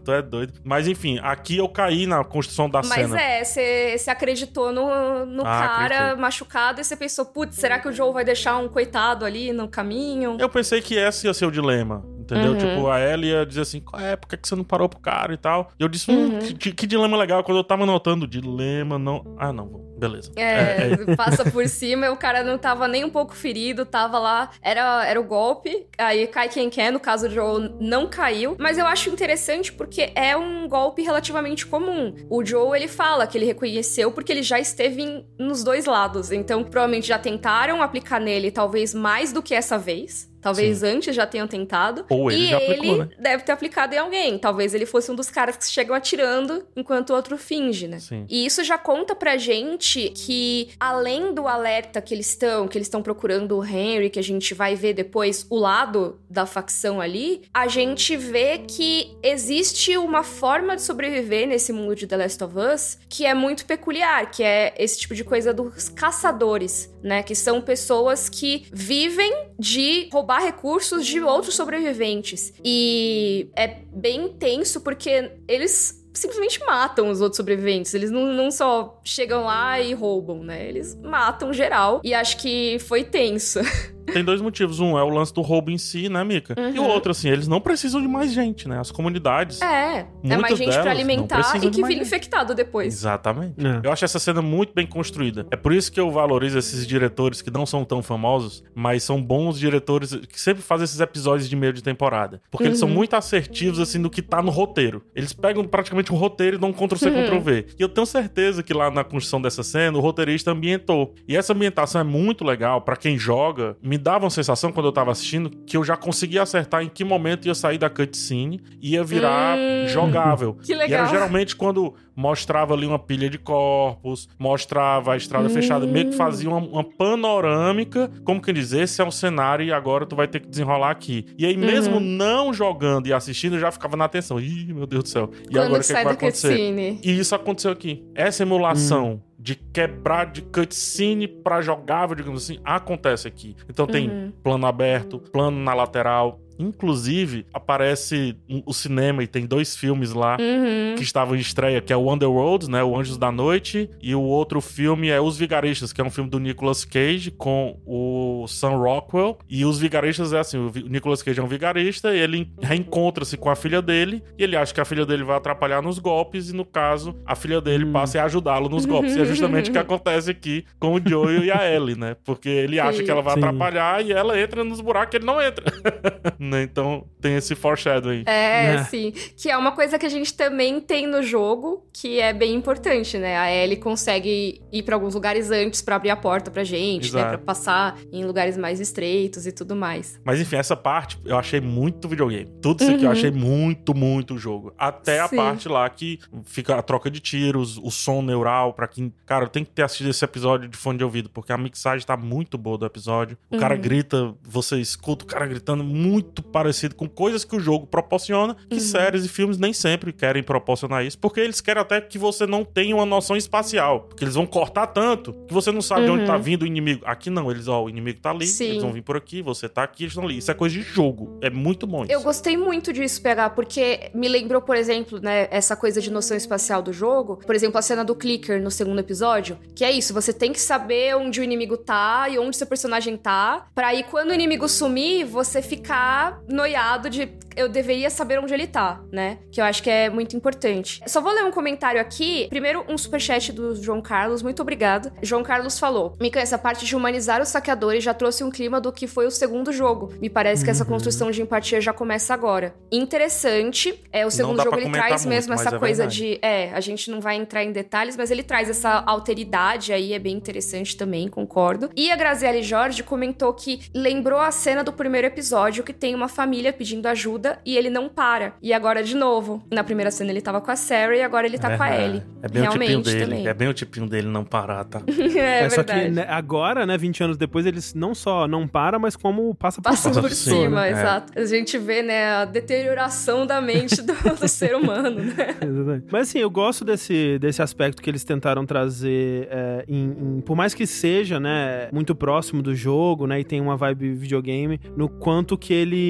Tu 0.04 0.12
é 0.12 0.22
doido. 0.22 0.54
Mas 0.64 0.88
enfim, 0.88 1.20
aqui 1.22 1.58
eu 1.58 1.68
caí 1.70 2.06
na 2.06 2.24
construção 2.24 2.70
da 2.70 2.80
Mas 2.80 2.90
cena. 2.90 3.20
é, 3.22 3.44
você 3.44 4.10
acreditou 4.10 4.72
no, 4.72 5.26
no 5.26 5.42
Ah, 5.46 5.60
cara 5.68 5.96
acreditei. 5.96 6.22
machucado 6.22 6.82
e 6.82 6.84
você 6.84 6.96
pensou, 6.96 7.26
putz, 7.26 7.56
será 7.56 7.80
que 7.80 7.88
o 7.88 7.92
Joe 7.94 8.12
vai 8.14 8.24
deixar 8.26 8.58
um 8.58 8.68
coitado 8.68 9.26
ali 9.26 9.52
no 9.54 9.68
caminho? 9.68 10.38
Eu 10.40 10.50
pensei 10.50 10.82
que 10.82 10.96
esse 10.96 11.28
ia 11.28 11.34
ser 11.34 11.46
o 11.46 11.52
dilema. 11.52 12.04
Entendeu? 12.24 12.52
Uhum. 12.54 12.58
Tipo, 12.58 12.88
a 12.88 13.00
Ellie 13.02 13.32
ia 13.32 13.46
dizer 13.46 13.62
assim, 13.62 13.80
qual 13.82 14.02
é, 14.02 14.16
por 14.16 14.28
que 14.28 14.38
você 14.42 14.56
não 14.56 14.64
parou 14.64 14.88
pro 14.90 15.00
cara 15.00 15.34
e 15.34 15.38
tal? 15.38 15.72
E 15.80 15.84
eu 15.84 15.88
disse, 15.90 16.10
hum, 16.12 16.34
Uhum. 16.34 16.40
que, 16.40 16.72
que 16.74 16.88
dilema 16.88 17.18
legal. 17.18 17.44
Quando 17.44 17.58
eu 17.58 17.64
tava 17.64 17.84
anotando, 17.84 18.26
dilema, 18.28 18.98
não. 18.98 19.36
Ah, 19.38 19.52
não, 19.52 19.66
beleza. 19.98 20.32
É, 20.36 20.90
passa 21.16 21.50
por 21.50 21.68
cima, 21.68 22.10
o 22.12 22.18
cara 22.18 22.44
não 22.44 22.58
tava 22.58 22.88
nem 22.88 23.04
um 23.04 23.10
pouco 23.10 23.36
ferido, 23.36 23.86
tava 23.86 24.18
lá, 24.20 24.50
era, 24.62 25.06
era 25.06 25.20
o 25.20 25.24
golpe, 25.24 25.86
aí 25.98 26.26
cai 26.28 26.48
quem 26.50 26.70
quer, 26.70 26.92
no 26.92 27.00
caso 27.00 27.28
do 27.28 27.34
Joe 27.34 27.76
não 27.80 28.08
caiu, 28.08 28.56
mas 28.60 28.78
eu 28.78 28.86
acho 28.86 29.10
interessante 29.10 29.72
porque 29.74 30.12
é 30.16 30.36
um 30.38 30.68
golpe 30.68 31.02
relativamente 31.02 31.66
comum. 31.66 32.16
O 32.30 32.44
Joe, 32.46 32.78
ele 32.78 32.88
fala 32.88 33.28
que 33.28 33.38
ele 33.38 33.46
reconheceu 33.46 34.12
porque 34.12 34.32
ele 34.32 34.44
já 34.44 34.60
esteve 34.60 35.02
em- 35.02 35.26
nos 35.38 35.64
dois 35.64 35.86
lados, 35.86 36.32
então 36.32 36.64
provavelmente 36.64 37.08
já 37.08 37.20
tentaram 37.20 37.82
aplicar 37.82 38.20
nele 38.20 38.50
talvez 38.52 38.94
mais 38.94 39.34
do 39.34 39.42
que 39.42 39.54
essa 39.54 39.78
vez. 39.78 40.32
Talvez 40.44 40.84
antes 40.84 41.16
já 41.16 41.26
tenham 41.26 41.48
tentado. 41.48 42.06
Ou 42.10 42.30
ele 42.30 42.44
e 42.44 42.50
já 42.50 42.58
aplicou, 42.58 42.86
ele 42.86 42.98
né? 42.98 43.10
deve 43.18 43.44
ter 43.44 43.52
aplicado 43.54 43.96
em 43.96 43.98
alguém. 43.98 44.38
Talvez 44.38 44.74
ele 44.76 44.86
fosse 44.86 45.10
um 45.10 45.16
dos 45.16 45.30
caras 45.30 45.56
que 45.56 45.66
chegam 45.66 45.96
atirando 45.96 46.68
enquanto 46.76 47.12
o 47.12 47.16
outro 47.16 47.38
finge, 47.38 47.88
né? 47.88 48.00
Sim. 48.00 48.26
E 48.30 48.46
isso 48.46 48.64
já 48.64 48.78
conta 48.78 49.16
pra 49.16 49.38
gente 49.38 50.10
que, 50.10 50.70
além 50.80 51.34
do 51.34 51.48
alerta 51.48 52.02
que 52.02 52.14
eles 52.14 52.30
estão, 52.30 52.68
que 52.68 52.78
eles 52.78 52.88
estão 52.88 53.02
procurando 53.02 53.58
o 53.58 53.66
Henry, 53.66 54.10
que 54.10 54.20
a 54.20 54.24
gente 54.24 54.54
vai 54.54 54.76
ver 54.76 54.94
depois 54.94 55.48
o 55.50 55.58
lado 55.58 56.20
da 56.34 56.46
facção 56.46 57.00
ali, 57.00 57.44
a 57.54 57.68
gente 57.68 58.18
vê 58.18 58.58
que 58.58 59.16
existe 59.22 59.96
uma 59.98 60.24
forma 60.24 60.76
de 60.76 60.82
sobreviver 60.82 61.48
nesse 61.48 61.72
mundo 61.72 61.96
de 61.96 62.08
The 62.08 62.18
Last 62.18 62.44
of 62.44 62.56
Us 62.58 62.98
que 63.08 63.26
é 63.26 63.34
muito 63.34 63.66
peculiar, 63.66 64.32
que 64.32 64.44
é 64.44 64.74
esse 64.78 65.00
tipo 65.00 65.14
de 65.14 65.24
coisa 65.24 65.54
dos 65.54 65.90
caçadores, 65.90 66.92
né? 67.04 67.22
Que 67.22 67.36
são 67.36 67.62
pessoas 67.62 68.28
que 68.28 68.66
vivem 68.72 69.50
de 69.60 70.10
roubar 70.12 70.44
recursos 70.44 71.06
de 71.06 71.22
outros 71.22 71.56
sobreviventes. 71.56 72.52
E 72.64 73.50
é 73.56 73.68
bem 73.94 74.26
intenso 74.26 74.82
porque 74.82 75.32
eles 75.48 76.04
simplesmente 76.14 76.60
matam 76.66 77.10
os 77.10 77.22
outros 77.22 77.38
sobreviventes. 77.38 77.94
Eles 77.94 78.12
não, 78.12 78.26
não 78.34 78.52
só 78.52 79.00
chegam 79.04 79.44
lá 79.46 79.80
e 79.80 79.94
roubam, 79.94 80.44
né? 80.44 80.68
Eles 80.68 80.96
matam 80.96 81.52
geral. 81.52 82.02
E 82.04 82.14
acho 82.14 82.38
que 82.38 82.78
foi 82.80 83.04
tenso. 83.04 83.60
Tem 84.12 84.24
dois 84.24 84.42
motivos. 84.42 84.80
Um 84.80 84.98
é 84.98 85.04
o 85.04 85.10
lance 85.10 85.34
do 85.34 85.42
roubo 85.42 85.72
em 85.72 85.78
si, 85.78 86.10
né, 86.10 86.24
Mica? 86.24 86.56
E 86.58 86.80
o 86.80 86.84
Uhum. 86.84 86.90
outro, 86.90 87.12
assim, 87.12 87.30
eles 87.30 87.48
não 87.48 87.62
precisam 87.62 88.02
de 88.02 88.08
mais 88.08 88.32
gente, 88.34 88.68
né? 88.68 88.80
As 88.80 88.92
comunidades. 88.92 89.62
É, 89.62 90.06
é 90.24 90.38
mais 90.38 90.58
gente 90.58 90.70
delas 90.70 90.82
pra 90.84 90.92
alimentar 90.92 91.56
e 91.58 91.70
que 91.70 91.84
vira 91.84 92.02
infectado 92.02 92.54
depois. 92.56 92.94
Exatamente. 92.94 93.56
É. 93.66 93.82
Eu 93.88 93.92
acho 93.92 94.06
essa 94.06 94.20
cena 94.20 94.42
muito 94.42 94.74
bem 94.74 94.86
construída. 94.88 95.46
É 95.52 95.56
por 95.56 95.74
isso 95.74 95.92
que 95.92 96.00
eu 96.00 96.10
valorizo 96.12 96.58
esses 96.58 96.86
diretores 96.88 97.42
que 97.42 97.50
não 97.52 97.66
são 97.66 97.84
tão 97.86 98.02
famosos, 98.02 98.64
mas 98.76 99.04
são 99.04 99.22
bons 99.22 99.60
diretores 99.60 100.14
que 100.16 100.40
sempre 100.40 100.62
fazem 100.64 100.86
esses 100.86 101.00
episódios 101.00 101.50
de 101.50 101.56
meio 101.56 101.74
de 101.74 101.82
temporada. 101.84 102.42
Porque 102.52 102.68
eles 102.68 102.80
são 102.80 102.88
Uhum. 102.90 102.96
muito 102.96 103.16
assertivos, 103.16 103.80
assim, 103.80 104.02
do 104.02 104.10
que 104.10 104.22
tá 104.22 104.42
no 104.42 104.52
roteiro. 104.52 105.04
Eles 105.16 105.34
pegam 105.34 105.64
praticamente 105.66 106.12
um 106.14 106.16
roteiro 106.16 106.58
e 106.58 106.60
dão 106.60 106.70
um 106.70 106.74
Ctrl-C, 106.74 107.10
Uhum. 107.10 107.24
Ctrl-V. 107.24 107.66
E 107.78 107.82
eu 107.82 107.90
tenho 107.90 108.06
certeza 108.06 108.62
que 108.64 108.74
lá 108.74 108.90
na 108.92 109.04
construção 109.04 109.42
dessa 109.42 109.64
cena, 109.64 109.98
o 109.98 110.02
roteirista 110.02 110.52
ambientou. 110.52 111.14
E 111.28 111.36
essa 111.36 111.54
ambientação 111.54 112.02
é 112.02 112.04
muito 112.04 112.44
legal 112.44 112.82
pra 112.82 112.96
quem 112.96 113.18
joga. 113.18 113.76
Me 113.94 113.98
dava 114.00 114.24
uma 114.26 114.32
sensação, 114.32 114.72
quando 114.72 114.88
eu 114.88 114.92
tava 114.92 115.12
assistindo, 115.12 115.52
que 115.68 115.78
eu 115.78 115.84
já 115.84 115.96
conseguia 115.96 116.42
acertar 116.42 116.82
em 116.82 116.90
que 116.90 117.04
momento 117.04 117.46
ia 117.46 117.54
sair 117.54 117.78
da 117.78 117.92
cutscene 117.92 118.60
e 118.82 118.94
ia 118.94 119.04
virar 119.04 119.56
Hum. 119.56 119.88
jogável. 119.88 120.56
Que 120.66 120.72
E 120.72 120.74
era 120.74 120.84
legal. 120.86 121.08
geralmente 121.10 121.56
quando 121.56 121.94
mostrava 122.16 122.74
ali 122.74 122.88
uma 122.88 122.98
pilha 122.98 123.30
de 123.30 123.38
corpos, 123.38 124.28
mostrava 124.40 125.14
a 125.14 125.18
estrada 125.18 125.48
fechada, 125.48 125.86
meio 125.86 126.10
que 126.10 126.16
fazia 126.16 126.50
uma, 126.50 126.58
uma 126.58 126.84
panorâmica, 126.84 128.10
como 128.24 128.42
quem 128.42 128.52
diz, 128.54 128.74
esse 128.74 129.00
é 129.00 129.06
um 129.06 129.12
cenário 129.12 129.64
e 129.64 129.72
agora 129.72 130.08
tu 130.08 130.16
vai 130.16 130.28
ter 130.28 130.40
que 130.40 130.48
desenrolar 130.48 130.90
aqui. 130.90 131.26
E 131.38 131.46
aí, 131.46 131.56
mesmo 131.56 132.00
não 132.00 132.52
jogando 132.52 133.06
e 133.06 133.14
assistindo, 133.14 133.58
eu 133.58 133.60
já 133.60 133.72
ficava 133.72 133.96
na 133.96 134.06
atenção. 134.06 134.40
Ih, 134.40 134.74
meu 134.74 134.88
Deus 134.88 135.04
do 135.04 135.10
céu. 135.10 135.30
E 135.44 135.50
Quando 135.50 135.58
agora 135.66 135.74
o 135.74 135.78
que, 135.82 135.84
sai 135.86 135.98
que 135.98 136.04
vai 136.06 136.14
acontecer? 136.14 136.48
cutscene. 136.50 137.00
E 137.04 137.20
isso 137.20 137.36
aconteceu 137.36 137.72
aqui. 137.72 138.04
Essa 138.16 138.42
emulação 138.42 139.22
de 139.44 139.56
quebrar 139.56 140.32
de 140.32 140.42
cutscene 140.42 141.28
pra 141.28 141.62
jogável, 141.62 142.16
digamos 142.16 142.44
assim, 142.46 142.60
acontece 142.64 143.28
aqui. 143.28 143.58
Então 143.70 143.86
tem 143.86 144.10
Uhum. 144.10 144.32
plano 144.42 144.66
aberto, 144.66 145.20
plano 145.20 145.60
na 145.60 145.74
lateral. 145.74 146.40
Inclusive, 146.68 147.46
aparece 147.54 148.36
o 148.66 148.74
cinema 148.74 149.24
e 149.24 149.28
tem 149.28 149.46
dois 149.46 149.76
filmes 149.76 150.14
lá 150.14 150.38
Uhum. 150.40 150.96
que 150.96 151.04
estavam 151.04 151.36
em 151.36 151.40
estreia, 151.40 151.82
que 151.82 151.92
é 151.94 151.98
o 151.98 152.12
Underworld, 152.12 152.70
né? 152.70 152.84
O 152.84 152.98
Anjos 152.98 153.18
da 153.18 153.32
Noite. 153.32 153.90
E 154.02 154.14
o 154.16 154.22
outro 154.22 154.60
filme 154.62 155.10
é 155.10 155.20
Os 155.20 155.38
Vigaristas, 155.38 155.92
que 155.94 156.02
é 156.02 156.04
um 156.04 156.10
filme 156.10 156.30
do 156.30 156.40
Nicolas 156.40 156.84
Cage 156.86 157.32
com 157.32 157.78
o 157.86 158.46
Sam 158.48 158.78
Rockwell. 158.78 159.38
E 159.50 159.66
Os 159.66 159.80
Vigaristas 159.80 160.34
é 160.34 160.40
assim: 160.40 160.58
o 160.58 160.72
Nicolas 160.90 161.22
Cage 161.22 161.40
é 161.40 161.44
um 161.44 161.48
vigarista, 161.48 162.14
e 162.16 162.20
ele 162.20 162.52
reencontra-se 162.62 163.38
com 163.38 163.50
a 163.50 163.56
filha 163.56 163.82
dele, 163.82 164.24
e 164.38 164.44
ele 164.44 164.56
acha 164.56 164.74
que 164.74 164.82
a 164.82 164.86
filha 164.86 165.06
dele 165.06 165.24
vai 165.24 165.38
atrapalhar 165.38 165.82
nos 165.82 166.00
golpes, 166.00 166.50
e 166.50 166.56
no 166.56 166.66
caso, 166.66 167.16
a 167.26 167.36
filha 167.36 167.60
dele 167.62 167.86
passa 167.88 168.22
a 168.22 168.26
ajudá-lo 168.26 168.70
nos 168.70 168.86
golpes. 168.86 169.16
E 169.16 169.22
é 169.22 169.26
justamente 169.26 169.70
o 169.70 169.74
que 169.74 169.80
acontece 169.80 170.32
aqui 170.32 170.66
com 170.80 170.96
o 170.96 171.02
Joel 171.06 171.44
e 171.46 171.52
a 171.52 171.70
Ellie, 171.70 171.98
né? 171.98 172.16
Porque 172.24 172.50
ele 172.50 172.80
acha 172.80 173.00
Sim. 173.00 173.06
que 173.06 173.12
ela 173.12 173.22
vai 173.22 173.34
Sim. 173.36 173.40
atrapalhar 173.40 174.04
e 174.06 174.12
ela 174.12 174.40
entra 174.40 174.64
nos 174.64 174.82
buracos 174.82 175.10
que 175.12 175.18
ele 175.18 175.26
não 175.26 175.42
entra. 175.42 175.66
né? 176.54 176.64
Então 176.64 177.06
tem 177.20 177.36
esse 177.36 177.56
foreshadowing. 177.56 178.24
É, 178.26 178.76
É. 178.76 178.84
sim. 178.86 179.12
Que 179.36 179.50
é 179.50 179.58
uma 179.58 179.72
coisa 179.72 179.98
que 180.00 180.06
a 180.06 180.10
gente 180.10 180.34
também 180.34 180.80
tem 180.80 181.08
no 181.08 181.22
jogo, 181.24 181.86
que 181.92 182.20
é 182.20 182.32
bem 182.34 182.54
importante, 182.54 183.18
né? 183.18 183.38
A 183.38 183.52
Ellie 183.52 183.78
consegue 183.78 184.62
ir 184.72 184.84
pra 184.84 184.96
alguns 184.96 185.14
lugares 185.16 185.52
antes 185.52 185.82
pra 185.82 185.96
abrir 185.96 186.10
a 186.10 186.16
porta 186.16 186.52
pra 186.52 186.64
gente, 186.64 187.14
né? 187.14 187.20
Exato. 187.22 187.30
Pra 187.30 187.38
passar 187.40 187.98
em 188.12 188.24
lugares 188.26 188.58
mais 188.58 188.80
estreitos 188.80 189.46
e 189.48 189.52
tudo 189.52 189.76
mais. 189.76 190.20
Mas 190.24 190.40
enfim, 190.40 190.56
essa 190.58 190.76
parte 190.76 191.18
eu 191.26 191.38
achei 191.38 191.60
muito 191.62 192.08
videogame. 192.08 192.50
Tudo 192.62 192.82
isso 192.84 192.92
aqui 192.92 193.04
eu 193.04 193.08
Uhum. 193.08 193.12
achei 193.12 193.32
muito, 193.32 193.94
muito 193.96 194.38
jogo. 194.38 194.74
Até 194.78 195.20
a 195.20 195.28
Sim. 195.28 195.36
parte 195.38 195.68
lá 195.70 195.90
que 195.90 196.20
fica 196.46 196.76
a 196.76 196.82
troca 196.82 197.10
de 197.10 197.20
tiros, 197.20 197.78
o 197.78 197.90
som 197.90 198.22
neural, 198.22 198.74
pra 198.74 198.88
quem. 198.88 199.14
Cara, 199.26 199.48
tem 199.48 199.64
que 199.64 199.72
ter 199.72 199.84
assistido 199.84 200.10
esse 200.10 200.24
episódio 200.24 200.68
de 200.68 200.78
fone 200.78 200.98
de 200.98 201.04
ouvido, 201.04 201.30
porque 201.30 201.52
a 201.54 201.58
mixagem 201.58 202.06
tá 202.06 202.16
muito 202.18 202.58
boa 202.58 202.78
do 202.78 202.86
episódio. 202.86 203.38
O 203.50 203.58
cara 203.58 203.76
Uhum. 203.76 203.82
grita, 203.82 204.34
você 204.44 204.78
escuta 204.80 205.24
o 205.26 205.28
cara 205.28 205.46
gritando 205.46 205.84
muito 205.84 206.33
parecido 206.42 206.96
com 206.96 207.08
coisas 207.08 207.44
que 207.46 207.56
o 207.56 207.60
jogo 207.60 207.86
proporciona, 207.86 208.56
que 208.70 208.76
Uhum. 208.76 208.80
séries 208.82 209.26
e 209.26 209.30
filmes 209.30 209.58
nem 209.58 209.74
sempre 209.74 210.12
querem 210.14 210.42
proporcionar 210.42 211.06
isso, 211.06 211.18
porque 211.20 211.40
eles 211.40 211.62
querem 211.62 211.82
até 211.82 212.00
que 212.02 212.18
você 212.18 212.48
não 212.48 212.64
tenha 212.66 212.96
uma 212.96 213.06
noção 213.06 213.36
espacial. 213.36 214.02
Porque 214.10 214.24
eles 214.24 214.36
vão 214.36 214.46
cortar 214.46 214.88
tanto 214.88 215.34
que 215.48 215.54
você 215.54 215.72
não 215.72 215.82
sabe 215.82 216.06
de 216.06 216.12
onde 216.12 216.22
Uhum. 216.22 216.28
tá 216.28 216.38
vindo 216.38 216.64
o 216.64 216.66
inimigo. 216.66 217.04
Aqui 217.06 217.30
não, 217.30 217.52
eles, 217.52 217.68
ó, 217.68 217.84
o 217.84 217.90
inimigo 217.90 218.20
tá 218.22 218.32
ali, 218.32 218.48
Sim. 218.48 218.66
eles 218.72 218.82
vão 218.82 218.92
vir 218.94 219.02
por 219.02 219.18
aqui, 219.18 219.42
você 219.42 219.68
tá 219.70 219.84
aqui, 219.84 220.04
eles 220.04 220.14
estão 220.14 220.24
ali. 220.26 220.38
Isso 220.38 220.50
é 220.50 220.54
coisa 220.54 220.74
de 220.76 220.82
jogo. 220.82 221.38
É 221.42 221.50
muito 221.50 221.86
bom 221.86 222.04
isso. 222.04 222.12
Eu 222.14 222.22
gostei 222.22 222.56
muito 222.58 222.92
disso 222.94 223.22
pegar, 223.22 223.50
porque 223.52 224.10
me 224.14 224.28
lembrou, 224.28 224.62
por 224.62 224.76
exemplo, 224.76 225.20
né, 225.20 225.48
essa 225.52 225.76
coisa 225.76 226.00
de 226.02 226.10
noção 226.12 226.36
espacial 226.38 226.82
do 226.82 226.94
jogo. 226.94 227.38
Por 227.46 227.54
exemplo, 227.56 227.78
a 227.78 227.82
cena 227.82 228.04
do 228.04 228.16
clicker 228.16 228.62
no 228.62 228.72
segundo 228.72 229.00
episódio, 229.00 229.58
que 229.76 229.84
é 229.84 229.92
isso, 229.92 230.14
você 230.14 230.32
tem 230.32 230.52
que 230.54 230.60
saber 230.62 231.16
onde 231.16 231.42
o 231.42 231.44
inimigo 231.44 231.76
tá 231.78 232.28
e 232.30 232.40
onde 232.40 232.56
seu 232.56 232.68
personagem 232.68 233.18
tá, 233.18 233.66
pra 233.76 233.88
aí 233.88 234.04
quando 234.04 234.30
o 234.30 234.34
inimigo 234.34 234.68
sumir, 234.70 235.26
você 235.26 235.62
ficar 235.62 236.23
noiado 236.48 237.10
de 237.10 237.38
eu 237.56 237.70
deveria 237.70 238.10
saber 238.10 238.40
onde 238.40 238.54
ele 238.54 238.68
tá, 238.68 239.02
né? 239.12 239.40
Que 239.52 239.62
eu 239.62 239.66
acho 239.66 239.82
que 239.84 239.90
é 239.90 240.10
muito 240.10 240.36
importante. 240.36 241.02
Só 241.06 241.22
vou 241.22 241.32
ler 241.32 241.44
um 241.46 241.52
comentário 241.52 242.00
aqui. 242.00 242.48
Primeiro, 242.50 242.84
um 242.90 242.98
superchat 242.98 243.52
do 243.52 243.76
João 243.76 244.02
Carlos, 244.02 244.42
muito 244.42 244.62
obrigado. 244.62 245.12
João 245.22 245.44
Carlos 245.44 245.80
falou: 245.80 246.16
Mica, 246.20 246.40
essa 246.40 246.58
parte 246.58 246.86
de 246.86 246.96
humanizar 246.96 247.42
os 247.42 247.50
saqueadores 247.50 248.04
já 248.04 248.14
trouxe 248.14 248.44
um 248.44 248.50
clima 248.50 248.80
do 248.80 248.92
que 248.92 249.08
foi 249.08 249.26
o 249.26 249.32
segundo 249.32 249.72
jogo. 249.72 250.14
Me 250.20 250.30
parece 250.30 250.64
que 250.64 250.72
essa 250.72 250.86
construção 250.86 251.32
de 251.32 251.42
empatia 251.42 251.80
já 251.80 251.94
começa 251.94 252.34
agora. 252.34 252.76
Interessante. 252.92 254.02
É, 254.12 254.26
o 254.26 254.32
segundo 254.32 254.62
jogo 254.62 254.78
ele 254.78 254.90
traz 254.90 255.26
muito, 255.26 255.36
mesmo 255.36 255.54
essa 255.54 255.76
é 255.76 255.80
coisa 255.80 256.04
verdade. 256.04 256.18
de. 256.18 256.40
É, 256.42 256.72
a 256.74 256.80
gente 256.80 257.10
não 257.10 257.22
vai 257.22 257.36
entrar 257.36 257.64
em 257.64 257.72
detalhes, 257.72 258.18
mas 258.18 258.32
ele 258.32 258.44
traz 258.44 258.70
essa 258.70 259.04
alteridade 259.06 259.94
aí, 259.94 260.14
é 260.14 260.20
bem 260.20 260.36
interessante 260.36 260.98
também, 260.98 261.28
concordo. 261.28 261.90
E 261.96 262.12
a 262.12 262.16
Graziele 262.16 262.64
Jorge 262.64 263.04
comentou 263.04 263.54
que 263.54 263.82
lembrou 263.94 264.40
a 264.40 264.52
cena 264.52 264.84
do 264.84 264.92
primeiro 264.92 265.28
episódio 265.28 265.84
que 265.84 265.94
tem 265.94 266.13
uma 266.16 266.28
família 266.28 266.72
pedindo 266.74 267.06
ajuda 267.08 267.60
e 267.66 267.76
ele 267.78 267.90
não 267.90 268.08
para. 268.10 268.54
E 268.62 268.74
agora 268.74 269.04
de 269.04 269.16
novo. 269.16 269.64
Na 269.72 269.84
primeira 269.84 270.12
cena 270.12 270.32
ele 270.32 270.42
tava 270.42 270.62
com 270.62 270.72
a 270.72 270.76
Sarah 270.76 271.16
e 271.16 271.22
agora 271.22 271.46
ele 271.48 271.58
tá 271.58 271.76
com 271.78 271.84
a 271.84 271.96
Ellie. 271.96 272.24
É 272.42 272.48
bem 272.48 272.62
o 272.64 272.66
tipinho 272.70 272.88
Realmente 272.90 273.04
dele. 273.06 273.26
também. 273.26 273.48
É 273.48 273.54
bem 273.54 273.68
o 273.68 273.74
tipinho 273.74 274.08
dele 274.08 274.28
não 274.28 274.44
parar, 274.44 274.84
tá? 274.86 275.02
é, 275.36 275.64
É, 275.66 275.70
só 275.70 275.84
que 275.84 275.94
verdade. 275.94 276.12
né, 276.16 276.26
agora, 276.30 276.86
né, 276.86 276.98
20 276.98 277.24
anos 277.24 277.38
depois, 277.38 277.66
eles 277.66 277.94
não 277.94 278.14
só 278.16 278.48
não 278.48 278.68
param, 278.68 279.00
mas 279.00 279.16
como 279.16 279.54
passa 279.56 279.82
por 279.82 279.90
Passa 279.90 280.10
Passa 280.10 280.22
por 280.22 280.32
cima, 280.32 280.56
cima, 280.64 280.82
né? 280.82 280.92
exato. 280.92 281.34
A 281.40 281.46
gente 281.46 281.78
vê, 281.78 282.02
né, 282.02 282.26
a 282.34 282.46
deterioração 282.46 283.46
da 283.46 283.62
mente 283.62 284.02
do, 284.02 284.14
do 284.40 284.48
ser 284.48 284.76
humano, 284.76 285.12
né? 285.22 285.56
Exatamente. 285.62 286.06
Mas 286.12 286.30
assim, 286.30 286.40
eu 286.40 286.50
gosto 286.50 286.84
desse, 286.86 287.38
desse 287.40 287.62
aspecto 287.62 288.02
que 288.02 288.10
eles 288.10 288.24
tentaram 288.24 288.66
trazer 288.66 289.48
é, 289.50 289.86
em, 289.88 290.04
em- 290.38 290.42
Por 290.42 290.56
mais 290.56 290.74
que 290.74 290.86
seja, 290.86 291.40
né, 291.40 291.90
muito 291.92 292.14
próximo 292.16 292.62
do 292.62 292.76
jogo, 292.76 293.26
né, 293.28 293.40
e 293.40 293.44
tem 293.44 293.62
uma 293.62 293.78
vibe 293.78 294.14
videogame, 294.14 294.80
no 294.96 295.08
quanto 295.08 295.58
que 295.58 295.74
ele 295.74 296.03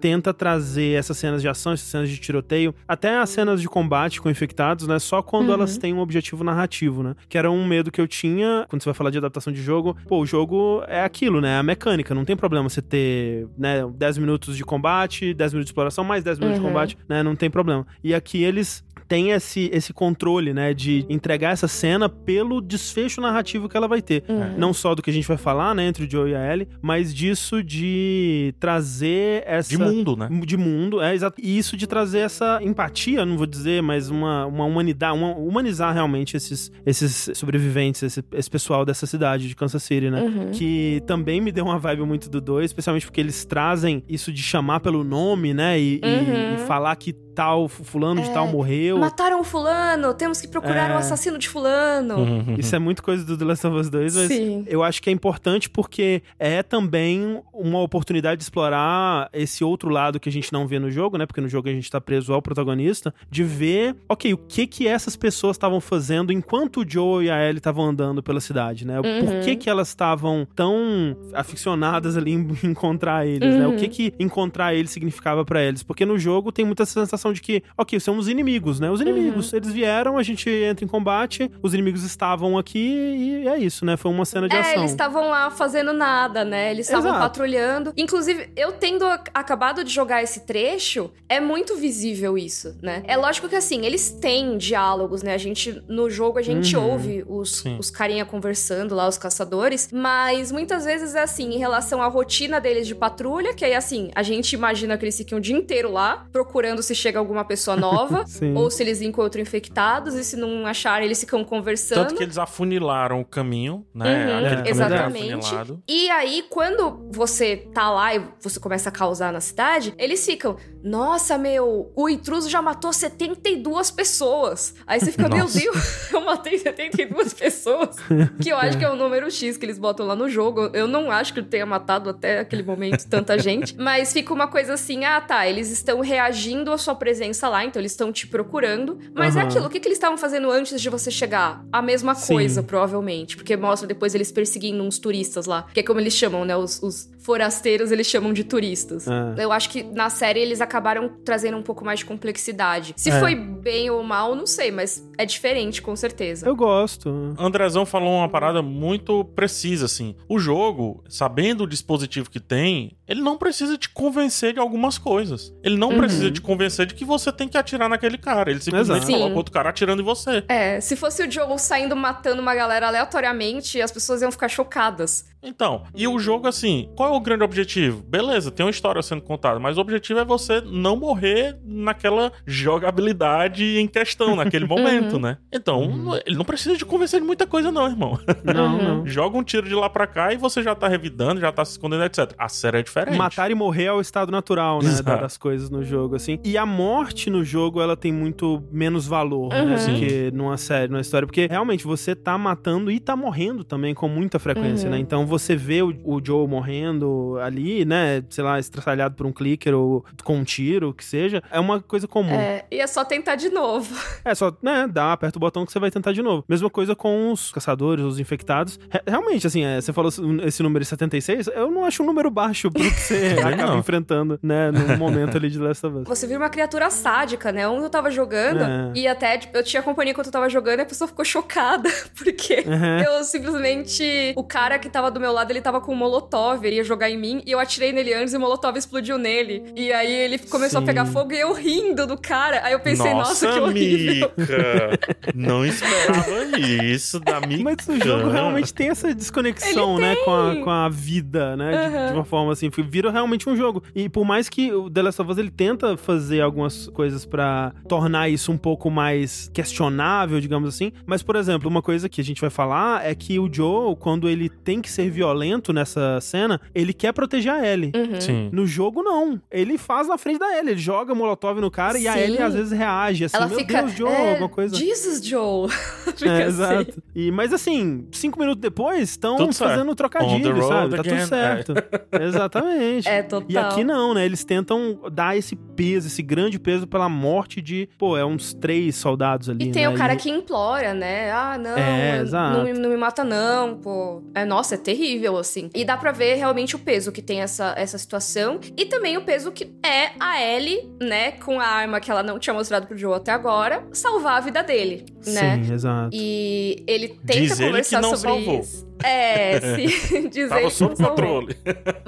tenta 0.00 0.32
trazer 0.34 0.98
essas 0.98 1.16
cenas 1.16 1.40
de 1.42 1.48
ação, 1.48 1.72
essas 1.72 1.88
cenas 1.88 2.08
de 2.10 2.18
tiroteio, 2.18 2.74
até 2.86 3.18
as 3.18 3.30
cenas 3.30 3.60
de 3.60 3.68
combate 3.68 4.20
com 4.20 4.28
infectados, 4.30 4.86
né, 4.86 4.98
só 4.98 5.22
quando 5.22 5.48
Uhum. 5.48 5.54
elas 5.54 5.78
têm 5.78 5.92
um 5.94 6.00
objetivo 6.00 6.44
narrativo, 6.44 7.02
né, 7.02 7.14
que 7.28 7.38
era 7.38 7.50
um 7.50 7.66
medo 7.66 7.90
que 7.90 8.00
eu 8.00 8.06
tinha 8.06 8.66
quando 8.68 8.82
você 8.82 8.86
vai 8.90 8.94
falar 8.94 9.10
de 9.10 9.18
adaptação 9.18 9.52
de 9.52 9.62
jogo. 9.62 9.96
Pô, 10.06 10.20
o 10.20 10.26
jogo 10.26 10.82
é 10.86 11.02
aquilo, 11.02 11.40
né, 11.40 11.58
a 11.58 11.62
mecânica, 11.62 12.14
não 12.14 12.24
tem 12.24 12.36
problema 12.36 12.68
você 12.68 12.82
ter, 12.82 13.46
né, 13.56 13.84
10 13.94 14.18
minutos 14.18 14.56
de 14.56 14.64
combate, 14.64 15.32
10 15.34 15.52
minutos 15.52 15.66
de 15.66 15.72
exploração, 15.72 16.04
mais 16.04 16.22
10 16.22 16.38
minutos 16.38 16.58
de 16.60 16.64
Uhum. 16.64 16.72
combate, 16.72 16.96
né, 17.08 17.22
não 17.22 17.34
tem 17.34 17.50
problema. 17.50 17.86
E 18.04 18.14
aqui 18.14 18.42
eles 18.42 18.84
têm 19.08 19.30
esse, 19.30 19.70
esse 19.72 19.92
controle, 19.92 20.52
né, 20.52 20.74
de 20.74 21.04
entregar 21.08 21.52
essa 21.52 21.68
cena 21.68 22.08
pelo 22.08 22.60
desfecho 22.60 23.20
narrativo 23.20 23.68
que 23.68 23.76
ela 23.76 23.88
vai 23.88 24.02
ter. 24.02 24.24
Uhum. 24.28 24.58
Não 24.58 24.72
só 24.74 24.94
do 24.94 25.02
que 25.02 25.10
a 25.10 25.12
gente 25.12 25.26
vai 25.28 25.36
falar, 25.36 25.74
né, 25.74 25.86
entre 25.86 26.04
o 26.04 26.10
Joe 26.10 26.30
e 26.30 26.34
a 26.34 26.52
Ellie, 26.52 26.68
mas 26.82 27.14
disso 27.14 27.62
de 27.62 28.54
trazer 28.60 29.42
essa... 29.46 29.68
De 29.68 29.78
mundo, 29.78 30.16
né? 30.16 30.28
De 30.44 30.56
mundo, 30.56 31.00
é 31.00 31.14
exato. 31.14 31.40
E 31.42 31.56
isso 31.56 31.76
de 31.76 31.86
trazer 31.86 32.18
essa 32.20 32.58
empatia, 32.62 33.24
não 33.24 33.36
vou 33.36 33.46
dizer, 33.46 33.82
mas 33.82 34.10
uma, 34.10 34.46
uma 34.46 34.64
humanidade, 34.64 35.16
uma, 35.16 35.34
humanizar 35.36 35.92
realmente 35.94 36.36
esses, 36.36 36.70
esses 36.84 37.30
sobreviventes, 37.34 38.02
esse, 38.02 38.22
esse 38.32 38.50
pessoal 38.50 38.84
dessa 38.84 39.06
cidade 39.06 39.48
de 39.48 39.54
Kansas 39.56 39.82
City, 39.82 40.10
né? 40.10 40.22
Uhum. 40.22 40.50
Que 40.50 41.02
também 41.06 41.40
me 41.40 41.52
deu 41.52 41.64
uma 41.64 41.78
vibe 41.78 42.02
muito 42.02 42.28
do 42.28 42.40
2, 42.40 42.66
especialmente 42.66 43.06
porque 43.06 43.20
eles 43.20 43.44
trazem 43.44 44.02
isso 44.08 44.32
de 44.32 44.42
chamar 44.42 44.80
pelo 44.80 45.04
nome, 45.04 45.54
né? 45.54 45.78
E, 45.78 46.00
e- 46.02 46.16
Uhum. 46.16 46.54
e 46.54 46.58
falar 46.66 46.96
que 46.96 47.12
tal 47.36 47.68
fulano 47.68 48.20
de 48.22 48.30
É. 48.30 48.32
tal 48.32 48.48
morreu. 48.48 48.98
Mataram 48.98 49.44
fulano, 49.44 50.12
temos 50.14 50.40
que 50.40 50.48
procurar 50.48 50.90
É. 50.90 50.94
o 50.94 50.98
assassino 50.98 51.38
de 51.38 51.48
fulano. 51.48 52.16
Uhum. 52.16 52.56
Isso 52.58 52.74
é 52.74 52.78
muito 52.78 53.02
coisa 53.02 53.24
do 53.24 53.36
The 53.36 53.44
Last 53.44 53.66
of 53.66 53.76
Us 53.76 53.90
2, 53.90 54.16
mas 54.16 54.28
Sim. 54.28 54.64
eu 54.66 54.82
acho 54.82 55.00
que 55.02 55.10
é 55.10 55.12
importante 55.12 55.68
porque 55.70 56.22
é 56.38 56.62
também 56.62 57.40
uma 57.52 57.80
oportunidade 57.80 58.38
de 58.38 58.44
explorar 58.44 59.28
esse 59.32 59.62
outro 59.62 59.90
lado 59.90 60.18
que 60.18 60.28
a 60.28 60.32
gente 60.32 60.52
não 60.52 60.66
vê 60.66 60.78
no 60.78 60.90
jogo, 60.90 61.16
né? 61.18 61.26
Porque 61.26 61.40
no 61.40 61.48
jogo 61.48 61.68
a 61.68 61.72
gente 61.72 61.90
tá 61.90 62.00
preso 62.00 62.32
ao 62.32 62.40
protagonista, 62.40 63.14
de 63.30 63.44
ver, 63.44 63.94
ok, 64.08 64.32
o 64.32 64.38
que 64.38 64.66
que 64.66 64.88
essas 64.88 65.14
pessoas 65.14 65.56
estavam 65.56 65.80
fazendo 65.80 66.32
enquanto 66.32 66.80
o 66.80 66.84
Joe 66.90 67.26
e 67.26 67.30
a 67.30 67.42
Ellie 67.44 67.58
estavam 67.58 67.84
andando 67.84 68.22
pela 68.22 68.40
cidade, 68.40 68.86
né? 68.86 68.96
Por 69.02 69.06
Uhum. 69.34 69.40
que 69.42 69.56
que 69.56 69.68
elas 69.68 69.88
estavam 69.88 70.46
tão 70.54 71.14
aficionadas 71.34 72.16
ali 72.16 72.32
em 72.32 72.46
encontrar 72.64 73.26
eles, 73.26 73.54
né? 73.54 73.66
O 73.66 73.70
Uhum. 73.70 73.76
que 73.76 73.88
que 73.88 74.14
encontrar 74.18 74.74
eles 74.74 74.90
significava 74.90 75.44
pra 75.44 75.62
eles? 75.62 75.82
Porque 75.82 76.04
no 76.06 76.18
jogo 76.18 76.50
tem 76.52 76.64
muita 76.64 76.84
sensação 76.86 77.25
de 77.32 77.40
que, 77.40 77.62
ok, 77.76 77.98
são 78.00 78.16
os 78.18 78.28
inimigos, 78.28 78.80
né? 78.80 78.90
Os 78.90 79.00
inimigos, 79.00 79.50
Uhum. 79.52 79.56
eles 79.58 79.72
vieram, 79.72 80.18
a 80.18 80.22
gente 80.22 80.48
entra 80.50 80.84
em 80.84 80.88
combate, 80.88 81.50
os 81.62 81.74
inimigos 81.74 82.02
estavam 82.04 82.56
aqui 82.58 82.78
e 82.78 83.48
é 83.48 83.58
isso, 83.58 83.84
né? 83.84 83.96
Foi 83.96 84.10
uma 84.10 84.24
cena 84.24 84.48
de 84.48 84.54
É, 84.56 84.60
ação. 84.60 84.74
eles 84.74 84.90
estavam 84.90 85.28
lá 85.28 85.50
fazendo 85.50 85.92
nada, 85.92 86.44
né? 86.44 86.70
Eles 86.70 86.86
estavam 86.88 87.12
patrulhando. 87.18 87.92
Inclusive, 87.96 88.50
eu 88.56 88.72
tendo 88.72 89.04
acabado 89.06 89.82
de 89.84 89.92
jogar 89.92 90.22
esse 90.22 90.40
trecho, 90.46 91.10
é 91.28 91.40
muito 91.40 91.76
visível 91.76 92.36
isso, 92.38 92.76
né? 92.82 93.02
É 93.06 93.16
lógico 93.16 93.48
que 93.48 93.56
assim, 93.56 93.84
eles 93.84 94.10
têm 94.10 94.56
diálogos, 94.56 95.22
né? 95.22 95.34
A 95.34 95.38
gente, 95.38 95.82
no 95.88 96.08
jogo, 96.10 96.38
a 96.38 96.42
gente 96.42 96.76
Uhum. 96.76 96.90
ouve 96.92 97.24
os, 97.28 97.58
Sim. 97.58 97.76
os 97.78 97.90
carinha 97.90 98.24
conversando 98.24 98.94
lá, 98.94 99.06
os 99.08 99.18
caçadores, 99.18 99.88
mas 99.92 100.50
muitas 100.52 100.84
vezes 100.84 101.14
é 101.14 101.22
assim, 101.22 101.54
em 101.54 101.58
relação 101.58 102.02
à 102.02 102.06
rotina 102.06 102.60
deles 102.60 102.86
de 102.86 102.94
patrulha, 102.94 103.54
que 103.54 103.64
aí 103.64 103.74
assim, 103.74 104.10
a 104.14 104.22
gente 104.22 104.52
imagina 104.52 104.96
que 104.96 105.04
eles 105.04 105.16
ficam 105.16 105.38
o 105.38 105.40
dia 105.40 105.56
inteiro 105.56 105.90
lá, 105.92 106.26
procurando 106.32 106.82
se 106.82 106.94
chega 106.94 107.15
alguma 107.18 107.44
pessoa 107.44 107.76
nova, 107.76 108.24
ou 108.54 108.70
se 108.70 108.82
eles 108.82 109.00
encontram 109.00 109.42
infectados, 109.42 110.14
e 110.14 110.24
se 110.24 110.36
não 110.36 110.66
acharem, 110.66 111.06
eles 111.06 111.20
ficam 111.20 111.44
conversando. 111.44 112.08
Tanto 112.08 112.14
que 112.16 112.22
eles 112.22 112.38
afunilaram 112.38 113.20
o 113.20 113.24
caminho, 113.24 113.86
né? 113.94 114.26
Uhum, 114.26 114.46
era 114.46 114.68
exatamente. 114.68 115.54
E 115.88 116.10
aí, 116.10 116.44
quando 116.48 117.08
você 117.10 117.56
tá 117.56 117.90
lá 117.90 118.14
e 118.14 118.22
você 118.40 118.58
começa 118.60 118.88
a 118.88 118.92
causar 118.92 119.32
na 119.32 119.40
cidade, 119.40 119.94
eles 119.98 120.24
ficam, 120.24 120.56
nossa, 120.86 121.36
meu, 121.36 121.90
o 121.96 122.08
intruso 122.08 122.48
já 122.48 122.62
matou 122.62 122.92
72 122.92 123.90
pessoas. 123.90 124.72
Aí 124.86 125.00
você 125.00 125.10
fica, 125.10 125.28
meu. 125.28 125.46
Deus, 125.48 125.56
eu 126.14 126.20
matei 126.20 126.58
72 126.58 127.34
pessoas. 127.34 127.96
Que 128.40 128.50
eu 128.50 128.56
acho 128.56 128.78
que 128.78 128.84
é 128.84 128.88
o 128.88 128.94
número 128.94 129.28
X 129.28 129.56
que 129.56 129.66
eles 129.66 129.80
botam 129.80 130.06
lá 130.06 130.14
no 130.14 130.28
jogo. 130.28 130.70
Eu 130.72 130.86
não 130.86 131.10
acho 131.10 131.34
que 131.34 131.42
tenha 131.42 131.66
matado 131.66 132.08
até 132.08 132.38
aquele 132.38 132.62
momento 132.62 133.04
tanta 133.08 133.36
gente. 133.42 133.76
Mas 133.76 134.12
fica 134.12 134.32
uma 134.32 134.46
coisa 134.46 134.74
assim, 134.74 135.04
ah, 135.04 135.20
tá, 135.20 135.44
eles 135.48 135.72
estão 135.72 135.98
reagindo 135.98 136.70
à 136.70 136.78
sua 136.78 136.94
presença 136.94 137.48
lá, 137.48 137.64
então 137.64 137.82
eles 137.82 137.90
estão 137.90 138.12
te 138.12 138.28
procurando. 138.28 138.96
Mas 139.12 139.34
é 139.34 139.40
Aham. 139.40 139.48
aquilo, 139.48 139.66
o 139.66 139.70
que, 139.70 139.80
que 139.80 139.88
eles 139.88 139.98
estavam 139.98 140.16
fazendo 140.16 140.48
antes 140.52 140.80
de 140.80 140.88
você 140.88 141.10
chegar? 141.10 141.64
A 141.72 141.82
mesma 141.82 142.14
Sim. 142.14 142.34
coisa, 142.34 142.62
provavelmente. 142.62 143.36
Porque 143.36 143.56
mostra 143.56 143.88
depois 143.88 144.14
eles 144.14 144.30
perseguindo 144.30 144.84
uns 144.84 145.00
turistas 145.00 145.46
lá. 145.46 145.66
Que 145.74 145.80
é 145.80 145.82
como 145.82 145.98
eles 145.98 146.14
chamam, 146.14 146.44
né? 146.44 146.56
Os, 146.56 146.80
os 146.80 147.10
forasteiros, 147.18 147.90
eles 147.90 148.06
chamam 148.06 148.32
de 148.32 148.44
turistas. 148.44 149.08
É. 149.08 149.42
Eu 149.42 149.50
acho 149.50 149.68
que 149.68 149.82
na 149.82 150.08
série 150.08 150.38
eles 150.38 150.60
acabaram 150.76 151.08
trazendo 151.24 151.56
um 151.56 151.62
pouco 151.62 151.82
mais 151.84 152.00
de 152.00 152.04
complexidade. 152.04 152.92
Se 152.96 153.10
É. 153.10 153.18
foi 153.18 153.34
bem 153.34 153.88
ou 153.88 154.02
mal, 154.02 154.34
não 154.34 154.46
sei, 154.46 154.70
mas 154.70 155.02
é 155.16 155.24
diferente, 155.24 155.80
com 155.80 155.96
certeza. 155.96 156.46
Eu 156.46 156.54
gosto. 156.54 157.34
Andrezão 157.38 157.86
falou 157.86 158.10
uma 158.18 158.28
parada 158.28 158.60
muito 158.60 159.24
precisa, 159.24 159.86
assim. 159.86 160.14
O 160.28 160.38
jogo, 160.38 161.02
sabendo 161.08 161.64
o 161.64 161.66
dispositivo 161.66 162.28
que 162.30 162.38
tem, 162.38 162.94
ele 163.08 163.22
não 163.22 163.38
precisa 163.38 163.78
te 163.78 163.88
convencer 163.88 164.52
de 164.52 164.60
algumas 164.60 164.98
coisas. 164.98 165.54
Ele 165.62 165.76
não 165.78 165.90
Uhum. 165.90 165.98
precisa 165.98 166.30
te 166.30 166.40
convencer 166.42 166.84
de 166.86 166.94
que 166.94 167.04
você 167.04 167.32
tem 167.32 167.48
que 167.48 167.56
atirar 167.56 167.88
naquele 167.88 168.18
cara. 168.18 168.50
Ele 168.50 168.60
simplesmente 168.60 168.98
Exato. 168.98 169.12
coloca 169.12 169.30
Sim. 169.30 169.36
outro 169.36 169.52
cara 169.52 169.70
atirando 169.70 170.02
em 170.02 170.04
você. 170.04 170.44
É, 170.48 170.78
se 170.80 170.94
fosse 170.94 171.22
o 171.26 171.30
Joel 171.30 171.56
saindo 171.56 171.96
matando 171.96 172.42
uma 172.42 172.54
galera 172.54 172.88
aleatoriamente, 172.88 173.80
as 173.80 173.90
pessoas 173.90 174.20
iam 174.20 174.30
ficar 174.30 174.48
chocadas. 174.48 175.24
Então, 175.46 175.84
e 175.94 176.08
o 176.08 176.18
jogo, 176.18 176.48
assim, 176.48 176.88
qual 176.96 177.14
é 177.14 177.16
o 177.16 177.20
grande 177.20 177.44
objetivo? 177.44 178.02
Beleza, 178.02 178.50
tem 178.50 178.66
uma 178.66 178.70
história 178.70 179.00
sendo 179.00 179.22
contada, 179.22 179.58
mas 179.60 179.78
o 179.78 179.80
objetivo 179.80 180.18
é 180.20 180.24
você 180.24 180.60
não 180.60 180.96
morrer 180.96 181.56
naquela 181.64 182.32
jogabilidade 182.46 183.78
em 183.78 183.86
questão, 183.86 184.36
naquele 184.36 184.64
momento, 184.66 185.18
né? 185.18 185.38
Então, 185.52 186.18
ele 186.26 186.36
não 186.36 186.44
precisa 186.44 186.76
de 186.76 186.84
convencer 186.84 187.20
de 187.20 187.26
muita 187.26 187.46
coisa, 187.46 187.70
não, 187.70 187.86
irmão. 187.86 188.18
Não, 188.44 188.76
não. 188.78 189.06
Joga 189.06 189.36
um 189.38 189.42
tiro 189.44 189.68
de 189.68 189.74
lá 189.74 189.88
pra 189.88 190.06
cá 190.06 190.32
e 190.32 190.36
você 190.36 190.62
já 190.62 190.74
tá 190.74 190.88
revidando, 190.88 191.40
já 191.40 191.52
tá 191.52 191.64
se 191.64 191.72
escondendo, 191.72 192.04
etc. 192.04 192.32
A 192.38 192.48
série 192.48 192.78
é 192.78 192.82
diferente. 192.82 193.16
Matar 193.16 193.50
e 193.50 193.54
morrer 193.54 193.84
é 193.84 193.92
o 193.92 194.00
estado 194.00 194.30
natural, 194.32 194.80
né, 194.82 194.88
Exato. 194.88 195.04
da- 195.04 195.16
das 195.22 195.36
coisas 195.36 195.70
no 195.70 195.82
jogo, 195.82 196.16
assim. 196.16 196.38
E 196.44 196.56
a 196.58 196.66
morte 196.66 197.30
no 197.30 197.44
jogo, 197.44 197.80
ela 197.80 197.96
tem 197.96 198.12
muito 198.12 198.62
menos 198.70 199.06
valor, 199.06 199.50
né, 199.50 199.62
Uhum. 199.62 199.94
do 199.94 199.98
que 200.00 200.30
numa 200.32 200.56
série, 200.56 200.88
numa 200.90 201.00
história. 201.00 201.26
Porque, 201.26 201.46
realmente, 201.46 201.84
você 201.84 202.14
tá 202.14 202.36
matando 202.36 202.90
e 202.90 202.98
tá 203.00 203.14
morrendo 203.16 203.64
também 203.64 203.94
com 203.94 204.08
muita 204.08 204.38
frequência, 204.38 204.86
Uhum. 204.88 204.94
né? 204.94 204.98
Então, 204.98 205.26
você 205.26 205.35
vê 205.56 205.82
o, 205.82 205.94
o 206.04 206.20
Joe 206.24 206.46
morrendo 206.48 207.38
ali, 207.42 207.84
né, 207.84 208.22
sei 208.30 208.42
lá, 208.44 208.58
estraçalhado 208.58 209.14
por 209.14 209.26
um 209.26 209.32
clicker 209.32 209.74
ou 209.74 210.04
com 210.24 210.36
um 210.38 210.44
tiro, 210.44 210.90
o 210.90 210.94
que 210.94 211.04
seja, 211.04 211.42
é 211.50 211.58
uma 211.60 211.80
coisa 211.80 212.06
comum. 212.08 212.34
É, 212.34 212.64
e 212.70 212.80
é 212.80 212.86
só 212.86 213.04
tentar 213.04 213.34
de 213.36 213.48
novo. 213.50 213.94
É 214.24 214.34
só, 214.34 214.52
né, 214.60 214.88
dá, 214.90 215.12
aperta 215.12 215.38
o 215.38 215.40
botão 215.40 215.64
que 215.64 215.70
você 215.70 215.78
vai 215.78 215.88
tentar 215.90 216.10
de 216.12 216.20
novo. 216.20 216.44
Mesma 216.48 216.68
coisa 216.68 216.96
com 216.96 217.30
os 217.30 217.52
caçadores, 217.52 218.04
os 218.04 218.18
infectados. 218.18 218.78
Re- 218.90 219.02
realmente, 219.06 219.46
assim, 219.46 219.62
é, 219.64 219.80
você 219.80 219.92
falou 219.92 220.10
esse 220.44 220.62
número 220.64 220.84
76, 220.84 221.46
eu 221.48 221.70
não 221.70 221.84
acho 221.84 222.02
um 222.02 222.06
número 222.06 222.28
baixo 222.28 222.68
pro 222.70 222.82
que 222.82 222.90
você 223.00 223.36
acaba 223.38 223.56
não. 223.72 223.78
enfrentando, 223.78 224.38
né, 224.42 224.70
no 224.72 224.96
momento 224.98 225.36
ali 225.36 225.48
de 225.48 225.58
Last 225.60 225.86
of 225.86 225.98
Us. 225.98 226.04
Você 226.08 226.26
vira 226.26 226.40
uma 226.40 226.48
criatura 226.50 226.90
sádica, 226.90 227.52
né? 227.52 227.68
Onde 227.68 227.84
eu 227.84 227.90
tava 227.90 228.10
jogando, 228.10 228.62
É. 228.62 228.92
e 228.96 229.06
até 229.06 229.38
tipo, 229.38 229.56
eu 229.56 229.62
tinha 229.62 229.80
companhia 229.82 230.10
enquanto 230.12 230.26
eu 230.26 230.32
tava 230.32 230.48
jogando, 230.48 230.80
e 230.80 230.82
a 230.82 230.86
pessoa 230.86 231.06
ficou 231.06 231.24
chocada, 231.24 231.88
porque 232.18 232.64
Uhum. 232.66 233.02
eu 233.18 233.24
simplesmente. 233.24 234.32
O 234.36 234.42
cara 234.44 234.78
que 234.78 234.88
tava 234.88 235.10
do 235.10 235.20
meu 235.20 235.25
lado, 235.32 235.50
ele 235.50 235.60
tava 235.60 235.80
com 235.80 235.92
um 235.92 235.96
molotov, 235.96 236.64
ele 236.64 236.76
ia 236.76 236.84
jogar 236.84 237.10
em 237.10 237.18
mim, 237.18 237.42
e 237.46 237.52
eu 237.52 237.58
atirei 237.58 237.92
nele 237.92 238.12
antes 238.14 238.34
e 238.34 238.36
o 238.36 238.40
molotov 238.40 238.76
explodiu 238.76 239.18
nele. 239.18 239.62
E 239.76 239.92
aí 239.92 240.12
ele 240.12 240.38
começou 240.38 240.80
Sim. 240.80 240.84
a 240.84 240.86
pegar 240.86 241.06
fogo 241.06 241.32
e 241.32 241.40
eu 241.40 241.52
rindo 241.52 242.06
do 242.06 242.16
cara. 242.16 242.60
Aí 242.64 242.72
eu 242.72 242.80
pensei, 242.80 243.12
nossa, 243.14 243.50
que 243.52 243.58
horrível. 243.58 244.30
Mica! 244.36 244.98
Não 245.34 245.64
esperava 245.64 246.58
isso 246.84 247.20
da 247.20 247.40
Mica. 247.40 247.62
Mas 247.62 247.88
o 247.88 247.98
jogo 248.04 248.28
realmente 248.30 248.72
tem 248.72 248.88
essa 248.88 249.14
desconexão, 249.14 249.98
né, 249.98 250.16
com 250.16 250.30
a, 250.32 250.56
com 250.56 250.70
a 250.70 250.88
vida, 250.88 251.56
né, 251.56 251.70
de, 251.70 251.96
Uhum. 251.96 252.06
de 252.08 252.12
uma 252.14 252.24
forma 252.24 252.52
assim, 252.52 252.68
vira 252.88 253.10
realmente 253.10 253.48
um 253.48 253.56
jogo. 253.56 253.82
E 253.94 254.08
por 254.08 254.24
mais 254.24 254.48
que 254.48 254.72
o 254.72 254.90
The 254.90 255.02
Last 255.02 255.22
of 255.22 255.30
Us 255.30 255.38
ele 255.38 255.50
tenta 255.50 255.96
fazer 255.96 256.40
algumas 256.40 256.88
coisas 256.88 257.24
pra 257.24 257.72
tornar 257.88 258.28
isso 258.28 258.50
um 258.52 258.58
pouco 258.58 258.90
mais 258.90 259.50
questionável, 259.52 260.40
digamos 260.40 260.68
assim, 260.68 260.92
mas 261.06 261.22
por 261.22 261.36
exemplo, 261.36 261.68
uma 261.68 261.82
coisa 261.82 262.08
que 262.08 262.20
a 262.20 262.24
gente 262.24 262.40
vai 262.40 262.50
falar 262.50 263.04
é 263.06 263.14
que 263.14 263.38
o 263.38 263.48
Joe, 263.52 263.96
quando 263.96 264.28
ele 264.28 264.48
tem 264.48 264.80
que 264.80 264.90
ser 264.90 265.05
violento 265.10 265.72
nessa 265.72 266.20
cena, 266.20 266.60
ele 266.74 266.92
quer 266.92 267.12
proteger 267.12 267.52
a 267.52 267.66
Ellie. 267.66 267.92
Uhum. 267.94 268.20
Sim. 268.20 268.48
No 268.52 268.66
jogo, 268.66 269.02
não. 269.02 269.40
Ele 269.50 269.76
faz 269.78 270.08
na 270.08 270.16
frente 270.18 270.38
da 270.38 270.46
Ellie. 270.58 270.72
Ele 270.72 270.80
joga 270.80 271.14
molotov 271.14 271.60
no 271.60 271.70
cara 271.70 271.98
e 271.98 272.06
a 272.08 272.12
Sim. 272.14 272.18
Ellie 272.20 272.42
às 272.42 272.54
vezes 272.54 272.72
reage 272.72 273.24
assim, 273.24 273.36
Ela 273.36 273.46
meu 273.46 273.58
fica. 273.58 273.82
Deus, 273.82 273.92
Joe, 273.94 274.08
é, 274.10 274.30
alguma 274.30 274.48
coisa. 274.48 274.74
Jesus, 274.76 275.24
Joe. 275.24 275.68
Fica 276.16 276.30
É, 276.30 276.44
assim. 276.44 276.48
exato. 276.48 277.02
E, 277.14 277.30
mas 277.30 277.52
assim, 277.52 278.06
cinco 278.12 278.38
minutos 278.38 278.60
depois, 278.60 279.10
estão 279.10 279.52
fazendo 279.52 279.88
the 279.90 279.94
trocadilho, 279.94 280.62
sabe? 280.62 280.94
Tá 280.96 281.00
again. 281.00 281.16
tudo 281.16 281.26
certo. 281.28 281.74
Exatamente. 282.20 283.08
É, 283.08 283.22
total. 283.22 283.46
E 283.48 283.56
aqui 283.58 283.84
não, 283.84 284.14
né? 284.14 284.24
Eles 284.24 284.44
tentam 284.44 284.98
dar 285.12 285.36
esse 285.36 285.54
peso, 285.56 286.06
esse 286.08 286.22
grande 286.22 286.58
peso 286.58 286.86
pela 286.86 287.08
morte 287.08 287.60
de, 287.60 287.88
pô, 287.98 288.16
é 288.16 288.24
uns 288.24 288.54
três 288.54 288.96
soldados 288.96 289.48
ali, 289.48 289.68
E 289.68 289.72
tem 289.72 289.82
né? 289.82 289.88
o 289.88 289.94
cara 289.94 290.14
E- 290.14 290.16
que 290.16 290.30
implora, 290.30 290.94
né? 290.94 291.30
Ah, 291.32 291.58
não, 291.58 291.76
É, 291.76 292.16
não, 292.16 292.22
exato. 292.22 292.64
me- 292.64 292.72
não 292.72 292.90
me 292.90 292.96
mata 292.96 293.24
não, 293.24 293.76
pô. 293.76 294.22
É, 294.34 294.44
nossa, 294.44 294.74
é 294.74 294.78
terrível, 294.78 294.95
assim. 295.38 295.70
E 295.74 295.84
dá 295.84 295.96
pra 295.96 296.12
ver 296.12 296.34
realmente 296.34 296.76
o 296.76 296.78
peso 296.78 297.12
que 297.12 297.22
tem 297.22 297.40
essa, 297.40 297.74
essa 297.76 297.98
situação. 297.98 298.60
E 298.76 298.86
também 298.86 299.16
o 299.16 299.22
peso 299.22 299.50
que 299.52 299.72
é 299.84 300.10
a 300.18 300.42
Ellie, 300.42 300.90
né? 301.00 301.32
Com 301.32 301.60
a 301.60 301.66
arma 301.66 302.00
que 302.00 302.10
ela 302.10 302.22
não 302.22 302.38
tinha 302.38 302.54
mostrado 302.54 302.86
pro 302.86 302.96
Joe 302.96 303.14
até 303.14 303.32
agora, 303.32 303.86
salvar 303.92 304.38
a 304.38 304.40
vida 304.40 304.62
dele, 304.62 305.06
né? 305.26 305.62
Sim, 305.64 305.72
exato. 305.72 306.10
E 306.12 306.84
ele 306.86 307.08
tenta 307.08 307.40
Diz 307.40 307.50
ele 307.52 307.56
que 307.58 307.66
conversar 307.66 308.02
não 308.02 308.16
sobre 308.16 308.44
salvou. 308.44 308.60
isso. 308.60 308.86
É, 309.02 309.60
sim. 309.60 309.86
Diz 310.28 310.36
ele 310.36 310.48
Tava 310.48 310.62
que 310.62 310.70
sob 310.70 310.96
controle. 310.96 311.56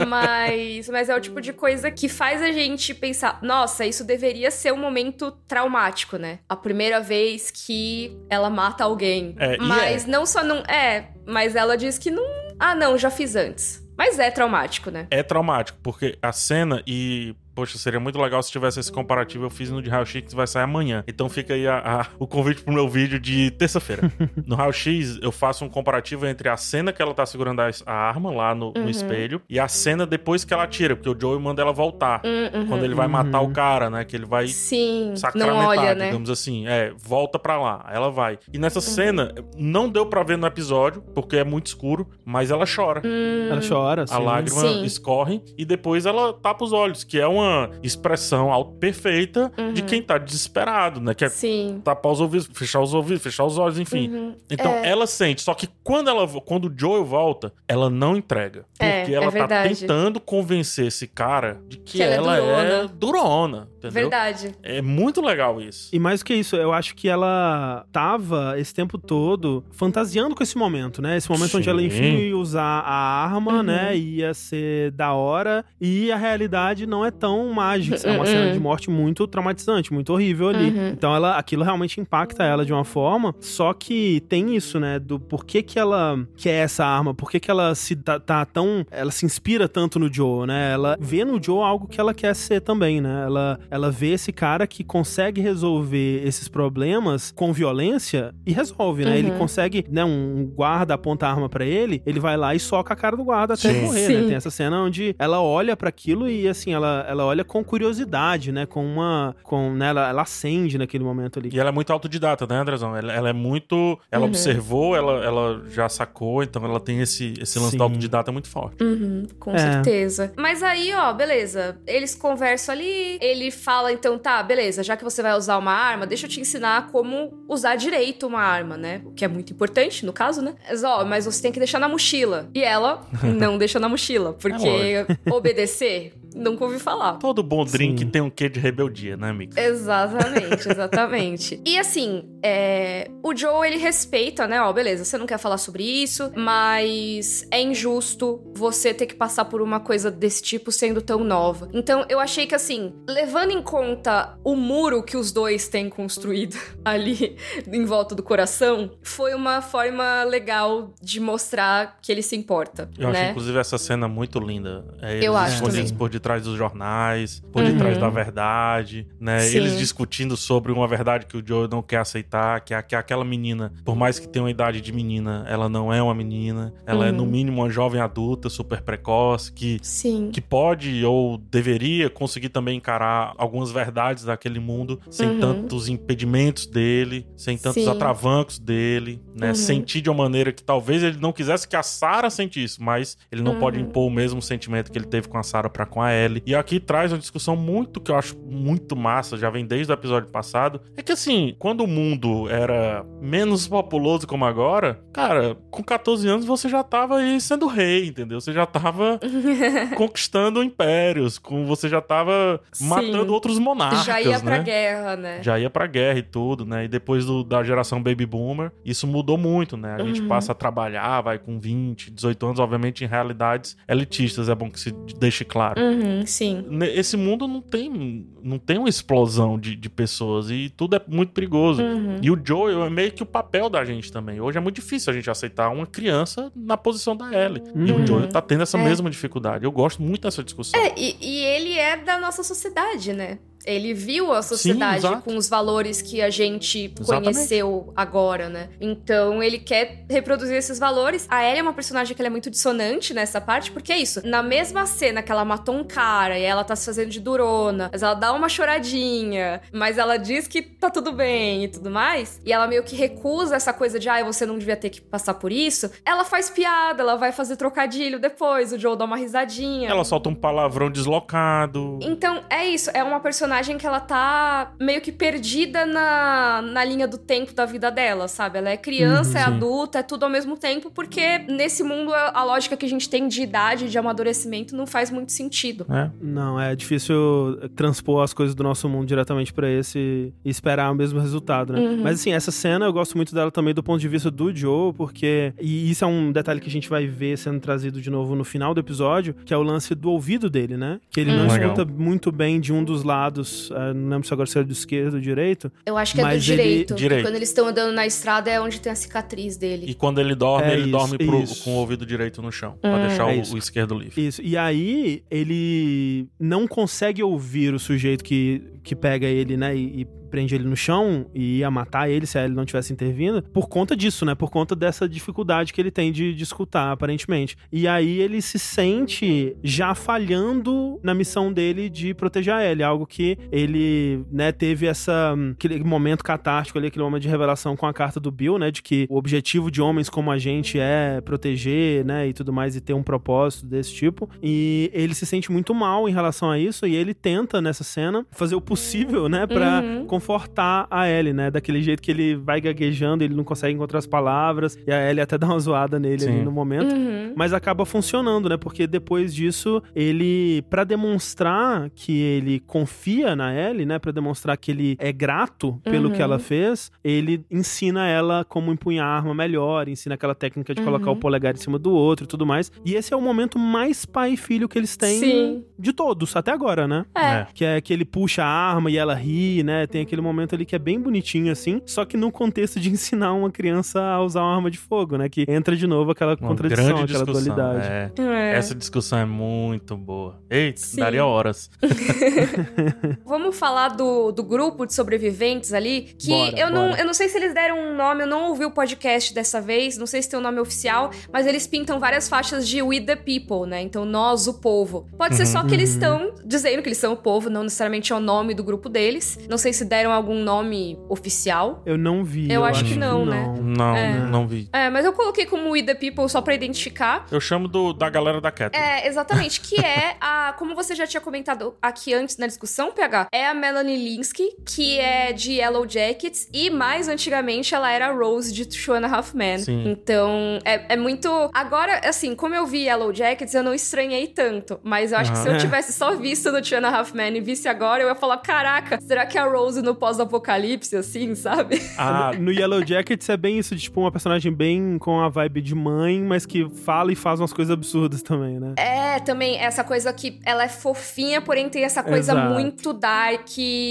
Mas, 0.06 0.88
mas 0.88 1.08
é 1.08 1.16
o 1.16 1.20
tipo 1.20 1.40
de 1.40 1.52
coisa 1.52 1.90
que 1.90 2.08
faz 2.08 2.42
a 2.42 2.52
gente 2.52 2.94
pensar, 2.94 3.40
nossa, 3.42 3.84
isso 3.84 4.04
deveria 4.04 4.50
ser 4.50 4.72
um 4.72 4.78
momento 4.78 5.30
traumático, 5.46 6.16
né? 6.16 6.40
A 6.48 6.56
primeira 6.56 7.00
vez 7.00 7.50
que 7.50 8.16
ela 8.28 8.50
mata 8.50 8.84
alguém. 8.84 9.34
É, 9.38 9.56
mas 9.58 10.06
não 10.06 10.24
só 10.24 10.42
não 10.42 10.58
é, 10.58 11.08
mas 11.26 11.54
ela 11.56 11.76
diz 11.76 11.98
que 11.98 12.10
não, 12.10 12.24
ah, 12.58 12.74
não, 12.74 12.98
já 12.98 13.10
fiz 13.10 13.36
antes. 13.36 13.86
Mas 13.96 14.18
é 14.18 14.30
traumático, 14.30 14.90
né? 14.90 15.08
É 15.10 15.22
traumático, 15.22 15.78
porque 15.82 16.16
a 16.22 16.32
cena 16.32 16.82
e. 16.86 17.34
Poxa, 17.58 17.76
seria 17.76 17.98
muito 17.98 18.20
legal 18.20 18.40
se 18.40 18.52
tivesse 18.52 18.78
esse 18.78 18.92
comparativo. 18.92 19.46
Eu 19.46 19.50
fiz 19.50 19.68
no 19.68 19.82
de 19.82 19.90
Raio 19.90 20.06
X 20.06 20.22
que 20.28 20.36
vai 20.36 20.46
sair 20.46 20.62
amanhã. 20.62 21.02
Então 21.08 21.28
fica 21.28 21.54
aí 21.54 21.66
a- 21.66 21.78
a- 22.02 22.06
o 22.16 22.24
convite 22.24 22.62
pro 22.62 22.72
meu 22.72 22.88
vídeo 22.88 23.18
de 23.18 23.50
terça-feira. 23.50 24.12
no 24.46 24.54
Raio 24.54 24.72
X, 24.72 25.18
eu 25.20 25.32
faço 25.32 25.64
um 25.64 25.68
comparativo 25.68 26.24
entre 26.24 26.48
a 26.48 26.56
cena 26.56 26.92
que 26.92 27.02
ela 27.02 27.12
tá 27.12 27.26
segurando 27.26 27.58
a, 27.60 27.68
a 27.84 27.92
arma 27.92 28.30
lá 28.30 28.54
no, 28.54 28.72
no 28.72 28.82
Uhum. 28.82 28.88
espelho 28.88 29.42
e 29.50 29.58
a 29.58 29.66
cena 29.66 30.06
depois 30.06 30.44
que 30.44 30.54
ela 30.54 30.68
tira, 30.68 30.94
porque 30.94 31.10
o 31.10 31.20
Joey 31.20 31.40
manda 31.40 31.60
ela 31.60 31.72
voltar. 31.72 32.22
Hum, 32.24 32.58
uhum. 32.60 32.66
Quando 32.68 32.84
ele 32.84 32.94
vai 32.94 33.08
matar 33.08 33.40
o 33.40 33.50
cara, 33.50 33.90
né? 33.90 34.04
Que 34.04 34.14
ele 34.14 34.24
vai 34.26 34.46
Sim, 34.46 35.08
não 35.08 35.16
sacramentar, 35.16 35.66
olha, 35.66 35.94
né? 35.96 36.06
digamos 36.06 36.30
assim. 36.30 36.64
É, 36.68 36.92
volta 36.96 37.40
pra 37.40 37.60
lá. 37.60 37.82
Aí 37.88 37.96
Ela 37.96 38.08
vai. 38.08 38.38
E 38.52 38.58
nessa 38.58 38.80
cena, 38.80 39.34
não 39.56 39.88
deu 39.88 40.06
pra 40.06 40.22
ver 40.22 40.38
no 40.38 40.46
episódio, 40.46 41.02
porque 41.12 41.36
é 41.38 41.42
muito 41.42 41.66
escuro, 41.66 42.06
mas 42.24 42.52
ela 42.52 42.64
chora. 42.72 43.02
Hum, 43.04 43.48
Ela 43.50 43.60
chora, 43.68 44.02
A 44.02 44.04
assim. 44.04 44.22
lágrima 44.24 44.60
Sim. 44.60 44.84
escorre 44.84 45.42
e 45.58 45.64
depois 45.64 46.06
ela 46.06 46.32
tapa 46.32 46.64
os 46.64 46.72
olhos, 46.72 47.02
que 47.02 47.18
é 47.18 47.26
uma 47.26 47.47
expressão 47.82 48.52
auto 48.52 48.72
perfeita 48.78 49.52
de 49.74 49.80
Uhum. 49.82 49.86
quem 49.86 50.02
tá 50.02 50.18
desesperado, 50.18 51.00
né? 51.00 51.14
Que 51.14 51.24
é 51.24 51.28
Sim. 51.28 51.80
tapar 51.84 52.12
os 52.12 52.20
ouvidos, 52.20 52.48
fechar 52.52 52.80
os 52.80 52.94
ouvidos, 52.94 53.22
fechar 53.22 53.44
os 53.44 53.58
olhos, 53.58 53.78
enfim. 53.78 54.08
Uhum. 54.08 54.36
Então 54.50 54.70
É. 54.72 54.88
ela 54.88 55.06
sente, 55.06 55.42
só 55.42 55.54
que 55.54 55.68
quando 55.82 56.08
ela 56.08 56.26
quando 56.44 56.66
o 56.68 56.74
Joel 56.76 57.04
volta, 57.04 57.52
ela 57.66 57.88
não 57.90 58.16
entrega, 58.16 58.64
É, 58.78 59.00
porque 59.00 59.12
é 59.12 59.16
ela 59.16 59.26
tá 59.26 59.30
verdade. 59.30 59.80
tentando 59.80 60.20
convencer 60.20 60.86
esse 60.86 61.06
cara 61.06 61.60
de 61.68 61.78
que, 61.78 61.98
Que 61.98 62.02
ela 62.02 62.36
é 62.36 62.38
ela 62.40 62.62
é 62.84 62.88
durona. 62.88 63.68
Entendeu? 63.78 64.02
Verdade. 64.10 64.54
É 64.62 64.82
muito 64.82 65.20
legal 65.20 65.60
isso. 65.60 65.88
E 65.92 65.98
mais 65.98 66.20
do 66.20 66.24
que 66.26 66.34
isso, 66.34 66.56
eu 66.56 66.72
acho 66.72 66.94
que 66.94 67.08
ela 67.08 67.84
tava 67.92 68.54
esse 68.58 68.74
tempo 68.74 68.98
todo 68.98 69.64
fantasiando 69.72 70.34
com 70.34 70.42
esse 70.42 70.56
momento, 70.56 71.00
né? 71.00 71.16
Esse 71.16 71.30
momento 71.30 71.56
onde 71.56 71.68
ela, 71.68 71.80
Sim. 71.80 71.86
enfim, 71.86 72.16
ia 72.28 72.36
usar 72.36 72.62
a 72.84 72.92
arma, 73.24 73.54
Uhum. 73.58 73.62
né? 73.62 73.96
Ia 73.96 74.34
ser 74.34 74.90
da 74.92 75.12
hora. 75.12 75.64
E 75.80 76.10
a 76.12 76.16
realidade 76.16 76.86
não 76.86 77.04
é 77.04 77.10
tão 77.10 77.50
mágica. 77.52 77.96
É 78.06 78.10
uma 78.10 78.20
Uhum. 78.20 78.26
cena 78.26 78.52
de 78.52 78.60
morte 78.60 78.90
muito 78.90 79.26
traumatizante, 79.26 79.92
muito 79.92 80.12
horrível 80.12 80.48
ali. 80.48 80.70
Uhum. 80.70 80.88
Então 80.88 81.14
ela, 81.14 81.36
aquilo 81.36 81.62
realmente 81.64 82.00
impacta 82.00 82.44
ela 82.44 82.64
de 82.64 82.72
uma 82.72 82.84
forma. 82.84 83.34
Só 83.40 83.72
que 83.72 84.20
tem 84.28 84.54
isso, 84.54 84.78
né? 84.80 84.98
Do 84.98 85.18
porquê 85.18 85.62
que 85.62 85.78
ela 85.78 86.18
quer 86.36 86.64
essa 86.64 86.84
arma, 86.84 87.14
por 87.14 87.30
que 87.30 87.38
que 87.40 87.50
ela 87.50 87.74
se 87.74 87.96
tá, 87.96 88.18
tá 88.18 88.44
tão. 88.44 88.84
Ela 88.90 89.10
se 89.10 89.24
inspira 89.24 89.68
tanto 89.68 89.98
no 89.98 90.12
Joe, 90.12 90.46
né? 90.46 90.72
Ela 90.72 90.96
vê 91.00 91.24
no 91.24 91.42
Joe 91.42 91.62
algo 91.62 91.86
que 91.86 92.00
ela 92.00 92.12
quer 92.14 92.34
ser 92.34 92.60
também, 92.60 93.00
né? 93.00 93.24
Ela, 93.24 93.58
ela 93.70 93.90
vê 93.90 94.08
esse 94.12 94.32
cara 94.32 94.66
que 94.66 94.82
consegue 94.84 95.40
resolver 95.40 96.22
esses 96.26 96.48
problemas 96.48 97.30
com 97.34 97.52
violência 97.52 98.34
e 98.46 98.52
resolve, 98.52 99.04
né? 99.04 99.10
Uhum. 99.12 99.16
Ele 99.16 99.30
consegue, 99.32 99.84
né? 99.90 100.04
Um 100.04 100.46
guarda 100.54 100.94
aponta 100.94 101.26
a 101.26 101.30
arma 101.30 101.48
pra 101.48 101.64
ele, 101.64 102.02
ele 102.06 102.20
vai 102.20 102.36
lá 102.36 102.54
e 102.54 102.58
soca 102.60 102.92
a 102.94 102.96
cara 102.96 103.16
do 103.16 103.24
guarda 103.24 103.54
até 103.54 103.72
Sim. 103.72 103.82
morrer, 103.82 104.08
né? 104.08 104.20
Sim. 104.20 104.26
Tem 104.28 104.34
essa 104.36 104.50
cena 104.50 104.80
onde 104.82 105.14
ela 105.18 105.40
olha 105.40 105.76
pra 105.76 105.88
aquilo 105.88 106.28
e 106.28 106.48
assim, 106.48 106.72
ela, 106.72 107.04
ela 107.08 107.24
olha 107.24 107.44
com 107.44 107.62
curiosidade, 107.64 108.52
né? 108.52 108.66
Com 108.66 108.84
uma. 108.84 109.34
Com, 109.42 109.70
né? 109.72 109.88
ela, 109.88 110.08
ela 110.08 110.22
acende 110.22 110.78
naquele 110.78 111.04
momento 111.04 111.38
ali. 111.38 111.50
E 111.52 111.58
ela 111.58 111.68
é 111.70 111.72
muito 111.72 111.92
autodidata, 111.92 112.46
né, 112.46 112.56
Andrezão? 112.60 112.96
Ela, 112.96 113.12
ela 113.12 113.28
é 113.28 113.32
muito. 113.32 113.98
Ela 114.10 114.22
Uhum. 114.24 114.28
observou, 114.28 114.96
ela, 114.96 115.24
ela 115.24 115.62
já 115.70 115.88
sacou, 115.88 116.42
então 116.42 116.64
ela 116.64 116.80
tem 116.80 117.00
esse, 117.00 117.34
esse 117.40 117.58
lance 117.58 117.72
Sim. 117.72 117.78
da 117.78 117.84
autodidata 117.84 118.30
muito 118.32 118.48
forte. 118.48 118.82
Uhum, 118.82 119.26
com 119.38 119.54
É. 119.54 119.58
certeza. 119.58 120.32
Mas 120.36 120.62
aí, 120.62 120.92
ó, 120.94 121.12
beleza. 121.12 121.78
Eles 121.86 122.14
conversam 122.14 122.74
ali, 122.74 123.18
ele 123.20 123.50
fala, 123.58 123.92
então, 123.92 124.18
tá, 124.18 124.42
beleza, 124.42 124.82
já 124.82 124.96
que 124.96 125.04
você 125.04 125.22
vai 125.22 125.36
usar 125.36 125.58
uma 125.58 125.72
arma, 125.72 126.06
deixa 126.06 126.26
eu 126.26 126.30
te 126.30 126.40
ensinar 126.40 126.88
como 126.90 127.44
usar 127.48 127.76
direito 127.76 128.26
uma 128.26 128.40
arma, 128.40 128.76
né? 128.76 129.02
O 129.04 129.12
que 129.12 129.24
é 129.24 129.28
muito 129.28 129.52
importante, 129.52 130.06
no 130.06 130.12
caso, 130.12 130.40
né? 130.40 130.54
Mas, 130.68 130.84
ó, 130.84 131.04
mas 131.04 131.24
você 131.26 131.42
tem 131.42 131.52
que 131.52 131.58
deixar 131.58 131.78
na 131.78 131.88
mochila. 131.88 132.48
E 132.54 132.62
ela 132.62 133.06
não 133.22 133.58
deixa 133.58 133.78
na 133.78 133.88
mochila, 133.88 134.32
porque 134.32 134.66
É 134.68 135.06
obedecer 135.30 136.12
nunca 136.38 136.64
ouvi 136.64 136.78
falar. 136.78 137.14
Todo 137.14 137.42
bom 137.42 137.64
drink 137.64 138.00
Sim. 138.00 138.10
tem 138.10 138.22
um 138.22 138.30
quê 138.30 138.48
de 138.48 138.60
rebeldia, 138.60 139.16
né, 139.16 139.30
amigo? 139.30 139.52
Exatamente, 139.58 140.68
exatamente. 140.70 141.60
e 141.64 141.78
assim, 141.78 142.22
é, 142.42 143.10
o 143.22 143.34
Joe, 143.36 143.66
ele 143.66 143.78
respeita, 143.78 144.46
né? 144.46 144.60
Ó, 144.60 144.72
beleza, 144.72 145.04
você 145.04 145.18
não 145.18 145.26
quer 145.26 145.38
falar 145.38 145.58
sobre 145.58 145.82
isso, 145.82 146.30
mas 146.36 147.46
é 147.50 147.60
injusto 147.60 148.40
você 148.54 148.94
ter 148.94 149.06
que 149.06 149.14
passar 149.14 149.44
por 149.46 149.60
uma 149.60 149.80
coisa 149.80 150.10
desse 150.10 150.42
tipo 150.42 150.70
sendo 150.70 151.02
tão 151.02 151.24
nova. 151.24 151.68
Então, 151.72 152.04
eu 152.08 152.20
achei 152.20 152.46
que, 152.46 152.54
assim, 152.54 152.92
levando 153.08 153.50
em 153.50 153.62
conta 153.62 154.38
o 154.44 154.54
muro 154.54 155.02
que 155.02 155.16
os 155.16 155.32
dois 155.32 155.68
têm 155.68 155.88
construído 155.88 156.56
ali 156.84 157.36
em 157.66 157.84
volta 157.84 158.14
do 158.14 158.22
coração, 158.22 158.92
foi 159.02 159.34
uma 159.34 159.60
forma 159.60 160.24
legal 160.24 160.94
de 161.02 161.18
mostrar 161.20 161.98
que 162.00 162.12
ele 162.12 162.22
se 162.22 162.36
importa, 162.36 162.90
Eu 162.98 163.10
né? 163.10 163.22
acho, 163.22 163.30
inclusive, 163.30 163.58
essa 163.58 163.78
cena 163.78 164.06
muito 164.06 164.38
linda. 164.38 164.84
É, 165.02 165.18
Eu 165.26 165.36
acho 165.36 165.54
escondidos 165.56 165.92
por 165.92 166.08
detrás 166.08 166.27
dos 166.42 166.56
jornais, 166.56 167.40
por 167.52 167.62
Uhum. 167.62 167.72
detrás 167.72 167.98
da 167.98 168.08
verdade, 168.08 169.06
né? 169.20 169.40
Sim. 169.40 169.56
Eles 169.56 169.78
discutindo 169.78 170.36
sobre 170.36 170.70
uma 170.72 170.86
verdade 170.86 171.26
que 171.26 171.36
o 171.36 171.42
Joe 171.46 171.68
não 171.70 171.82
quer 171.82 171.98
aceitar, 171.98 172.60
que, 172.60 172.72
é 172.74 172.82
que 172.82 172.94
aquela 172.94 173.24
menina, 173.24 173.72
por 173.84 173.96
mais 173.96 174.18
que 174.18 174.28
tenha 174.28 174.42
uma 174.44 174.50
idade 174.50 174.80
de 174.80 174.92
menina, 174.92 175.44
ela 175.48 175.68
não 175.68 175.92
é 175.92 176.02
uma 176.02 176.14
menina. 176.14 176.72
Ela 176.86 177.06
é, 177.06 177.10
Uhum. 177.10 177.16
no 177.18 177.26
mínimo, 177.26 177.60
uma 177.62 177.70
jovem 177.70 178.00
adulta, 178.00 178.48
super 178.48 178.80
precoce, 178.82 179.52
que 179.52 179.78
Sim. 179.82 180.30
que 180.32 180.40
pode 180.40 181.04
ou 181.04 181.38
deveria 181.38 182.08
conseguir 182.10 182.48
também 182.50 182.76
encarar 182.76 183.32
algumas 183.36 183.70
verdades 183.70 184.24
daquele 184.24 184.60
mundo 184.60 185.00
sem 185.10 185.28
Uhum. 185.30 185.40
tantos 185.40 185.88
impedimentos 185.88 186.66
dele, 186.66 187.26
sem 187.36 187.56
tantos 187.58 187.82
Sim. 187.84 187.90
atravancos 187.90 188.58
dele, 188.58 189.20
né? 189.34 189.48
Uhum. 189.48 189.54
Sentir 189.54 190.00
de 190.00 190.10
uma 190.10 190.24
maneira 190.24 190.52
que 190.52 190.62
talvez 190.62 191.02
ele 191.02 191.18
não 191.18 191.32
quisesse 191.32 191.66
que 191.66 191.76
a 191.76 191.82
Sarah 191.82 192.30
sentisse, 192.30 192.80
mas 192.82 193.16
ele 193.30 193.42
não 193.42 193.52
Uhum. 193.52 193.58
pode 193.60 193.80
impor 193.80 194.06
o 194.06 194.10
mesmo 194.10 194.40
sentimento 194.42 194.90
que 194.90 194.98
ele 194.98 195.06
teve 195.06 195.28
com 195.28 195.38
a 195.38 195.42
Sarah 195.42 195.68
para 195.68 195.86
com 195.86 196.00
a 196.02 196.07
Ellie. 196.14 196.42
E 196.46 196.54
aqui 196.54 196.78
traz 196.80 197.12
uma 197.12 197.18
discussão 197.18 197.56
muito 197.56 198.00
que 198.00 198.10
eu 198.10 198.16
acho 198.16 198.36
muito 198.38 198.96
massa, 198.96 199.36
já 199.36 199.50
vem 199.50 199.66
desde 199.66 199.92
o 199.92 199.94
episódio 199.94 200.30
passado, 200.30 200.80
é 200.96 201.02
que 201.02 201.12
assim, 201.12 201.54
quando 201.58 201.82
o 201.82 201.86
mundo 201.86 202.48
era 202.48 203.02
menos 203.20 203.66
populoso 203.68 204.26
como 204.26 204.44
agora, 204.44 205.00
cara, 205.12 205.56
com 205.70 205.82
14 205.82 206.26
anos 206.28 206.44
você 206.46 206.68
já 206.68 206.82
tava 206.82 207.16
aí 207.18 207.40
sendo 207.40 207.66
rei, 207.66 208.06
entendeu? 208.08 208.40
Você 208.40 208.52
já 208.52 208.66
tava 208.66 209.18
conquistando 209.96 210.62
impérios, 210.62 211.38
com 211.38 211.64
você 211.66 211.88
já 211.88 212.00
tava 212.00 212.60
Sim. 212.72 212.88
matando 212.88 213.32
outros 213.32 213.58
monarcas, 213.58 214.04
Já 214.04 214.20
ia 214.20 214.38
pra 214.40 214.58
né? 214.58 214.62
guerra, 214.64 215.16
né? 215.16 215.42
Já 215.42 215.58
ia 215.58 215.70
pra 215.70 215.86
guerra 215.86 216.18
e 216.18 216.22
tudo, 216.22 216.64
né? 216.64 216.84
E 216.84 216.88
depois 216.88 217.24
do- 217.26 217.44
da 217.44 217.62
geração 217.62 218.02
Baby 218.02 218.26
Boomer, 218.26 218.70
isso 218.84 219.06
mudou 219.06 219.36
muito, 219.38 219.76
né? 219.76 219.96
A 219.98 220.02
gente 220.04 220.20
Uhum. 220.22 220.28
passa 220.28 220.52
a 220.52 220.54
trabalhar, 220.54 221.20
vai 221.20 221.38
com 221.38 221.58
20, 221.58 222.10
18 222.10 222.46
anos, 222.46 222.60
obviamente 222.60 223.04
em 223.04 223.06
realidades 223.06 223.76
elitistas, 223.88 224.48
é 224.48 224.54
bom 224.54 224.70
que 224.70 224.80
se 224.80 224.92
deixe 225.18 225.44
claro. 225.44 225.80
Uhum, 225.80 225.97
sim. 226.26 226.64
Ne- 226.68 226.92
Esse 226.94 227.16
mundo 227.16 227.46
não 227.48 227.60
tem, 227.60 228.26
não 228.42 228.58
tem 228.58 228.78
uma 228.78 228.88
explosão 228.88 229.58
de, 229.58 229.74
de 229.76 229.88
pessoas 229.88 230.50
e 230.50 230.72
tudo 230.76 230.96
é 230.96 231.00
muito 231.06 231.32
perigoso. 231.32 231.82
Uhum. 231.82 232.18
E 232.22 232.30
o 232.30 232.40
Joel 232.42 232.84
é 232.84 232.90
meio 232.90 233.12
que 233.12 233.22
o 233.22 233.26
papel 233.26 233.68
da 233.70 233.84
gente 233.84 234.10
também. 234.12 234.40
Hoje 234.40 234.58
é 234.58 234.60
muito 234.60 234.76
difícil 234.76 235.12
a 235.12 235.14
gente 235.16 235.30
aceitar 235.30 235.68
uma 235.70 235.86
criança 235.86 236.50
na 236.54 236.76
posição 236.76 237.16
da 237.16 237.26
Ellie. 237.32 237.62
E 237.74 237.92
Uhum. 237.92 238.02
o 238.02 238.06
Joel 238.06 238.28
tá 238.28 238.40
tendo 238.42 238.62
essa 238.62 238.78
É. 238.78 238.84
mesma 238.84 239.08
dificuldade. 239.10 239.64
Eu 239.64 239.72
gosto 239.72 240.02
muito 240.02 240.22
dessa 240.22 240.42
discussão. 240.42 240.78
É, 240.80 240.94
e, 240.96 241.16
e 241.20 241.38
ele 241.44 241.72
é 241.74 241.96
da 241.96 242.18
nossa 242.18 242.42
sociedade, 242.42 243.12
né? 243.12 243.38
Ele 243.64 243.92
viu 243.92 244.32
a 244.32 244.42
sociedade 244.42 244.98
exato. 244.98 245.22
com 245.22 245.36
os 245.36 245.48
valores 245.48 246.00
que 246.00 246.22
a 246.22 246.30
gente 246.30 246.92
Exatamente. 246.98 247.34
conheceu 247.34 247.92
agora, 247.94 248.48
né? 248.48 248.70
Então 248.80 249.42
ele 249.42 249.58
quer 249.58 250.04
reproduzir 250.08 250.56
esses 250.56 250.78
valores. 250.78 251.26
A 251.28 251.44
Ellie 251.44 251.60
é 251.60 251.62
uma 251.62 251.74
personagem 251.74 252.14
que 252.14 252.22
ela 252.22 252.28
é 252.28 252.30
muito 252.30 252.48
dissonante 252.50 253.12
nessa 253.12 253.40
parte, 253.40 253.70
porque 253.70 253.92
é 253.92 253.98
isso. 253.98 254.26
Na 254.26 254.42
mesma 254.42 254.86
cena 254.86 255.22
que 255.22 255.30
ela 255.30 255.44
matou 255.44 255.74
um 255.74 255.84
cara 255.84 256.38
e 256.38 256.42
ela 256.42 256.64
tá 256.64 256.74
se 256.74 256.86
fazendo 256.86 257.10
de 257.10 257.20
durona, 257.20 257.90
mas 257.92 258.02
ela 258.02 258.14
dá 258.14 258.32
uma 258.32 258.48
choradinha, 258.48 259.60
mas 259.72 259.98
ela 259.98 260.16
diz 260.16 260.46
que 260.46 260.62
tá 260.62 260.88
tudo 260.88 261.12
bem 261.12 261.64
e 261.64 261.68
tudo 261.68 261.90
mais, 261.90 262.40
e 262.44 262.52
ela 262.52 262.66
meio 262.66 262.82
que 262.82 262.96
recusa 262.96 263.56
essa 263.56 263.72
coisa 263.72 263.98
de, 263.98 264.08
ai, 264.08 264.24
você 264.24 264.46
não 264.46 264.58
devia 264.58 264.76
ter 264.76 264.88
que 264.90 265.00
passar 265.00 265.34
por 265.34 265.52
isso. 265.52 265.90
Ela 266.04 266.24
faz 266.24 266.48
piada, 266.48 267.02
ela 267.02 267.16
vai 267.16 267.32
fazer 267.32 267.56
trocadilho 267.56 268.18
depois, 268.18 268.72
o 268.72 268.78
Joe 268.78 268.96
dá 268.96 269.04
uma 269.04 269.16
risadinha. 269.16 269.88
Ela 269.90 270.04
solta 270.04 270.28
um 270.28 270.34
palavrão 270.34 270.90
deslocado. 270.90 271.98
Então, 272.02 272.42
é 272.48 272.66
isso. 272.66 272.90
É 272.94 273.02
uma 273.04 273.20
personagem 273.20 273.57
que 273.78 273.86
ela 273.86 274.00
tá 274.00 274.72
meio 274.80 275.00
que 275.00 275.10
perdida 275.12 275.84
na, 275.84 276.62
na 276.62 276.84
linha 276.84 277.06
do 277.08 277.18
tempo 277.18 277.52
da 277.54 277.64
vida 277.66 277.90
dela, 277.90 278.28
sabe? 278.28 278.58
Ela 278.58 278.70
é 278.70 278.76
criança, 278.76 279.30
Uhum, 279.30 279.36
é 279.36 279.44
sim. 279.44 279.50
adulta, 279.50 279.98
é 279.98 280.02
tudo 280.02 280.24
ao 280.24 280.30
mesmo 280.30 280.56
tempo, 280.56 280.90
porque 280.90 281.38
nesse 281.48 281.82
mundo 281.82 282.12
a, 282.14 282.44
lógica 282.44 282.76
que 282.76 282.86
a 282.86 282.88
gente 282.88 283.08
tem 283.08 283.26
de 283.28 283.42
idade, 283.42 283.88
de 283.90 283.98
amadurecimento, 283.98 284.74
não 284.76 284.86
faz 284.86 285.10
muito 285.10 285.32
sentido. 285.32 285.84
né? 285.88 286.10
Não, 286.20 286.58
é 286.60 286.74
difícil 286.76 287.58
transpor 287.74 288.22
as 288.22 288.32
coisas 288.32 288.54
do 288.54 288.62
nosso 288.62 288.88
mundo 288.88 289.06
diretamente 289.06 289.52
pra 289.52 289.68
esse 289.70 290.32
e 290.44 290.50
esperar 290.50 290.90
o 290.90 290.94
mesmo 290.94 291.18
resultado, 291.20 291.72
né? 291.72 291.80
Uhum. 291.80 292.02
Mas 292.02 292.20
assim, 292.20 292.32
essa 292.32 292.50
cena 292.50 292.86
eu 292.86 292.92
gosto 292.92 293.16
muito 293.16 293.34
dela 293.34 293.50
também 293.50 293.74
do 293.74 293.82
ponto 293.82 294.00
de 294.00 294.08
vista 294.08 294.30
do 294.30 294.54
Joe, 294.54 294.92
porque. 294.92 295.52
E 295.60 295.90
isso 295.90 296.04
é 296.04 296.06
um 296.06 296.32
detalhe 296.32 296.60
que 296.60 296.68
a 296.68 296.72
gente 296.72 296.88
vai 296.88 297.06
ver 297.06 297.36
sendo 297.38 297.60
trazido 297.60 298.00
de 298.00 298.10
novo 298.10 298.34
no 298.34 298.44
final 298.44 298.74
do 298.74 298.80
episódio, 298.80 299.34
que 299.44 299.52
é 299.52 299.56
o 299.56 299.62
lance 299.62 299.94
do 299.94 300.10
ouvido 300.10 300.48
dele, 300.50 300.76
né? 300.76 301.00
Que 301.10 301.20
ele 301.20 301.30
não 301.32 301.38
Uhum. 301.46 301.52
Legal. 301.52 301.72
escuta 301.72 301.92
muito 301.92 302.32
bem 302.32 302.60
de 302.60 302.72
um 302.72 302.82
dos 302.82 303.02
lados, 303.04 303.37
eh, 303.42 303.92
não 303.94 304.08
lembro 304.10 304.26
se 304.26 304.32
agora 304.32 304.48
se 304.48 304.58
é 304.58 304.62
do 304.64 304.72
esquerdo 304.72 305.06
ou 305.06 305.10
do 305.12 305.20
direito. 305.20 305.70
Eu 305.86 305.96
acho 305.96 306.14
que 306.14 306.20
é 306.20 306.24
do 306.24 306.30
ele- 306.30 306.38
direito. 306.40 306.94
Direito. 306.94 307.22
Quando 307.24 307.34
eles 307.36 307.48
estão 307.48 307.66
andando 307.66 307.94
na 307.94 308.06
estrada 308.06 308.50
é 308.50 308.60
onde 308.60 308.80
tem 308.80 308.90
a 308.92 308.94
cicatriz 308.94 309.56
dele. 309.56 309.86
E 309.88 309.94
quando 309.94 310.20
ele 310.20 310.34
dorme, 310.34 310.68
É 310.68 310.72
ele 310.72 310.82
isso, 310.82 310.90
dorme 310.90 311.18
pro- 311.18 311.44
com 311.64 311.70
o 311.70 311.76
ouvido 311.76 312.04
direito 312.06 312.40
no 312.42 312.50
chão. 312.52 312.72
Hum. 312.76 312.80
Pra 312.80 313.06
deixar 313.08 313.32
É 313.34 313.36
o, 313.42 313.54
o 313.54 313.58
esquerdo 313.58 313.94
livre. 313.98 314.26
Isso. 314.26 314.40
E 314.42 314.56
aí, 314.56 315.22
ele 315.30 316.28
não 316.38 316.66
consegue 316.66 317.22
ouvir 317.22 317.74
o 317.74 317.78
sujeito 317.78 318.22
que, 318.24 318.62
que 318.82 318.94
pega 318.96 319.26
ele, 319.26 319.56
né? 319.56 319.76
E, 319.76 320.02
e 320.02 320.06
prende 320.28 320.54
ele 320.54 320.64
no 320.64 320.76
chão 320.76 321.26
e 321.34 321.58
ia 321.58 321.70
matar 321.70 322.08
ele 322.10 322.26
se 322.26 322.38
ele 322.38 322.54
não 322.54 322.64
tivesse 322.64 322.92
intervindo, 322.92 323.42
por 323.42 323.68
conta 323.68 323.96
disso, 323.96 324.24
né? 324.24 324.34
Por 324.34 324.50
conta 324.50 324.76
dessa 324.76 325.08
dificuldade 325.08 325.72
que 325.72 325.80
ele 325.80 325.90
tem 325.90 326.12
de, 326.12 326.34
de 326.34 326.42
escutar, 326.42 326.92
aparentemente. 326.92 327.56
E 327.72 327.88
aí 327.88 328.20
ele 328.20 328.40
se 328.40 328.58
sente 328.58 329.56
já 329.62 329.94
falhando 329.94 331.00
na 331.02 331.14
missão 331.14 331.52
dele 331.52 331.88
de 331.88 332.14
proteger 332.14 332.54
a 332.54 332.64
Ellie, 332.64 332.82
algo 332.82 333.06
que 333.06 333.38
ele, 333.50 334.24
né, 334.30 334.52
teve 334.52 334.86
essa 334.86 335.34
aquele 335.52 335.82
momento 335.82 336.22
catártico 336.22 336.78
ali, 336.78 336.88
aquele 336.88 337.04
momento 337.04 337.22
de 337.22 337.28
revelação 337.28 337.76
com 337.76 337.86
a 337.86 337.92
carta 337.92 338.20
do 338.20 338.30
Bill, 338.30 338.58
né, 338.58 338.70
de 338.70 338.82
que 338.82 339.06
o 339.08 339.16
objetivo 339.16 339.70
de 339.70 339.80
homens 339.80 340.08
como 340.08 340.30
a 340.30 340.38
gente 340.38 340.78
é 340.78 341.20
proteger, 341.20 342.04
né, 342.04 342.28
e 342.28 342.32
tudo 342.32 342.52
mais 342.52 342.76
e 342.76 342.80
ter 342.80 342.94
um 342.94 343.02
propósito 343.02 343.66
desse 343.66 343.94
tipo. 343.94 344.28
E 344.42 344.90
ele 344.92 345.14
se 345.14 345.26
sente 345.26 345.50
muito 345.50 345.74
mal 345.74 346.08
em 346.08 346.12
relação 346.12 346.50
a 346.50 346.58
isso 346.58 346.86
e 346.86 346.94
ele 346.94 347.14
tenta 347.14 347.60
nessa 347.60 347.84
cena 347.84 348.26
fazer 348.30 348.54
o 348.54 348.60
possível, 348.60 349.28
né, 349.28 349.46
para 349.46 349.78
Uhum. 349.88 350.06
Confortar 350.18 350.86
a 350.90 351.08
Ellie, 351.08 351.32
né, 351.32 351.48
daquele 351.50 351.80
jeito 351.80 352.02
que 352.02 352.10
ele 352.10 352.34
vai 352.34 352.60
gaguejando, 352.60 353.22
ele 353.22 353.34
não 353.34 353.44
consegue 353.44 353.74
encontrar 353.74 353.98
as 354.00 354.06
palavras 354.06 354.76
e 354.86 354.90
a 354.92 355.08
Ellie 355.10 355.20
até 355.20 355.38
dá 355.38 355.46
uma 355.46 355.58
zoada 355.60 355.98
nele 355.98 356.24
ali 356.24 356.38
Sim. 356.38 356.42
no 356.44 356.50
momento. 356.50 356.92
Uhum. 356.92 357.32
Mas 357.36 357.52
acaba 357.52 357.84
funcionando, 357.86 358.48
né? 358.48 358.56
Porque 358.56 358.86
depois 358.86 359.32
disso, 359.34 359.80
ele, 359.94 360.62
Pra 360.68 360.82
demonstrar 360.84 361.88
que 361.94 362.12
ele 362.20 362.58
confia 362.60 363.36
na 363.36 363.54
Ellie, 363.54 363.86
né? 363.86 363.98
Pra 363.98 364.10
demonstrar 364.12 364.56
que 364.56 364.70
ele 364.72 364.96
é 364.98 365.12
grato 365.12 365.80
pelo 365.84 366.08
Uhum. 366.08 366.14
que 366.14 366.20
ela 366.22 366.38
fez, 366.38 366.90
ele 367.04 367.44
ensina 367.50 368.06
ela 368.08 368.44
como 368.44 368.72
empunhar 368.72 369.06
a 369.06 369.16
arma 369.16 369.34
melhor, 369.34 369.88
ensina 369.88 370.14
aquela 370.16 370.34
técnica 370.34 370.74
de 370.74 370.82
colocar 370.82 371.10
Uhum. 371.10 371.16
o 371.16 371.20
polegar 371.20 371.54
em 371.54 371.58
cima 371.58 371.78
do 371.78 371.92
outro 371.92 372.24
e 372.24 372.28
tudo 372.28 372.44
mais. 372.44 372.72
E 372.84 372.94
esse 372.94 373.12
é 373.14 373.16
o 373.16 373.20
momento 373.20 373.58
mais 373.58 374.04
pai 374.04 374.32
e 374.32 374.36
filho 374.36 374.68
que 374.68 374.78
eles 374.78 374.96
têm 374.96 375.20
Sim. 375.20 375.64
de 375.78 375.92
todos, 375.92 376.34
até 376.36 376.50
agora, 376.50 376.86
né? 376.88 377.04
É. 377.14 377.20
É. 377.28 377.46
Que 377.54 377.64
é 377.64 377.80
que 377.80 377.92
ele 377.92 378.04
puxa 378.04 378.42
a 378.42 378.46
arma 378.48 378.90
e 378.90 378.96
ela 378.96 379.14
ri, 379.14 379.62
né? 379.62 379.86
Tem 379.86 380.02
aquele 380.08 380.22
momento 380.22 380.54
ali 380.54 380.64
que 380.64 380.74
é 380.74 380.78
bem 380.78 380.98
bonitinho, 381.00 381.52
assim. 381.52 381.80
Só 381.86 382.04
que 382.04 382.16
no 382.16 382.32
contexto 382.32 382.80
de 382.80 382.90
ensinar 382.90 383.32
uma 383.34 383.50
criança 383.50 384.00
a 384.00 384.22
usar 384.22 384.42
uma 384.42 384.56
arma 384.56 384.70
de 384.70 384.78
fogo, 384.78 385.16
né? 385.16 385.28
Que 385.28 385.44
entra 385.48 385.76
de 385.76 385.86
novo 385.86 386.10
aquela 386.10 386.36
Uma 386.40 386.48
contradição, 386.48 386.86
grande 386.86 387.02
aquela 387.04 387.24
dualidade. 387.24 387.86
é. 387.86 388.10
É. 388.18 388.56
Essa 388.56 388.74
discussão 388.74 389.18
é 389.18 389.24
muito 389.24 389.96
boa. 389.96 390.40
Eita, 390.50 390.80
Sim. 390.80 391.00
daria 391.00 391.24
horas. 391.24 391.70
Vamos 393.24 393.58
falar 393.58 393.88
do, 393.90 394.32
do 394.32 394.42
grupo 394.42 394.86
de 394.86 394.94
sobreviventes 394.94 395.72
ali, 395.72 396.14
que 396.18 396.28
Bora, 396.30 396.58
eu, 396.58 396.70
não, 396.70 396.88
bora. 396.88 397.00
eu 397.00 397.06
não 397.06 397.14
sei 397.14 397.28
se 397.28 397.36
eles 397.36 397.52
deram 397.54 397.78
um 397.78 397.96
nome, 397.96 398.22
eu 398.22 398.26
não 398.26 398.48
ouvi 398.48 398.64
o 398.64 398.70
podcast 398.70 399.34
dessa 399.34 399.60
vez, 399.60 399.96
não 399.98 400.06
sei 400.06 400.22
se 400.22 400.28
tem 400.30 400.38
um 400.38 400.42
nome 400.42 400.60
oficial, 400.60 401.10
mas 401.32 401.46
eles 401.46 401.66
pintam 401.66 401.98
várias 402.00 402.28
faixas 402.28 402.66
de 402.66 402.82
We 402.82 403.00
the 403.00 403.16
People, 403.16 403.68
né? 403.68 403.82
Então, 403.82 404.04
nós, 404.04 404.46
o 404.46 404.54
povo. 404.54 405.08
Pode 405.16 405.36
ser 405.36 405.46
só 405.46 405.62
que 405.64 405.74
eles 405.74 405.90
estão 405.90 406.34
dizendo 406.44 406.82
que 406.82 406.88
eles 406.88 406.98
são 406.98 407.12
o 407.12 407.16
povo, 407.16 407.50
não 407.50 407.62
necessariamente 407.62 408.12
é 408.12 408.16
o 408.16 408.20
nome 408.20 408.54
do 408.54 408.62
grupo 408.64 408.88
deles. 408.88 409.38
Não 409.48 409.58
sei 409.58 409.72
se 409.72 409.84
deram 409.84 409.97
algum 410.06 410.34
nome 410.42 410.98
oficial. 411.08 411.82
Eu 411.84 411.98
não 411.98 412.24
vi. 412.24 412.50
Eu 412.50 412.64
acho 412.64 412.84
que 412.84 412.94
não, 412.94 413.24
né? 413.26 413.54
Não, 413.60 413.96
É. 413.96 414.18
não 414.18 414.46
vi. 414.46 414.68
É, 414.72 414.88
mas 414.90 415.04
eu 415.04 415.12
coloquei 415.12 415.46
como 415.46 415.70
We 415.70 415.82
the 415.82 415.94
People 415.94 416.28
só 416.28 416.40
pra 416.40 416.54
identificar. 416.54 417.26
Eu 417.30 417.40
chamo 417.40 417.68
do, 417.68 417.92
da 417.92 418.08
galera 418.08 418.40
da 418.40 418.50
Cat. 418.50 418.76
É, 418.76 419.06
exatamente, 419.06 419.60
que 419.60 419.80
é 419.80 420.16
a. 420.20 420.54
Como 420.58 420.74
você 420.74 420.94
já 420.94 421.06
tinha 421.06 421.20
comentado 421.20 421.74
aqui 421.80 422.14
antes 422.14 422.36
na 422.36 422.46
discussão, 422.46 422.90
PH, 422.92 423.28
é 423.32 423.46
a 423.46 423.54
Melanie 423.54 423.96
Linsky, 423.96 424.48
que 424.66 424.98
é 424.98 425.32
de 425.32 425.52
Yellow 425.52 425.86
Jackets, 425.88 426.48
e 426.52 426.70
mais 426.70 427.08
antigamente 427.08 427.74
ela 427.74 427.90
era 427.90 428.08
a 428.08 428.12
Rose 428.12 428.52
de 428.52 428.66
Two 428.66 428.94
and 428.94 429.06
a 429.06 429.16
Half 429.16 429.34
Men. 429.34 429.58
Sim. 429.58 429.84
Então, 429.90 430.58
é, 430.64 430.94
é 430.94 430.96
muito. 430.96 431.28
Agora, 431.52 432.00
assim, 432.04 432.34
como 432.34 432.54
eu 432.54 432.66
vi 432.66 432.84
Yellow 432.86 433.12
Jackets, 433.12 433.54
eu 433.54 433.62
não 433.62 433.74
estranhei 433.74 434.26
tanto, 434.28 434.78
mas 434.82 435.12
eu 435.12 435.18
acho 435.18 435.32
que 435.32 435.38
se 435.38 435.48
eu 435.48 435.58
tivesse 435.58 435.92
só 435.92 436.14
visto 436.16 436.50
no 436.52 436.62
Two 436.62 436.78
and 436.78 436.86
a 436.88 436.98
Half 436.98 437.12
Men 437.14 437.36
e 437.36 437.40
visse 437.40 437.68
agora, 437.68 438.02
eu 438.02 438.08
ia 438.08 438.14
falar, 438.14 438.38
caraca, 438.38 439.00
será 439.00 439.26
que 439.26 439.36
a 439.38 439.44
Rose 439.44 439.80
no 439.88 439.94
pós-apocalipse, 439.94 440.94
assim, 440.96 441.34
sabe? 441.34 441.80
Ah, 441.96 442.32
No 442.38 442.52
Yellow 442.52 442.84
Jackets 442.84 443.28
é 443.28 443.36
bem 443.36 443.58
isso, 443.58 443.74
de, 443.74 443.82
tipo, 443.82 444.00
uma 444.00 444.10
personagem 444.12 444.52
bem 444.52 444.98
com 444.98 445.20
a 445.20 445.28
vibe 445.28 445.60
de 445.62 445.74
mãe, 445.74 446.20
mas 446.22 446.44
que 446.46 446.68
fala 446.68 447.10
e 447.12 447.14
faz 447.16 447.40
umas 447.40 447.52
coisas 447.52 447.72
absurdas 447.72 448.22
também, 448.22 448.58
né? 448.60 448.74
É, 448.76 449.18
também 449.20 449.58
essa 449.58 449.82
coisa 449.82 450.12
que 450.12 450.38
ela 450.44 450.62
é 450.64 450.68
fofinha, 450.68 451.40
porém 451.40 451.68
tem 451.68 451.84
essa 451.84 452.02
coisa 452.02 452.32
Exato. 452.32 452.54
muito 452.54 452.92
dark, 452.92 453.48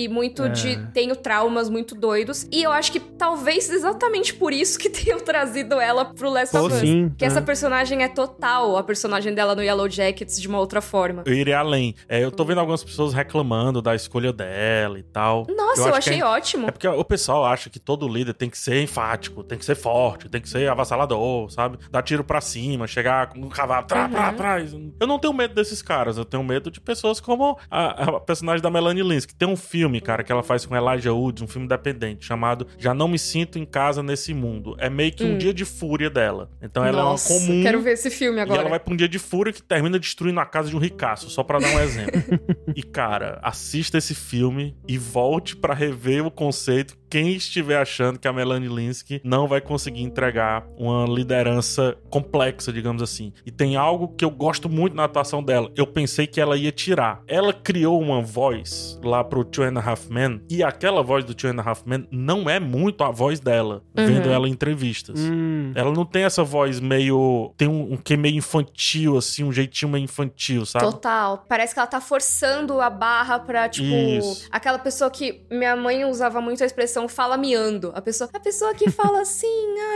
muito 0.10 0.44
É. 0.44 0.50
de 0.50 0.78
tenho 0.94 1.16
traumas 1.16 1.70
muito 1.70 1.96
doidos. 1.96 2.48
E 2.52 2.62
eu 2.64 2.72
acho 2.72 2.92
que 2.92 3.00
talvez 3.00 3.70
exatamente 3.70 4.34
por 4.34 4.54
isso 4.54 4.78
que 4.78 4.90
tenham 4.90 5.20
trazido 5.20 5.80
ela 5.80 6.06
pro 6.06 6.30
Last 6.30 6.52
Pô, 6.58 6.66
of 6.66 6.74
Us. 6.76 6.80
sim, 6.82 7.12
que 7.18 7.26
é. 7.26 7.28
essa 7.28 7.42
personagem 7.42 8.04
é 8.04 8.08
total 8.08 8.78
a 8.78 8.84
personagem 8.84 9.34
dela 9.34 9.56
no 9.56 9.62
Yellow 9.64 9.90
Jackets 9.90 10.40
de 10.40 10.48
uma 10.48 10.60
outra 10.60 10.82
forma. 10.82 11.24
eu 11.26 11.34
iria 11.34 11.60
além. 11.60 11.96
É, 12.08 12.24
eu 12.24 12.32
tô 12.32 12.46
vendo 12.46 12.60
algumas 12.60 12.84
pessoas 12.84 13.14
reclamando 13.14 13.82
da 13.82 13.96
escolha 13.96 14.32
dela 14.32 15.00
e 15.00 15.04
tal. 15.04 15.46
Nossa, 15.56 15.82
eu, 15.87 15.87
acho 15.90 15.98
achei 16.10 16.16
que 16.16 16.22
é- 16.22 16.26
ótimo. 16.26 16.68
É 16.68 16.72
porque 16.72 16.88
o 16.88 17.04
pessoal 17.04 17.46
acha 17.46 17.70
que 17.70 17.80
todo 17.80 18.08
líder 18.08 18.34
tem 18.34 18.50
que 18.50 18.58
ser 18.58 18.82
enfático, 18.82 19.44
tem 19.44 19.58
que 19.58 19.66
ser 19.66 19.76
forte, 19.76 20.30
tem 20.30 20.42
que 20.42 20.50
ser 20.50 20.70
avassalador, 20.70 21.50
sabe? 21.52 21.78
Dar 21.92 22.02
tiro 22.02 22.24
pra 22.24 22.42
cima, 22.42 22.88
chegar 22.88 23.28
com 23.28 23.40
um 23.40 23.50
cavalo 23.50 23.86
trá, 23.88 24.08
trá, 24.10 24.58
Uhum. 24.58 24.94
Eu 25.00 25.06
não 25.08 25.20
tenho 25.20 25.34
medo 25.34 25.54
desses 25.54 25.82
caras, 25.82 26.18
eu 26.18 26.26
tenho 26.26 26.44
medo 26.44 26.72
de 26.72 26.80
pessoas 26.82 27.20
como 27.20 27.58
a, 27.70 28.16
a 28.16 28.20
personagem 28.20 28.62
da 28.62 28.70
Melanie 28.70 29.04
Linsky. 29.04 29.36
Tem 29.36 29.48
um 29.48 29.56
filme, 29.56 30.00
cara, 30.02 30.24
que 30.24 30.32
ela 30.32 30.42
faz 30.44 30.66
com 30.66 30.76
Elijah 30.76 31.14
Woods, 31.14 31.44
um 31.44 31.48
filme 31.48 31.66
independente, 31.66 32.26
chamado 32.26 32.66
Já 32.78 32.94
Não 32.94 33.08
Me 33.08 33.20
Sinto 33.20 33.60
em 33.60 33.66
Casa 33.66 34.02
Nesse 34.02 34.34
Mundo. 34.34 34.76
É 34.80 34.90
meio 34.90 35.12
que 35.12 35.24
um 35.24 35.34
Hum. 35.34 35.38
dia 35.38 35.54
de 35.54 35.66
fúria 35.66 36.10
dela. 36.10 36.50
Então 36.62 36.84
ela 36.86 37.04
Nossa, 37.04 37.34
é 37.34 37.38
uma 37.38 37.46
comum. 37.48 37.64
quero 37.64 37.82
ver 37.82 37.92
esse 37.94 38.10
filme 38.10 38.38
E 38.40 38.42
agora. 38.42 38.62
ela 38.62 38.70
vai 38.70 38.80
pra 38.80 38.94
um 38.94 38.98
dia 38.98 39.08
de 39.08 39.20
fúria 39.20 39.52
que 39.54 39.62
termina 39.62 40.00
destruindo 40.00 40.40
a 40.40 40.46
casa 40.46 40.70
de 40.70 40.76
um 40.76 40.80
ricaço, 40.80 41.30
só 41.30 41.44
pra 41.44 41.60
dar 41.60 41.68
um 41.70 41.80
exemplo. 41.80 42.22
e, 42.76 42.82
cara, 42.84 43.40
assista 43.44 43.98
esse 43.98 44.16
filme 44.16 44.76
e 44.88 44.98
volte 44.98 45.56
pra 45.56 45.74
rever 45.78 46.26
o 46.26 46.32
conceito. 46.32 46.98
Quem 47.10 47.34
estiver 47.34 47.78
achando 47.82 48.20
que 48.20 48.28
a 48.28 48.34
Melanie 48.34 48.70
Linsky 48.70 49.22
não 49.24 49.48
vai 49.48 49.62
conseguir 49.62 50.02
entregar 50.04 50.66
uma 50.78 51.06
liderança 51.06 51.98
complexa, 52.10 52.72
digamos 52.72 53.02
assim. 53.02 53.32
E 53.46 53.52
tem 53.52 53.76
algo 53.76 54.10
que 54.10 54.26
eu 54.26 54.30
gosto 54.30 54.68
muito 54.70 54.96
na 54.96 55.04
atuação 55.06 55.44
dela. 55.44 55.72
Eu 55.76 55.86
pensei 55.88 56.28
que 56.28 56.40
ela 56.42 56.58
ia 56.58 56.72
tirar. 56.72 57.22
Ela 57.28 57.54
criou 57.54 58.02
uma 58.02 58.22
voz 58.22 59.00
lá 59.04 59.24
pro 59.24 59.44
Two 59.44 59.64
and 59.64 59.78
a 59.80 59.90
Half 59.90 60.10
Men, 60.10 60.42
e 60.50 60.64
aquela 60.64 61.02
voz 61.04 61.24
do 61.24 61.34
Two 61.34 61.50
and 61.50 61.60
a 61.62 61.70
Half 61.70 61.84
Men 61.86 62.08
não 62.12 62.50
é 62.50 62.60
muito 62.60 63.04
a 63.04 63.12
voz 63.12 63.40
dela, 63.40 63.84
vendo 63.96 64.30
ela 64.30 64.48
em 64.48 64.52
entrevistas. 64.52 65.20
Hum, 65.20 65.72
Ela 65.76 65.92
não 65.92 66.06
tem 66.06 66.24
essa 66.24 66.44
voz 66.44 66.80
meio. 66.80 67.54
Tem 67.58 67.68
um, 67.68 67.94
um 67.94 67.98
que 67.98 68.18
meio 68.18 68.36
infantil, 68.36 69.18
assim, 69.18 69.44
um 69.44 69.52
jeitinho 69.52 69.92
meio 69.92 70.04
infantil, 70.04 70.66
sabe? 70.66 70.86
Total. 70.86 71.46
Parece 71.48 71.74
que 71.74 71.80
ela 71.80 71.88
tá 71.88 72.02
forçando 72.02 72.80
a 72.82 72.90
barra 72.90 73.40
pra, 73.40 73.70
tipo, 73.70 73.88
Isso. 73.94 74.48
aquela 74.52 74.80
pessoa 74.80 75.10
que 75.10 75.42
minha 75.52 75.76
mãe 75.76 76.06
usava 76.06 76.42
muito 76.42 76.64
a 76.64 76.66
expressão 76.66 76.97
fala 77.06 77.36
miando. 77.36 77.92
A 77.94 78.02
pessoa, 78.02 78.30
a 78.34 78.40
pessoa 78.40 78.74
que 78.74 78.88
fala 78.92 79.20
assim, 79.20 79.46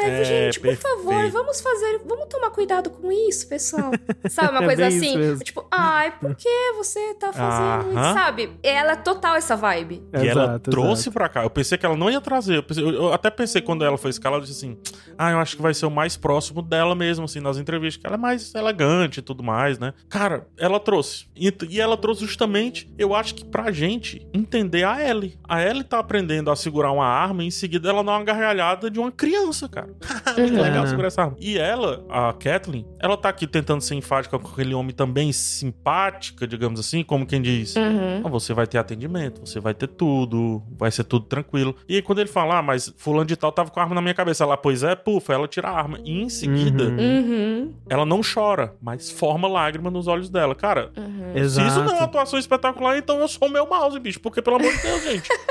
ai, 0.03 0.09
É, 0.11 0.23
gente, 0.25 0.59
por 0.59 0.67
perfeito. 0.67 0.81
favor, 0.97 1.29
vamos 1.29 1.61
fazer, 1.61 2.01
vamos 2.05 2.25
tomar 2.27 2.49
cuidado 2.49 2.89
com 2.89 3.09
isso, 3.09 3.47
pessoal. 3.47 3.91
Sabe, 4.29 4.49
uma 4.51 4.59
É 4.63 4.65
coisa 4.65 4.89
isso 4.89 4.97
assim? 5.05 5.37
Tipo, 5.39 5.65
ai, 5.71 6.11
por 6.19 6.35
que 6.35 6.49
você 6.75 7.13
tá 7.13 7.31
fazendo 7.31 7.91
isso? 7.93 8.13
Sabe? 8.13 8.51
Ela 8.61 8.91
é 8.91 8.95
total 8.97 9.35
essa 9.35 9.55
vibe. 9.55 10.03
E 10.21 10.27
ela 10.27 10.59
trouxe 10.59 11.03
exato. 11.03 11.11
pra 11.13 11.29
cá. 11.29 11.43
Eu 11.43 11.49
pensei 11.49 11.77
que 11.77 11.85
ela 11.85 11.95
não 11.95 12.09
ia 12.09 12.19
trazer. 12.19 12.57
Eu, 12.57 12.63
pensei- 12.63 12.83
eu- 12.83 12.91
eu 12.93 13.13
até 13.13 13.29
pensei 13.29 13.61
quando 13.61 13.85
ela 13.85 13.97
foi 13.97 14.09
escalada, 14.09 14.43
eu 14.43 14.47
disse 14.47 14.65
assim: 14.65 14.77
Ah, 15.17 15.31
eu 15.31 15.37
acho 15.39 15.55
que 15.55 15.61
vai 15.61 15.73
ser 15.73 15.85
o 15.85 15.91
mais 15.91 16.17
próximo 16.17 16.61
dela 16.61 16.93
mesmo, 16.95 17.23
assim, 17.25 17.39
nas 17.39 17.57
entrevistas, 17.57 18.01
que 18.01 18.07
ela 18.07 18.15
é 18.15 18.19
mais 18.19 18.53
elegante 18.55 19.19
e 19.19 19.21
tudo 19.21 19.43
mais, 19.43 19.77
né? 19.79 19.93
Cara, 20.09 20.47
ela 20.57 20.79
trouxe. 20.79 21.27
E, 21.35 21.53
e 21.69 21.79
ela 21.79 21.95
trouxe 21.95 22.25
justamente, 22.25 22.91
eu 22.97 23.13
acho 23.15 23.35
que 23.35 23.45
pra 23.45 23.71
gente 23.71 24.27
entender 24.33 24.83
a 24.83 25.01
Ellie. 25.07 25.37
A 25.47 25.63
Ellie 25.63 25.83
tá 25.83 25.99
aprendendo 25.99 26.49
a 26.51 26.55
segurar 26.55 26.90
uma 26.91 27.05
arma 27.05 27.43
e 27.43 27.47
em 27.47 27.51
seguida 27.51 27.89
ela 27.89 28.03
dá 28.03 28.11
uma 28.11 28.23
gargalhada 28.23 28.89
de 28.89 28.99
uma 28.99 29.11
criança, 29.11 29.67
cara. 29.69 29.89
Muito 30.37 30.53
Uhum. 30.55 30.61
legal 30.61 30.87
segurar 30.87 31.07
essa 31.07 31.21
arma. 31.23 31.35
E 31.39 31.57
ela, 31.57 32.05
a 32.09 32.33
Kathleen, 32.33 32.85
ela 32.99 33.15
tá 33.17 33.29
aqui 33.29 33.45
tentando 33.47 33.81
ser 33.81 33.95
enfática 33.95 34.37
com 34.37 34.47
aquele 34.47 34.73
homem 34.73 34.93
também 34.93 35.31
simpática, 35.31 36.47
digamos 36.47 36.79
assim, 36.79 37.03
como 37.03 37.25
quem 37.25 37.41
diz. 37.41 37.75
Uhum. 37.75 38.21
Ah, 38.23 38.29
Você 38.29 38.53
vai 38.53 38.65
ter 38.67 38.77
atendimento, 38.77 39.41
você 39.45 39.59
vai 39.59 39.73
ter 39.73 39.87
tudo, 39.87 40.61
vai 40.77 40.91
ser 40.91 41.03
tudo 41.03 41.25
tranquilo. 41.25 41.75
E 41.87 41.95
aí, 41.95 42.01
quando 42.01 42.19
ele 42.19 42.29
fala, 42.29 42.57
ah, 42.59 42.61
mas 42.61 42.93
fulano 42.97 43.25
de 43.25 43.35
tal 43.35 43.51
tava 43.51 43.69
com 43.71 43.79
a 43.79 43.83
arma 43.83 43.95
na 43.95 44.01
minha 44.01 44.13
cabeça. 44.13 44.43
Ela, 44.43 44.57
pois 44.57 44.83
é, 44.83 44.95
pufa, 44.95 45.33
ela 45.33 45.47
tira 45.47 45.69
a 45.69 45.77
arma. 45.77 45.99
E 46.03 46.21
em 46.21 46.29
seguida, 46.29 46.83
Uhum. 46.85 46.97
Uhum. 46.99 47.73
ela 47.89 48.05
não 48.05 48.21
chora, 48.21 48.73
mas 48.81 49.09
forma 49.11 49.47
lágrima 49.47 49.89
nos 49.91 50.07
olhos 50.07 50.29
dela. 50.29 50.55
Cara, 50.55 50.91
Uhum. 50.97 51.35
Exato. 51.35 51.67
se 51.69 51.73
isso 51.73 51.83
não 51.85 51.93
é 51.93 51.97
uma 51.99 52.05
atuação 52.05 52.37
espetacular, 52.39 52.97
então 52.97 53.19
eu 53.19 53.27
sou 53.27 53.47
o 53.47 53.51
meu 53.51 53.67
mouse, 53.67 53.99
bicho. 53.99 54.19
Porque, 54.19 54.41
pelo 54.41 54.57
amor 54.57 54.71
de 54.73 54.81
Deus, 54.81 55.03
gente. 55.03 55.29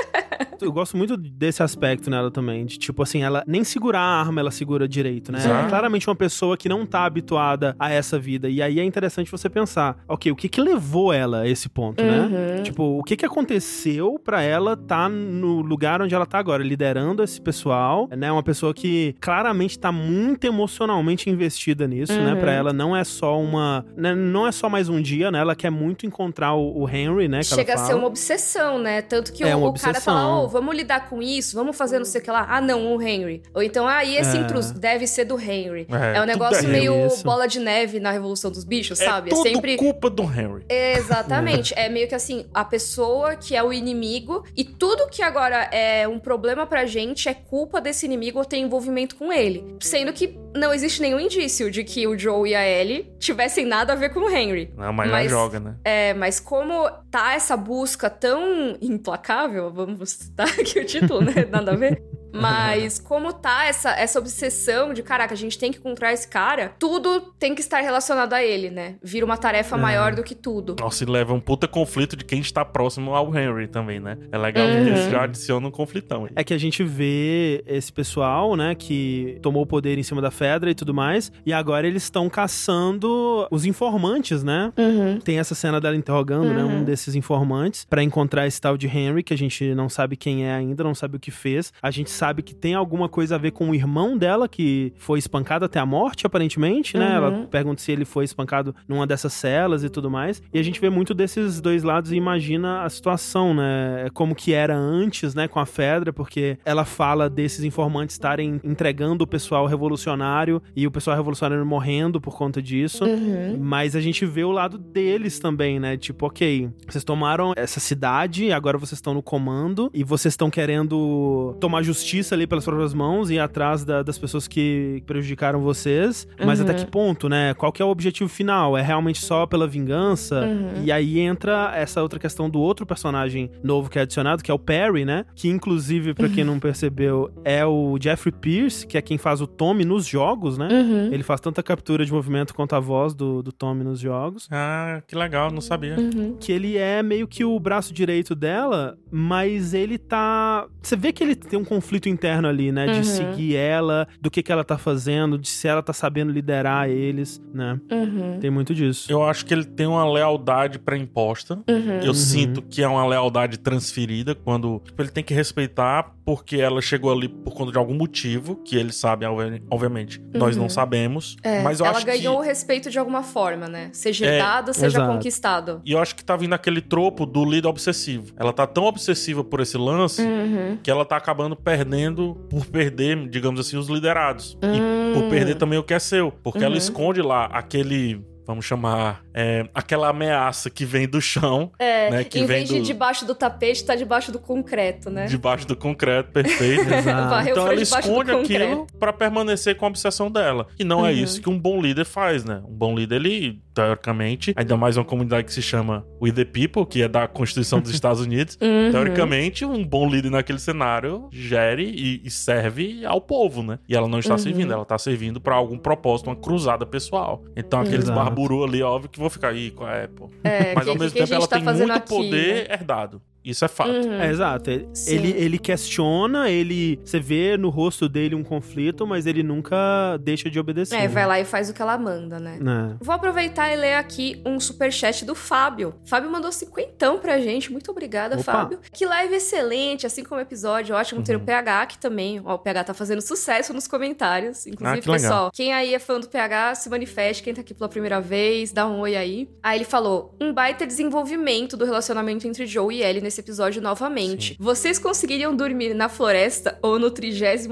Eu 0.61 0.71
gosto 0.71 0.95
muito 0.95 1.17
desse 1.37 1.63
aspecto 1.63 2.09
nela 2.09 2.31
também, 2.31 2.65
de 2.65 2.77
tipo 2.77 3.01
assim, 3.01 3.23
ela 3.23 3.43
nem 3.47 3.63
segurar 3.63 3.99
a 3.99 4.19
arma, 4.19 4.41
ela 4.41 4.51
segura 4.51 4.87
direito, 4.87 5.31
né? 5.31 5.39
Ela 5.43 5.65
é 5.65 5.69
claramente 5.69 6.07
uma 6.07 6.15
pessoa 6.15 6.57
que 6.57 6.69
não 6.69 6.85
tá 6.85 7.05
habituada 7.05 7.75
a 7.79 7.91
essa 7.91 8.19
vida. 8.19 8.49
E 8.49 8.61
aí 8.61 8.79
é 8.79 8.83
interessante 8.83 9.31
você 9.31 9.49
pensar, 9.49 9.97
ok, 10.07 10.31
o 10.31 10.35
que 10.35 10.49
que 10.49 10.61
levou 10.61 11.11
ela 11.11 11.41
a 11.41 11.47
esse 11.47 11.69
ponto, 11.69 12.03
né? 12.03 12.57
Uhum. 12.57 12.63
Tipo, 12.63 12.83
o 12.99 13.03
que 13.03 13.15
que 13.15 13.25
aconteceu 13.25 14.19
pra 14.23 14.41
ela 14.41 14.75
tá 14.75 15.09
no 15.09 15.61
lugar 15.61 16.01
onde 16.01 16.13
ela 16.13 16.25
tá 16.25 16.39
agora, 16.39 16.63
liderando 16.63 17.23
esse 17.23 17.39
pessoal, 17.39 18.07
né? 18.15 18.31
Uma 18.31 18.43
pessoa 18.43 18.73
que 18.73 19.15
claramente 19.19 19.77
tá 19.79 19.91
muito 19.91 20.45
emocionalmente 20.45 21.29
investida 21.29 21.87
nisso, 21.87 22.13
né? 22.13 22.33
Uhum. 22.33 22.39
Pra 22.39 22.51
ela 22.51 22.73
não 22.73 22.95
é 22.95 23.03
só 23.03 23.39
uma, 23.39 23.85
né? 23.95 24.13
não 24.13 24.47
é 24.47 24.51
só 24.51 24.69
mais 24.69 24.89
um 24.89 25.01
dia, 25.01 25.31
né? 25.31 25.39
Ela 25.39 25.55
quer 25.55 25.69
muito 25.69 26.05
encontrar 26.05 26.53
o, 26.53 26.81
o 26.81 26.89
Henry, 26.89 27.27
né? 27.27 27.39
que 27.39 27.45
Chega 27.45 27.75
a 27.75 27.77
ser 27.77 27.93
uma 27.93 28.07
obsessão, 28.07 28.79
né? 28.79 29.01
Tanto 29.01 29.31
que 29.31 29.43
É 29.43 29.55
o, 29.55 29.59
uma 29.59 29.69
o 29.69 29.73
cara 29.73 29.99
fala, 29.99 30.41
ô, 30.41 30.47
vamos 30.47 30.75
lidar 30.75 31.09
com 31.09 31.20
isso, 31.21 31.55
vamos 31.55 31.75
fazer 31.77 31.97
não 31.99 32.05
sei 32.05 32.21
o 32.21 32.23
que 32.23 32.31
lá. 32.31 32.45
Ah, 32.49 32.61
não, 32.61 32.95
o 32.95 33.01
Henry. 33.01 33.41
Ou 33.53 33.61
então, 33.63 33.87
ah, 33.87 34.03
e 34.03 34.15
esse 34.17 34.37
É. 34.37 34.39
intruso 34.41 34.73
deve 34.73 35.05
ser 35.07 35.25
do 35.25 35.39
Henry. 35.39 35.87
É, 35.91 36.17
É, 36.17 36.21
um 36.21 36.25
negócio 36.25 36.65
é 36.65 36.67
meio 36.67 37.07
isso. 37.07 37.23
bola 37.23 37.47
de 37.47 37.59
neve 37.59 37.99
na 37.99 38.11
Revolução 38.11 38.51
dos 38.51 38.63
Bichos, 38.63 38.99
sabe? 38.99 39.29
É 39.29 39.33
tudo 39.33 39.43
sempre. 39.43 39.77
culpa 39.77 40.09
do 40.09 40.23
Henry. 40.23 40.63
Exatamente. 40.69 41.73
É 41.77 41.89
meio 41.89 42.07
que 42.07 42.15
assim, 42.15 42.45
a 42.53 42.63
pessoa 42.63 43.35
que 43.35 43.55
é 43.55 43.63
o 43.63 43.73
inimigo 43.73 44.43
e 44.55 44.63
tudo 44.63 45.07
que 45.09 45.21
agora 45.21 45.63
é 45.71 46.07
um 46.07 46.19
problema 46.19 46.65
pra 46.65 46.85
gente 46.85 47.27
é 47.27 47.33
culpa 47.33 47.81
desse 47.81 48.05
inimigo 48.05 48.39
ou 48.39 48.45
ter 48.45 48.57
envolvimento 48.57 49.15
com 49.15 49.31
ele. 49.31 49.75
Sendo 49.79 50.13
que 50.13 50.37
não 50.55 50.73
existe 50.73 51.01
nenhum 51.01 51.19
indício 51.19 51.71
de 51.71 51.83
que 51.83 52.05
o 52.07 52.17
Joe 52.17 52.49
e 52.49 52.55
a 52.55 52.67
Ellie 52.67 53.11
tivessem 53.19 53.65
nada 53.65 53.93
a 53.93 53.95
ver 53.95 54.09
com 54.13 54.19
o 54.21 54.29
Henry. 54.29 54.73
Não, 54.77 54.91
mas, 54.91 55.09
Mas- 55.09 55.23
já 55.25 55.29
joga, 55.29 55.59
né? 55.59 55.75
É, 55.83 56.13
mas 56.13 56.39
como 56.39 56.89
tá 57.09 57.33
essa 57.33 57.55
busca 57.55 58.09
tão 58.09 58.75
implacável, 58.81 59.71
vamos 59.71 60.09
citar 60.11 60.47
aqui 60.59 60.79
o 60.79 60.85
título, 60.85 61.10
né? 61.19 61.45
Nada 61.49 61.71
a 61.71 61.75
ver. 61.75 62.01
Mas 62.33 62.97
como 62.99 63.33
tá 63.33 63.65
essa, 63.65 63.91
essa 63.91 64.19
obsessão 64.19 64.93
de, 64.93 65.03
caraca, 65.03 65.33
a 65.33 65.37
gente 65.37 65.57
tem 65.57 65.71
que 65.71 65.77
encontrar 65.79 66.13
esse 66.13 66.27
cara, 66.27 66.73
tudo 66.79 67.21
tem 67.39 67.53
que 67.55 67.61
estar 67.61 67.81
relacionado 67.81 68.33
a 68.33 68.43
ele, 68.43 68.69
né? 68.69 68.95
Vira 69.03 69.25
uma 69.25 69.37
tarefa 69.37 69.75
É. 69.75 69.79
maior 69.79 70.15
do 70.15 70.23
que 70.23 70.35
tudo. 70.35 70.75
Nossa, 70.79 71.03
e 71.03 71.07
leva 71.07 71.33
um 71.33 71.39
puta 71.39 71.67
conflito 71.67 72.15
de 72.15 72.23
quem 72.25 72.39
está 72.39 72.63
próximo 72.63 73.13
ao 73.15 73.35
Henry 73.35 73.67
também, 73.67 73.99
né? 73.99 74.17
É 74.31 74.37
legal 74.37 74.65
Uhum. 74.65 74.83
que 74.83 74.89
eles 74.89 75.09
já 75.11 75.23
adicionam 75.23 75.69
um 75.69 75.71
conflitão 75.71 76.25
aí. 76.25 76.31
É 76.35 76.43
que 76.43 76.53
a 76.53 76.57
gente 76.57 76.83
vê 76.83 77.63
esse 77.67 77.91
pessoal, 77.91 78.55
né, 78.55 78.75
que 78.75 79.37
tomou 79.41 79.63
o 79.63 79.65
poder 79.65 79.97
em 79.97 80.03
cima 80.03 80.21
da 80.21 80.31
Fedra 80.31 80.69
e 80.71 80.75
tudo 80.75 80.93
mais, 80.93 81.31
e 81.45 81.51
agora 81.53 81.87
eles 81.87 82.03
estão 82.03 82.29
caçando 82.29 83.47
os 83.51 83.65
informantes, 83.65 84.43
né? 84.43 84.71
Uhum. 84.77 85.19
Tem 85.19 85.39
essa 85.39 85.53
cena 85.55 85.79
dela 85.81 85.95
interrogando, 85.95 86.53
né, 86.53 86.63
um 86.63 86.83
desses 86.83 87.15
informantes, 87.15 87.85
pra 87.89 88.03
encontrar 88.03 88.47
esse 88.47 88.59
tal 88.59 88.77
de 88.77 88.87
Henry, 88.87 89.23
que 89.23 89.33
a 89.33 89.37
gente 89.37 89.73
não 89.75 89.89
sabe 89.89 90.15
quem 90.15 90.45
é 90.45 90.53
ainda, 90.53 90.83
não 90.83 90.95
sabe 90.95 91.17
o 91.17 91.19
que 91.19 91.31
fez. 91.31 91.73
A 91.81 91.91
gente 91.91 92.09
sabe 92.21 92.43
que 92.43 92.53
tem 92.53 92.75
alguma 92.75 93.09
coisa 93.09 93.33
a 93.33 93.37
ver 93.39 93.49
com 93.49 93.71
o 93.71 93.73
irmão 93.73 94.15
dela, 94.15 94.47
que 94.47 94.93
foi 94.95 95.17
espancado 95.17 95.65
até 95.65 95.79
a 95.79 95.85
morte, 95.87 96.27
aparentemente, 96.27 96.95
né? 96.95 97.09
Uhum. 97.09 97.15
Ela 97.15 97.47
pergunta 97.47 97.81
se 97.81 97.91
ele 97.91 98.05
foi 98.05 98.25
espancado 98.25 98.75
numa 98.87 99.07
dessas 99.07 99.33
celas 99.33 99.83
e 99.83 99.89
tudo 99.89 100.07
mais. 100.07 100.39
E 100.53 100.59
a 100.59 100.63
gente 100.63 100.79
vê 100.79 100.87
muito 100.87 101.15
desses 101.15 101.59
dois 101.59 101.81
lados 101.81 102.11
e 102.11 102.15
imagina 102.15 102.83
a 102.83 102.89
situação, 102.91 103.55
né? 103.55 104.07
Como 104.13 104.35
que 104.35 104.53
era 104.53 104.77
antes, 104.77 105.33
né, 105.33 105.47
com 105.47 105.59
a 105.59 105.65
Fedra, 105.65 106.13
porque 106.13 106.59
ela 106.63 106.85
fala 106.85 107.27
desses 107.27 107.63
informantes 107.63 108.13
estarem 108.13 108.61
entregando 108.63 109.23
o 109.23 109.27
pessoal 109.27 109.65
revolucionário 109.65 110.61
e 110.75 110.85
o 110.85 110.91
pessoal 110.91 111.17
revolucionário 111.17 111.65
morrendo 111.65 112.21
por 112.21 112.37
conta 112.37 112.61
disso. 112.61 113.03
Uhum. 113.03 113.57
Mas 113.59 113.95
a 113.95 113.99
gente 113.99 114.27
vê 114.27 114.43
o 114.43 114.51
lado 114.51 114.77
deles 114.77 115.39
também, 115.39 115.79
né? 115.79 115.97
Tipo, 115.97 116.27
ok, 116.27 116.69
vocês 116.87 117.03
tomaram 117.03 117.53
essa 117.55 117.79
cidade, 117.79 118.51
agora 118.51 118.77
vocês 118.77 118.99
estão 118.99 119.15
no 119.15 119.23
comando 119.23 119.89
e 119.91 120.03
vocês 120.03 120.33
estão 120.33 120.51
querendo 120.51 121.57
tomar 121.59 121.81
justiça 121.81 122.10
justiça 122.11 122.35
ali 122.35 122.45
pelas 122.45 122.65
próprias 122.65 122.93
mãos 122.93 123.29
e 123.31 123.39
atrás 123.39 123.85
da- 123.85 124.03
das 124.03 124.17
pessoas 124.19 124.45
que 124.47 125.01
prejudicaram 125.05 125.61
vocês. 125.61 126.27
Mas 126.45 126.59
Uhum. 126.59 126.65
até 126.65 126.73
que 126.73 126.85
ponto, 126.85 127.29
né? 127.29 127.53
Qual 127.53 127.71
que 127.71 127.81
é 127.81 127.85
o 127.85 127.89
objetivo 127.89 128.29
final? 128.29 128.77
É 128.77 128.81
realmente 128.81 129.19
só 129.21 129.45
pela 129.45 129.65
vingança? 129.67 130.41
Uhum. 130.41 130.83
E 130.83 130.91
aí 130.91 131.19
entra 131.19 131.71
essa 131.73 132.01
outra 132.01 132.19
questão 132.19 132.49
do 132.49 132.59
outro 132.59 132.85
personagem 132.85 133.49
novo 133.63 133.89
que 133.89 133.97
é 133.97 134.01
adicionado, 134.01 134.43
que 134.43 134.51
é 134.51 134.53
o 134.53 134.59
Perry, 134.59 135.05
né? 135.05 135.25
Que 135.35 135.47
inclusive, 135.47 136.13
pra 136.13 136.27
quem 136.27 136.43
não 136.43 136.59
percebeu, 136.59 137.31
é 137.45 137.65
o 137.65 137.97
Jeffrey 138.01 138.33
Pierce, 138.33 138.85
que 138.85 138.97
é 138.97 139.01
quem 139.01 139.17
faz 139.17 139.39
o 139.41 139.47
Tommy 139.47 139.85
nos 139.85 140.05
jogos, 140.05 140.57
né? 140.57 140.67
Uhum. 140.69 141.13
Ele 141.13 141.23
faz 141.23 141.39
tanta 141.39 141.63
captura 141.63 142.05
de 142.05 142.11
movimento 142.11 142.53
quanto 142.53 142.75
a 142.75 142.79
voz 142.79 143.13
do, 143.13 143.41
do 143.41 143.51
Tommy 143.53 143.83
nos 143.85 143.99
jogos. 143.99 144.47
Ah, 144.51 145.01
que 145.07 145.15
legal, 145.15 145.49
não 145.51 145.61
sabia. 145.61 145.95
Uhum. 145.97 146.35
Que 146.39 146.51
ele 146.51 146.77
é 146.77 147.01
meio 147.01 147.27
que 147.27 147.45
o 147.45 147.57
braço 147.59 147.93
direito 147.93 148.35
dela, 148.35 148.97
mas 149.09 149.73
ele 149.73 149.97
tá. 149.97 150.67
Você 150.81 150.95
vê 150.95 151.13
que 151.13 151.23
ele 151.23 151.35
tem 151.35 151.57
um 151.59 151.63
conflito 151.63 152.00
interno 152.09 152.47
ali, 152.47 152.71
né? 152.71 152.85
De 152.87 152.97
Uhum. 152.97 153.03
seguir 153.03 153.55
ela, 153.55 154.07
do 154.21 154.29
que, 154.29 154.43
que 154.43 154.51
ela 154.51 154.63
tá 154.63 154.77
fazendo, 154.77 155.37
de 155.37 155.47
se 155.47 155.67
ela 155.67 155.81
tá 155.81 155.93
sabendo 155.93 156.31
liderar 156.31 156.89
eles, 156.89 157.41
né? 157.53 157.79
Uhum. 157.91 158.37
Tem 158.39 158.49
muito 158.51 158.73
disso. 158.73 159.11
Eu 159.11 159.23
acho 159.23 159.45
que 159.45 159.53
ele 159.53 159.65
tem 159.65 159.87
uma 159.87 160.09
lealdade 160.09 160.77
pré-imposta. 160.79 161.55
Uhum. 161.69 161.99
Eu 162.03 162.13
sinto 162.13 162.61
que 162.61 162.81
é 162.83 162.87
uma 162.87 163.05
lealdade 163.07 163.57
transferida 163.57 164.35
quando 164.35 164.81
tipo, 164.85 165.01
ele 165.01 165.09
tem 165.09 165.23
que 165.23 165.33
respeitar 165.33 166.13
porque 166.25 166.57
ela 166.57 166.81
chegou 166.81 167.11
ali 167.11 167.27
por 167.27 167.53
conta 167.53 167.71
de 167.71 167.77
algum 167.77 167.93
motivo 167.95 168.55
que 168.63 168.75
ele 168.75 168.91
sabe, 168.91 169.25
obvi- 169.25 169.61
obviamente. 169.69 170.21
Nós 170.33 170.55
não 170.55 170.69
sabemos. 170.69 171.35
É, 171.43 171.61
mas 171.61 171.79
eu 171.79 171.85
ela 171.85 171.97
acho 171.97 172.05
ganhou 172.05 172.37
o 172.37 172.41
que. 172.41 172.47
respeito 172.47 172.89
de 172.89 172.99
alguma 172.99 173.23
forma, 173.23 173.67
né? 173.67 173.89
Seja 173.93 174.25
É, 174.25 174.35
herdado, 174.35 174.73
seja 174.73 174.97
exato. 174.99 175.13
conquistado. 175.13 175.81
E 175.85 175.91
eu 175.91 175.99
acho 175.99 176.15
que 176.15 176.23
tá 176.23 176.35
vindo 176.35 176.53
aquele 176.53 176.81
tropo 176.81 177.25
do 177.25 177.43
líder 177.45 177.67
obsessivo. 177.67 178.33
Ela 178.37 178.53
tá 178.53 178.65
tão 178.67 178.83
obsessiva 178.85 179.43
por 179.43 179.59
esse 179.59 179.77
lance 179.77 180.21
Uhum. 180.21 180.77
que 180.81 180.89
ela 180.91 181.03
tá 181.05 181.17
acabando 181.17 181.55
perdendo 181.55 182.35
por 182.49 182.65
perder, 182.65 183.27
digamos 183.29 183.59
assim, 183.59 183.77
os 183.77 183.87
liderados. 183.87 184.57
Hum. 184.63 185.11
E 185.11 185.13
por 185.13 185.29
perder 185.29 185.55
também 185.55 185.77
o 185.79 185.83
que 185.83 185.93
é 185.93 185.99
seu. 185.99 186.31
Porque 186.43 186.59
Uhum. 186.59 186.65
ela 186.65 186.77
esconde 186.77 187.21
lá 187.21 187.45
aquele. 187.45 188.21
Vamos 188.51 188.65
chamar. 188.65 189.21
é, 189.33 189.65
aquela 189.73 190.09
ameaça 190.09 190.69
que 190.69 190.83
vem 190.83 191.07
do 191.07 191.21
chão, 191.21 191.71
É, 191.79 192.09
né? 192.11 192.23
Que 192.25 192.39
em 192.39 192.45
vem 192.45 192.57
vez 192.57 192.69
de 192.69 192.79
do, 192.79 192.85
debaixo 192.85 193.25
do 193.25 193.33
tapete, 193.33 193.83
tá 193.85 193.95
debaixo 193.95 194.29
do 194.31 194.37
concreto, 194.39 195.09
né? 195.09 195.25
debaixo 195.25 195.65
do 195.65 195.75
concreto, 195.75 196.31
perfeito. 196.31 196.83
Então 197.49 197.67
ela 197.67 197.81
esconde 197.81 198.31
aquilo 198.31 198.87
pra 198.99 199.13
permanecer 199.13 199.75
com 199.77 199.85
a 199.85 199.87
obsessão 199.87 200.29
dela. 200.29 200.67
E 200.77 200.83
não 200.83 201.05
é 201.05 201.11
Uhum. 201.11 201.17
isso 201.17 201.41
que 201.41 201.49
um 201.49 201.57
bom 201.57 201.81
líder 201.81 202.05
faz, 202.05 202.43
né? 202.43 202.61
Um 202.67 202.73
bom 202.73 202.93
líder, 202.95 203.15
ele, 203.15 203.61
teoricamente, 203.73 204.53
ainda 204.57 204.75
mais 204.77 204.97
uma 204.97 205.05
comunidade 205.05 205.45
que 205.45 205.53
se 205.53 205.61
chama 205.61 206.05
We 206.21 206.31
the 206.31 206.45
People, 206.45 206.85
que 206.85 207.01
é 207.01 207.07
da 207.07 207.27
Constituição 207.27 207.79
dos 207.79 207.91
Estados 207.93 208.21
Unidos, 208.21 208.57
Uhum. 208.61 208.91
teoricamente, 208.91 209.63
um 209.65 209.83
bom 209.85 210.09
líder 210.09 210.29
naquele 210.29 210.59
cenário 210.59 211.29
gere 211.31 211.83
e, 211.85 212.21
e 212.25 212.29
serve 212.29 213.05
ao 213.05 213.21
povo, 213.21 213.63
né? 213.63 213.79
E 213.87 213.95
ela 213.95 214.07
não 214.07 214.19
está 214.19 214.33
Uhum. 214.33 214.37
servindo, 214.39 214.73
ela 214.73 214.85
tá 214.85 214.97
servindo 214.97 215.39
pra 215.39 215.55
algum 215.55 215.77
propósito, 215.77 216.27
uma 216.29 216.35
cruzada 216.35 216.85
pessoal. 216.85 217.43
Então 217.55 217.79
aqueles 217.79 218.05
Exato. 218.05 218.19
Barburu 218.41 218.63
ali, 218.63 218.81
óbvio 218.81 219.09
que 219.09 219.19
vão 219.19 219.29
ficar 219.29 219.49
aí, 219.49 219.71
qual 219.71 219.89
é, 219.89 220.07
pô? 220.07 220.29
É, 220.43 220.73
Mas 220.73 220.83
que- 220.85 220.89
ao 220.89 220.95
mesmo 220.97 221.11
que 221.15 221.21
a 221.21 221.25
tempo 221.25 221.35
ela 221.35 221.47
tá 221.47 221.55
tem 221.57 221.65
muito 221.65 221.91
aqui, 221.91 222.07
poder 222.07 222.67
né? 222.69 222.73
herdado. 222.75 223.21
Isso 223.43 223.65
é 223.65 223.67
fato. 223.67 223.89
Uhum. 223.91 224.13
É, 224.13 224.29
exato. 224.29 224.69
Ele, 224.69 224.87
Sim. 224.93 225.15
ele, 225.15 225.31
ele 225.31 225.59
questiona, 225.59 226.49
ele. 226.49 226.99
Você 227.03 227.19
vê 227.19 227.57
no 227.57 227.69
rosto 227.69 228.07
dele 228.07 228.35
um 228.35 228.43
conflito, 228.43 229.05
mas 229.07 229.25
ele 229.25 229.41
nunca 229.43 230.17
deixa 230.21 230.49
de 230.49 230.59
obedecer. 230.59 230.95
É, 230.99 231.07
vai 231.07 231.25
lá 231.25 231.39
e 231.39 231.45
faz 231.45 231.69
o 231.69 231.73
que 231.73 231.81
ela 231.81 231.97
manda, 231.97 232.39
né? 232.39 232.57
Né? 232.59 232.95
Vou 233.01 233.13
aproveitar 233.15 233.71
e 233.71 233.75
ler 233.75 233.95
aqui 233.95 234.41
um 234.45 234.59
superchat 234.59 235.25
do 235.25 235.33
Fábio. 235.33 235.95
Fábio 236.05 236.29
mandou 236.29 236.51
cinquentão 236.51 237.17
pra 237.19 237.39
gente. 237.39 237.71
Muito 237.71 237.89
obrigada, 237.91 238.35
Opa. 238.35 238.43
Fábio. 238.43 238.79
Que 238.91 239.05
live 239.05 239.33
excelente, 239.35 240.05
assim 240.05 240.23
como 240.23 240.39
o 240.39 240.41
episódio. 240.43 240.95
Ótimo 240.95 241.21
ter 241.23 241.35
o 241.35 241.39
Uhum. 241.39 241.45
PH 241.45 241.81
aqui 241.81 241.97
também. 241.97 242.41
Ó, 242.45 242.53
o 242.55 242.59
PH 242.59 242.83
tá 242.85 242.93
fazendo 242.93 243.21
sucesso 243.21 243.73
nos 243.73 243.87
comentários. 243.87 244.67
Inclusive, 244.67 244.99
Ah, 244.99 245.01
que 245.01 245.09
legal. 245.09 245.21
pessoal, 245.29 245.51
quem 245.53 245.73
aí 245.73 245.93
é 245.93 245.99
fã 245.99 246.19
do 246.19 246.27
PH, 246.27 246.75
se 246.75 246.89
manifeste. 246.89 247.41
Quem 247.43 247.53
tá 247.53 247.61
aqui 247.61 247.73
pela 247.73 247.89
primeira 247.89 248.21
vez, 248.21 248.71
dá 248.71 248.87
um 248.87 248.99
oi 248.99 249.15
aí. 249.15 249.49
Aí 249.63 249.77
ele 249.77 249.85
falou: 249.85 250.35
um 250.39 250.53
baita 250.53 250.85
desenvolvimento 250.85 251.75
do 251.75 251.85
relacionamento 251.85 252.47
entre 252.47 252.65
Joe 252.65 252.93
e 252.95 253.01
Ellie 253.01 253.21
nesse 253.31 253.39
episódio 253.39 253.81
novamente. 253.81 254.49
Sim. 254.49 254.57
Vocês 254.59 254.99
conseguiriam 254.99 255.55
dormir 255.55 255.93
na 255.93 256.09
floresta 256.09 256.77
ou 256.81 256.99
no 256.99 257.09
33 257.09 257.69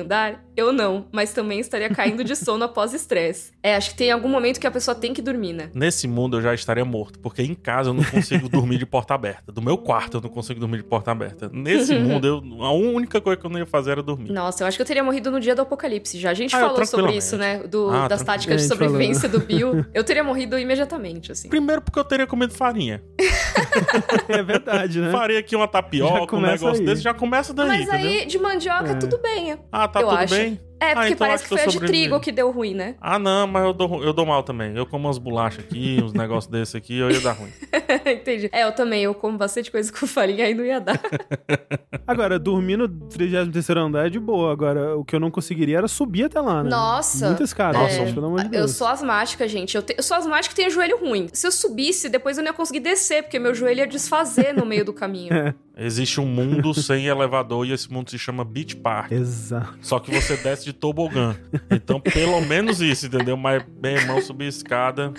andar? 0.00 0.44
Eu 0.56 0.72
não, 0.72 1.06
mas 1.10 1.32
também 1.32 1.58
estaria 1.58 1.88
caindo 1.90 2.22
de 2.22 2.36
sono 2.36 2.64
após 2.64 2.94
estresse. 2.94 3.50
É, 3.62 3.74
acho 3.74 3.90
que 3.90 3.96
tem 3.96 4.12
algum 4.12 4.28
momento 4.28 4.60
que 4.60 4.66
a 4.66 4.70
pessoa 4.70 4.94
tem 4.94 5.12
que 5.12 5.20
dormir, 5.20 5.54
né? 5.54 5.70
Nesse 5.74 6.06
mundo 6.06 6.36
eu 6.38 6.42
já 6.42 6.54
estaria 6.54 6.84
morto, 6.84 7.18
porque 7.18 7.42
em 7.42 7.54
casa 7.54 7.90
eu 7.90 7.94
não 7.94 8.04
consigo 8.04 8.48
dormir 8.50 8.78
de 8.78 8.86
porta 8.86 9.14
aberta. 9.14 9.50
Do 9.50 9.60
meu 9.60 9.76
quarto 9.76 10.18
eu 10.18 10.20
não 10.20 10.28
consigo 10.30 10.60
dormir 10.60 10.76
de 10.78 10.84
porta 10.84 11.10
aberta. 11.10 11.50
Nesse 11.52 11.94
mundo, 11.98 12.26
eu, 12.26 12.62
a 12.64 12.70
única 12.72 13.20
coisa 13.20 13.40
que 13.40 13.44
eu 13.46 13.50
não 13.50 13.58
ia 13.58 13.66
fazer 13.66 13.92
era 13.92 14.02
dormir. 14.02 14.30
Nossa, 14.30 14.62
eu 14.62 14.68
acho 14.68 14.76
que 14.76 14.82
eu 14.82 14.86
teria 14.86 15.02
morrido 15.02 15.30
no 15.30 15.40
dia 15.40 15.54
do 15.56 15.62
apocalipse 15.62 16.18
já. 16.18 16.30
A 16.30 16.34
gente 16.34 16.54
Ah, 16.54 16.60
falou 16.60 16.86
sobre 16.86 17.16
isso, 17.16 17.36
né? 17.36 17.58
Do, 17.66 17.90
Ah, 17.90 18.06
das 18.06 18.22
táticas 18.22 18.60
de 18.60 18.66
A 18.66 18.68
gente 18.68 18.78
falou. 18.78 18.92
sobrevivência 18.92 19.28
do 19.28 19.40
Bill. 19.40 19.84
Eu 19.92 20.04
teria 20.04 20.22
morrido 20.22 20.56
imediatamente, 20.58 21.32
assim. 21.32 21.48
Primeiro 21.48 21.82
porque 21.82 21.98
eu 21.98 22.04
teria 22.04 22.26
comido 22.26 22.52
farinha. 22.52 23.02
É 24.28 24.42
verdade, 24.42 24.91
né? 25.00 25.10
Faria 25.10 25.38
aqui 25.38 25.54
uma 25.56 25.68
tapioca, 25.68 26.36
um 26.36 26.40
negócio 26.40 26.80
aí. 26.80 26.84
desse, 26.86 27.02
já 27.02 27.14
começa 27.14 27.52
daí, 27.54 27.68
Mas 27.68 27.88
entendeu? 27.88 28.10
aí, 28.20 28.26
de 28.26 28.38
mandioca, 28.38 28.90
É. 28.92 28.94
tudo 28.94 29.18
bem. 29.18 29.56
Ah, 29.70 29.88
tá 29.88 30.00
eu 30.00 30.08
tudo 30.08 30.18
acho. 30.18 30.34
bem? 30.34 30.60
É, 30.82 30.94
porque 30.94 31.12
então 31.12 31.26
parece 31.26 31.44
que 31.44 31.48
que 31.48 31.54
eu 31.54 31.58
foi 31.58 31.66
a 31.66 31.70
de 31.70 31.86
trigo 31.86 32.20
que 32.20 32.32
deu 32.32 32.50
ruim, 32.50 32.74
né? 32.74 32.94
Ah, 33.00 33.18
não, 33.18 33.46
mas 33.46 33.64
eu 33.64 33.72
dou, 33.72 34.02
eu 34.02 34.12
dou 34.12 34.26
mal 34.26 34.42
também. 34.42 34.76
Eu 34.76 34.84
como 34.86 35.06
umas 35.06 35.18
bolachas 35.18 35.64
aqui, 35.64 36.00
uns 36.02 36.12
negócios 36.12 36.50
desse 36.50 36.76
aqui, 36.76 36.98
eu 36.98 37.10
ia 37.10 37.20
dar 37.20 37.32
ruim. 37.32 37.50
Entendi. 38.06 38.48
É, 38.52 38.64
eu 38.64 38.72
também. 38.72 39.02
Eu 39.04 39.14
como 39.14 39.38
bastante 39.38 39.70
coisa 39.70 39.92
com 39.92 40.06
farinha, 40.06 40.44
aí 40.44 40.54
não 40.54 40.64
ia 40.64 40.80
dar. 40.80 41.00
Agora, 42.06 42.38
dormir 42.38 42.76
no 42.76 42.88
33 42.88 43.76
andar 43.76 44.06
é 44.06 44.10
de 44.10 44.18
boa. 44.18 44.52
Agora, 44.52 44.96
o 44.96 45.04
que 45.04 45.14
eu 45.14 45.20
não 45.20 45.30
conseguiria 45.30 45.78
era 45.78 45.88
subir 45.88 46.24
até 46.24 46.40
lá, 46.40 46.62
né? 46.62 46.70
Nossa. 46.70 47.26
Muita 47.28 47.44
escada, 47.44 47.78
Nossa. 47.78 47.94
gente, 47.94 48.12
pelo 48.14 48.26
amor 48.26 48.40
de 48.40 48.46
Eu 48.46 48.50
Deus. 48.50 48.72
sou 48.72 48.86
asmática, 48.86 49.46
gente. 49.46 49.76
Eu, 49.76 49.82
te- 49.82 49.94
eu 49.96 50.02
sou 50.02 50.16
asmática 50.16 50.52
e 50.52 50.56
tenho 50.56 50.70
joelho 50.70 50.98
ruim. 50.98 51.28
Se 51.32 51.46
eu 51.46 51.52
subisse, 51.52 52.08
depois 52.08 52.36
eu 52.38 52.44
não 52.44 52.50
ia 52.50 52.54
conseguir 52.56 52.80
descer, 52.80 53.22
porque 53.22 53.38
meu 53.38 53.54
joelho 53.54 53.80
ia 53.80 53.86
desfazer 53.86 54.52
no 54.52 54.66
meio 54.66 54.84
do 54.84 54.92
caminho. 54.92 55.32
É. 55.32 55.54
Existe 55.74 56.20
um 56.20 56.26
mundo 56.26 56.74
sem 56.74 57.06
elevador 57.06 57.66
e 57.66 57.72
esse 57.72 57.90
mundo 57.90 58.10
se 58.10 58.18
chama 58.18 58.44
Beach 58.44 58.76
Park. 58.76 59.10
Exato. 59.12 59.74
Só 59.80 59.98
que 59.98 60.10
você 60.10 60.36
desce 60.36 60.64
de 60.64 60.71
tobogã. 60.72 61.36
Então, 61.70 62.00
pelo 62.00 62.40
menos 62.40 62.80
isso, 62.80 63.06
entendeu? 63.06 63.36
Mas, 63.36 63.62
bem, 63.62 63.96
irmão, 63.96 64.20
subir 64.20 64.46
escada, 64.46 65.12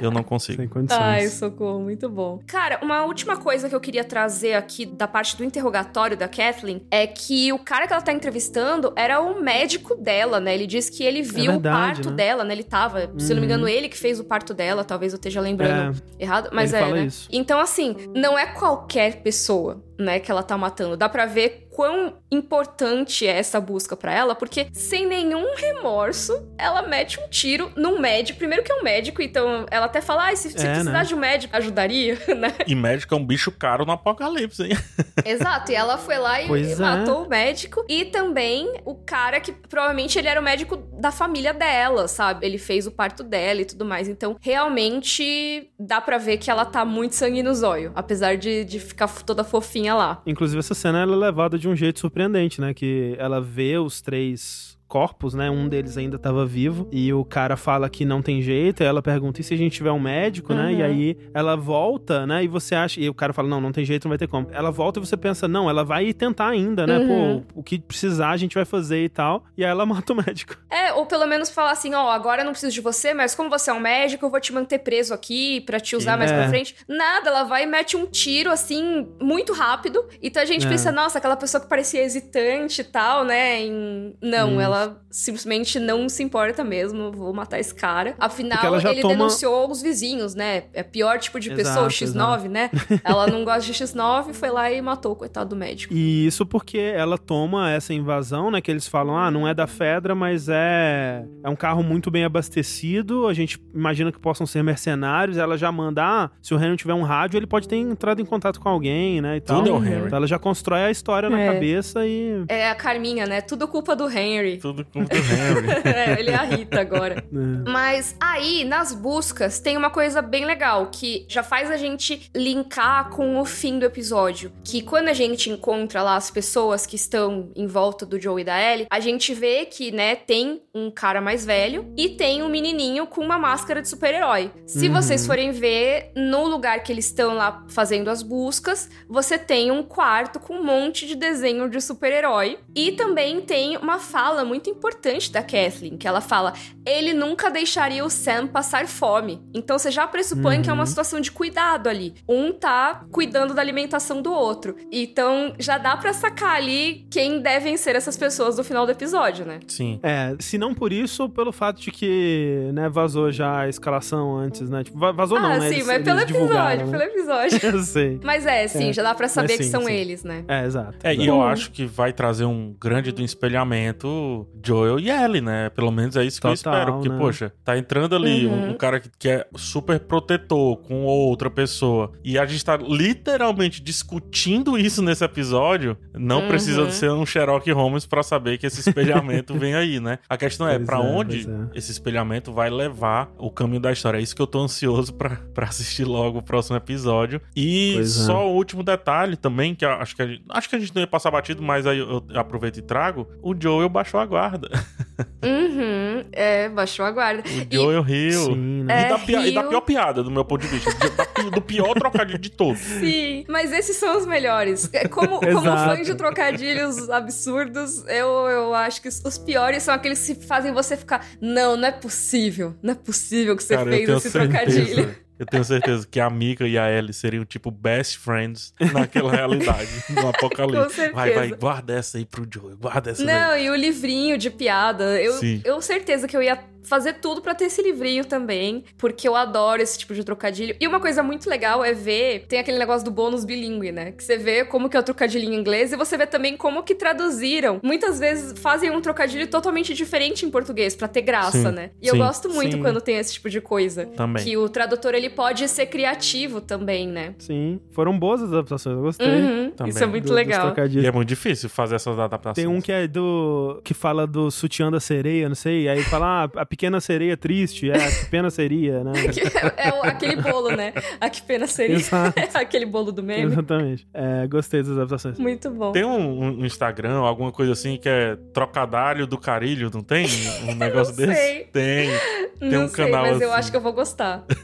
eu 0.00 0.10
não 0.10 0.22
consigo. 0.22 0.58
Sem 0.58 0.68
condições. 0.68 1.00
Ai, 1.00 1.26
socorro, 1.28 1.80
muito 1.80 2.08
bom. 2.08 2.40
Cara, 2.46 2.78
uma 2.82 3.04
última 3.04 3.36
coisa 3.36 3.68
que 3.68 3.74
eu 3.74 3.80
queria 3.80 4.04
trazer 4.04 4.54
aqui 4.54 4.86
da 4.86 5.06
parte 5.06 5.36
do 5.36 5.44
interrogatório 5.44 6.16
da 6.16 6.28
Kathleen 6.28 6.82
é 6.90 7.06
que 7.06 7.52
o 7.52 7.58
cara 7.58 7.86
que 7.86 7.92
ela 7.92 8.02
tá 8.02 8.12
entrevistando 8.12 8.92
era 8.96 9.20
o 9.20 9.42
médico 9.42 9.94
dela, 9.94 10.40
né? 10.40 10.54
Ele 10.54 10.66
disse 10.66 10.90
que 10.90 11.04
ele 11.04 11.22
viu 11.22 11.52
verdade, 11.52 11.58
o 11.58 11.62
parto 11.62 12.10
né? 12.10 12.16
dela, 12.16 12.44
né? 12.44 12.54
Ele 12.54 12.64
tava, 12.64 13.10
se 13.18 13.32
eu 13.32 13.36
não 13.36 13.40
me 13.40 13.46
engano, 13.46 13.68
ele 13.68 13.88
que 13.88 13.96
fez 13.96 14.20
o 14.20 14.24
parto 14.24 14.54
dela, 14.54 14.84
talvez 14.84 15.12
eu 15.12 15.16
esteja 15.16 15.40
lembrando 15.40 16.00
errado, 16.18 16.50
mas 16.52 16.72
ele 16.72 16.82
é, 16.82 16.84
fala 16.84 16.96
né? 16.96 17.06
isso. 17.06 17.28
Então, 17.32 17.58
assim, 17.58 17.96
não 18.14 18.38
é 18.38 18.46
qualquer 18.46 19.22
pessoa, 19.22 19.82
né, 19.98 20.18
que 20.20 20.30
ela 20.30 20.42
tá 20.42 20.56
matando. 20.56 20.96
Dá 20.96 21.08
pra 21.08 21.26
ver 21.26 21.65
quão 21.76 22.14
importante 22.30 23.26
é 23.26 23.36
essa 23.38 23.60
busca 23.60 23.94
pra 23.94 24.10
ela, 24.10 24.34
porque 24.34 24.68
sem 24.72 25.04
nenhum 25.06 25.54
remorso, 25.54 26.48
ela 26.56 26.80
mete 26.80 27.20
um 27.20 27.28
tiro 27.28 27.70
num 27.76 28.00
médico. 28.00 28.38
Primeiro 28.38 28.64
que 28.64 28.72
é 28.72 28.76
um 28.76 28.82
médico, 28.82 29.20
então 29.20 29.66
ela 29.70 29.84
até 29.84 30.00
fala, 30.00 30.30
ah, 30.30 30.34
se, 30.34 30.50
se 30.52 30.66
É, 30.66 30.70
precisar 30.70 30.90
né? 30.92 31.04
de 31.04 31.14
um 31.14 31.18
médico, 31.18 31.54
ajudaria, 31.54 32.14
né? 32.34 32.54
E 32.66 32.74
médico 32.74 33.14
é 33.14 33.18
um 33.18 33.24
bicho 33.26 33.52
caro 33.52 33.84
no 33.84 33.92
apocalipse, 33.92 34.62
hein? 34.62 34.70
Exato, 35.22 35.70
e 35.70 35.74
ela 35.74 35.98
foi 35.98 36.16
lá 36.16 36.40
e 36.40 36.46
Pois 36.46 36.80
é. 36.80 36.82
matou 36.82 37.24
o 37.26 37.28
médico. 37.28 37.84
E 37.90 38.06
também 38.06 38.72
o 38.86 38.94
cara 38.94 39.38
que 39.38 39.52
provavelmente 39.52 40.18
ele 40.18 40.28
era 40.28 40.40
o 40.40 40.42
médico 40.44 40.78
da 40.98 41.10
família 41.12 41.52
dela, 41.52 42.08
sabe? 42.08 42.46
Ele 42.46 42.56
fez 42.56 42.86
o 42.86 42.90
parto 42.90 43.22
dela 43.22 43.60
e 43.60 43.66
tudo 43.66 43.84
mais. 43.84 44.08
Então, 44.08 44.34
realmente 44.40 45.70
dá 45.78 46.00
pra 46.00 46.16
ver 46.16 46.38
que 46.38 46.50
ela 46.50 46.64
tá 46.64 46.86
muito 46.86 47.14
sangue 47.14 47.42
no 47.42 47.54
zóio, 47.54 47.92
apesar 47.94 48.38
de, 48.38 48.64
de 48.64 48.80
ficar 48.80 49.08
toda 49.24 49.44
fofinha 49.44 49.94
lá. 49.94 50.22
Inclusive, 50.26 50.58
essa 50.60 50.74
cena 50.74 51.02
ela 51.02 51.12
é 51.14 51.18
levada 51.18 51.58
de 51.58 51.65
um 51.68 51.76
jeito 51.76 52.00
surpreendente, 52.00 52.60
né? 52.60 52.74
Que 52.74 53.14
ela 53.18 53.40
vê 53.40 53.78
os 53.78 54.00
três 54.00 54.75
corpos, 54.88 55.34
né? 55.34 55.50
Um 55.50 55.68
deles 55.68 55.96
ainda 55.96 56.18
tava 56.18 56.46
vivo. 56.46 56.88
E 56.92 57.12
o 57.12 57.24
cara 57.24 57.56
fala 57.56 57.88
que 57.88 58.04
não 58.04 58.22
tem 58.22 58.40
jeito. 58.40 58.82
Ela 58.82 59.02
pergunta: 59.02 59.40
e 59.40 59.44
se 59.44 59.54
a 59.54 59.56
gente 59.56 59.72
tiver 59.72 59.90
um 59.92 59.98
médico, 60.00 60.54
né? 60.54 60.66
Uhum. 60.66 60.70
E 60.78 60.82
aí 60.82 61.18
ela 61.34 61.56
volta, 61.56 62.26
né? 62.26 62.44
E 62.44 62.48
você 62.48 62.74
acha. 62.74 63.00
E 63.00 63.08
o 63.08 63.14
cara 63.14 63.32
fala: 63.32 63.48
não, 63.48 63.60
não 63.60 63.72
tem 63.72 63.84
jeito, 63.84 64.04
não 64.04 64.10
vai 64.10 64.18
ter 64.18 64.26
como. 64.28 64.48
Ela 64.52 64.70
volta 64.70 64.98
e 65.00 65.04
você 65.06 65.16
pensa: 65.16 65.46
não, 65.48 65.68
ela 65.68 65.84
vai 65.84 66.12
tentar 66.12 66.48
ainda, 66.48 66.86
né? 66.86 66.98
Uhum. 66.98 67.40
Pô, 67.42 67.60
o 67.60 67.62
que 67.62 67.78
precisar 67.78 68.30
a 68.30 68.36
gente 68.36 68.54
vai 68.54 68.64
fazer 68.64 69.04
e 69.04 69.08
tal. 69.08 69.44
E 69.56 69.64
aí 69.64 69.70
ela 69.70 69.84
mata 69.86 70.12
o 70.12 70.16
médico. 70.16 70.56
É, 70.70 70.92
ou 70.92 71.06
pelo 71.06 71.26
menos 71.26 71.50
falar 71.50 71.72
assim, 71.72 71.94
ó, 71.94 72.10
agora 72.10 72.42
eu 72.42 72.44
não 72.44 72.52
preciso 72.52 72.72
de 72.72 72.80
você, 72.80 73.12
mas 73.14 73.34
como 73.34 73.48
você 73.50 73.70
é 73.70 73.74
um 73.74 73.80
médico, 73.80 74.24
eu 74.26 74.30
vou 74.30 74.40
te 74.40 74.52
manter 74.52 74.78
preso 74.78 75.12
aqui 75.14 75.60
pra 75.62 75.80
te 75.80 75.96
usar 75.96 76.16
mais 76.16 76.30
É. 76.30 76.36
pra 76.38 76.48
frente. 76.48 76.76
Nada, 76.88 77.28
ela 77.30 77.44
vai 77.44 77.64
e 77.64 77.66
mete 77.66 77.96
um 77.96 78.06
tiro, 78.06 78.50
assim, 78.50 79.06
muito 79.20 79.52
rápido. 79.52 80.04
Então 80.22 80.42
a 80.42 80.46
gente 80.46 80.66
É. 80.66 80.68
pensa, 80.68 80.92
nossa, 80.92 81.18
aquela 81.18 81.36
pessoa 81.36 81.60
que 81.60 81.68
parecia 81.68 82.02
hesitante 82.02 82.80
e 82.80 82.84
tal, 82.84 83.24
né? 83.24 83.62
em- 83.62 84.14
Não, 84.22 84.54
Uhum. 84.54 84.60
ela 84.60 84.75
ela 84.76 85.02
simplesmente 85.10 85.78
não 85.78 86.08
se 86.08 86.22
importa 86.22 86.62
mesmo, 86.62 87.10
vou 87.10 87.32
matar 87.32 87.58
esse 87.58 87.74
cara. 87.74 88.14
Afinal, 88.18 88.52
Porque 88.58 88.66
ela 88.66 88.80
já 88.80 88.90
ele 88.92 89.00
toma- 89.02 89.14
denunciou 89.14 89.70
os 89.70 89.80
vizinhos, 89.82 90.34
né? 90.34 90.64
É 90.72 90.82
pior 90.82 91.18
tipo 91.18 91.40
de 91.40 91.50
pessoa, 91.54 91.84
o 91.84 91.88
Exato, 91.88 92.12
X9, 92.44 92.48
né? 92.48 92.70
ela 93.04 93.26
não 93.26 93.44
gosta 93.44 93.60
de 93.62 93.72
X9, 93.72 94.32
foi 94.32 94.50
lá 94.50 94.70
e 94.70 94.80
matou 94.80 95.12
o 95.12 95.16
coitado 95.16 95.50
do 95.50 95.56
médico. 95.56 95.92
E 95.94 96.26
isso 96.26 96.44
porque 96.44 96.78
ela 96.78 97.16
toma 97.18 97.70
essa 97.70 97.92
invasão, 97.94 98.50
né? 98.50 98.60
Que 98.60 98.70
eles 98.70 98.86
falam, 98.86 99.16
ah, 99.16 99.30
não 99.30 99.46
é 99.48 99.54
da 99.54 99.66
Fedra, 99.66 100.14
mas 100.14 100.48
é, 100.48 101.24
é 101.42 101.48
um 101.48 101.56
carro 101.56 101.82
muito 101.82 102.10
bem 102.10 102.24
abastecido. 102.24 103.26
A 103.26 103.34
gente 103.34 103.60
imagina 103.74 104.10
que 104.12 104.18
possam 104.18 104.46
ser 104.46 104.62
mercenários. 104.62 105.36
Ela 105.38 105.56
já 105.56 105.70
manda, 105.72 106.02
ah, 106.04 106.30
se 106.42 106.54
o 106.54 106.62
Henry 106.62 106.76
tiver 106.76 106.94
um 106.94 107.02
rádio, 107.02 107.38
ele 107.38 107.46
pode 107.46 107.68
ter 107.68 107.76
entrado 107.76 108.20
em 108.20 108.24
contato 108.24 108.60
com 108.60 108.68
alguém, 108.68 109.20
né? 109.20 109.36
E 109.36 109.40
tal. 109.40 109.58
Tudo 109.58 109.70
é 109.70 109.72
o 109.72 109.84
Henry. 109.84 110.06
Então 110.06 110.16
ela 110.18 110.26
já 110.26 110.38
constrói 110.38 110.80
a 110.84 110.90
história 110.90 111.28
na 111.30 111.40
É. 111.40 111.52
cabeça 111.52 112.06
e. 112.06 112.44
É 112.48 112.68
a 112.70 112.74
Carminha, 112.74 113.26
né? 113.26 113.40
Tudo 113.40 113.66
culpa 113.68 113.94
do 113.96 114.08
Henry. 114.10 114.58
Tudo 114.74 114.84
com 114.84 115.00
o 115.00 115.06
é, 115.88 116.18
ele 116.18 116.30
é 116.30 116.34
a 116.34 116.42
Rita 116.42 116.80
agora. 116.80 117.24
né. 117.30 117.64
Mas 117.66 118.16
aí, 118.20 118.64
nas 118.64 118.92
buscas, 118.94 119.60
tem 119.60 119.76
uma 119.76 119.90
coisa 119.90 120.20
bem 120.22 120.44
legal 120.44 120.86
que 120.90 121.24
já 121.28 121.42
faz 121.42 121.70
a 121.70 121.76
gente 121.76 122.30
linkar 122.34 123.10
com 123.10 123.38
o 123.40 123.44
fim 123.44 123.78
do 123.78 123.84
episódio. 123.86 124.52
Que 124.64 124.82
quando 124.82 125.08
a 125.08 125.12
gente 125.12 125.50
encontra 125.50 126.02
lá 126.02 126.16
as 126.16 126.30
pessoas 126.30 126.86
que 126.86 126.96
estão 126.96 127.50
em 127.54 127.66
volta 127.66 128.04
do 128.06 128.20
Joe 128.20 128.40
e 128.40 128.44
da 128.44 128.60
Ellie, 128.60 128.86
a 128.90 129.00
gente 129.00 129.32
vê 129.34 129.64
que, 129.66 129.90
né, 129.90 130.14
tem 130.16 130.62
um 130.74 130.90
cara 130.90 131.20
mais 131.20 131.44
velho 131.44 131.92
e 131.96 132.10
tem 132.10 132.42
um 132.42 132.48
menininho 132.48 133.06
com 133.06 133.20
uma 133.20 133.38
máscara 133.38 133.80
de 133.82 133.88
super-herói. 133.88 134.50
Se 134.66 134.86
Uhum. 134.88 134.94
vocês 134.94 135.26
forem 135.26 135.50
ver, 135.52 136.10
no 136.14 136.46
lugar 136.46 136.82
que 136.82 136.92
eles 136.92 137.06
estão 137.06 137.34
lá 137.34 137.64
fazendo 137.68 138.08
as 138.08 138.22
buscas, 138.22 138.88
você 139.08 139.38
tem 139.38 139.70
um 139.70 139.82
quarto 139.82 140.38
com 140.40 140.54
um 140.54 140.64
monte 140.64 141.06
de 141.06 141.14
desenho 141.14 141.68
de 141.68 141.80
super-herói. 141.80 142.58
E 142.74 142.92
também 142.92 143.40
tem 143.40 143.76
uma 143.76 143.98
fala 143.98 144.44
muito 144.44 144.55
importante 144.70 145.30
da 145.30 145.42
Kathleen, 145.42 145.96
que 145.96 146.06
ela 146.08 146.20
fala: 146.20 146.52
ele 146.84 147.12
nunca 147.12 147.50
deixaria 147.50 148.04
o 148.04 148.10
Sam 148.10 148.46
passar 148.46 148.86
fome. 148.86 149.40
Então 149.54 149.78
você 149.78 149.90
já 149.90 150.06
pressupõe 150.06 150.62
que 150.62 150.70
é 150.70 150.72
uma 150.72 150.82
Uhum. 150.82 150.86
situação 150.86 151.20
de 151.20 151.30
cuidado 151.32 151.88
ali. 151.88 152.14
Um 152.28 152.52
tá 152.52 153.04
cuidando 153.10 153.52
da 153.54 153.60
alimentação 153.62 154.22
do 154.22 154.32
outro. 154.32 154.76
Então 154.90 155.54
já 155.58 155.78
dá 155.78 155.96
pra 155.96 156.12
sacar 156.12 156.56
ali 156.56 157.06
quem 157.10 157.40
devem 157.40 157.76
ser 157.76 157.96
essas 157.96 158.16
pessoas 158.16 158.56
no 158.56 158.64
final 158.64 158.86
do 158.86 158.92
episódio, 158.92 159.44
né? 159.44 159.60
Sim. 159.68 159.98
É, 160.02 160.34
se 160.40 160.56
não 160.58 160.74
por 160.74 160.92
isso, 160.92 161.28
pelo 161.28 161.52
fato 161.52 161.80
de 161.80 161.90
que, 161.90 162.70
né, 162.72 162.88
vazou 162.88 163.30
já 163.30 163.60
a 163.60 163.68
escalação 163.68 164.36
antes, 164.36 164.68
né? 164.70 164.84
Tipo, 164.84 164.98
va- 164.98 165.12
vazou 165.12 165.38
não, 165.40 165.50
ah, 165.50 165.58
né? 165.58 165.68
sim, 165.68 165.74
eles- 165.76 165.86
mas 165.86 166.02
pelo 166.02 166.20
episódio, 166.20 166.86
né? 166.86 166.90
pelo 166.98 167.02
episódio. 167.02 167.58
Eu 167.76 167.82
sei. 167.82 168.20
Mas 168.22 168.46
é, 168.46 168.66
sim, 168.68 168.90
É. 168.90 168.92
já 168.92 169.02
dá 169.02 169.14
pra 169.14 169.28
saber 169.28 169.48
Mas 169.48 169.56
que 169.58 169.64
sim, 169.64 169.70
são 169.70 169.84
sim. 169.84 169.92
eles, 169.92 170.22
né? 170.24 170.44
É, 170.48 170.64
exato. 170.64 170.96
É, 171.02 171.14
e 171.14 171.26
eu 171.26 171.42
acho 171.42 171.70
que 171.70 171.84
vai 171.86 172.12
trazer 172.12 172.44
um 172.44 172.74
grande 172.80 173.10
do 173.12 173.22
espelhamento 173.22 174.45
Joel 174.64 174.98
e 174.98 175.08
Ellie, 175.10 175.40
né? 175.40 175.70
Pelo 175.70 175.92
menos 175.92 176.16
é 176.16 176.24
isso 176.24 176.40
que 176.40 176.46
eu 176.46 176.54
Total, 176.56 176.72
espero. 176.74 176.92
Porque, 176.94 177.08
né? 177.08 177.18
poxa, 177.18 177.52
tá 177.64 177.78
entrando 177.78 178.16
ali 178.16 178.46
Uhum. 178.46 178.52
um, 178.66 178.70
um 178.70 178.74
cara 178.74 178.98
que, 178.98 179.08
que 179.16 179.28
é 179.28 179.46
super 179.54 180.00
protetor 180.00 180.78
com 180.78 181.04
outra 181.04 181.48
pessoa. 181.48 182.10
E 182.24 182.36
a 182.38 182.44
gente 182.46 182.64
tá 182.64 182.76
literalmente 182.76 183.80
discutindo 183.82 184.76
isso 184.78 185.02
nesse 185.02 185.24
episódio. 185.24 185.96
Não 186.14 186.42
Uhum. 186.42 186.48
precisa 186.48 186.84
de 186.86 186.94
ser 186.94 187.10
um 187.12 187.24
Sherlock 187.24 187.70
Holmes 187.70 188.06
pra 188.06 188.22
saber 188.22 188.58
que 188.58 188.66
esse 188.66 188.80
espelhamento 188.80 189.54
vem 189.58 189.74
aí, 189.74 190.00
né? 190.00 190.18
A 190.28 190.36
questão 190.36 190.66
é, 190.68 190.78
pra 190.78 190.96
é, 190.96 191.00
onde 191.00 191.48
é. 191.48 191.78
esse 191.78 191.90
espelhamento 191.92 192.52
vai 192.52 192.68
levar 192.70 193.30
o 193.38 193.50
caminho 193.50 193.80
da 193.80 193.92
história? 193.92 194.18
É 194.18 194.20
isso 194.22 194.34
que 194.34 194.42
eu 194.42 194.46
tô 194.46 194.60
ansioso 194.60 195.14
pra, 195.14 195.36
pra 195.54 195.66
assistir 195.66 196.04
logo 196.04 196.38
o 196.38 196.42
próximo 196.42 196.76
episódio. 196.76 197.40
E 197.54 197.92
Pois 197.94 198.20
é. 198.20 198.24
só 198.24 198.48
o 198.48 198.54
último 198.54 198.82
detalhe 198.82 199.36
também, 199.36 199.74
que 199.74 199.84
eu 199.84 199.90
acho 199.90 200.16
que 200.16 200.22
a 200.22 200.26
gente, 200.26 200.42
acho 200.50 200.68
que 200.68 200.76
a 200.76 200.78
gente 200.78 200.94
não 200.94 201.02
ia 201.02 201.06
passar 201.06 201.30
batido, 201.30 201.62
mas 201.62 201.86
aí 201.86 201.98
eu, 201.98 202.24
eu 202.28 202.40
aproveito 202.40 202.78
e 202.78 202.82
trago. 202.82 203.28
O 203.42 203.54
Joel 203.58 203.88
baixou 203.88 204.18
a 204.18 204.26
guarda. 204.36 204.68
Uhum, 205.42 206.24
é, 206.32 206.68
baixou 206.68 207.04
a 207.04 207.10
guarda. 207.10 207.42
O 207.48 207.74
Joel 207.74 208.02
riu. 208.02 208.46
Sim, 208.46 208.82
né? 208.84 209.02
E, 209.02 209.04
É, 209.04 209.08
da 209.08 209.18
pia- 209.18 209.46
e 209.46 209.54
da 209.54 209.62
pior 209.62 209.80
piada, 209.80 210.22
do 210.22 210.30
meu 210.30 210.44
ponto 210.44 210.62
de 210.62 210.68
vista. 210.68 210.90
Da 210.92 211.50
do 211.50 211.62
pior 211.62 211.94
trocadilho 211.94 212.38
de 212.38 212.50
todos. 212.50 212.80
Sim, 213.00 213.44
mas 213.48 213.72
esses 213.72 213.96
são 213.96 214.18
os 214.18 214.26
melhores. 214.26 214.90
É, 214.92 215.06
Como, 215.08 215.40
como 215.40 215.62
fã 215.62 216.02
de 216.02 216.14
trocadilhos 216.14 217.08
absurdos, 217.08 218.04
eu, 218.08 218.28
eu 218.48 218.74
acho 218.74 219.00
que 219.00 219.08
os, 219.08 219.38
piores 219.38 219.82
são 219.84 219.94
aqueles 219.94 220.26
que 220.26 220.34
fazem 220.34 220.72
você 220.72 220.96
ficar. 220.96 221.24
Não, 221.40 221.76
não 221.76 221.88
é 221.88 221.92
possível. 221.92 222.74
Não 222.82 222.92
é 222.92 222.96
possível 222.96 223.56
que 223.56 223.62
você 223.62 223.76
Cara, 223.76 223.90
fez 223.90 224.08
esse 224.08 224.30
trocadilho. 224.30 225.16
Eu 225.38 225.44
tenho 225.44 225.64
certeza 225.64 226.06
que 226.06 226.18
a 226.18 226.30
Mika 226.30 226.66
e 226.66 226.78
a 226.78 226.90
Ellie 226.90 227.12
seriam 227.12 227.44
tipo 227.44 227.70
best 227.70 228.18
friends 228.18 228.72
naquela 228.92 229.30
realidade, 229.30 229.88
no 230.10 230.28
apocalipse. 230.28 231.10
Vai, 231.10 231.32
vai, 231.32 231.48
guarda 231.50 231.94
essa 231.94 232.16
aí 232.18 232.24
pro 232.24 232.46
Joel, 232.50 232.76
guarda 232.76 233.10
essa 233.10 233.24
daí. 233.24 233.34
Não, 233.34 233.58
e 233.58 233.70
o 233.70 233.76
livrinho 233.76 234.38
de 234.38 234.50
piada. 234.50 235.20
Eu, 235.20 235.34
Sim. 235.34 235.60
eu 235.64 235.80
certeza 235.82 236.26
que 236.26 236.36
eu 236.36 236.42
ia 236.42 236.58
fazer 236.86 237.14
tudo 237.14 237.40
pra 237.40 237.54
ter 237.54 237.64
esse 237.66 237.82
livrinho 237.82 238.24
também, 238.24 238.84
porque 238.96 239.28
eu 239.28 239.34
adoro 239.36 239.82
esse 239.82 239.98
tipo 239.98 240.14
de 240.14 240.24
trocadilho. 240.24 240.76
E 240.80 240.86
uma 240.86 241.00
coisa 241.00 241.22
muito 241.22 241.48
legal 241.48 241.84
é 241.84 241.92
ver, 241.92 242.46
tem 242.48 242.58
aquele 242.58 242.78
negócio 242.78 243.04
do 243.04 243.10
bônus 243.10 243.44
bilíngue, 243.44 243.92
né? 243.92 244.12
Que 244.12 244.22
você 244.24 244.36
vê 244.36 244.64
como 244.64 244.88
que 244.88 244.96
é 244.96 245.00
o 245.00 245.02
trocadilho 245.02 245.52
em 245.52 245.54
inglês 245.56 245.92
e 245.92 245.96
você 245.96 246.16
vê 246.16 246.26
também 246.26 246.56
como 246.56 246.82
que 246.82 246.94
traduziram. 246.94 247.80
Muitas 247.82 248.18
vezes 248.18 248.58
fazem 248.58 248.90
um 248.90 249.00
trocadilho 249.00 249.46
totalmente 249.48 249.94
diferente 249.94 250.44
em 250.46 250.50
português 250.50 250.94
pra 250.94 251.08
ter 251.08 251.22
graça, 251.22 251.70
Sim, 251.70 251.74
né? 251.74 251.90
E 252.00 252.06
eu 252.08 252.12
sim, 252.14 252.18
gosto 252.18 252.48
muito 252.50 252.76
sim. 252.76 252.82
quando 252.82 253.00
tem 253.00 253.16
esse 253.16 253.34
tipo 253.34 253.50
de 253.50 253.60
coisa. 253.60 254.06
Também. 254.06 254.44
Que 254.44 254.56
o 254.56 254.68
tradutor 254.68 255.14
ele 255.14 255.30
pode 255.30 255.66
ser 255.68 255.86
criativo 255.86 256.60
também, 256.60 257.08
né? 257.08 257.34
Sim, 257.38 257.80
foram 257.92 258.18
boas 258.18 258.42
as 258.42 258.52
adaptações, 258.52 258.96
eu 258.96 259.02
gostei. 259.02 259.26
Uhum, 259.26 259.70
Também. 259.70 259.90
Isso 259.92 260.02
é 260.02 260.06
muito 260.06 260.26
do- 260.28 260.32
legal. 260.34 260.74
E 260.90 261.06
é 261.06 261.10
muito 261.10 261.28
difícil 261.28 261.68
fazer 261.68 261.96
essas 261.96 262.18
adaptações. 262.18 262.54
Tem 262.56 262.66
um 262.66 262.80
que 262.80 262.92
é 262.92 263.06
do. 263.06 263.80
que 263.84 263.94
fala 263.94 264.26
do 264.26 264.50
sutiã 264.50 264.90
da 264.90 265.00
sereia, 265.00 265.48
não 265.48 265.56
sei. 265.56 265.88
Aí 265.88 266.02
fala, 266.02 266.44
ah, 266.44 266.60
a 266.60 266.66
pequena 266.76 267.00
sereia 267.00 267.36
triste, 267.38 267.90
é, 267.90 267.98
que 267.98 268.26
pena 268.26 268.50
seria, 268.50 269.02
né? 269.02 269.12
é 269.78 269.90
o- 269.92 270.02
aquele 270.02 270.36
bolo, 270.36 270.70
né? 270.76 270.92
A 271.18 271.30
que 271.30 271.40
pena 271.42 271.66
seria. 271.66 271.96
Exato. 271.96 272.38
aquele 272.54 272.84
bolo 272.84 273.10
do 273.10 273.22
meme. 273.22 273.44
Exatamente. 273.52 274.06
É, 274.12 274.46
gostei 274.46 274.82
das 274.82 274.92
adaptações. 274.92 275.38
Muito 275.38 275.70
bom. 275.70 275.92
Tem 275.92 276.04
um, 276.04 276.60
um 276.60 276.64
Instagram, 276.66 277.16
alguma 277.20 277.50
coisa 277.50 277.72
assim, 277.72 277.96
que 277.96 278.08
é 278.08 278.36
trocadalho 278.52 279.26
do 279.26 279.38
carilho, 279.38 279.90
não 279.92 280.02
tem? 280.02 280.26
Um 280.68 280.74
negócio 280.76 281.14
não 281.18 281.26
desse? 281.26 281.40
sei. 281.40 281.64
Tem. 281.72 282.10
Tem 282.58 282.70
não 282.70 282.84
um 282.84 282.88
sei, 282.88 283.04
canal 283.06 283.22
mas 283.26 283.40
eu 283.40 283.48
assim. 283.50 283.58
acho 283.58 283.70
que 283.70 283.76
eu 283.76 283.80
vou 283.80 283.92
gostar. 283.92 284.44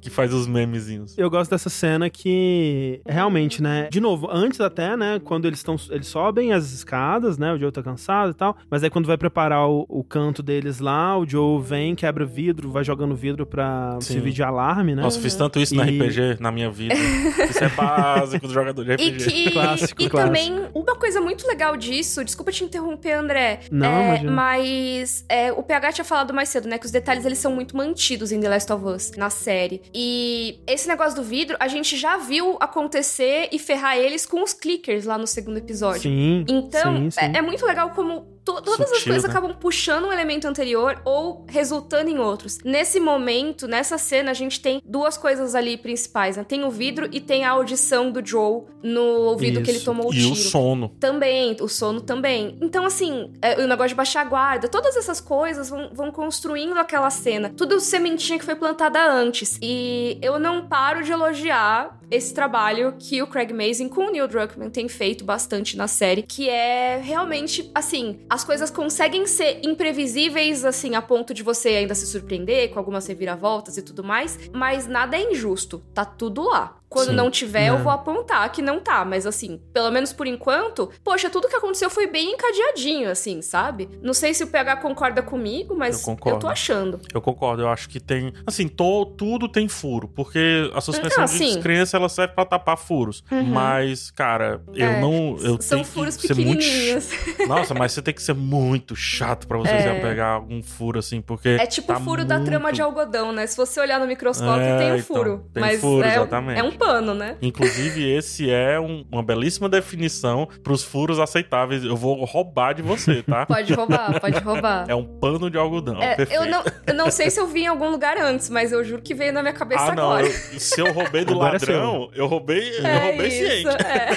Que 0.00 0.10
faz 0.10 0.32
os 0.34 0.46
memezinhos. 0.48 1.16
Eu 1.16 1.30
gosto 1.30 1.50
dessa 1.50 1.68
cena 1.70 2.10
que 2.10 3.00
realmente, 3.06 3.62
né? 3.62 3.88
De 3.90 4.00
novo, 4.00 4.28
antes 4.30 4.60
até, 4.60 4.96
né? 4.96 5.20
Quando 5.22 5.46
eles 5.46 5.58
estão. 5.60 5.76
Eles 5.90 6.06
sobem 6.08 6.52
as 6.52 6.72
escadas, 6.72 7.38
né? 7.38 7.52
O 7.52 7.58
Joe 7.58 7.70
tá 7.70 7.82
cansado 7.82 8.30
e 8.32 8.34
tal. 8.34 8.56
Mas 8.70 8.82
aí 8.82 8.90
quando 8.90 9.06
vai 9.06 9.16
preparar 9.16 9.68
o, 9.68 9.84
o 9.88 10.02
canto 10.02 10.42
deles 10.42 10.80
lá, 10.80 11.16
o 11.16 11.28
Joe 11.28 11.60
vem, 11.62 11.94
quebra 11.94 12.24
o 12.24 12.26
vidro, 12.26 12.70
vai 12.70 12.82
jogando 12.84 13.14
vidro 13.14 13.46
pra 13.46 13.96
Sim. 14.00 14.14
servir 14.14 14.32
de 14.32 14.42
alarme, 14.42 14.94
né? 14.94 15.02
Nossa, 15.02 15.20
fiz 15.20 15.34
tanto 15.36 15.60
isso 15.60 15.74
na 15.74 15.86
E- 15.88 15.98
RPG 16.00 16.38
na 16.40 16.50
minha 16.50 16.70
vida. 16.70 16.94
Isso 16.94 17.62
é 17.62 17.68
básico 17.76 18.46
do 18.48 18.52
jogador 18.52 18.84
de 18.84 18.90
E 18.92 18.94
RPG. 18.94 19.24
que. 19.24 19.50
Clássico, 19.52 20.02
e 20.02 20.08
clássico. 20.08 20.16
também, 20.18 20.66
uma 20.74 20.96
coisa 20.96 21.20
muito 21.20 21.46
legal 21.46 21.76
disso, 21.76 22.24
desculpa 22.24 22.50
te 22.50 22.64
interromper, 22.64 23.12
André. 23.12 23.60
Não, 23.70 23.88
é, 24.14 24.22
mas 24.24 25.24
é, 25.28 25.52
o 25.52 25.62
PH 25.62 25.92
tinha 25.92 26.04
falado 26.04 26.32
mais 26.34 26.48
cedo, 26.48 26.68
né? 26.68 26.78
Que 26.78 26.86
os 26.86 26.92
detalhes 27.02 27.24
eles 27.26 27.38
são 27.38 27.52
muito 27.52 27.76
mantidos 27.76 28.32
em 28.32 28.40
The 28.40 28.48
Last 28.48 28.72
of 28.72 28.84
Us, 28.84 29.10
na 29.16 29.28
série. 29.28 29.82
E 29.92 30.60
esse 30.66 30.86
negócio 30.88 31.16
do 31.16 31.22
vidro, 31.22 31.56
a 31.60 31.68
gente 31.68 31.96
já 31.96 32.16
viu 32.16 32.56
acontecer 32.60 33.48
e 33.52 33.58
ferrar 33.58 33.96
eles 33.96 34.24
com 34.24 34.42
os 34.42 34.52
clickers 34.54 35.04
lá 35.04 35.18
no 35.18 35.26
segundo 35.26 35.58
episódio. 35.58 36.02
Sim. 36.02 36.44
Então, 36.48 36.96
sim, 36.96 37.10
sim. 37.10 37.20
É, 37.34 37.38
é 37.38 37.42
muito 37.42 37.66
legal 37.66 37.90
como 37.90 38.22
to- 38.44 38.62
todas 38.62 38.80
as 38.92 38.98
Sutil, 38.98 39.12
coisas 39.12 39.24
né? 39.24 39.30
acabam 39.30 39.54
puxando 39.56 40.06
um 40.06 40.12
elemento 40.12 40.46
anterior 40.48 41.00
ou 41.04 41.44
resultando 41.48 42.08
em 42.10 42.18
outros. 42.18 42.58
Nesse 42.64 42.98
momento, 43.00 43.66
nessa 43.68 43.98
cena, 43.98 44.30
a 44.30 44.34
gente 44.34 44.60
tem 44.60 44.80
duas 44.84 45.16
coisas 45.16 45.54
ali 45.54 45.76
principais, 45.76 46.36
né? 46.36 46.44
Tem 46.44 46.64
o 46.64 46.70
vidro 46.70 47.08
e 47.12 47.20
tem 47.20 47.44
a 47.44 47.50
audição 47.50 48.10
do 48.10 48.24
Joe 48.24 48.62
no 48.82 49.02
ouvido 49.02 49.62
que 49.62 49.70
ele 49.70 49.76
Isso. 49.78 49.84
tomou 49.86 50.08
o 50.10 50.14
E 50.14 50.18
tiro. 50.18 50.32
o 50.32 50.36
sono. 50.36 50.88
Também, 51.00 51.56
o 51.60 51.68
sono 51.68 52.00
também. 52.00 52.58
Então, 52.60 52.84
assim, 52.84 53.32
é, 53.40 53.62
o 53.62 53.66
negócio 53.66 53.90
de 53.90 53.94
baixar 53.94 54.22
a 54.22 54.24
guarda, 54.24 54.68
todas 54.68 54.96
essas 54.96 55.20
coisas 55.20 55.68
vão, 55.70 55.90
vão 55.92 56.10
construindo 56.10 56.72
aquela 56.92 57.08
cena. 57.08 57.48
Tudo 57.48 57.80
sementinha 57.80 58.38
que 58.38 58.44
foi 58.44 58.54
plantada 58.54 59.02
antes. 59.02 59.58
E 59.62 60.18
eu 60.20 60.38
não 60.38 60.68
paro 60.68 61.02
de 61.02 61.10
elogiar 61.10 61.98
esse 62.12 62.32
trabalho 62.34 62.94
que 62.98 63.22
o 63.22 63.26
Craig 63.26 63.52
Mazin 63.52 63.88
com 63.88 64.06
o 64.06 64.10
Neil 64.10 64.28
Druckmann 64.28 64.70
tem 64.70 64.88
feito 64.88 65.24
bastante 65.24 65.76
na 65.76 65.88
série, 65.88 66.22
que 66.22 66.48
é 66.48 66.98
realmente, 67.02 67.70
assim, 67.74 68.20
as 68.28 68.44
coisas 68.44 68.70
conseguem 68.70 69.26
ser 69.26 69.60
imprevisíveis, 69.64 70.64
assim, 70.64 70.94
a 70.94 71.02
ponto 71.02 71.32
de 71.32 71.42
você 71.42 71.70
ainda 71.70 71.94
se 71.94 72.06
surpreender 72.06 72.70
com 72.70 72.78
algumas 72.78 73.06
reviravoltas 73.06 73.76
e 73.76 73.82
tudo 73.82 74.04
mais, 74.04 74.38
mas 74.52 74.86
nada 74.86 75.16
é 75.16 75.32
injusto. 75.32 75.82
Tá 75.94 76.04
tudo 76.04 76.42
lá. 76.42 76.76
Quando 76.88 77.08
Sim. 77.08 77.14
não 77.16 77.30
tiver, 77.30 77.68
eu 77.70 77.76
É. 77.76 77.78
vou 77.78 77.90
apontar 77.90 78.52
que 78.52 78.60
não 78.60 78.78
tá. 78.78 79.02
Mas 79.02 79.24
assim, 79.26 79.58
pelo 79.72 79.90
menos 79.90 80.12
por 80.12 80.26
enquanto, 80.26 80.90
poxa, 81.02 81.30
tudo 81.30 81.48
que 81.48 81.56
aconteceu 81.56 81.88
foi 81.88 82.06
bem 82.06 82.32
encadeadinho, 82.34 83.08
assim, 83.10 83.40
sabe? 83.40 83.88
Não 84.02 84.12
sei 84.12 84.34
se 84.34 84.44
o 84.44 84.46
PH 84.46 84.76
concorda 84.76 85.22
comigo, 85.22 85.74
mas 85.74 86.00
Eu 86.00 86.04
concordo. 86.04 86.40
tô 86.40 86.48
achando. 86.48 87.00
Eu 87.14 87.22
concordo, 87.22 87.62
eu 87.62 87.68
acho 87.70 87.88
que 87.88 87.98
tem. 87.98 88.34
Assim, 88.46 88.68
to- 88.68 89.06
tudo 89.16 89.48
tem 89.48 89.68
furo, 89.68 90.06
porque 90.06 90.70
a 90.74 90.82
suspensão 90.82 91.22
Ah, 91.24 91.26
de 91.26 91.32
sim. 91.32 91.54
descrença 91.54 91.98
ela 92.02 92.08
serve 92.08 92.34
pra 92.34 92.44
tapar 92.44 92.76
furos. 92.76 93.22
Uhum. 93.30 93.42
Mas, 93.44 94.10
cara, 94.10 94.60
eu 94.74 94.86
É, 94.86 95.00
não. 95.00 95.36
Eu 95.40 95.60
São 95.60 95.78
tenho 95.78 95.84
furos 95.84 96.16
que 96.16 96.26
ser 96.26 96.34
muito. 96.36 96.62
Nossa, 97.48 97.74
mas 97.74 97.92
você 97.92 98.02
tem 98.02 98.12
que 98.14 98.22
ser 98.22 98.34
muito 98.34 98.94
chato 98.96 99.46
pra 99.46 99.58
você 99.58 99.70
É. 99.70 100.00
pegar 100.00 100.28
algum 100.28 100.62
furo 100.62 100.98
assim, 100.98 101.20
porque. 101.20 101.48
É 101.50 101.66
tipo 101.66 101.88
tá 101.88 101.98
o 101.98 102.00
furo 102.00 102.24
da 102.24 102.36
muito- 102.36 102.48
trama 102.50 102.72
de 102.72 102.82
algodão, 102.82 103.32
né? 103.32 103.46
Se 103.46 103.56
você 103.56 103.80
olhar 103.80 103.98
no 104.00 104.06
microscópio, 104.06 104.62
É, 104.62 104.78
tem 104.78 104.92
um 104.92 104.96
então, 104.96 105.06
furo. 105.16 105.46
tem 105.52 105.60
mas 105.60 105.80
furo, 105.80 106.04
é, 106.04 106.14
exatamente. 106.16 106.60
é 106.60 106.62
um 106.62 106.72
pano, 106.72 107.14
né? 107.14 107.36
Inclusive, 107.42 108.02
esse 108.10 108.50
é 108.50 108.78
um- 108.80 109.04
uma 109.10 109.22
belíssima 109.22 109.68
definição 109.68 110.48
pros 110.62 110.82
furos 110.82 111.18
aceitáveis. 111.18 111.84
Eu 111.84 111.96
vou 111.96 112.24
roubar 112.24 112.72
de 112.74 112.82
você, 112.82 113.22
tá? 113.22 113.46
Pode 113.52 113.72
roubar, 113.74 114.20
pode 114.20 114.38
roubar. 114.40 114.84
É 114.88 114.94
um 114.94 115.04
pano 115.04 115.50
de 115.50 115.58
algodão. 115.58 116.00
É, 116.02 116.14
perfeito. 116.16 116.42
eu, 116.44 116.50
não, 116.50 116.62
eu 116.86 116.94
não 116.94 117.10
sei 117.10 117.30
se 117.30 117.38
eu 117.40 117.46
vi 117.46 117.62
em 117.62 117.66
algum 117.66 117.90
lugar 117.90 118.16
antes, 118.18 118.48
mas 118.50 118.72
eu 118.72 118.82
juro 118.84 119.02
que 119.02 119.14
veio 119.14 119.32
na 119.32 119.42
minha 119.42 119.52
cabeça 119.54 119.84
Ah, 119.92 119.94
não. 119.94 120.04
agora. 120.12 120.26
eu- 120.26 120.60
se 120.60 120.80
eu 120.80 120.92
roubei 120.92 121.24
do 121.24 121.34
Agora 121.34 121.56
é 121.56 121.58
ladrão, 121.92 122.10
eu 122.14 122.26
roubei, 122.26 122.78
eu 122.78 122.86
É 122.86 122.98
roubei 122.98 123.28
isso, 123.28 123.70
ciente. 123.70 123.84
é. 123.86 124.08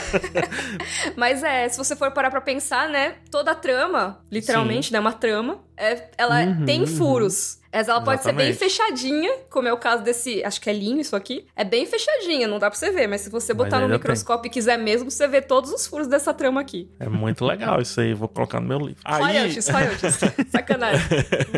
Mas 1.16 1.44
é, 1.44 1.68
se 1.70 1.78
você 1.78 1.96
for 1.96 2.12
parar 2.12 2.30
pra 2.32 2.42
pensar, 2.42 2.90
né? 2.90 3.16
Toda 3.30 3.52
a 3.52 3.56
trama, 3.56 4.20
literalmente, 4.32 4.92
né? 4.92 5.00
Uma 5.00 5.14
trama, 5.14 5.60
é, 5.78 6.10
ela 6.18 6.42
Uhum, 6.44 6.66
tem 6.66 6.82
uhum. 6.82 6.88
Mas 7.76 7.90
ela 7.90 8.00
pode 8.02 8.24
ser 8.24 8.32
bem 8.32 8.48
Exatamente. 8.50 8.58
fechadinha, 8.74 9.32
como 9.50 9.68
é 9.68 9.74
o 9.74 9.78
caso 9.78 10.02
desse. 10.04 10.42
Acho 10.46 10.62
que 10.62 10.70
é 10.70 10.74
linho 10.74 11.00
isso 11.02 11.16
aqui. 11.16 11.46
É 11.56 11.64
bem 11.66 11.86
fechadinha, 11.86 12.48
não 12.48 12.58
dá 12.58 12.70
pra 12.70 12.80
você 12.80 12.90
ver. 12.90 13.06
Mas 13.08 13.22
se 13.22 13.30
você 13.30 13.54
Mas 13.54 13.66
botar 13.66 13.82
no 13.82 13.90
microscópio 13.90 14.48
e 14.48 14.52
quiser 14.52 14.78
mesmo, 14.78 15.12
você 15.12 15.28
vê 15.28 15.42
todos 15.42 15.72
os 15.72 15.86
furos 15.86 16.08
dessa 16.08 16.34
trama 16.34 16.62
aqui. 16.62 16.90
É 17.00 17.10
muito 17.10 17.44
legal 17.46 17.82
isso 17.82 18.00
aí, 18.00 18.14
vou 18.14 18.30
colocar 18.30 18.60
no 18.62 18.68
meu 18.68 18.80
livro. 18.80 18.96
Aí, 19.04 19.22
Royalties, 19.24 19.68
royalties. 19.70 20.20
Sacanagem. 20.50 21.06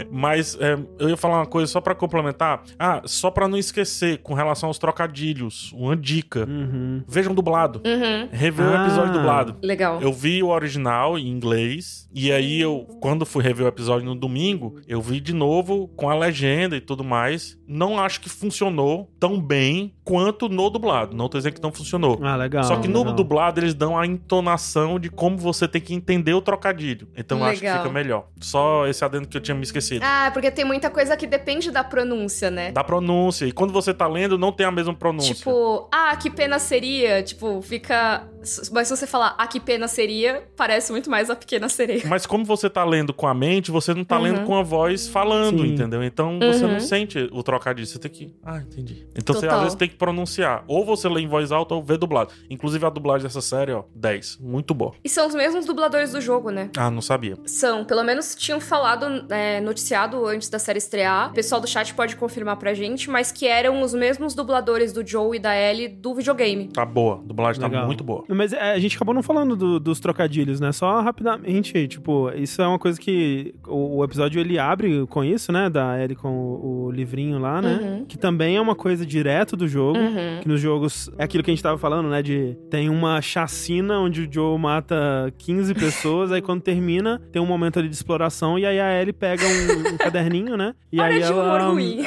mas 0.09 0.57
é, 0.59 0.77
eu 0.99 1.09
ia 1.09 1.17
falar 1.17 1.37
uma 1.37 1.45
coisa 1.45 1.71
só 1.71 1.79
pra 1.79 1.93
complementar. 1.95 2.63
Ah, 2.79 3.01
só 3.05 3.29
pra 3.29 3.47
não 3.47 3.57
esquecer, 3.57 4.17
com 4.19 4.33
relação 4.33 4.67
aos 4.69 4.77
trocadilhos, 4.79 5.71
uma 5.73 5.95
dica. 5.95 6.45
Uhum. 6.47 7.03
Vejam 7.07 7.33
dublado. 7.35 7.81
Uhum. 7.85 8.27
Rever 8.31 8.65
o 8.67 8.75
episódio 8.83 9.11
Ah. 9.11 9.17
dublado. 9.17 9.55
Legal. 9.61 10.01
Eu 10.01 10.11
vi 10.11 10.41
o 10.41 10.47
original 10.47 11.17
em 11.17 11.27
inglês 11.27 12.07
e 12.13 12.31
aí 12.31 12.59
eu, 12.59 12.87
quando 13.01 13.25
fui 13.25 13.43
rever 13.43 13.65
o 13.65 13.69
episódio 13.69 14.05
no 14.05 14.15
domingo, 14.15 14.79
eu 14.87 15.01
vi 15.01 15.19
de 15.19 15.33
novo 15.33 15.87
com 15.95 16.06
a 16.09 16.15
legenda 16.15 16.75
e 16.75 16.81
tudo 16.81 17.03
mais. 17.03 17.56
Não 17.67 17.99
acho 17.99 18.21
que 18.21 18.29
funcionou 18.29 19.09
tão 19.19 19.39
bem 19.41 19.93
quanto 20.03 20.47
no 20.47 20.69
dublado. 20.69 21.15
Não 21.15 21.27
tô 21.27 21.37
dizendo 21.37 21.53
que 21.55 21.61
não 21.61 21.71
funcionou. 21.71 22.17
Ah, 22.23 22.35
legal. 22.37 22.63
Só 22.63 22.77
que 22.77 22.87
no 22.87 22.99
legal. 22.99 23.13
dublado 23.15 23.59
eles 23.59 23.73
dão 23.73 23.97
a 23.97 24.05
entonação 24.05 24.99
de 24.99 25.09
como 25.09 25.37
você 25.37 25.67
tem 25.67 25.81
que 25.81 25.93
entender 25.93 26.33
o 26.33 26.41
trocadilho. 26.41 27.07
Então 27.17 27.39
eu 27.39 27.45
acho 27.45 27.59
que 27.59 27.65
Legal. 27.65 27.79
fica 27.83 27.93
melhor. 27.93 28.27
Só 28.39 28.87
esse 28.87 29.03
adendo 29.03 29.27
que 29.27 29.35
eu 29.35 29.41
tinha 29.41 29.55
me 29.55 29.63
esquecido. 29.63 30.03
Ah, 30.05 30.29
porque 30.33 30.49
tem 30.51 30.63
muita 30.63 30.89
coisa 30.89 31.17
que 31.17 31.27
depende 31.27 31.69
da 31.71 31.83
pronúncia, 31.83 32.49
né? 32.49 32.71
Da 32.71 32.83
pronúncia. 32.83 33.45
E 33.45 33.51
quando 33.51 33.73
você 33.73 33.93
tá 33.93 34.07
lendo, 34.07 34.37
não 34.37 34.51
tem 34.51 34.65
a 34.65 34.71
mesma 34.71 34.93
pronúncia. 34.93 35.35
Tipo, 35.35 35.89
ah, 35.91 36.15
que 36.15 36.29
pena 36.29 36.59
seria. 36.59 37.21
Tipo, 37.23 37.61
fica. 37.61 38.23
Mas 38.71 38.87
se 38.87 38.95
você 38.95 39.05
falar, 39.05 39.35
ah, 39.37 39.45
que 39.47 39.59
pena 39.59 39.87
seria, 39.89 40.43
parece 40.55 40.91
muito 40.91 41.09
mais 41.09 41.29
a 41.29 41.35
pequena 41.35 41.67
sereia. 41.67 42.03
Mas 42.07 42.25
como 42.25 42.45
você 42.45 42.69
tá 42.69 42.85
lendo 42.85 43.13
com 43.13 43.27
a 43.27 43.33
mente, 43.33 43.71
você 43.71 43.93
não 43.93 44.05
tá 44.05 44.15
Uhum. 44.17 44.23
lendo 44.23 44.41
com 44.45 44.55
a 44.55 44.63
voz 44.63 45.07
falando, 45.07 45.63
Sim. 45.63 45.73
entendeu? 45.73 46.01
Então 46.03 46.39
você 46.39 46.63
Uhum. 46.63 46.73
não 46.73 46.79
sente 46.79 47.27
o 47.31 47.43
trocadilho. 47.43 47.56
Você 47.85 47.99
tem 47.99 48.11
que. 48.11 48.35
Ah, 48.43 48.59
entendi. 48.59 49.05
Então 49.15 49.35
você 49.35 49.41
Total. 49.41 49.57
às 49.57 49.63
vezes 49.63 49.77
tem 49.77 49.87
que 49.89 49.95
pronunciar. 49.95 50.63
Ou 50.67 50.85
você 50.85 51.07
lê 51.09 51.21
em 51.21 51.27
voz 51.27 51.51
alta 51.51 51.73
ou 51.75 51.83
vê 51.83 51.97
dublado. 51.97 52.31
Inclusive 52.49 52.85
a 52.85 52.89
dublagem 52.89 53.23
dessa 53.27 53.41
série, 53.41 53.71
ó, 53.71 53.83
10. 53.95 54.37
Muito 54.41 54.73
boa. 54.73 54.93
E 55.03 55.09
são 55.09 55.27
os 55.27 55.35
mesmos 55.35 55.65
dubladores 55.65 56.11
do 56.11 56.21
jogo, 56.21 56.49
né? 56.49 56.69
Ah, 56.77 56.89
não 56.91 57.01
sabia. 57.01 57.37
São, 57.45 57.83
pelo 57.85 58.03
menos 58.03 58.35
tinham 58.35 58.59
falado, 58.59 59.05
é, 59.31 59.59
noticiado 59.61 60.25
antes 60.25 60.49
da 60.49 60.59
série 60.59 60.77
estrear. 60.77 61.31
O 61.31 61.33
pessoal 61.33 61.61
do 61.61 61.67
chat 61.67 61.93
pode 61.93 62.15
confirmar 62.15 62.57
pra 62.57 62.73
gente, 62.73 63.09
mas 63.09 63.31
que 63.31 63.47
eram 63.47 63.81
os 63.81 63.93
mesmos 63.93 64.33
dubladores 64.33 64.91
do 64.93 65.05
Joe 65.05 65.35
e 65.37 65.39
da 65.39 65.55
Ellie 65.55 65.87
do 65.87 66.13
videogame. 66.15 66.67
Tá 66.69 66.85
boa. 66.85 67.15
A 67.15 67.27
dublagem 67.27 67.61
tá 67.61 67.67
Legal. 67.67 67.85
muito 67.85 68.03
boa. 68.03 68.23
Mas 68.27 68.53
é, 68.53 68.73
a 68.73 68.79
gente 68.79 68.95
acabou 68.95 69.13
não 69.13 69.23
falando 69.23 69.55
do- 69.55 69.79
dos 69.79 69.99
trocadilhos, 69.99 70.59
né? 70.59 70.71
Só 70.71 71.01
rapidamente, 71.01 71.87
tipo, 71.87 72.29
isso 72.31 72.61
é 72.61 72.67
uma 72.67 72.79
coisa 72.79 72.99
que 72.99 73.53
o, 73.67 73.97
o 73.97 74.03
episódio 74.03 74.39
ele 74.39 74.57
abre 74.59 75.05
com 75.07 75.23
isso, 75.23 75.51
né? 75.51 75.69
Da 75.69 76.01
Ellie 76.01 76.15
com 76.15 76.29
o, 76.29 76.85
o 76.85 76.91
livrinho 76.91 77.39
lá, 77.39 77.46
né? 77.61 77.79
Uhum. 77.81 78.05
Que 78.05 78.17
também 78.17 78.57
é 78.57 78.61
uma 78.61 78.75
coisa 78.75 79.05
direto 79.05 79.55
do 79.55 79.67
jogo. 79.67 79.97
Uhum. 79.97 80.39
Que 80.41 80.47
nos 80.47 80.61
jogos 80.61 81.09
é 81.17 81.23
aquilo 81.23 81.43
que 81.43 81.51
a 81.51 81.53
gente 81.53 81.63
tava 81.63 81.77
falando, 81.77 82.09
né? 82.09 82.21
De 82.21 82.57
tem 82.69 82.89
uma 82.89 83.21
chacina 83.21 83.99
onde 83.99 84.23
o 84.23 84.31
Joe 84.31 84.57
mata 84.57 85.33
15 85.37 85.73
pessoas, 85.75 86.31
aí 86.31 86.41
quando 86.41 86.61
termina, 86.61 87.21
tem 87.31 87.41
um 87.41 87.45
momento 87.45 87.79
ali 87.79 87.89
de 87.89 87.95
exploração, 87.95 88.57
e 88.57 88.65
aí 88.65 88.79
a 88.79 89.01
Ellie 89.01 89.13
pega 89.13 89.43
um, 89.45 89.93
um 89.93 89.97
caderninho, 89.97 90.57
né? 90.57 90.73
E 90.91 91.01
aí 91.01 91.21
ela. 91.21 91.59
ruim. 91.67 92.05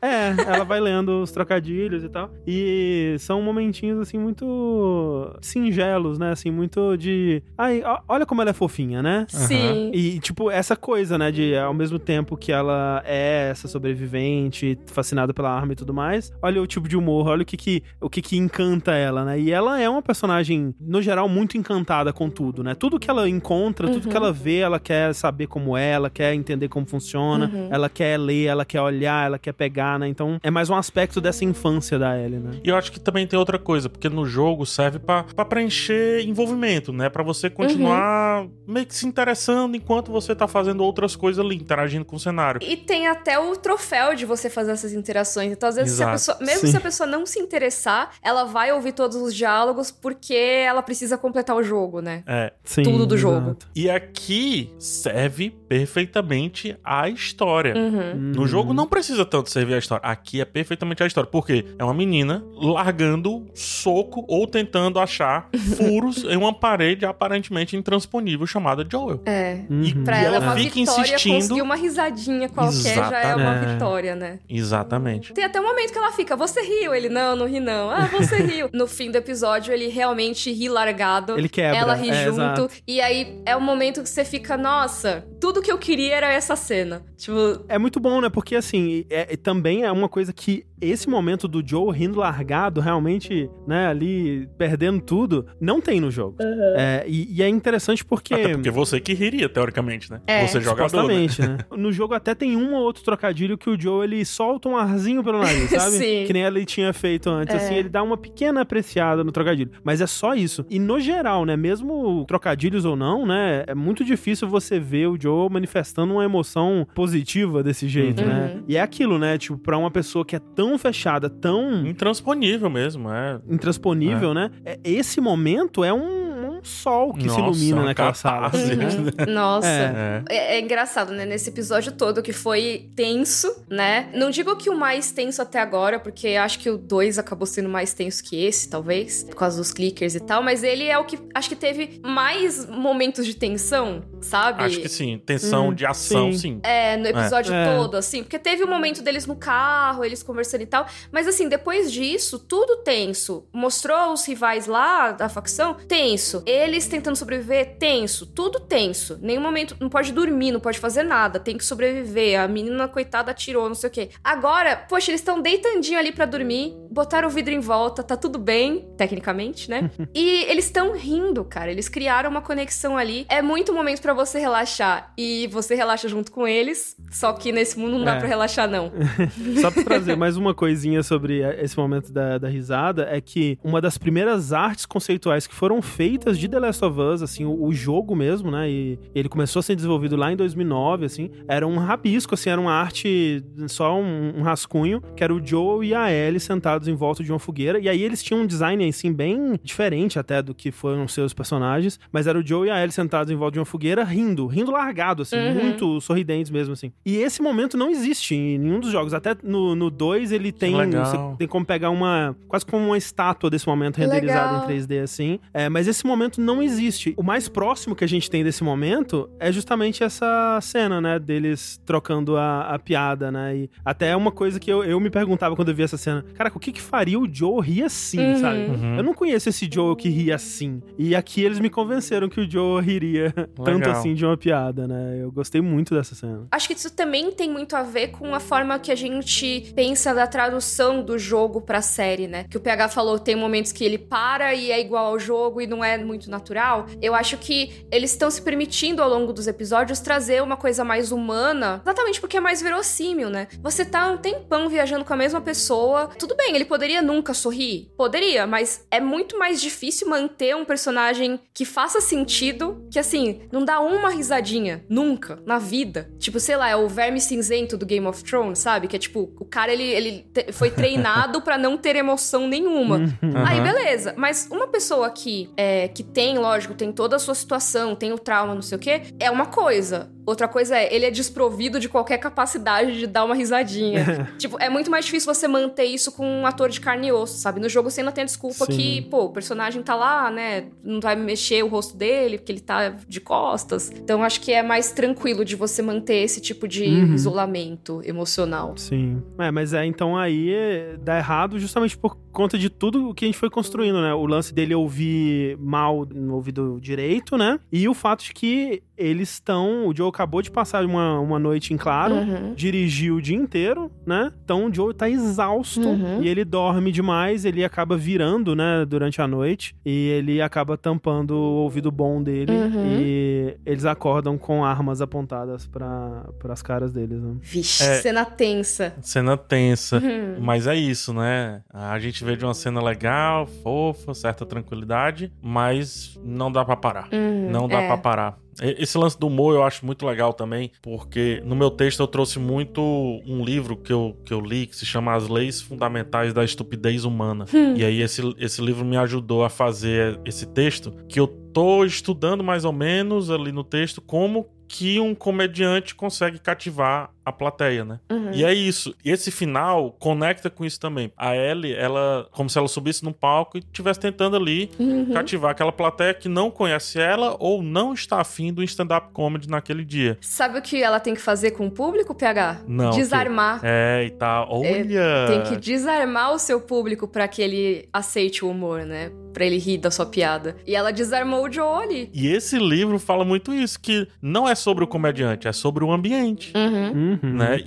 É, 0.00 0.28
ela 0.46 0.64
vai 0.64 0.80
lendo 0.80 1.22
os 1.22 1.30
trocadilhos 1.32 2.04
e 2.04 2.08
tal. 2.08 2.30
E 2.46 3.16
são 3.18 3.42
momentinhos, 3.42 3.98
assim, 4.00 4.18
muito 4.18 5.36
singelos, 5.40 6.18
né? 6.18 6.30
Assim, 6.32 6.50
muito 6.50 6.96
de. 6.96 7.42
Ai, 7.56 7.82
olha 8.08 8.24
como 8.26 8.40
ela 8.40 8.50
é 8.50 8.54
fofinha, 8.54 9.02
né? 9.02 9.26
Sim. 9.28 9.90
E, 9.92 10.18
tipo, 10.20 10.50
essa 10.50 10.76
coisa, 10.76 11.16
né? 11.18 11.30
De 11.30 11.56
ao 11.56 11.74
mesmo 11.74 11.98
tempo 11.98 12.36
que 12.36 12.52
ela 12.52 13.02
é 13.04 13.48
essa 13.50 13.68
sobrevivente, 13.68 14.78
fascinada 14.86 15.32
pela 15.34 15.50
arma 15.50 15.72
e 15.72 15.76
tudo 15.76 15.92
mais, 15.92 16.32
olha 16.42 16.60
o 16.62 16.66
tipo 16.66 16.88
de 16.88 16.96
humor, 16.96 17.28
olha 17.28 17.42
o 17.42 17.44
que 17.46 17.56
que, 17.56 17.82
o 18.00 18.08
que, 18.08 18.22
que 18.22 18.36
encanta 18.36 18.92
ela, 18.92 19.24
né? 19.24 19.38
E 19.40 19.50
ela 19.50 19.80
é 19.80 19.88
uma 19.88 20.02
personagem, 20.02 20.74
no 20.80 21.00
geral, 21.02 21.28
muito 21.28 21.56
encantada 21.56 22.12
com 22.12 22.28
tudo, 22.30 22.62
né? 22.62 22.74
Tudo 22.74 22.98
que 22.98 23.10
ela 23.10 23.28
encontra, 23.28 23.88
tudo 23.88 24.04
Uhum. 24.04 24.10
que 24.10 24.16
ela 24.16 24.32
vê, 24.32 24.58
ela 24.58 24.78
quer 24.78 25.12
saber 25.14 25.46
como 25.48 25.76
é, 25.76 25.90
ela 25.90 26.08
quer 26.08 26.32
entender 26.34 26.68
como 26.68 26.86
funciona, 26.86 27.50
Uhum. 27.52 27.68
ela 27.70 27.88
quer 27.88 28.18
ler, 28.18 28.46
ela 28.46 28.64
quer 28.64 28.80
olhar, 28.80 29.26
ela 29.26 29.38
quer 29.38 29.52
pegar, 29.52 29.77
né? 29.98 30.08
Então 30.08 30.38
é 30.42 30.50
mais 30.50 30.68
um 30.70 30.74
aspecto 30.74 31.20
dessa 31.20 31.44
infância 31.44 31.98
da 31.98 32.18
Ellie, 32.18 32.38
né? 32.38 32.50
E 32.64 32.68
eu 32.68 32.76
acho 32.76 32.90
que 32.90 32.98
também 32.98 33.26
tem 33.26 33.38
outra 33.38 33.58
coisa, 33.58 33.88
porque 33.88 34.08
no 34.08 34.24
jogo 34.26 34.64
serve 34.66 34.98
pra 34.98 35.24
pra 35.24 35.44
preencher 35.44 36.20
envolvimento, 36.26 36.92
né? 36.92 37.08
Pra 37.08 37.22
você 37.22 37.48
continuar 37.50 38.42
Uhum. 38.42 38.50
meio 38.66 38.86
que 38.86 38.94
se 38.94 39.06
interessando 39.06 39.76
enquanto 39.76 40.10
você 40.10 40.34
tá 40.34 40.46
fazendo 40.48 40.82
outras 40.82 41.14
coisas 41.16 41.44
ali, 41.44 41.56
interagindo 41.56 42.04
com 42.04 42.16
o 42.16 42.18
cenário. 42.20 42.60
E 42.62 42.76
tem 42.76 43.06
até 43.06 43.38
o 43.38 43.54
troféu 43.56 44.14
de 44.14 44.24
você 44.24 44.48
fazer 44.50 44.72
essas 44.72 44.92
interações. 44.92 45.52
Então, 45.52 45.68
às 45.68 45.76
vezes, 45.76 45.96
se 45.96 46.02
a 46.02 46.10
pessoa, 46.12 46.36
mesmo 46.40 46.60
Sim. 46.60 46.66
se 46.72 46.76
a 46.76 46.80
pessoa 46.80 47.06
não 47.06 47.24
se 47.26 47.38
interessar, 47.38 48.10
ela 48.22 48.44
vai 48.44 48.72
ouvir 48.72 48.92
todos 48.92 49.16
os 49.16 49.34
diálogos 49.34 49.90
porque 49.90 50.34
ela 50.34 50.82
precisa 50.82 51.16
completar 51.18 51.56
o 51.56 51.62
jogo, 51.62 52.00
né? 52.00 52.22
É. 52.26 52.52
Sim, 52.64 52.82
Tudo 52.82 53.06
do 53.06 53.16
jogo. 53.18 53.36
exato. 53.48 53.66
E 53.74 53.90
aqui 53.90 54.70
serve 54.78 55.50
perfeitamente 55.68 56.76
a 56.84 57.08
história. 57.08 57.74
Uhum. 57.76 58.14
No 58.36 58.46
jogo 58.46 58.72
não 58.72 58.86
precisa 58.86 59.24
tanto 59.24 59.50
servir 59.50 59.67
a 59.74 59.78
história. 59.78 60.02
Aqui 60.04 60.40
é 60.40 60.44
perfeitamente 60.44 61.02
a 61.02 61.06
história. 61.06 61.28
Por 61.30 61.46
quê? 61.46 61.64
É 61.78 61.84
uma 61.84 61.94
menina 61.94 62.44
largando 62.54 63.46
soco 63.54 64.24
ou 64.28 64.46
tentando 64.46 64.98
achar 64.98 65.48
furos 65.76 66.24
em 66.24 66.36
uma 66.36 66.52
parede 66.52 67.04
aparentemente 67.04 67.76
intransponível 67.76 68.46
chamada 68.46 68.86
Joel. 68.90 69.20
É. 69.26 69.60
Uhum. 69.68 70.04
Pra 70.04 70.20
E 70.20 70.24
ela, 70.24 70.36
ela 70.36 70.46
uma 70.46 70.56
fica 70.56 70.74
vitória, 70.74 71.00
insistindo- 71.02 71.34
conseguir 71.36 71.62
uma 71.62 71.74
risadinha 71.76 72.48
qualquer 72.48 72.94
já 72.94 73.20
é 73.20 73.34
uma 73.34 73.42
Exatamente. 73.44 73.72
vitória, 73.72 74.14
né? 74.16 74.38
Exatamente. 74.48 75.32
Tem 75.32 75.44
até 75.44 75.60
um 75.60 75.64
momento 75.64 75.92
que 75.92 75.98
ela 75.98 76.12
fica, 76.12 76.36
você 76.36 76.60
riu? 76.62 76.94
Ele, 76.94 77.08
não, 77.08 77.34
não 77.36 77.46
ri 77.46 77.60
não. 77.60 77.90
Ah, 77.90 78.06
você 78.12 78.36
riu. 78.42 78.68
No 78.72 78.86
fim 78.86 79.10
do 79.10 79.16
episódio, 79.16 79.72
ele 79.72 79.88
realmente 79.88 80.52
ri 80.52 80.68
largado. 80.68 81.36
Ele 81.38 81.48
quebra. 81.48 81.76
Ela 81.78 81.94
ri 81.94 82.10
é, 82.10 82.24
junto. 82.24 82.34
exato. 82.40 82.68
E 82.86 83.00
aí, 83.00 83.40
é 83.46 83.56
o 83.56 83.60
momento 83.60 84.02
que 84.02 84.08
você 84.08 84.24
fica, 84.24 84.56
nossa, 84.56 85.26
tudo 85.40 85.62
que 85.62 85.70
eu 85.70 85.78
queria 85.78 86.14
era 86.16 86.32
essa 86.32 86.56
cena. 86.56 87.02
Tipo, 87.16 87.64
É 87.68 87.78
muito 87.78 87.98
bom, 88.00 88.20
né? 88.20 88.28
Porque, 88.28 88.54
assim, 88.56 89.04
é- 89.10 89.32
é- 89.32 89.36
também 89.48 89.82
é 89.84 89.90
uma 89.90 90.10
coisa 90.10 90.30
que 90.30 90.64
esse 90.78 91.08
momento 91.08 91.48
do 91.48 91.66
Joe 91.66 91.90
rindo 91.96 92.18
largado, 92.20 92.80
realmente, 92.82 93.48
né, 93.66 93.86
ali 93.88 94.46
perdendo 94.58 95.00
tudo, 95.00 95.46
não 95.60 95.80
tem 95.80 96.00
no 96.00 96.10
jogo. 96.10 96.36
É, 96.76 97.04
e, 97.08 97.26
e 97.34 97.42
é 97.42 97.48
interessante 97.48 98.04
porque. 98.04 98.34
Até 98.34 98.50
porque 98.50 98.70
você 98.70 99.00
que 99.00 99.14
riria, 99.14 99.48
teoricamente, 99.48 100.10
né? 100.10 100.20
É. 100.26 100.46
Você 100.46 100.60
jogador, 100.60 101.08
né? 101.08 101.28
Supostamente, 101.28 101.42
né? 101.42 101.58
No 101.76 101.90
jogo 101.90 102.12
até 102.12 102.34
tem 102.34 102.54
um 102.56 102.74
ou 102.74 102.82
outro 102.82 103.02
trocadilho 103.02 103.56
que 103.56 103.70
o 103.70 103.80
Joe, 103.80 104.04
ele 104.04 104.22
solta 104.24 104.68
um 104.68 104.76
arzinho 104.76 105.24
pelo 105.24 105.38
nariz, 105.38 105.70
sabe? 105.70 105.92
Sim. 105.96 106.24
Que 106.26 106.32
nem 106.34 106.42
ele 106.42 106.64
tinha 106.66 106.92
feito 106.92 107.30
antes, 107.30 107.54
É. 107.54 107.56
assim, 107.58 107.74
ele 107.74 107.88
dá 107.88 108.02
uma 108.02 108.16
pequena 108.18 108.60
apreciada 108.60 109.24
no 109.24 109.32
trocadilho. 109.32 109.70
Mas 109.82 110.00
é 110.02 110.06
só 110.06 110.34
isso. 110.34 110.66
E 110.68 110.78
no 110.78 111.00
geral, 111.00 111.46
né, 111.46 111.56
mesmo 111.56 112.24
trocadilhos 112.26 112.84
ou 112.84 112.94
não, 112.94 113.24
né, 113.26 113.64
é 113.66 113.74
muito 113.74 114.04
difícil 114.04 114.46
você 114.46 114.78
ver 114.78 115.06
o 115.08 115.18
Joe 115.18 115.48
manifestando 115.50 116.12
uma 116.12 116.24
emoção 116.24 116.86
positiva 116.94 117.62
desse 117.62 117.88
jeito, 117.88 118.20
Uhum. 118.22 118.28
né? 118.28 118.60
E 118.68 118.76
é 118.76 118.80
aquilo, 118.82 119.18
né, 119.18 119.37
tipo, 119.38 119.56
pra 119.58 119.78
uma 119.78 119.90
pessoa 119.90 120.24
que 120.24 120.36
é 120.36 120.38
tão 120.38 120.76
fechada, 120.78 121.30
tão 121.30 121.86
Intransponível 121.86 122.68
mesmo, 122.68 123.10
é. 123.10 123.40
intransponível, 123.48 124.34
né? 124.34 124.50
é- 124.64 124.78
Esse 124.84 125.20
momento 125.20 125.82
é 125.84 125.92
um, 125.92 126.37
um 126.58 126.64
sol 126.64 127.12
que 127.14 127.22
se 127.22 127.26
Nossa, 127.28 127.40
ilumina 127.40 127.76
uma 127.76 127.84
naquela 127.86 128.14
sala. 128.14 128.46
assim, 128.48 128.74
né? 128.74 128.86
catarse. 128.86 129.30
Nossa. 129.30 129.68
É. 129.68 130.22
É. 130.28 130.36
É, 130.36 130.56
é 130.56 130.60
engraçado, 130.60 131.12
né? 131.12 131.24
Nesse 131.24 131.50
episódio 131.50 131.92
todo 131.92 132.22
que 132.22 132.32
foi 132.32 132.90
tenso, 132.94 133.64
né? 133.70 134.08
Não 134.14 134.30
digo 134.30 134.54
que 134.56 134.68
o 134.70 134.76
mais 134.76 135.10
tenso 135.12 135.40
até 135.42 135.60
agora, 135.60 135.98
porque 135.98 136.28
acho 136.28 136.58
que 136.58 136.70
o 136.70 136.76
2 136.78 137.18
acabou 137.18 137.46
sendo 137.46 137.68
mais 137.68 137.92
tenso 137.94 138.22
que 138.24 138.44
esse, 138.44 138.68
talvez, 138.68 139.24
por 139.24 139.36
causa 139.36 139.56
dos 139.58 139.72
clickers 139.72 140.14
e 140.14 140.20
tal, 140.20 140.42
mas 140.42 140.62
ele 140.62 140.84
é 140.84 140.98
o 140.98 141.04
que 141.04 141.18
acho 141.34 141.48
que 141.48 141.56
teve 141.56 142.00
mais 142.04 142.66
momentos 142.68 143.24
de 143.26 143.34
tensão, 143.34 144.02
sabe? 144.20 144.62
Acho 144.62 144.80
que 144.80 144.88
sim. 144.88 145.18
Tensão 145.24 145.68
Hum, 145.68 145.74
de 145.74 145.84
ação, 145.86 146.32
sim. 146.32 146.38
sim. 146.38 146.60
É, 146.62 146.96
no 146.96 147.06
episódio 147.06 147.52
É. 147.54 147.76
todo, 147.76 147.96
assim. 147.96 148.22
Porque 148.22 148.38
teve 148.38 148.64
um 148.64 148.68
momento 148.68 149.02
deles 149.02 149.26
no 149.26 149.36
carro, 149.36 150.04
eles 150.04 150.22
conversando 150.22 150.62
e 150.62 150.66
tal. 150.66 150.86
Mas, 151.12 151.26
assim, 151.26 151.48
depois 151.48 151.90
disso, 151.92 152.38
tudo 152.38 152.76
tenso. 152.78 153.46
Mostrou 153.52 154.12
os 154.12 154.24
rivais 154.26 154.66
lá 154.66 155.12
da 155.12 155.28
facção, 155.28 155.74
tenso. 155.74 156.42
Eles 156.48 156.86
tentando 156.86 157.16
sobreviver, 157.16 157.76
tenso. 157.78 158.24
Tudo 158.26 158.60
tenso. 158.60 159.18
Nenhum 159.20 159.40
momento. 159.42 159.76
Não 159.80 159.88
pode 159.88 160.12
dormir, 160.12 160.50
não 160.52 160.60
pode 160.60 160.78
fazer 160.78 161.02
nada. 161.02 161.38
Tem 161.38 161.56
que 161.58 161.64
sobreviver. 161.64 162.40
A 162.40 162.48
menina, 162.48 162.88
coitada, 162.88 163.30
atirou, 163.30 163.68
não 163.68 163.74
sei 163.74 163.88
o 163.88 163.92
quê. 163.92 164.08
Agora, 164.24 164.76
poxa, 164.88 165.10
eles 165.10 165.20
estão 165.20 165.42
deitandinho 165.42 165.98
ali 165.98 166.10
pra 166.12 166.24
dormir. 166.24 166.74
Botaram 166.90 167.28
o 167.28 167.30
vidro 167.30 167.52
em 167.52 167.60
volta, 167.60 168.02
tá 168.02 168.16
tudo 168.16 168.38
bem, 168.38 168.88
tecnicamente, 168.96 169.68
né? 169.68 169.90
e 170.14 170.44
eles 170.44 170.64
estão 170.64 170.92
rindo, 170.96 171.44
cara. 171.44 171.70
Eles 171.70 171.88
criaram 171.88 172.30
uma 172.30 172.40
conexão 172.40 172.96
ali. 172.96 173.26
É 173.28 173.42
muito 173.42 173.72
momento 173.72 174.00
pra 174.00 174.14
você 174.14 174.38
relaxar. 174.38 175.12
E 175.18 175.46
você 175.48 175.74
relaxa 175.74 176.08
junto 176.08 176.32
com 176.32 176.48
eles. 176.48 176.96
Só 177.10 177.32
que 177.34 177.52
nesse 177.52 177.78
mundo 177.78 177.98
não 177.98 178.04
dá 178.04 178.14
É. 178.14 178.18
pra 178.18 178.28
relaxar, 178.28 178.68
não. 178.68 178.90
Só 179.60 179.70
pra 179.70 179.84
trazer 179.84 180.16
mais 180.16 180.36
uma 180.36 180.54
coisinha 180.54 181.02
sobre 181.02 181.40
esse 181.62 181.76
momento 181.76 182.10
da, 182.12 182.38
da 182.38 182.48
risada, 182.48 183.06
é 183.10 183.20
que 183.20 183.58
uma 183.62 183.80
das 183.80 183.98
primeiras 183.98 184.52
artes 184.52 184.86
conceituais 184.86 185.46
que 185.46 185.54
foram 185.54 185.82
feitas 185.82 186.37
de 186.38 186.48
The 186.48 186.58
Last 186.58 186.84
of 186.84 187.00
Us, 187.00 187.22
assim, 187.22 187.44
o, 187.44 187.64
o 187.64 187.72
jogo 187.72 188.14
mesmo, 188.14 188.50
né, 188.50 188.70
e 188.70 188.98
ele 189.14 189.28
começou 189.28 189.60
a 189.60 189.62
ser 189.62 189.74
desenvolvido 189.76 190.16
lá 190.16 190.32
em 190.32 190.36
2009, 190.36 191.04
assim, 191.06 191.30
era 191.46 191.66
um 191.66 191.76
rabisco, 191.78 192.34
assim, 192.34 192.50
era 192.50 192.60
uma 192.60 192.72
arte, 192.72 193.42
só 193.66 193.98
um, 193.98 194.38
um 194.38 194.42
rascunho, 194.42 195.02
que 195.16 195.22
era 195.24 195.34
o 195.34 195.44
Joel 195.44 195.82
e 195.84 195.94
a 195.94 196.10
Ellie 196.12 196.40
sentados 196.40 196.88
em 196.88 196.94
volta 196.94 197.22
de 197.24 197.32
uma 197.32 197.38
fogueira, 197.38 197.78
e 197.78 197.88
aí 197.88 198.02
eles 198.02 198.22
tinham 198.22 198.42
um 198.42 198.46
design, 198.46 198.86
assim, 198.88 199.12
bem 199.12 199.58
diferente 199.62 200.18
até 200.18 200.42
do 200.42 200.54
que 200.54 200.70
foram 200.70 201.06
seus 201.08 201.32
personagens, 201.32 201.98
mas 202.12 202.26
era 202.26 202.38
o 202.38 202.46
Joel 202.46 202.66
e 202.66 202.70
a 202.70 202.78
Ellie 202.80 202.92
sentados 202.92 203.32
em 203.32 203.36
volta 203.36 203.54
de 203.54 203.58
uma 203.60 203.64
fogueira, 203.66 204.04
rindo, 204.04 204.46
rindo 204.46 204.70
largado, 204.70 205.22
assim, 205.22 205.38
Uhum. 205.38 205.54
muito 205.54 206.00
sorridentes 206.00 206.50
mesmo, 206.50 206.72
assim. 206.72 206.92
E 207.06 207.16
esse 207.16 207.40
momento 207.40 207.76
não 207.76 207.88
existe 207.90 208.34
em 208.34 208.58
nenhum 208.58 208.80
dos 208.80 208.90
jogos, 208.90 209.14
até 209.14 209.36
no 209.42 209.88
2 209.90 210.32
ele 210.32 210.52
tem, 210.52 210.74
você 210.74 211.16
tem 211.38 211.48
como 211.48 211.64
pegar 211.64 211.90
uma, 211.90 212.36
quase 212.48 212.66
como 212.66 212.84
uma 212.84 212.98
estátua 212.98 213.48
desse 213.48 213.66
momento 213.66 213.96
renderizada 213.96 214.52
Legal. 214.54 214.64
em 214.70 214.74
3D, 214.74 215.02
assim, 215.02 215.38
é, 215.54 215.68
mas 215.68 215.86
esse 215.88 216.04
momento 216.06 216.27
não 216.36 216.62
existe. 216.62 217.14
O 217.16 217.22
mais 217.22 217.48
próximo 217.48 217.94
que 217.96 218.04
a 218.04 218.08
gente 218.08 218.30
tem 218.30 218.44
desse 218.44 218.62
momento 218.62 219.28
é 219.40 219.50
justamente 219.50 220.04
essa 220.04 220.58
cena, 220.60 221.00
né, 221.00 221.18
deles 221.18 221.80
trocando 221.86 222.36
a, 222.36 222.74
a 222.74 222.78
piada, 222.78 223.30
né, 223.32 223.56
e 223.56 223.70
até 223.84 224.14
uma 224.14 224.30
coisa 224.30 224.60
que 224.60 224.70
eu, 224.70 224.84
eu 224.84 225.00
me 225.00 225.10
perguntava 225.10 225.56
quando 225.56 225.68
eu 225.68 225.74
vi 225.74 225.82
essa 225.82 225.96
cena, 225.96 226.24
cara, 226.34 226.50
o 226.54 226.58
que 226.60 226.72
que 226.72 226.80
faria 226.82 227.18
o 227.18 227.26
Joe 227.32 227.60
rir 227.62 227.84
assim, 227.84 228.18
Uhum. 228.18 228.36
sabe? 228.40 228.58
Uhum. 228.58 228.96
Eu 228.96 229.02
não 229.02 229.14
conheço 229.14 229.48
esse 229.48 229.68
Joe 229.72 229.94
que 229.96 230.08
ria 230.08 230.34
assim. 230.34 230.82
E 230.98 231.14
aqui 231.14 231.42
eles 231.42 231.58
me 231.58 231.70
convenceram 231.70 232.28
que 232.28 232.40
o 232.40 232.50
Joe 232.50 232.82
riria 232.82 233.32
tanto 233.56 233.78
Legal. 233.78 233.92
assim 233.92 234.14
de 234.14 234.24
uma 234.24 234.36
piada, 234.36 234.86
né? 234.88 235.18
Eu 235.20 235.30
gostei 235.32 235.60
muito 235.60 235.94
dessa 235.94 236.14
cena. 236.14 236.46
Acho 236.50 236.66
que 236.68 236.74
isso 236.74 236.90
também 236.94 237.30
tem 237.32 237.48
muito 237.50 237.76
a 237.76 237.82
ver 237.82 238.08
com 238.08 238.34
a 238.34 238.40
forma 238.40 238.78
que 238.78 238.90
a 238.90 238.94
gente 238.96 239.72
pensa 239.74 240.12
da 240.14 240.26
tradução 240.26 241.02
do 241.02 241.18
jogo 241.18 241.60
pra 241.60 241.80
série, 241.80 242.26
né? 242.26 242.44
Que 242.50 242.56
o 242.56 242.60
PH 242.60 242.88
falou, 242.88 243.18
tem 243.18 243.36
momentos 243.36 243.70
que 243.72 243.84
ele 243.84 243.98
para 243.98 244.54
e 244.54 244.70
é 244.70 244.80
igual 244.80 245.06
ao 245.06 245.18
jogo 245.18 245.60
e 245.60 245.66
não 245.66 245.84
é 245.84 245.96
muito 246.08 246.30
natural. 246.30 246.86
Eu 247.00 247.14
acho 247.14 247.36
que 247.36 247.86
eles 247.92 248.10
estão 248.12 248.30
se 248.30 248.40
permitindo 248.42 249.02
ao 249.02 249.08
longo 249.08 249.32
dos 249.32 249.46
episódios 249.46 250.00
trazer 250.00 250.42
uma 250.42 250.56
coisa 250.56 250.82
mais 250.82 251.12
humana, 251.12 251.80
exatamente 251.84 252.20
porque 252.20 252.38
é 252.38 252.40
mais 252.40 252.62
verossímil, 252.62 253.28
né? 253.28 253.46
Você 253.60 253.84
tá 253.84 254.10
um 254.10 254.16
tempão 254.16 254.68
viajando 254.68 255.04
com 255.04 255.12
a 255.12 255.16
mesma 255.16 255.40
pessoa. 255.40 256.08
Tudo 256.18 256.34
bem, 256.34 256.54
ele 256.54 256.64
poderia 256.64 257.02
nunca 257.02 257.34
sorrir? 257.34 257.90
Poderia, 257.96 258.46
mas 258.46 258.86
é 258.90 259.00
muito 259.00 259.38
mais 259.38 259.60
difícil 259.60 260.08
manter 260.08 260.56
um 260.56 260.64
personagem 260.64 261.38
que 261.52 261.64
faça 261.64 262.00
sentido, 262.00 262.86
que 262.90 262.98
assim, 262.98 263.42
não 263.52 263.64
dá 263.64 263.80
uma 263.80 264.10
risadinha, 264.10 264.84
nunca, 264.88 265.38
na 265.44 265.58
vida. 265.58 266.10
Tipo, 266.18 266.40
sei 266.40 266.56
lá, 266.56 266.70
é 266.70 266.76
o 266.76 266.88
verme 266.88 267.20
cinzento 267.20 267.76
do 267.76 267.84
Game 267.84 268.06
of 268.06 268.24
Thrones, 268.24 268.58
sabe? 268.58 268.88
Que 268.88 268.96
é 268.96 268.98
tipo, 268.98 269.30
o 269.38 269.44
cara, 269.44 269.72
ele, 269.72 269.84
ele 269.84 270.26
foi 270.52 270.70
treinado 270.70 271.42
pra 271.42 271.58
não 271.58 271.76
ter 271.76 271.96
emoção 271.96 272.48
nenhuma. 272.48 272.98
Aí, 273.46 273.58
Aham. 273.58 273.62
beleza. 273.62 274.14
Mas 274.16 274.48
uma 274.50 274.68
pessoa 274.68 275.10
que, 275.10 275.50
é, 275.56 275.88
que 275.98 276.04
tem, 276.04 276.38
lógico, 276.38 276.74
tem 276.74 276.92
toda 276.92 277.16
a 277.16 277.18
sua 277.18 277.34
situação, 277.34 277.96
tem 277.96 278.12
o 278.12 278.18
trauma, 278.18 278.54
não 278.54 278.62
sei 278.62 278.76
o 278.76 278.80
quê, 278.80 279.02
é 279.18 279.28
uma 279.28 279.46
coisa. 279.46 280.08
Outra 280.28 280.46
coisa 280.46 280.76
é, 280.76 280.94
ele 280.94 281.06
é 281.06 281.10
desprovido 281.10 281.80
de 281.80 281.88
qualquer 281.88 282.18
capacidade 282.18 282.98
de 282.98 283.06
dar 283.06 283.24
uma 283.24 283.34
risadinha. 283.34 284.28
tipo, 284.36 284.58
é 284.60 284.68
muito 284.68 284.90
mais 284.90 285.06
difícil 285.06 285.32
você 285.32 285.48
manter 285.48 285.84
isso 285.84 286.12
com 286.12 286.26
um 286.26 286.44
ator 286.44 286.68
de 286.68 286.82
carne 286.82 287.08
e 287.08 287.12
osso, 287.12 287.38
sabe? 287.38 287.58
No 287.60 287.68
jogo 287.68 287.90
você 287.90 288.02
ainda 288.02 288.12
tem 288.12 288.20
a 288.20 288.26
desculpa 288.26 288.66
Sim. 288.66 288.72
que, 288.76 289.02
pô, 289.08 289.24
o 289.24 289.30
personagem 289.30 289.82
tá 289.82 289.94
lá, 289.94 290.30
né? 290.30 290.66
Não 290.84 291.00
vai 291.00 291.16
mexer 291.16 291.64
o 291.64 291.68
rosto 291.68 291.96
dele, 291.96 292.36
porque 292.36 292.52
ele 292.52 292.60
tá 292.60 292.90
de 293.08 293.22
costas. 293.22 293.90
Então 293.90 294.22
acho 294.22 294.42
que 294.42 294.52
é 294.52 294.62
mais 294.62 294.92
tranquilo 294.92 295.46
de 295.46 295.56
você 295.56 295.80
manter 295.80 296.16
esse 296.16 296.42
tipo 296.42 296.68
de 296.68 296.84
Uhum. 296.84 297.14
isolamento 297.14 298.02
emocional. 298.04 298.74
Sim. 298.76 299.22
É, 299.38 299.50
mas 299.50 299.72
é, 299.72 299.86
então 299.86 300.14
aí 300.14 300.52
é, 300.52 300.98
dá 301.00 301.16
errado 301.16 301.58
justamente 301.58 301.96
por 301.96 302.18
conta 302.32 302.58
de 302.58 302.68
tudo 302.68 303.08
o 303.08 303.14
que 303.14 303.24
a 303.24 303.28
gente 303.28 303.38
foi 303.38 303.48
construindo, 303.48 304.00
né? 304.02 304.12
O 304.12 304.26
lance 304.26 304.52
dele 304.52 304.74
ouvir 304.74 305.56
mal 305.58 306.06
no 306.06 306.34
ouvido 306.34 306.78
direito, 306.80 307.36
né? 307.38 307.58
E 307.72 307.88
o 307.88 307.94
fato 307.94 308.24
de 308.24 308.32
que 308.34 308.82
eles 308.96 309.30
estão. 309.30 309.86
O 309.86 309.96
Joe 309.96 310.10
acabou 310.18 310.42
de 310.42 310.50
passar 310.50 310.84
uma, 310.84 311.20
uma 311.20 311.38
noite 311.38 311.72
em 311.72 311.76
claro. 311.76 312.14
Uhum. 312.16 312.52
Dirigiu 312.54 313.16
o 313.16 313.22
dia 313.22 313.36
inteiro, 313.36 313.88
né? 314.04 314.32
Então 314.44 314.66
o 314.66 314.74
Joe 314.74 314.92
tá 314.92 315.08
exausto 315.08 315.78
Uhum. 315.88 316.20
e 316.22 316.28
ele 316.28 316.44
dorme 316.44 316.90
demais, 316.90 317.44
ele 317.44 317.64
acaba 317.64 317.96
virando, 317.96 318.56
né, 318.56 318.84
durante 318.84 319.22
a 319.22 319.28
noite 319.28 319.76
e 319.86 320.08
ele 320.08 320.42
acaba 320.42 320.76
tampando 320.76 321.30
o 321.32 321.62
ouvido 321.62 321.90
bom 321.92 322.20
dele 322.22 322.50
Uhum. 322.52 322.98
e 323.00 323.56
eles 323.64 323.84
acordam 323.84 324.36
com 324.36 324.64
armas 324.64 325.00
apontadas 325.00 325.66
para 325.66 326.24
as 326.48 326.62
caras 326.62 326.90
deles, 326.92 327.20
né? 327.22 327.36
Vixe, 327.40 327.84
É. 327.84 327.94
cena 328.00 328.24
tensa. 328.24 328.94
Cena 329.00 329.36
tensa. 329.36 329.98
Uhum. 329.98 330.40
Mas 330.40 330.66
é 330.66 330.74
isso, 330.74 331.12
né? 331.14 331.62
A 331.72 331.98
gente 332.00 332.24
vê 332.24 332.36
de 332.36 332.44
uma 332.44 332.54
cena 332.54 332.82
legal, 332.82 333.46
fofa, 333.46 334.12
certa 334.14 334.44
tranquilidade, 334.44 335.32
mas 335.40 336.18
não 336.24 336.50
dá 336.50 336.64
pra 336.64 336.76
parar. 336.76 337.08
Uhum, 337.12 337.50
Não 337.50 337.68
dá 337.68 337.80
é. 337.82 337.86
pra 337.86 337.96
parar. 337.98 338.38
Esse 338.62 338.98
lance 338.98 339.18
do 339.18 339.26
humor 339.26 339.54
eu 339.54 339.62
acho 339.62 339.84
muito 339.84 340.06
legal 340.06 340.32
também, 340.32 340.70
porque 340.82 341.42
no 341.44 341.54
meu 341.54 341.70
texto 341.70 342.00
eu 342.00 342.06
trouxe 342.06 342.38
muito 342.38 342.80
um 343.26 343.44
livro 343.44 343.76
que 343.76 343.92
eu, 343.92 344.16
que 344.24 344.32
eu 344.32 344.40
li 344.40 344.66
que 344.66 344.76
se 344.76 344.86
chama 344.86 345.14
As 345.14 345.28
Leis 345.28 345.60
Fundamentais 345.60 346.32
da 346.32 346.44
Estupidez 346.44 347.04
Humana. 347.04 347.46
Hum. 347.52 347.74
E 347.76 347.84
aí 347.84 348.02
esse, 348.02 348.22
esse 348.38 348.60
livro 348.60 348.84
me 348.84 348.96
ajudou 348.96 349.44
a 349.44 349.48
fazer 349.48 350.20
esse 350.24 350.46
texto, 350.46 350.92
que 351.08 351.20
eu 351.20 351.26
tô 351.26 351.84
estudando 351.84 352.44
mais 352.44 352.64
ou 352.64 352.72
menos 352.72 353.30
ali 353.30 353.52
no 353.52 353.64
texto 353.64 354.00
como 354.00 354.46
que 354.68 355.00
um 355.00 355.14
comediante 355.14 355.94
consegue 355.94 356.38
cativar 356.38 357.10
a 357.28 357.32
plateia, 357.32 357.84
né? 357.84 358.00
Uhum. 358.10 358.30
E 358.32 358.44
é 358.44 358.52
isso. 358.52 358.94
E 359.04 359.10
esse 359.10 359.30
final 359.30 359.94
conecta 359.98 360.48
com 360.50 360.64
isso 360.64 360.78
também. 360.80 361.12
A 361.16 361.36
Ellie, 361.36 361.74
ela, 361.74 362.26
como 362.32 362.48
se 362.50 362.58
ela 362.58 362.68
subisse 362.68 363.04
num 363.04 363.12
palco 363.12 363.56
e 363.56 363.60
estivesse 363.60 364.00
tentando 364.00 364.36
ali 364.36 364.70
Uhum. 364.78 365.12
cativar 365.12 365.50
aquela 365.50 365.72
plateia 365.72 366.14
que 366.14 366.28
não 366.28 366.50
conhece 366.50 366.98
ela 366.98 367.36
ou 367.38 367.62
não 367.62 367.92
está 367.92 368.20
afim 368.20 368.52
do 368.52 368.62
stand-up 368.62 369.08
comedy 369.12 369.48
naquele 369.48 369.84
dia. 369.84 370.16
Sabe 370.20 370.58
o 370.58 370.62
que 370.62 370.82
ela 370.82 371.00
tem 371.00 371.14
que 371.14 371.20
fazer 371.20 371.52
com 371.52 371.66
o 371.66 371.70
público, 371.70 372.14
PH? 372.14 372.62
Não, 372.66 372.90
Desarmar. 372.90 373.60
É, 373.62 374.04
e 374.06 374.10
tá. 374.10 374.46
Olha! 374.48 375.26
Tem 375.28 375.42
que 375.42 375.56
desarmar 375.56 376.32
o 376.32 376.38
seu 376.38 376.60
público 376.60 377.06
pra 377.08 377.26
que 377.28 377.42
ele 377.42 377.88
aceite 377.92 378.44
o 378.44 378.50
humor, 378.50 378.84
né? 378.84 379.10
Pra 379.32 379.44
ele 379.44 379.58
rir 379.58 379.78
da 379.78 379.90
sua 379.90 380.06
piada. 380.06 380.56
E 380.66 380.74
ela 380.74 380.90
desarmou 380.92 381.44
o 381.46 381.52
Joe 381.52 381.82
ali. 381.82 382.10
E 382.12 382.28
esse 382.28 382.58
livro 382.58 382.98
fala 382.98 383.24
muito 383.24 383.52
isso, 383.54 383.78
que 383.80 384.06
não 384.20 384.48
é 384.48 384.54
sobre 384.54 384.84
o 384.84 384.86
comediante, 384.86 385.46
é 385.46 385.52
sobre 385.52 385.84
o 385.84 385.92
ambiente. 385.92 386.52
Uhum. 386.56 387.17
Uhum. 387.22 387.36
Né? 387.36 387.58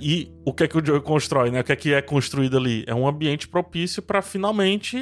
O 0.44 0.52
que 0.52 0.64
é 0.64 0.68
que 0.68 0.76
o 0.76 0.84
Joe 0.84 1.00
constrói, 1.00 1.50
né? 1.50 1.60
O 1.60 1.64
que 1.64 1.72
é 1.72 1.76
que 1.76 1.92
é 1.94 2.02
construído 2.02 2.56
ali? 2.56 2.84
É 2.86 2.94
um 2.94 3.06
ambiente 3.06 3.46
propício 3.48 4.02
pra 4.02 4.20
finalmente 4.22 4.98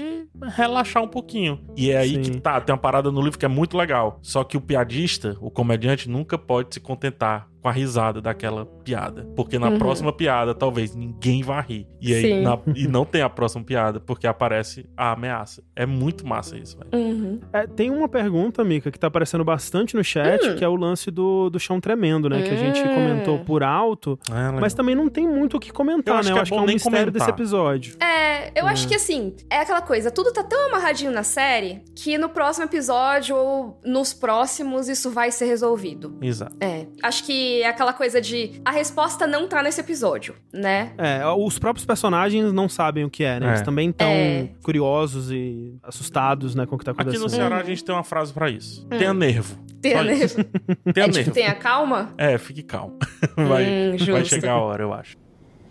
relaxar 0.56 1.02
um 1.02 1.08
pouquinho. 1.08 1.60
E 1.76 1.90
é 1.90 1.96
aí 1.98 2.14
Sim. 2.16 2.20
que 2.32 2.40
tá, 2.40 2.60
tem 2.60 2.72
uma 2.74 2.80
parada 2.80 3.10
no 3.10 3.20
livro 3.22 3.38
que 3.38 3.44
é 3.44 3.48
muito 3.48 3.76
legal. 3.76 4.18
Só 4.22 4.44
que 4.44 4.56
o 4.56 4.60
piadista, 4.60 5.36
o 5.40 5.50
comediante, 5.50 6.08
nunca 6.08 6.36
pode 6.38 6.74
se 6.74 6.80
contentar 6.80 7.48
com 7.62 7.68
a 7.68 7.72
risada 7.72 8.22
daquela 8.22 8.64
piada. 8.64 9.28
Porque 9.36 9.58
na 9.58 9.72
próxima 9.72 10.10
piada, 10.10 10.54
talvez 10.54 10.94
ninguém 10.96 11.42
vá 11.42 11.60
rir. 11.60 11.86
E 12.00 12.14
aí, 12.14 12.40
na- 12.42 12.58
e 12.74 12.86
não 12.88 13.04
tem 13.04 13.20
a 13.20 13.28
próxima 13.28 13.62
piada, 13.62 14.00
porque 14.00 14.26
aparece 14.26 14.88
a 14.96 15.12
ameaça. 15.12 15.62
É 15.76 15.84
muito 15.84 16.26
massa 16.26 16.56
isso, 16.56 16.78
velho. 16.78 16.88
Uhum. 16.94 17.38
É, 17.52 17.66
tem 17.66 17.90
uma 17.90 18.08
pergunta, 18.08 18.64
Mika, 18.64 18.90
que 18.90 18.98
tá 18.98 19.08
aparecendo 19.08 19.44
bastante 19.44 19.94
no 19.94 20.02
chat, 20.02 20.54
que 20.54 20.64
é 20.64 20.68
o 20.68 20.74
lance 20.74 21.10
do, 21.10 21.50
do 21.50 21.60
chão 21.60 21.78
tremendo, 21.80 22.30
né? 22.30 22.40
Que 22.42 22.48
a 22.50 22.56
gente 22.56 22.80
Hum. 22.80 22.94
comentou 22.94 23.38
por 23.40 23.62
alto, 23.62 24.18
É, 24.30 24.58
mas 24.58 24.72
também 24.72 24.94
não 24.94 25.10
tem 25.10 25.28
muito 25.30 25.56
o 25.56 25.60
que 25.60 25.70
comentar, 25.72 26.14
Eu 26.16 26.18
acho 26.20 26.28
né? 26.28 26.32
que 26.32 26.36
Eu 26.36 26.38
é 26.38 26.42
acho 26.42 26.50
que 26.50 26.54
é 26.54 26.58
bom 26.58 26.62
um 26.64 26.66
nem 26.66 26.74
mistério 26.76 27.12
desse 27.12 27.24
comentar. 27.24 27.40
episódio. 27.40 27.96
É, 28.02 28.60
eu 28.60 28.66
acho 28.66 28.86
que 28.88 28.94
assim, 28.94 29.34
é 29.48 29.58
aquela 29.58 29.80
coisa, 29.82 30.10
tudo 30.10 30.32
tá 30.32 30.42
tão 30.42 30.66
amarradinho 30.68 31.10
na 31.12 31.22
série 31.22 31.82
que 31.96 32.18
no 32.18 32.28
próximo 32.28 32.64
episódio 32.66 33.36
ou 33.36 33.80
nos 33.84 34.12
próximos 34.12 34.88
isso 34.88 35.10
vai 35.10 35.30
ser 35.30 35.46
resolvido. 35.46 36.16
Exato. 36.20 36.56
É, 36.60 36.86
acho 37.02 37.24
que 37.24 37.62
é 37.62 37.68
aquela 37.68 37.92
coisa 37.92 38.20
de 38.20 38.60
a 38.64 38.70
resposta 38.70 39.26
não 39.26 39.48
tá 39.48 39.62
nesse 39.62 39.80
episódio, 39.80 40.34
né? 40.52 40.92
É, 40.98 41.24
os 41.26 41.58
próprios 41.58 41.86
personagens 41.86 42.52
não 42.52 42.68
sabem 42.68 43.04
o 43.04 43.10
que 43.10 43.24
é, 43.24 43.38
né? 43.40 43.48
Eles 43.48 43.60
É. 43.60 43.64
também 43.64 43.90
estão 43.90 44.08
É. 44.08 44.48
curiosos 44.62 45.30
e 45.30 45.76
assustados, 45.82 46.54
né, 46.54 46.66
com 46.66 46.74
o 46.74 46.78
que 46.78 46.84
tá 46.84 46.90
Aqui 46.92 47.02
acontecendo. 47.02 47.22
no 47.24 47.28
Ceará 47.30 47.56
a 47.58 47.62
gente 47.64 47.84
tem 47.84 47.94
uma 47.94 48.04
frase 48.04 48.32
pra 48.32 48.48
isso. 48.50 48.86
Tenha 48.88 49.14
nervo. 49.14 49.56
Tenha 49.80 50.02
nervo. 50.04 50.44
Tenha 50.92 51.06
É 51.06 51.08
nervo. 51.08 51.12
tipo, 51.12 51.30
tenha 51.32 51.54
calma. 51.54 52.12
É, 52.18 52.36
fique 52.38 52.62
calmo. 52.62 52.98
Vai, 53.36 53.64
Hum, 53.92 53.96
vai 54.12 54.24
chegar 54.24 54.52
a 54.52 54.60
hora, 54.60 54.82
eu 54.82 54.92
acho. 54.92 55.16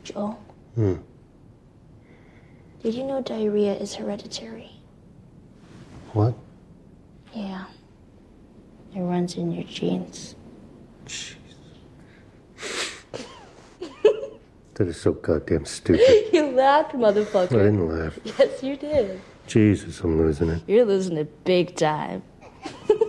Joel. 0.03 0.37
Did 2.81 2.95
you 2.95 3.05
know 3.05 3.21
diarrhea 3.21 3.77
is 3.81 3.93
hereditary? 3.93 4.71
What? 6.13 6.33
Yeah. 7.35 7.67
It 8.95 9.01
runs 9.01 9.35
in 9.37 9.51
your 9.51 9.65
genes. 9.65 10.35
That 14.75 14.87
is 14.87 14.97
so 14.97 15.11
goddamn 15.13 15.65
stupid. 15.65 16.01
You 16.33 16.51
laughed, 16.51 16.95
I 16.95 16.97
motherfucker. 16.97 17.49
didn't 17.49 17.87
laugh. 17.89 18.17
Yes, 18.23 18.63
you 18.63 18.77
did. 18.77 19.19
Jesus, 19.45 19.99
I'm 20.01 20.17
losing 20.17 20.49
it. 20.49 20.61
You're 20.67 20.85
losing 20.85 21.17
it 21.17 21.43
big 21.43 21.75
time. 21.75 22.21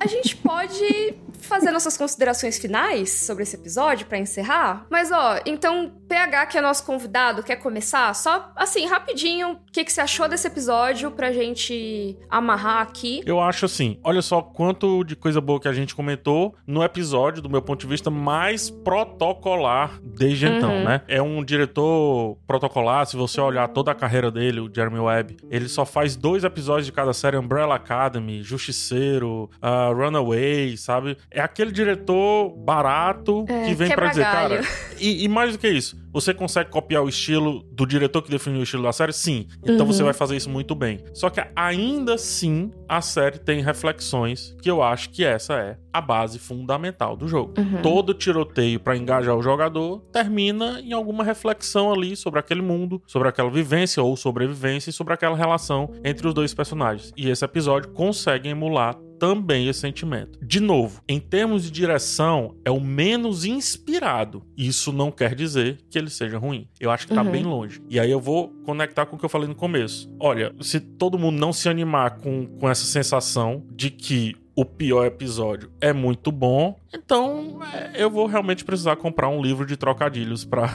A 0.00 0.06
gente 0.06 0.36
pode 0.36 1.14
fazer 1.48 1.70
nossas 1.70 1.96
considerações 1.96 2.58
finais 2.58 3.10
sobre 3.10 3.42
esse 3.42 3.56
episódio 3.56 4.06
pra 4.06 4.18
encerrar. 4.18 4.86
Mas 4.90 5.10
ó, 5.10 5.40
então 5.46 5.92
PH, 6.08 6.46
que 6.46 6.58
é 6.58 6.60
nosso 6.60 6.84
convidado, 6.84 7.42
quer 7.42 7.56
começar? 7.56 8.14
Só 8.14 8.52
assim, 8.54 8.86
rapidinho, 8.86 9.52
o 9.52 9.58
que, 9.72 9.84
que 9.84 9.92
você 9.92 10.00
achou 10.00 10.28
desse 10.28 10.46
episódio 10.46 11.10
pra 11.10 11.32
gente 11.32 12.16
amarrar 12.28 12.82
aqui? 12.82 13.22
Eu 13.26 13.40
acho 13.40 13.64
assim, 13.64 13.98
olha 14.04 14.22
só 14.22 14.42
quanto 14.42 15.02
de 15.04 15.16
coisa 15.16 15.40
boa 15.40 15.60
que 15.60 15.68
a 15.68 15.72
gente 15.72 15.94
comentou 15.94 16.54
no 16.66 16.82
episódio, 16.82 17.42
do 17.42 17.48
meu 17.48 17.62
ponto 17.62 17.80
de 17.80 17.86
vista, 17.86 18.10
mais 18.10 18.70
protocolar 18.70 19.98
desde 20.02 20.46
então, 20.46 20.84
né? 20.84 21.02
É 21.08 21.22
um 21.22 21.42
diretor 21.44 22.36
protocolar, 22.46 23.06
se 23.06 23.16
você 23.16 23.40
olhar 23.40 23.68
toda 23.68 23.90
a 23.90 23.94
carreira 23.94 24.30
dele, 24.30 24.60
o 24.60 24.70
Jeremy 24.72 24.98
Webb, 24.98 25.36
ele 25.50 25.68
só 25.68 25.84
faz 25.84 26.16
dois 26.16 26.44
episódios 26.44 26.86
de 26.86 26.92
cada 26.92 27.12
série, 27.12 27.36
Umbrella 27.36 27.74
Academy, 27.74 28.42
Justiceiro, 28.42 29.50
ah, 29.60 29.90
Runaway, 29.94 30.76
sabe? 30.76 31.16
É 31.38 31.40
aquele 31.40 31.70
diretor 31.70 32.50
barato 32.56 33.44
É, 33.48 33.66
que 33.66 33.74
vem 33.74 33.90
pra 33.90 34.08
dizer, 34.08 34.22
cara, 34.24 34.60
e, 34.98 35.24
e 35.24 35.28
mais 35.28 35.52
do 35.52 35.58
que 35.58 35.68
isso, 35.68 35.96
você 36.12 36.34
consegue 36.34 36.70
copiar 36.70 37.02
o 37.04 37.08
estilo 37.08 37.62
do 37.72 37.86
diretor 37.86 38.22
que 38.22 38.30
definiu 38.30 38.60
o 38.60 38.62
estilo 38.62 38.82
da 38.82 38.92
série? 38.92 39.12
Sim. 39.12 39.46
Então 39.62 39.86
Uhum. 39.86 39.92
você 39.92 40.02
vai 40.02 40.12
fazer 40.12 40.36
isso 40.36 40.50
muito 40.50 40.74
bem. 40.74 40.98
Só 41.14 41.30
que 41.30 41.40
ainda 41.54 42.14
assim, 42.14 42.72
a 42.88 43.00
série 43.00 43.38
tem 43.38 43.62
reflexões 43.62 44.56
que 44.60 44.68
eu 44.70 44.82
acho 44.82 45.10
que 45.10 45.24
essa 45.24 45.54
é 45.54 45.76
a 45.92 46.00
base 46.00 46.38
fundamental 46.38 47.16
do 47.16 47.28
jogo. 47.28 47.54
Uhum. 47.58 47.82
Todo 47.82 48.14
tiroteio 48.14 48.80
pra 48.80 48.96
engajar 48.96 49.36
o 49.36 49.42
jogador 49.42 50.00
termina 50.12 50.80
em 50.80 50.92
alguma 50.92 51.22
reflexão 51.24 51.92
ali 51.92 52.16
sobre 52.16 52.40
aquele 52.40 52.62
mundo, 52.62 53.00
sobre 53.06 53.28
aquela 53.28 53.50
vivência 53.50 54.02
ou 54.02 54.16
sobrevivência 54.16 54.90
e 54.90 54.92
sobre 54.92 55.14
aquela 55.14 55.36
relação 55.36 55.90
entre 56.04 56.26
os 56.26 56.34
dois 56.34 56.52
personagens. 56.52 57.12
E 57.16 57.28
esse 57.30 57.44
episódio 57.44 57.90
consegue 57.90 58.48
emular 58.48 58.96
também 59.18 59.68
esse 59.68 59.80
sentimento. 59.80 60.38
De 60.44 60.60
novo, 60.60 61.02
em 61.08 61.18
termos 61.20 61.62
de 61.64 61.70
direção, 61.70 62.54
é 62.64 62.70
o 62.70 62.80
menos 62.80 63.44
inspirado. 63.44 64.42
Isso 64.56 64.92
não 64.92 65.10
quer 65.10 65.34
dizer 65.34 65.78
que 65.90 65.98
ele 65.98 66.10
seja 66.10 66.38
ruim. 66.38 66.68
Eu 66.80 66.90
acho 66.90 67.06
que 67.06 67.14
tá 67.14 67.22
Uhum. 67.22 67.30
bem 67.30 67.42
longe. 67.42 67.80
E 67.88 67.98
aí 67.98 68.10
eu 68.10 68.20
vou 68.20 68.48
conectar 68.64 69.06
com 69.06 69.16
o 69.16 69.18
que 69.18 69.24
eu 69.24 69.28
falei 69.28 69.48
no 69.48 69.54
começo. 69.54 70.08
Olha, 70.20 70.54
se 70.60 70.80
todo 70.80 71.18
mundo 71.18 71.38
não 71.38 71.52
se 71.52 71.68
animar 71.68 72.18
com, 72.18 72.46
com 72.46 72.68
essa 72.68 72.84
sensação 72.84 73.64
de 73.74 73.90
que 73.90 74.34
o 74.58 74.64
pior 74.64 75.06
episódio 75.06 75.70
é 75.80 75.92
muito 75.92 76.32
bom, 76.32 76.76
então 76.92 77.60
é, 77.72 77.92
eu 77.94 78.10
vou 78.10 78.26
realmente 78.26 78.64
precisar 78.64 78.96
comprar 78.96 79.28
um 79.28 79.40
livro 79.40 79.64
de 79.64 79.76
trocadilhos 79.76 80.42
pra 80.44 80.68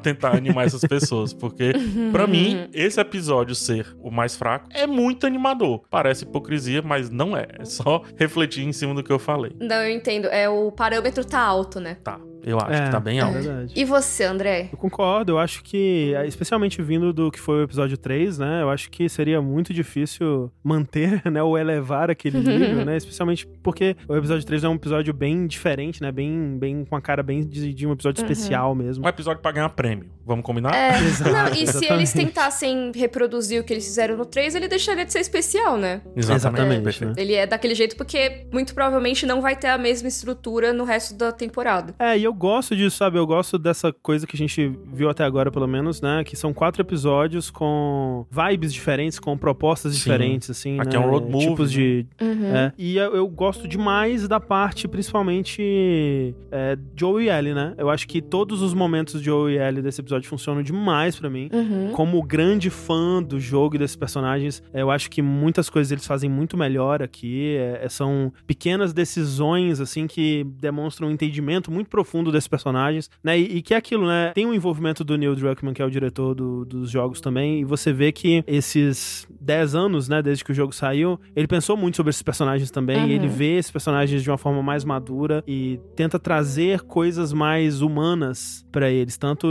tentar 0.00 0.36
animar 0.36 0.66
essas 0.66 0.82
pessoas, 0.82 1.32
porque 1.32 1.72
pra 2.12 2.28
mim 2.28 2.68
esse 2.72 3.00
episódio 3.00 3.52
ser 3.56 3.92
o 4.00 4.08
mais 4.08 4.36
fraco 4.36 4.68
é 4.70 4.86
muito 4.86 5.26
animador. 5.26 5.82
Parece 5.90 6.22
hipocrisia, 6.22 6.80
mas 6.80 7.10
não 7.10 7.36
é. 7.36 7.48
É 7.58 7.64
só 7.64 8.02
refletir 8.16 8.64
em 8.64 8.72
cima 8.72 8.94
do 8.94 9.02
que 9.02 9.10
eu 9.10 9.18
falei. 9.18 9.50
Não, 9.60 9.82
eu 9.82 9.90
entendo. 9.90 10.26
É 10.26 10.48
o 10.48 10.70
parâmetro 10.70 11.24
tá 11.24 11.40
alto, 11.40 11.80
né? 11.80 11.96
Tá, 12.04 12.20
eu 12.44 12.58
acho 12.58 12.72
É, 12.72 12.84
que 12.86 12.90
tá 12.90 13.00
bem 13.00 13.18
é 13.18 13.22
alto. 13.22 13.34
verdade. 13.34 13.72
E 13.76 13.84
você, 13.84 14.24
André? 14.24 14.68
Eu 14.72 14.78
concordo, 14.78 15.32
eu 15.32 15.38
acho 15.38 15.62
que, 15.62 16.12
especialmente 16.26 16.80
vindo 16.82 17.12
do 17.12 17.30
que 17.30 17.40
foi 17.40 17.60
o 17.60 17.62
episódio 17.62 17.96
3, 17.96 18.38
né? 18.38 18.62
Eu 18.62 18.70
acho 18.70 18.90
que 18.90 19.08
seria 19.08 19.40
muito 19.42 19.72
difícil 19.72 20.50
manter, 20.62 21.22
né? 21.30 21.42
Ou 21.42 21.58
elevar 21.58 22.10
aquele 22.10 22.38
nível, 22.38 22.84
né? 22.84 22.96
Especialmente 22.96 23.46
porque 23.62 23.96
o 24.08 24.16
episódio 24.16 24.44
3 24.46 24.64
é 24.64 24.68
um 24.68 24.74
episódio 24.74 25.12
bem 25.14 25.46
diferente, 25.46 26.02
né? 26.02 26.12
Bem, 26.12 26.56
bem 26.58 26.84
com 26.84 26.96
a 26.96 27.00
cara 27.00 27.22
bem 27.22 27.46
de, 27.46 27.72
de 27.72 27.86
um 27.86 27.92
episódio 27.92 28.22
especial 28.22 28.74
mesmo. 28.74 29.04
Um 29.04 29.08
episódio 29.08 29.40
pra 29.42 29.52
ganhar 29.52 29.68
prêmio. 29.70 30.10
Vamos 30.26 30.44
combinar? 30.44 30.74
É, 30.74 30.98
Exato, 31.04 31.30
não, 31.32 31.48
e 31.54 31.66
se 31.66 31.84
eles 31.84 32.12
tentassem 32.12 32.90
reproduzir 32.94 33.60
o 33.60 33.64
que 33.64 33.72
eles 33.72 33.84
fizeram 33.84 34.16
no 34.16 34.24
3, 34.24 34.54
ele 34.54 34.68
deixaria 34.68 35.04
de 35.04 35.12
ser 35.12 35.20
especial, 35.20 35.76
né? 35.76 36.00
Exatamente, 36.16 36.82
perfeito. 36.82 37.14
né? 37.14 37.22
Ele 37.22 37.34
é 37.34 37.46
daquele 37.46 37.74
jeito 37.74 37.96
porque 37.96 38.46
muito 38.52 38.74
provavelmente 38.74 39.26
não 39.26 39.40
vai 39.40 39.54
ter 39.56 39.68
a 39.68 39.78
mesma 39.78 40.08
estrutura 40.08 40.72
no 40.72 40.84
resto 40.84 41.14
da 41.14 41.30
temporada. 41.30 41.94
É, 41.98 42.16
e 42.18 42.24
eu 42.24 42.32
gosto 42.34 42.76
disso, 42.76 42.96
sabe? 42.96 43.18
Eu 43.18 43.26
gosto 43.26 43.58
dessa 43.58 43.92
coisa 43.92 44.26
que 44.26 44.36
a 44.36 44.38
gente 44.38 44.72
viu 44.92 45.08
até 45.08 45.24
agora, 45.24 45.50
pelo 45.50 45.66
menos, 45.66 46.00
né? 46.00 46.22
Que 46.24 46.36
são 46.36 46.52
quatro 46.52 46.82
episódios 46.82 47.50
com 47.50 48.26
vibes 48.30 48.72
diferentes, 48.72 49.18
com 49.18 49.36
propostas 49.36 49.92
Sim. 49.92 49.98
diferentes, 49.98 50.50
assim, 50.50 50.78
Aqui 50.80 50.96
né? 50.96 51.02
é 51.02 51.06
um 51.06 51.10
road 51.10 51.30
movie, 51.30 51.48
Tipos 51.48 51.72
de... 51.72 52.06
Uhum. 52.20 52.54
é. 52.54 52.72
E 52.76 52.96
eu, 52.96 53.14
eu 53.14 53.28
gosto 53.28 53.66
demais 53.66 54.26
da 54.28 54.40
parte, 54.40 54.86
principalmente, 54.88 56.34
é, 56.50 56.76
Joe 56.96 57.24
e 57.24 57.28
Ellie, 57.28 57.54
né? 57.54 57.74
Eu 57.78 57.88
acho 57.88 58.06
que 58.06 58.20
todos 58.20 58.62
os 58.62 58.74
momentos 58.74 59.20
de 59.20 59.24
Joe 59.24 59.52
e 59.52 59.58
Ellie 59.58 59.82
desse 59.82 60.00
episódio 60.00 60.28
funcionam 60.28 60.62
demais 60.62 61.16
pra 61.18 61.30
mim. 61.30 61.48
Uhum. 61.52 61.92
Como 61.92 62.22
grande 62.22 62.70
fã 62.70 63.22
do 63.22 63.40
jogo 63.40 63.76
e 63.76 63.78
desses 63.78 63.96
personagens, 63.96 64.62
eu 64.72 64.90
acho 64.90 65.10
que 65.10 65.22
muitas 65.22 65.70
coisas 65.70 65.90
eles 65.90 66.06
fazem 66.06 66.28
muito 66.28 66.56
melhor 66.56 67.02
aqui. 67.02 67.56
É, 67.56 67.80
é, 67.84 67.88
são 67.88 68.32
pequenas 68.46 68.92
decisões, 68.92 69.80
assim, 69.80 70.06
que 70.06 70.44
demonstram 70.58 71.08
um 71.08 71.10
entendimento 71.10 71.70
muito 71.70 71.88
profundo 71.88 72.23
desses 72.32 72.48
personagens, 72.48 73.10
né? 73.22 73.38
E, 73.38 73.58
e 73.58 73.62
que 73.62 73.74
é 73.74 73.76
aquilo, 73.76 74.06
né? 74.06 74.32
Tem 74.34 74.46
o 74.46 74.54
envolvimento 74.54 75.04
do 75.04 75.16
Neil 75.16 75.34
Druckmann, 75.34 75.74
que 75.74 75.82
é 75.82 75.84
o 75.84 75.90
diretor 75.90 76.34
do- 76.34 76.64
dos 76.64 76.90
jogos 76.90 77.20
também, 77.20 77.60
e 77.60 77.64
você 77.64 77.92
vê 77.92 78.10
que 78.12 78.42
esses 78.46 79.26
10 79.40 79.74
anos, 79.74 80.08
né, 80.08 80.22
desde 80.22 80.44
que 80.44 80.52
o 80.52 80.54
jogo 80.54 80.74
saiu, 80.74 81.18
ele 81.36 81.46
pensou 81.46 81.76
muito 81.76 81.96
sobre 81.96 82.10
esses 82.10 82.22
personagens 82.22 82.70
também, 82.70 82.96
Uhum. 83.04 83.08
ele 83.10 83.28
vê 83.28 83.56
esses 83.58 83.70
personagens 83.70 84.22
de 84.22 84.30
uma 84.30 84.38
forma 84.38 84.62
mais 84.62 84.84
madura 84.84 85.42
e 85.46 85.78
tenta 85.96 86.18
trazer 86.18 86.80
coisas 86.82 87.32
mais 87.32 87.80
humanas 87.82 88.64
pra 88.72 88.90
eles, 88.90 89.16
tanto, 89.16 89.48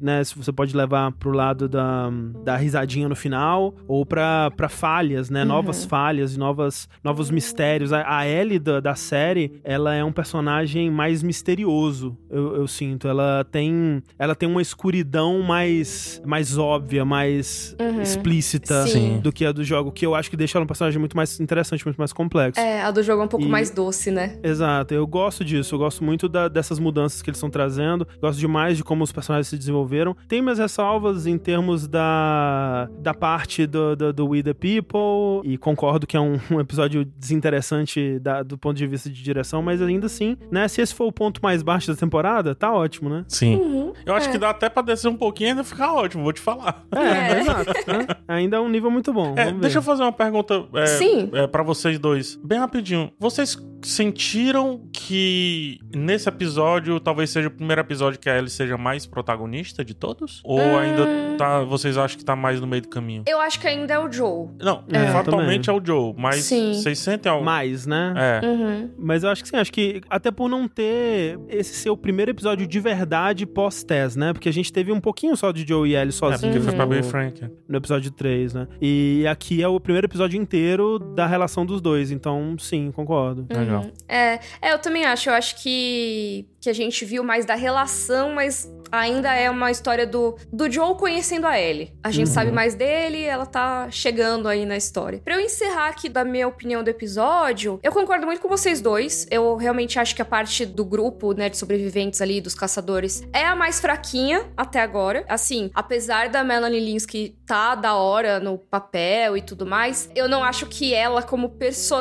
né, 0.00 0.22
se 0.24 0.36
você 0.36 0.52
pode 0.52 0.76
levar 0.76 1.12
pro 1.12 1.30
lado 1.32 1.68
da, 1.68 2.10
da 2.44 2.56
risadinha 2.56 3.08
no 3.08 3.16
final, 3.16 3.74
ou 3.86 4.04
pra, 4.06 4.50
pra 4.56 4.68
falhas, 4.68 5.28
né, 5.30 5.44
novas 5.44 5.84
falhas, 5.84 6.36
novas, 6.36 6.88
novos 7.02 7.30
mistérios. 7.30 7.92
A, 7.92 8.18
a 8.18 8.26
Ellie 8.28 8.58
da, 8.58 8.80
da 8.80 8.94
série, 8.94 9.60
ela 9.64 9.94
é 9.94 10.04
um 10.04 10.12
personagem 10.12 10.90
mais 10.90 11.22
misterioso, 11.22 12.11
eu, 12.30 12.56
eu 12.56 12.66
sinto. 12.68 13.06
Ela 13.08 13.44
tem, 13.50 14.02
ela 14.18 14.34
tem 14.34 14.48
uma 14.48 14.62
escuridão 14.62 15.40
mais, 15.42 16.20
mais 16.24 16.56
óbvia, 16.58 17.04
mais 17.04 17.76
explícita 18.02 18.86
Sim. 18.86 19.20
do 19.20 19.32
que 19.32 19.44
a 19.44 19.52
do 19.52 19.64
jogo, 19.64 19.90
que 19.92 20.04
eu 20.04 20.14
acho 20.14 20.30
que 20.30 20.36
deixa 20.36 20.58
ela 20.58 20.64
um 20.64 20.66
personagem 20.66 20.98
muito 20.98 21.16
mais 21.16 21.40
interessante, 21.40 21.84
muito 21.84 21.96
mais 21.96 22.12
complexo. 22.12 22.60
É, 22.60 22.82
a 22.82 22.90
do 22.90 23.02
jogo 23.02 23.22
é 23.22 23.24
um 23.24 23.28
pouco 23.28 23.46
E- 23.46 23.48
mais 23.48 23.70
doce, 23.70 24.10
né? 24.10 24.38
Exato, 24.42 24.94
eu 24.94 25.06
gosto 25.06 25.44
disso, 25.44 25.74
eu 25.74 25.78
gosto 25.78 26.04
muito 26.04 26.28
da- 26.28 26.48
dessas 26.48 26.78
mudanças 26.78 27.22
que 27.22 27.30
eles 27.30 27.38
estão 27.38 27.50
trazendo, 27.50 28.06
gosto 28.20 28.38
demais 28.38 28.76
de 28.76 28.84
como 28.84 29.02
os 29.04 29.12
personagens 29.12 29.48
se 29.48 29.56
desenvolveram. 29.58 30.16
Tem 30.28 30.40
minhas 30.42 30.58
ressalvas 30.58 31.26
em 31.26 31.38
termos 31.38 31.86
da, 31.88 32.88
da 32.98 33.14
parte 33.14 33.66
do, 33.66 33.96
do, 33.96 34.12
do 34.12 34.26
We 34.28 34.42
the 34.42 34.54
People, 34.54 35.40
e 35.48 35.56
concordo 35.58 36.06
que 36.06 36.16
é 36.16 36.20
um, 36.20 36.38
um 36.50 36.60
episódio 36.60 37.04
desinteressante 37.04 38.18
da- 38.18 38.42
do 38.42 38.56
ponto 38.58 38.76
de 38.76 38.86
vista 38.86 39.08
de 39.10 39.22
direção, 39.22 39.62
mas 39.62 39.80
ainda 39.82 40.06
assim, 40.06 40.36
né, 40.50 40.68
se 40.68 40.80
esse 40.80 40.94
for 40.94 41.06
o 41.06 41.12
ponto 41.12 41.40
mais 41.42 41.62
baixo 41.62 41.88
da 41.88 41.96
temporada, 42.06 42.54
tá 42.54 42.72
ótimo, 42.72 43.08
né? 43.08 43.24
Sim. 43.28 43.92
Eu 44.04 44.14
acho 44.14 44.28
é. 44.28 44.32
que 44.32 44.38
dá 44.38 44.50
até 44.50 44.68
pra 44.68 44.82
descer 44.82 45.08
um 45.08 45.16
pouquinho 45.16 45.48
e 45.48 45.50
ainda 45.50 45.64
ficar 45.64 45.92
ótimo, 45.92 46.24
vou 46.24 46.32
te 46.32 46.40
falar. 46.40 46.84
É, 46.94 47.34
É. 47.36 47.40
exato. 47.40 47.72
né? 47.86 48.06
Ainda 48.26 48.56
é 48.56 48.60
um 48.60 48.68
nível 48.68 48.90
muito 48.90 49.12
bom. 49.12 49.34
É, 49.36 49.52
deixa 49.52 49.78
eu 49.78 49.82
fazer 49.82 50.02
uma 50.02 50.12
pergunta 50.12 50.64
é, 50.74 50.86
Sim. 50.86 51.30
é, 51.32 51.46
para 51.46 51.62
vocês 51.62 51.98
dois, 51.98 52.36
bem 52.42 52.58
rapidinho. 52.58 53.12
Vocês 53.18 53.56
sentiram 53.82 54.80
que 54.92 55.78
nesse 55.94 56.28
episódio 56.28 56.98
talvez 57.00 57.30
seja 57.30 57.48
o 57.48 57.50
primeiro 57.50 57.80
episódio 57.80 58.18
que 58.18 58.28
a 58.28 58.36
Ellie 58.36 58.50
seja 58.50 58.76
mais 58.76 59.06
protagonista 59.06 59.84
de 59.84 59.94
todos? 59.94 60.40
Ou 60.44 60.58
Hum. 60.60 60.78
ainda 60.78 61.06
tá, 61.38 61.60
vocês 61.64 61.96
acham 61.98 62.18
que 62.18 62.24
tá 62.24 62.36
mais 62.36 62.60
no 62.60 62.66
meio 62.66 62.82
do 62.82 62.88
caminho? 62.88 63.22
Eu 63.26 63.40
acho 63.40 63.58
que 63.60 63.66
ainda 63.66 63.94
é 63.94 63.98
o 63.98 64.10
Joe. 64.10 64.48
Não, 64.60 64.84
É, 64.90 65.06
fatalmente 65.12 65.68
é 65.68 65.72
o 65.72 65.80
Joe, 65.84 66.14
mas 66.16 66.36
Sim. 66.44 66.74
vocês 66.74 66.98
sentem 66.98 67.30
algo. 67.30 67.44
Mais, 67.44 67.86
né? 67.86 68.14
É. 68.42 68.46
Uhum. 68.46 68.90
Mas 68.98 69.24
eu 69.24 69.30
acho 69.30 69.42
que 69.42 69.48
sim, 69.48 69.56
acho 69.56 69.72
que 69.72 70.00
até 70.08 70.30
por 70.30 70.48
não 70.48 70.68
ter 70.68 71.38
esse 71.48 71.74
ser 71.74 71.90
o 71.90 71.96
primeiro 71.96 72.30
episódio 72.30 72.66
de 72.66 72.80
verdade 72.80 73.46
pós-Tess, 73.46 74.16
né? 74.16 74.32
Porque 74.32 74.48
a 74.48 74.52
gente 74.52 74.72
teve 74.72 74.92
um 74.92 75.00
pouquinho 75.00 75.36
só 75.36 75.50
de 75.52 75.66
Joe 75.66 75.88
e 75.90 75.94
Ellie 75.94 76.08
É, 76.08 76.12
sozinhos 76.12 76.40
porque 76.56 76.60
foi 76.60 76.74
pra 76.86 76.98
e 76.98 77.02
Frank. 77.02 77.42
no 77.68 77.76
episódio 77.76 78.10
3, 78.10 78.54
né? 78.54 78.68
E 78.80 79.24
aqui 79.28 79.62
é 79.62 79.68
o 79.68 79.78
primeiro 79.80 80.06
episódio 80.06 80.40
inteiro 80.40 80.98
da 80.98 81.26
relação 81.26 81.64
dos 81.66 81.80
dois, 81.80 82.10
então 82.10 82.54
sim, 82.58 82.90
concordo. 82.92 83.46
Legal. 83.80 83.92
É, 84.08 84.40
é, 84.60 84.72
eu 84.72 84.78
também 84.78 85.04
acho. 85.04 85.30
Eu 85.30 85.34
acho 85.34 85.56
que, 85.62 86.46
que 86.62 86.70
a 86.70 86.72
gente 86.72 87.04
viu 87.04 87.24
mais 87.24 87.44
da 87.44 87.56
relação, 87.56 88.32
mas 88.34 88.72
ainda 88.92 89.34
é 89.34 89.50
uma 89.50 89.70
história 89.70 90.06
do, 90.06 90.36
do 90.52 90.70
Joe 90.70 90.94
conhecendo 90.96 91.46
a 91.46 91.58
Ellie. 91.58 91.92
A 92.04 92.10
gente 92.10 92.28
Uhum. 92.28 92.34
sabe 92.34 92.52
mais 92.52 92.74
dele, 92.74 93.22
ela 93.24 93.46
tá 93.46 93.88
chegando 93.90 94.46
aí 94.46 94.64
na 94.66 94.76
história. 94.76 95.20
Pra 95.24 95.34
eu 95.34 95.40
encerrar 95.40 95.88
aqui 95.88 96.08
da 96.10 96.24
minha 96.24 96.46
opinião 96.46 96.84
do 96.84 96.88
episódio, 96.90 97.80
eu 97.82 97.90
concordo 97.90 98.26
muito 98.26 98.40
com 98.40 98.48
vocês 98.48 98.80
dois. 98.82 99.26
Eu 99.30 99.56
realmente 99.56 99.98
acho 99.98 100.14
que 100.14 100.20
a 100.22 100.24
parte 100.26 100.64
do 100.66 100.84
grupo, 100.84 101.32
né, 101.32 101.48
de 101.48 101.56
sobreviventes 101.56 102.20
ali, 102.20 102.40
dos 102.40 102.54
caçadores, 102.54 103.26
é 103.32 103.44
a 103.46 103.56
mais 103.56 103.80
fraquinha 103.80 104.44
até 104.56 104.80
agora. 104.80 105.24
Assim, 105.28 105.70
apesar 105.74 106.28
da 106.28 106.44
Melanie 106.44 106.78
Linsky 106.80 107.34
tá 107.46 107.74
da 107.74 107.94
hora 107.94 108.38
no 108.38 108.56
papel 108.58 109.36
e 109.38 109.42
tudo 109.42 109.64
mais, 109.66 110.08
eu 110.14 110.28
não 110.28 110.44
acho 110.44 110.66
que 110.66 110.92
ela, 110.94 111.22
como 111.22 111.48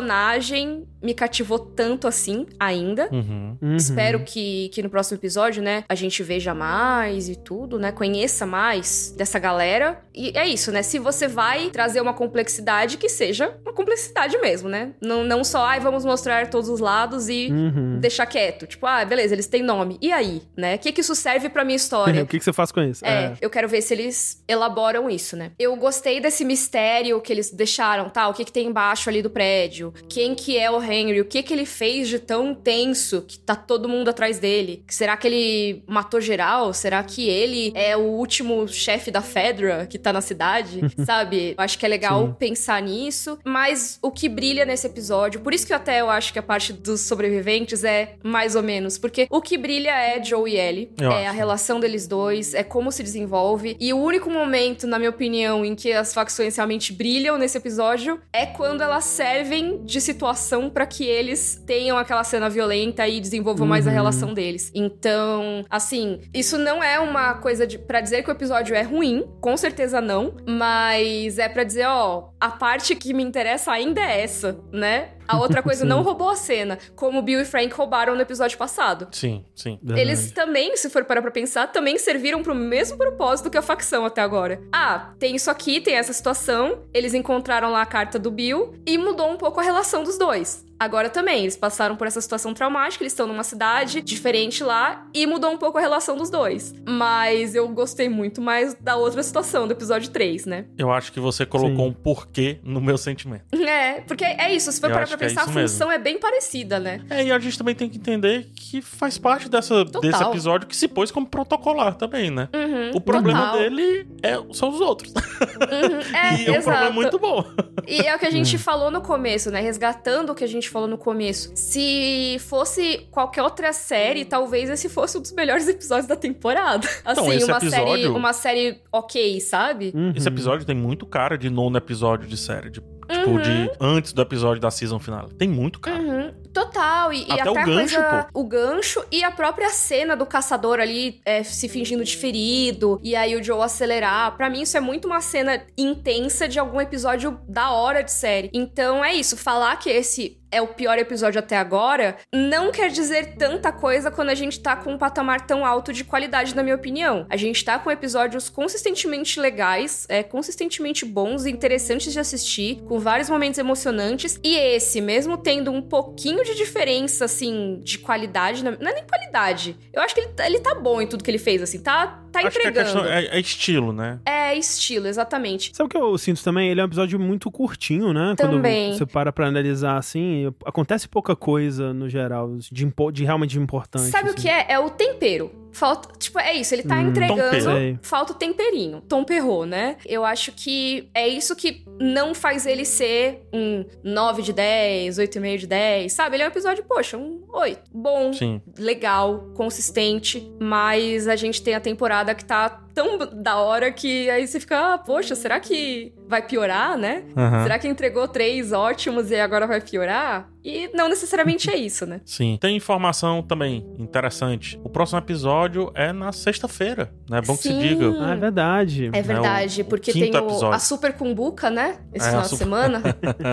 personagem, 0.02 0.86
me 1.02 1.14
cativou 1.14 1.58
tanto 1.58 2.08
assim 2.08 2.46
ainda. 2.60 3.08
Uhum. 3.12 3.58
Uhum. 3.62 3.76
Espero 3.76 4.24
que, 4.24 4.51
que 4.74 4.82
no 4.84 4.90
próximo 4.90 5.18
episódio, 5.18 5.62
né, 5.62 5.84
a 5.88 5.96
gente 5.96 6.22
veja 6.24 6.54
mais 6.54 7.30
e 7.30 7.36
tudo, 7.36 7.78
né? 7.80 7.92
Conheça 7.92 8.46
mais 8.46 9.14
dessa 9.18 9.40
galera. 9.40 10.02
E 10.14 10.32
é 10.38 10.48
isso, 10.48 10.72
né? 10.72 10.82
Se 10.84 11.00
você 11.00 11.28
vai 11.28 11.70
trazer 11.70 12.02
uma 12.02 12.14
complexidade, 12.14 12.98
que 12.98 13.10
seja 13.10 13.56
uma 13.64 13.74
complexidade 13.74 14.38
mesmo, 14.40 14.70
né? 14.70 14.92
Não, 15.02 15.24
não 15.24 15.44
só, 15.44 15.64
ai, 15.66 15.80
vamos 15.80 16.04
mostrar 16.06 16.50
todos 16.50 16.70
os 16.70 16.80
lados 16.80 17.30
e 17.30 17.50
Uhum. 17.52 18.00
deixar 18.00 18.26
quieto. 18.26 18.66
Tipo, 18.68 18.86
ah, 18.86 19.04
beleza, 19.06 19.34
eles 19.36 19.48
têm 19.48 19.62
nome. 19.64 19.98
E 20.02 20.12
aí, 20.12 20.42
né? 20.56 20.76
O 20.76 20.80
que, 20.80 20.92
que 20.92 21.02
isso 21.02 21.16
serve 21.16 21.50
pra 21.50 21.64
minha 21.64 21.76
história? 21.76 22.22
o 22.24 22.28
que, 22.28 22.38
que 22.38 22.44
você 22.44 22.54
faz 22.54 22.72
com 22.72 22.82
isso? 22.82 23.06
É, 23.06 23.34
eu 23.42 23.50
quero 23.50 23.68
ver 23.68 23.82
se 23.82 23.94
eles 23.94 24.44
elaboram 24.48 25.10
isso, 25.10 25.36
né? 25.36 25.52
Eu 25.60 25.76
gostei 25.76 26.20
desse 26.20 26.44
mistério 26.46 27.20
que 27.22 27.32
eles 27.32 27.52
deixaram, 27.52 28.10
tá? 28.10 28.28
O 28.28 28.34
que 28.34 28.46
que 28.46 28.52
tem 28.52 28.68
embaixo 28.68 29.10
ali 29.10 29.22
do 29.22 29.30
prédio? 29.30 29.94
Quem 30.10 30.34
que 30.36 30.58
é 30.58 30.70
o 30.70 30.82
Henry? 30.82 31.22
O 31.22 31.26
que 31.26 31.44
que 31.44 31.54
ele 31.54 31.66
fez 31.66 32.08
de 32.08 32.20
tão 32.20 32.54
tenso 32.54 33.22
que 33.22 33.38
tá 33.40 33.56
todo 33.56 33.88
mundo 33.90 34.10
atrás 34.10 34.40
dele? 34.42 34.84
Será 34.88 35.16
que 35.16 35.28
ele 35.28 35.84
matou 35.88 36.20
geral? 36.20 36.74
Será 36.74 37.02
que 37.04 37.30
ele 37.30 37.72
é 37.76 37.96
o 37.96 38.02
último 38.02 38.68
chefe 38.68 39.10
da 39.12 39.22
Fedra 39.22 39.86
que 39.90 39.98
tá 39.98 40.12
na 40.12 40.20
cidade? 40.22 40.82
Sabe? 41.06 41.56
Eu 41.58 41.64
acho 41.64 41.78
que 41.78 41.86
é 41.86 41.90
legal 41.90 42.26
Sim. 42.28 42.34
pensar 42.38 42.82
nisso. 42.82 43.38
Mas 43.46 43.98
o 44.02 44.12
que 44.12 44.28
brilha 44.28 44.66
nesse 44.66 44.88
episódio, 44.88 45.40
por 45.42 45.54
isso 45.54 45.66
que 45.66 45.74
até 45.74 46.02
eu 46.02 46.10
acho 46.10 46.34
que 46.34 46.40
a 46.40 46.44
parte 46.44 46.74
dos 46.74 47.02
sobreviventes 47.02 47.84
é 47.84 48.16
mais 48.24 48.56
ou 48.56 48.64
menos, 48.64 48.98
porque 48.98 49.28
o 49.30 49.42
que 49.42 49.58
brilha 49.58 49.92
é 49.92 50.22
Joe 50.24 50.52
e 50.52 50.58
Ellie, 50.58 50.92
Eu 51.00 51.12
é 51.12 51.26
a 51.28 51.30
acho. 51.30 51.38
relação 51.38 51.80
deles 51.80 52.08
dois, 52.08 52.54
é 52.54 52.64
como 52.64 52.92
se 52.92 53.04
desenvolve. 53.04 53.78
E 53.80 53.94
o 53.94 53.98
único 53.98 54.30
momento, 54.30 54.88
na 54.88 54.98
minha 54.98 55.10
opinião, 55.12 55.64
em 55.64 55.76
que 55.76 55.94
as 55.94 56.14
facções 56.14 56.56
realmente 56.56 56.92
brilham 56.92 57.38
nesse 57.38 57.58
episódio 57.58 58.20
é 58.34 58.46
quando 58.46 58.82
elas 58.82 59.04
servem 59.04 59.84
de 59.86 60.02
situação 60.02 60.70
pra 60.70 60.86
que 60.86 61.06
eles 61.06 61.62
tenham 61.66 61.98
aquela 61.98 62.24
cena 62.24 62.50
violenta 62.50 63.08
e 63.08 63.20
desenvolvam 63.20 63.68
mais 63.68 63.86
a 63.88 63.92
Uhum. 63.92 63.96
Relação 64.32 64.34
deles. 64.34 64.72
Então, 64.74 65.66
assim, 65.70 66.22
isso 66.34 66.58
não 66.58 66.84
é 66.84 67.00
uma 67.00 67.36
coisa 67.36 67.68
de 67.68 67.78
para 67.78 68.02
dizer 68.02 68.24
que 68.24 68.30
o 68.30 68.32
episódio 68.32 68.76
é 68.76 68.82
ruim, 68.82 69.28
com 69.40 69.56
certeza 69.56 70.02
não, 70.02 70.36
mas 70.48 71.38
é 71.38 71.48
pra 71.48 71.64
dizer, 71.64 71.86
ó, 71.86 72.30
a 72.40 72.50
parte 72.50 72.96
que 72.96 73.14
me 73.14 73.24
interessa 73.24 73.72
ainda 73.72 74.02
é 74.02 74.22
essa, 74.22 74.60
né? 74.72 75.10
A 75.28 75.38
outra 75.40 75.62
coisa 75.64 75.86
não 75.86 76.02
roubou 76.02 76.30
a 76.30 76.36
cena, 76.36 76.78
como 76.96 77.22
Bill 77.22 77.42
e 77.42 77.46
Frank 77.46 77.74
roubaram 77.74 78.16
no 78.16 78.22
episódio 78.22 78.58
passado. 78.58 79.08
Sim, 79.12 79.46
sim. 79.56 79.78
Verdade. 79.82 80.02
Eles 80.02 80.32
também, 80.32 80.76
se 80.76 80.90
for 80.90 81.06
parar 81.06 81.22
pra 81.22 81.32
pensar, 81.32 81.68
também 81.68 81.98
serviram 81.98 82.42
pro 82.42 82.56
mesmo 82.56 82.98
propósito 82.98 83.50
que 83.50 83.58
a 83.58 83.62
facção 83.62 84.06
até 84.06 84.22
agora. 84.22 84.62
Ah, 84.74 85.14
tem 85.20 85.36
isso 85.36 85.50
aqui, 85.52 85.80
tem 85.80 85.96
essa 85.96 86.14
situação, 86.14 86.84
eles 86.94 87.14
encontraram 87.14 87.72
lá 87.72 87.82
a 87.82 87.86
carta 87.86 88.18
do 88.18 88.32
Bill 88.32 88.74
e 88.86 88.98
mudou 88.98 89.30
um 89.30 89.38
pouco 89.38 89.60
a 89.60 89.64
relação 89.64 90.04
dos 90.04 90.18
dois. 90.18 90.66
Agora 90.82 91.12
também, 91.12 91.42
eles 91.44 91.56
passaram 91.56 91.96
por 91.96 92.08
essa 92.08 92.20
situação 92.20 92.56
traumática, 92.56 93.04
eles 93.04 93.14
estão 93.14 93.28
numa 93.28 93.44
cidade 93.44 94.02
diferente 94.02 94.64
lá 94.64 95.06
e 95.14 95.28
mudou 95.28 95.52
um 95.52 95.58
pouco 95.58 95.78
a 95.78 95.82
relação 95.82 96.18
dos 96.18 96.32
dois. 96.32 96.74
Mas 96.88 97.54
eu 97.54 97.68
gostei 97.70 98.10
muito 98.10 98.42
mais 98.42 98.74
da 98.74 98.96
outra 98.96 99.22
situação, 99.22 99.68
do 99.68 99.74
episódio 99.74 100.10
3, 100.10 100.48
né? 100.48 100.66
Eu 100.76 100.92
acho 100.92 101.12
que 101.14 101.20
você 101.20 101.46
colocou 101.46 101.86
Sim. 101.86 101.92
um 101.92 101.94
porquê 101.94 102.58
no 102.64 102.82
meu 102.82 102.98
sentimento. 102.98 103.44
É, 103.54 104.02
porque 104.02 104.24
é 104.26 104.56
isso, 104.56 104.72
se 104.72 104.82
for 104.82 104.88
Eu 104.90 104.94
parar 104.96 105.06
pra 105.06 105.18
é 105.18 105.20
pensar, 105.20 105.42
a 105.42 105.44
isso 105.44 105.54
mesmo. 105.54 105.70
função 105.70 105.92
é 105.92 106.00
bem 106.00 106.20
parecida, 106.20 106.80
né? 106.80 107.02
É, 107.12 107.26
e 107.26 107.32
a 107.32 107.38
gente 107.38 107.60
também 107.60 107.76
tem 107.76 107.88
que 107.88 108.00
entender 108.00 108.50
que 108.56 108.82
faz 108.82 109.20
parte 109.20 109.48
dessa, 109.48 109.86
Total. 109.86 110.02
desse 110.02 110.24
episódio 110.24 110.68
que 110.68 110.76
se 110.76 110.88
pôs 110.88 111.12
como 111.12 111.28
protocolar 111.28 111.94
também, 111.94 112.32
né? 112.32 112.50
Uhum, 112.56 112.98
O 112.98 113.02
problema 113.02 113.52
total. 113.52 113.60
dele 113.60 114.08
é, 114.24 114.34
são 114.52 114.70
os 114.70 114.82
outros. 114.82 115.14
Uhum, 115.14 116.18
é, 116.18 116.42
e 116.42 116.48
é 116.48 116.52
um 116.52 116.56
exato. 116.56 116.64
problema 116.64 116.90
muito 116.90 117.20
bom. 117.20 117.46
E 117.88 118.02
é 118.02 118.16
o 118.16 118.18
que 118.18 118.26
a 118.26 118.32
gente 118.32 118.58
falou 118.58 118.90
no 118.90 119.02
começo, 119.02 119.52
né? 119.52 119.62
Resgatando 119.62 120.32
o 120.32 120.36
que 120.36 120.44
a 120.44 120.48
gente 120.48 120.71
falou 120.72 120.88
no 120.88 120.98
começo. 120.98 121.52
Se 121.56 122.38
fosse 122.48 123.08
qualquer 123.12 123.44
outra 123.44 123.74
série, 123.74 124.26
talvez 124.26 124.70
esse 124.70 124.90
fosse 124.90 125.18
um 125.18 125.22
dos 125.22 125.32
melhores 125.34 125.68
episódios 125.70 126.08
da 126.08 126.16
temporada. 126.16 126.88
Assim, 127.06 127.22
Então, 127.22 127.34
esse 127.34 127.46
uma 127.46 127.60
série, 127.60 127.76
episódio- 127.92 128.16
uma 128.16 128.34
série 128.34 128.82
ok, 128.92 129.40
sabe? 129.42 129.92
Uhum. 129.96 130.14
Esse 130.16 130.28
episódio 130.28 130.66
tem 130.66 130.76
muito 130.76 131.06
cara 131.06 131.38
de 131.38 131.50
nono 131.50 131.78
episódio 131.78 132.28
de 132.28 132.38
série. 132.38 132.70
de- 132.70 132.82
tipo, 133.12 133.42
de 133.42 133.70
antes 133.82 134.14
do 134.14 134.22
episódio 134.22 134.62
da 134.62 134.72
season 134.72 134.98
final. 134.98 135.28
Tem 135.28 135.46
muito 135.50 135.82
cara. 135.82 136.00
Uhum, 136.00 136.34
total. 136.54 137.12
E, 137.12 137.24
e 137.28 137.32
Até 137.34 137.42
até, 137.42 137.52
o 137.52 137.58
a 137.58 137.64
gancho, 137.66 137.96
coisa. 137.96 138.28
O 138.34 138.44
gancho 138.46 139.06
e 139.12 139.22
a 139.22 139.30
própria 139.32 139.70
cena 139.70 140.16
do 140.16 140.26
caçador 140.26 140.80
ali 140.80 141.20
é, 141.26 141.44
se 141.44 141.68
fingindo 141.68 142.06
de 142.06 142.16
ferido. 142.16 142.98
E 143.04 143.14
aí 143.14 143.36
o 143.36 143.44
Joe 143.44 143.62
acelerar. 143.62 144.38
Pra 144.38 144.50
mim, 144.50 144.62
isso 144.62 144.78
é 144.78 144.80
muito 144.80 145.08
uma 145.10 145.20
cena 145.20 145.62
intensa 145.78 146.48
de 146.48 146.58
algum 146.58 146.80
episódio 146.80 147.38
da 147.50 147.72
hora 147.72 148.02
de 148.02 148.12
série. 148.14 148.50
Então 148.54 149.04
é 149.04 149.14
isso. 149.14 149.36
Falar 149.36 149.76
que 149.78 149.90
esse 149.90 150.38
é 150.52 150.62
o 150.62 150.68
pior 150.68 150.98
episódio 150.98 151.40
até 151.40 151.58
agora, 151.58 152.18
não 152.34 152.72
quer 152.72 152.90
dizer 152.90 153.36
tanta 153.36 153.72
coisa 153.72 154.12
quando 154.12 154.30
a 154.30 154.36
gente 154.36 154.60
tá 154.60 154.76
com 154.76 154.94
um 154.94 154.98
patamar 154.98 155.42
tão 155.48 155.66
alto 155.66 155.94
de 155.94 156.04
qualidade, 156.04 156.56
na 156.56 156.62
minha 156.64 156.76
opinião. 156.76 157.26
A 157.30 157.38
gente 157.38 157.64
tá 157.64 157.80
com 157.80 157.90
episódios 157.90 158.50
consistentemente 158.50 159.40
legais, 159.40 160.06
é, 160.10 160.24
consistentemente 160.24 161.06
bons 161.06 161.46
e 161.46 161.52
interessantes 161.52 162.12
de 162.12 162.20
assistir, 162.20 162.82
com 162.88 163.00
vários 163.00 163.30
momentos 163.30 163.58
emocionantes. 163.60 164.40
E 164.44 164.56
esse, 164.56 165.00
mesmo 165.02 165.38
tendo 165.38 165.72
um 165.72 165.82
pouquinho 165.82 166.44
de 166.44 166.56
diferença, 166.56 167.26
assim, 167.26 167.80
de 167.84 167.98
qualidade, 168.00 168.64
não 168.64 168.72
é 168.74 168.94
nem 168.94 169.04
qualidade. 169.06 169.78
Eu 169.94 170.02
acho 170.02 170.14
que 170.14 170.22
ele, 170.22 170.30
tá- 170.34 170.46
ele 170.46 170.60
tá 170.60 170.76
bom 170.76 171.02
em 171.02 171.08
tudo 171.08 171.24
que 171.24 171.32
ele 171.32 171.38
fez, 171.38 171.62
assim, 171.62 171.80
tá, 171.80 172.22
tá 172.32 172.40
Acho 172.40 172.50
que 172.52 172.68
a 172.68 172.70
entregando. 172.70 172.86
questão 173.00 173.06
é, 173.06 173.26
é 173.26 173.40
estilo, 173.40 173.94
né? 173.94 174.20
É 174.26 174.56
estilo, 174.56 175.08
exatamente. 175.08 175.72
Sabe 175.76 175.88
o 175.88 175.90
que 175.90 175.98
eu 175.98 176.18
sinto 176.18 176.44
também? 176.44 176.70
Ele 176.70 176.80
é 176.82 176.84
um 176.84 176.88
episódio 176.88 177.20
muito 177.20 177.50
curtinho, 177.52 178.14
né? 178.14 178.34
Também. 178.38 178.90
Quando 178.92 178.98
você 179.00 179.06
para 179.06 179.32
pra 179.32 179.48
analisar 179.48 179.98
assim, 179.98 180.41
acontece 180.66 181.08
pouca 181.08 181.36
coisa 181.36 181.94
no 181.94 182.10
geral, 182.10 182.58
de, 182.58 182.94
de 183.14 183.24
realmente 183.24 183.58
importante. 183.58 184.10
Sabe 184.10 184.30
o 184.30 184.34
assim. 184.34 184.42
que 184.42 184.50
é? 184.50 184.66
É 184.70 184.80
o 184.80 184.90
tempero. 184.90 185.52
Falta, 185.72 186.10
tipo, 186.18 186.38
é 186.40 186.54
isso, 186.54 186.74
ele 186.76 186.84
tá 186.84 186.98
Hum, 186.98 187.10
entregando, 187.10 188.00
falta 188.02 188.34
o 188.34 188.36
temperinho, 188.36 189.02
tom 189.08 189.24
perro, 189.24 189.66
né? 189.66 189.96
Eu 190.06 190.26
acho 190.26 190.52
que 190.52 191.10
é 191.14 191.28
isso 191.28 191.56
que 191.56 191.86
não 192.00 192.34
faz 192.36 192.66
ele 192.66 192.84
ser 192.86 193.48
um 193.54 193.86
9 194.04 194.42
de 194.42 194.54
10, 194.54 195.18
8,5 195.18 195.58
de 195.58 195.68
10, 195.68 196.12
sabe? 196.14 196.36
Ele 196.36 196.44
é 196.44 196.46
um 196.46 196.50
episódio, 196.50 196.84
poxa, 196.84 197.18
um 197.18 197.44
8. 197.54 197.82
Bom, 197.94 198.34
Sim. 198.34 198.62
legal, 198.78 199.50
consistente, 199.56 200.52
mas 200.60 201.28
a 201.28 201.36
gente 201.36 201.62
tem 201.62 201.74
a 201.74 201.80
temporada 201.80 202.36
que 202.36 202.44
tá 202.46 202.82
tão 202.94 203.18
da 203.18 203.58
hora 203.58 203.92
que 203.92 204.30
aí 204.30 204.46
você 204.46 204.60
fica, 204.60 204.94
ah, 204.94 204.98
poxa, 204.98 205.34
será 205.36 205.60
que 205.60 206.14
vai 206.28 206.42
piorar, 206.42 206.98
né? 206.98 207.24
Aham. 207.36 207.64
Será 207.64 207.80
que 207.80 207.88
entregou 207.88 208.28
três 208.28 208.72
ótimos 208.74 209.32
e 209.32 209.36
agora 209.36 209.66
vai 209.66 209.80
piorar? 209.80 210.50
E 210.64 210.90
não 210.94 211.10
necessariamente 211.10 211.70
é 211.70 211.76
isso, 211.76 212.06
né? 212.06 212.22
Sim. 212.24 212.58
Tem 212.62 212.76
informação 212.76 213.42
também 213.42 213.86
interessante. 213.98 214.80
O 214.84 214.90
próximo 214.90 215.18
episódio 215.20 215.92
é 215.96 216.12
na 216.14 216.32
sexta-feira, 216.32 217.12
né? 217.30 217.40
É 217.40 217.42
bom 217.42 217.56
que 217.58 217.64
se 217.64 217.70
Sim. 217.70 217.80
diga. 217.80 218.14
Ah, 218.20 218.34
é 218.34 218.36
verdade. 218.36 219.10
É 219.14 219.22
verdade, 219.22 219.82
o- 219.82 219.86
o 219.86 219.88
porque 219.88 220.12
tem 220.14 220.32
o, 220.36 220.66
a 220.72 220.78
Super 220.80 221.14
Cumbuca, 221.14 221.70
né? 221.70 221.98
Esse 222.14 222.26
É, 222.26 222.28
a 222.28 222.32
final 222.32 222.42
de 222.44 222.50
super- 222.50 222.64
semana. 222.64 223.02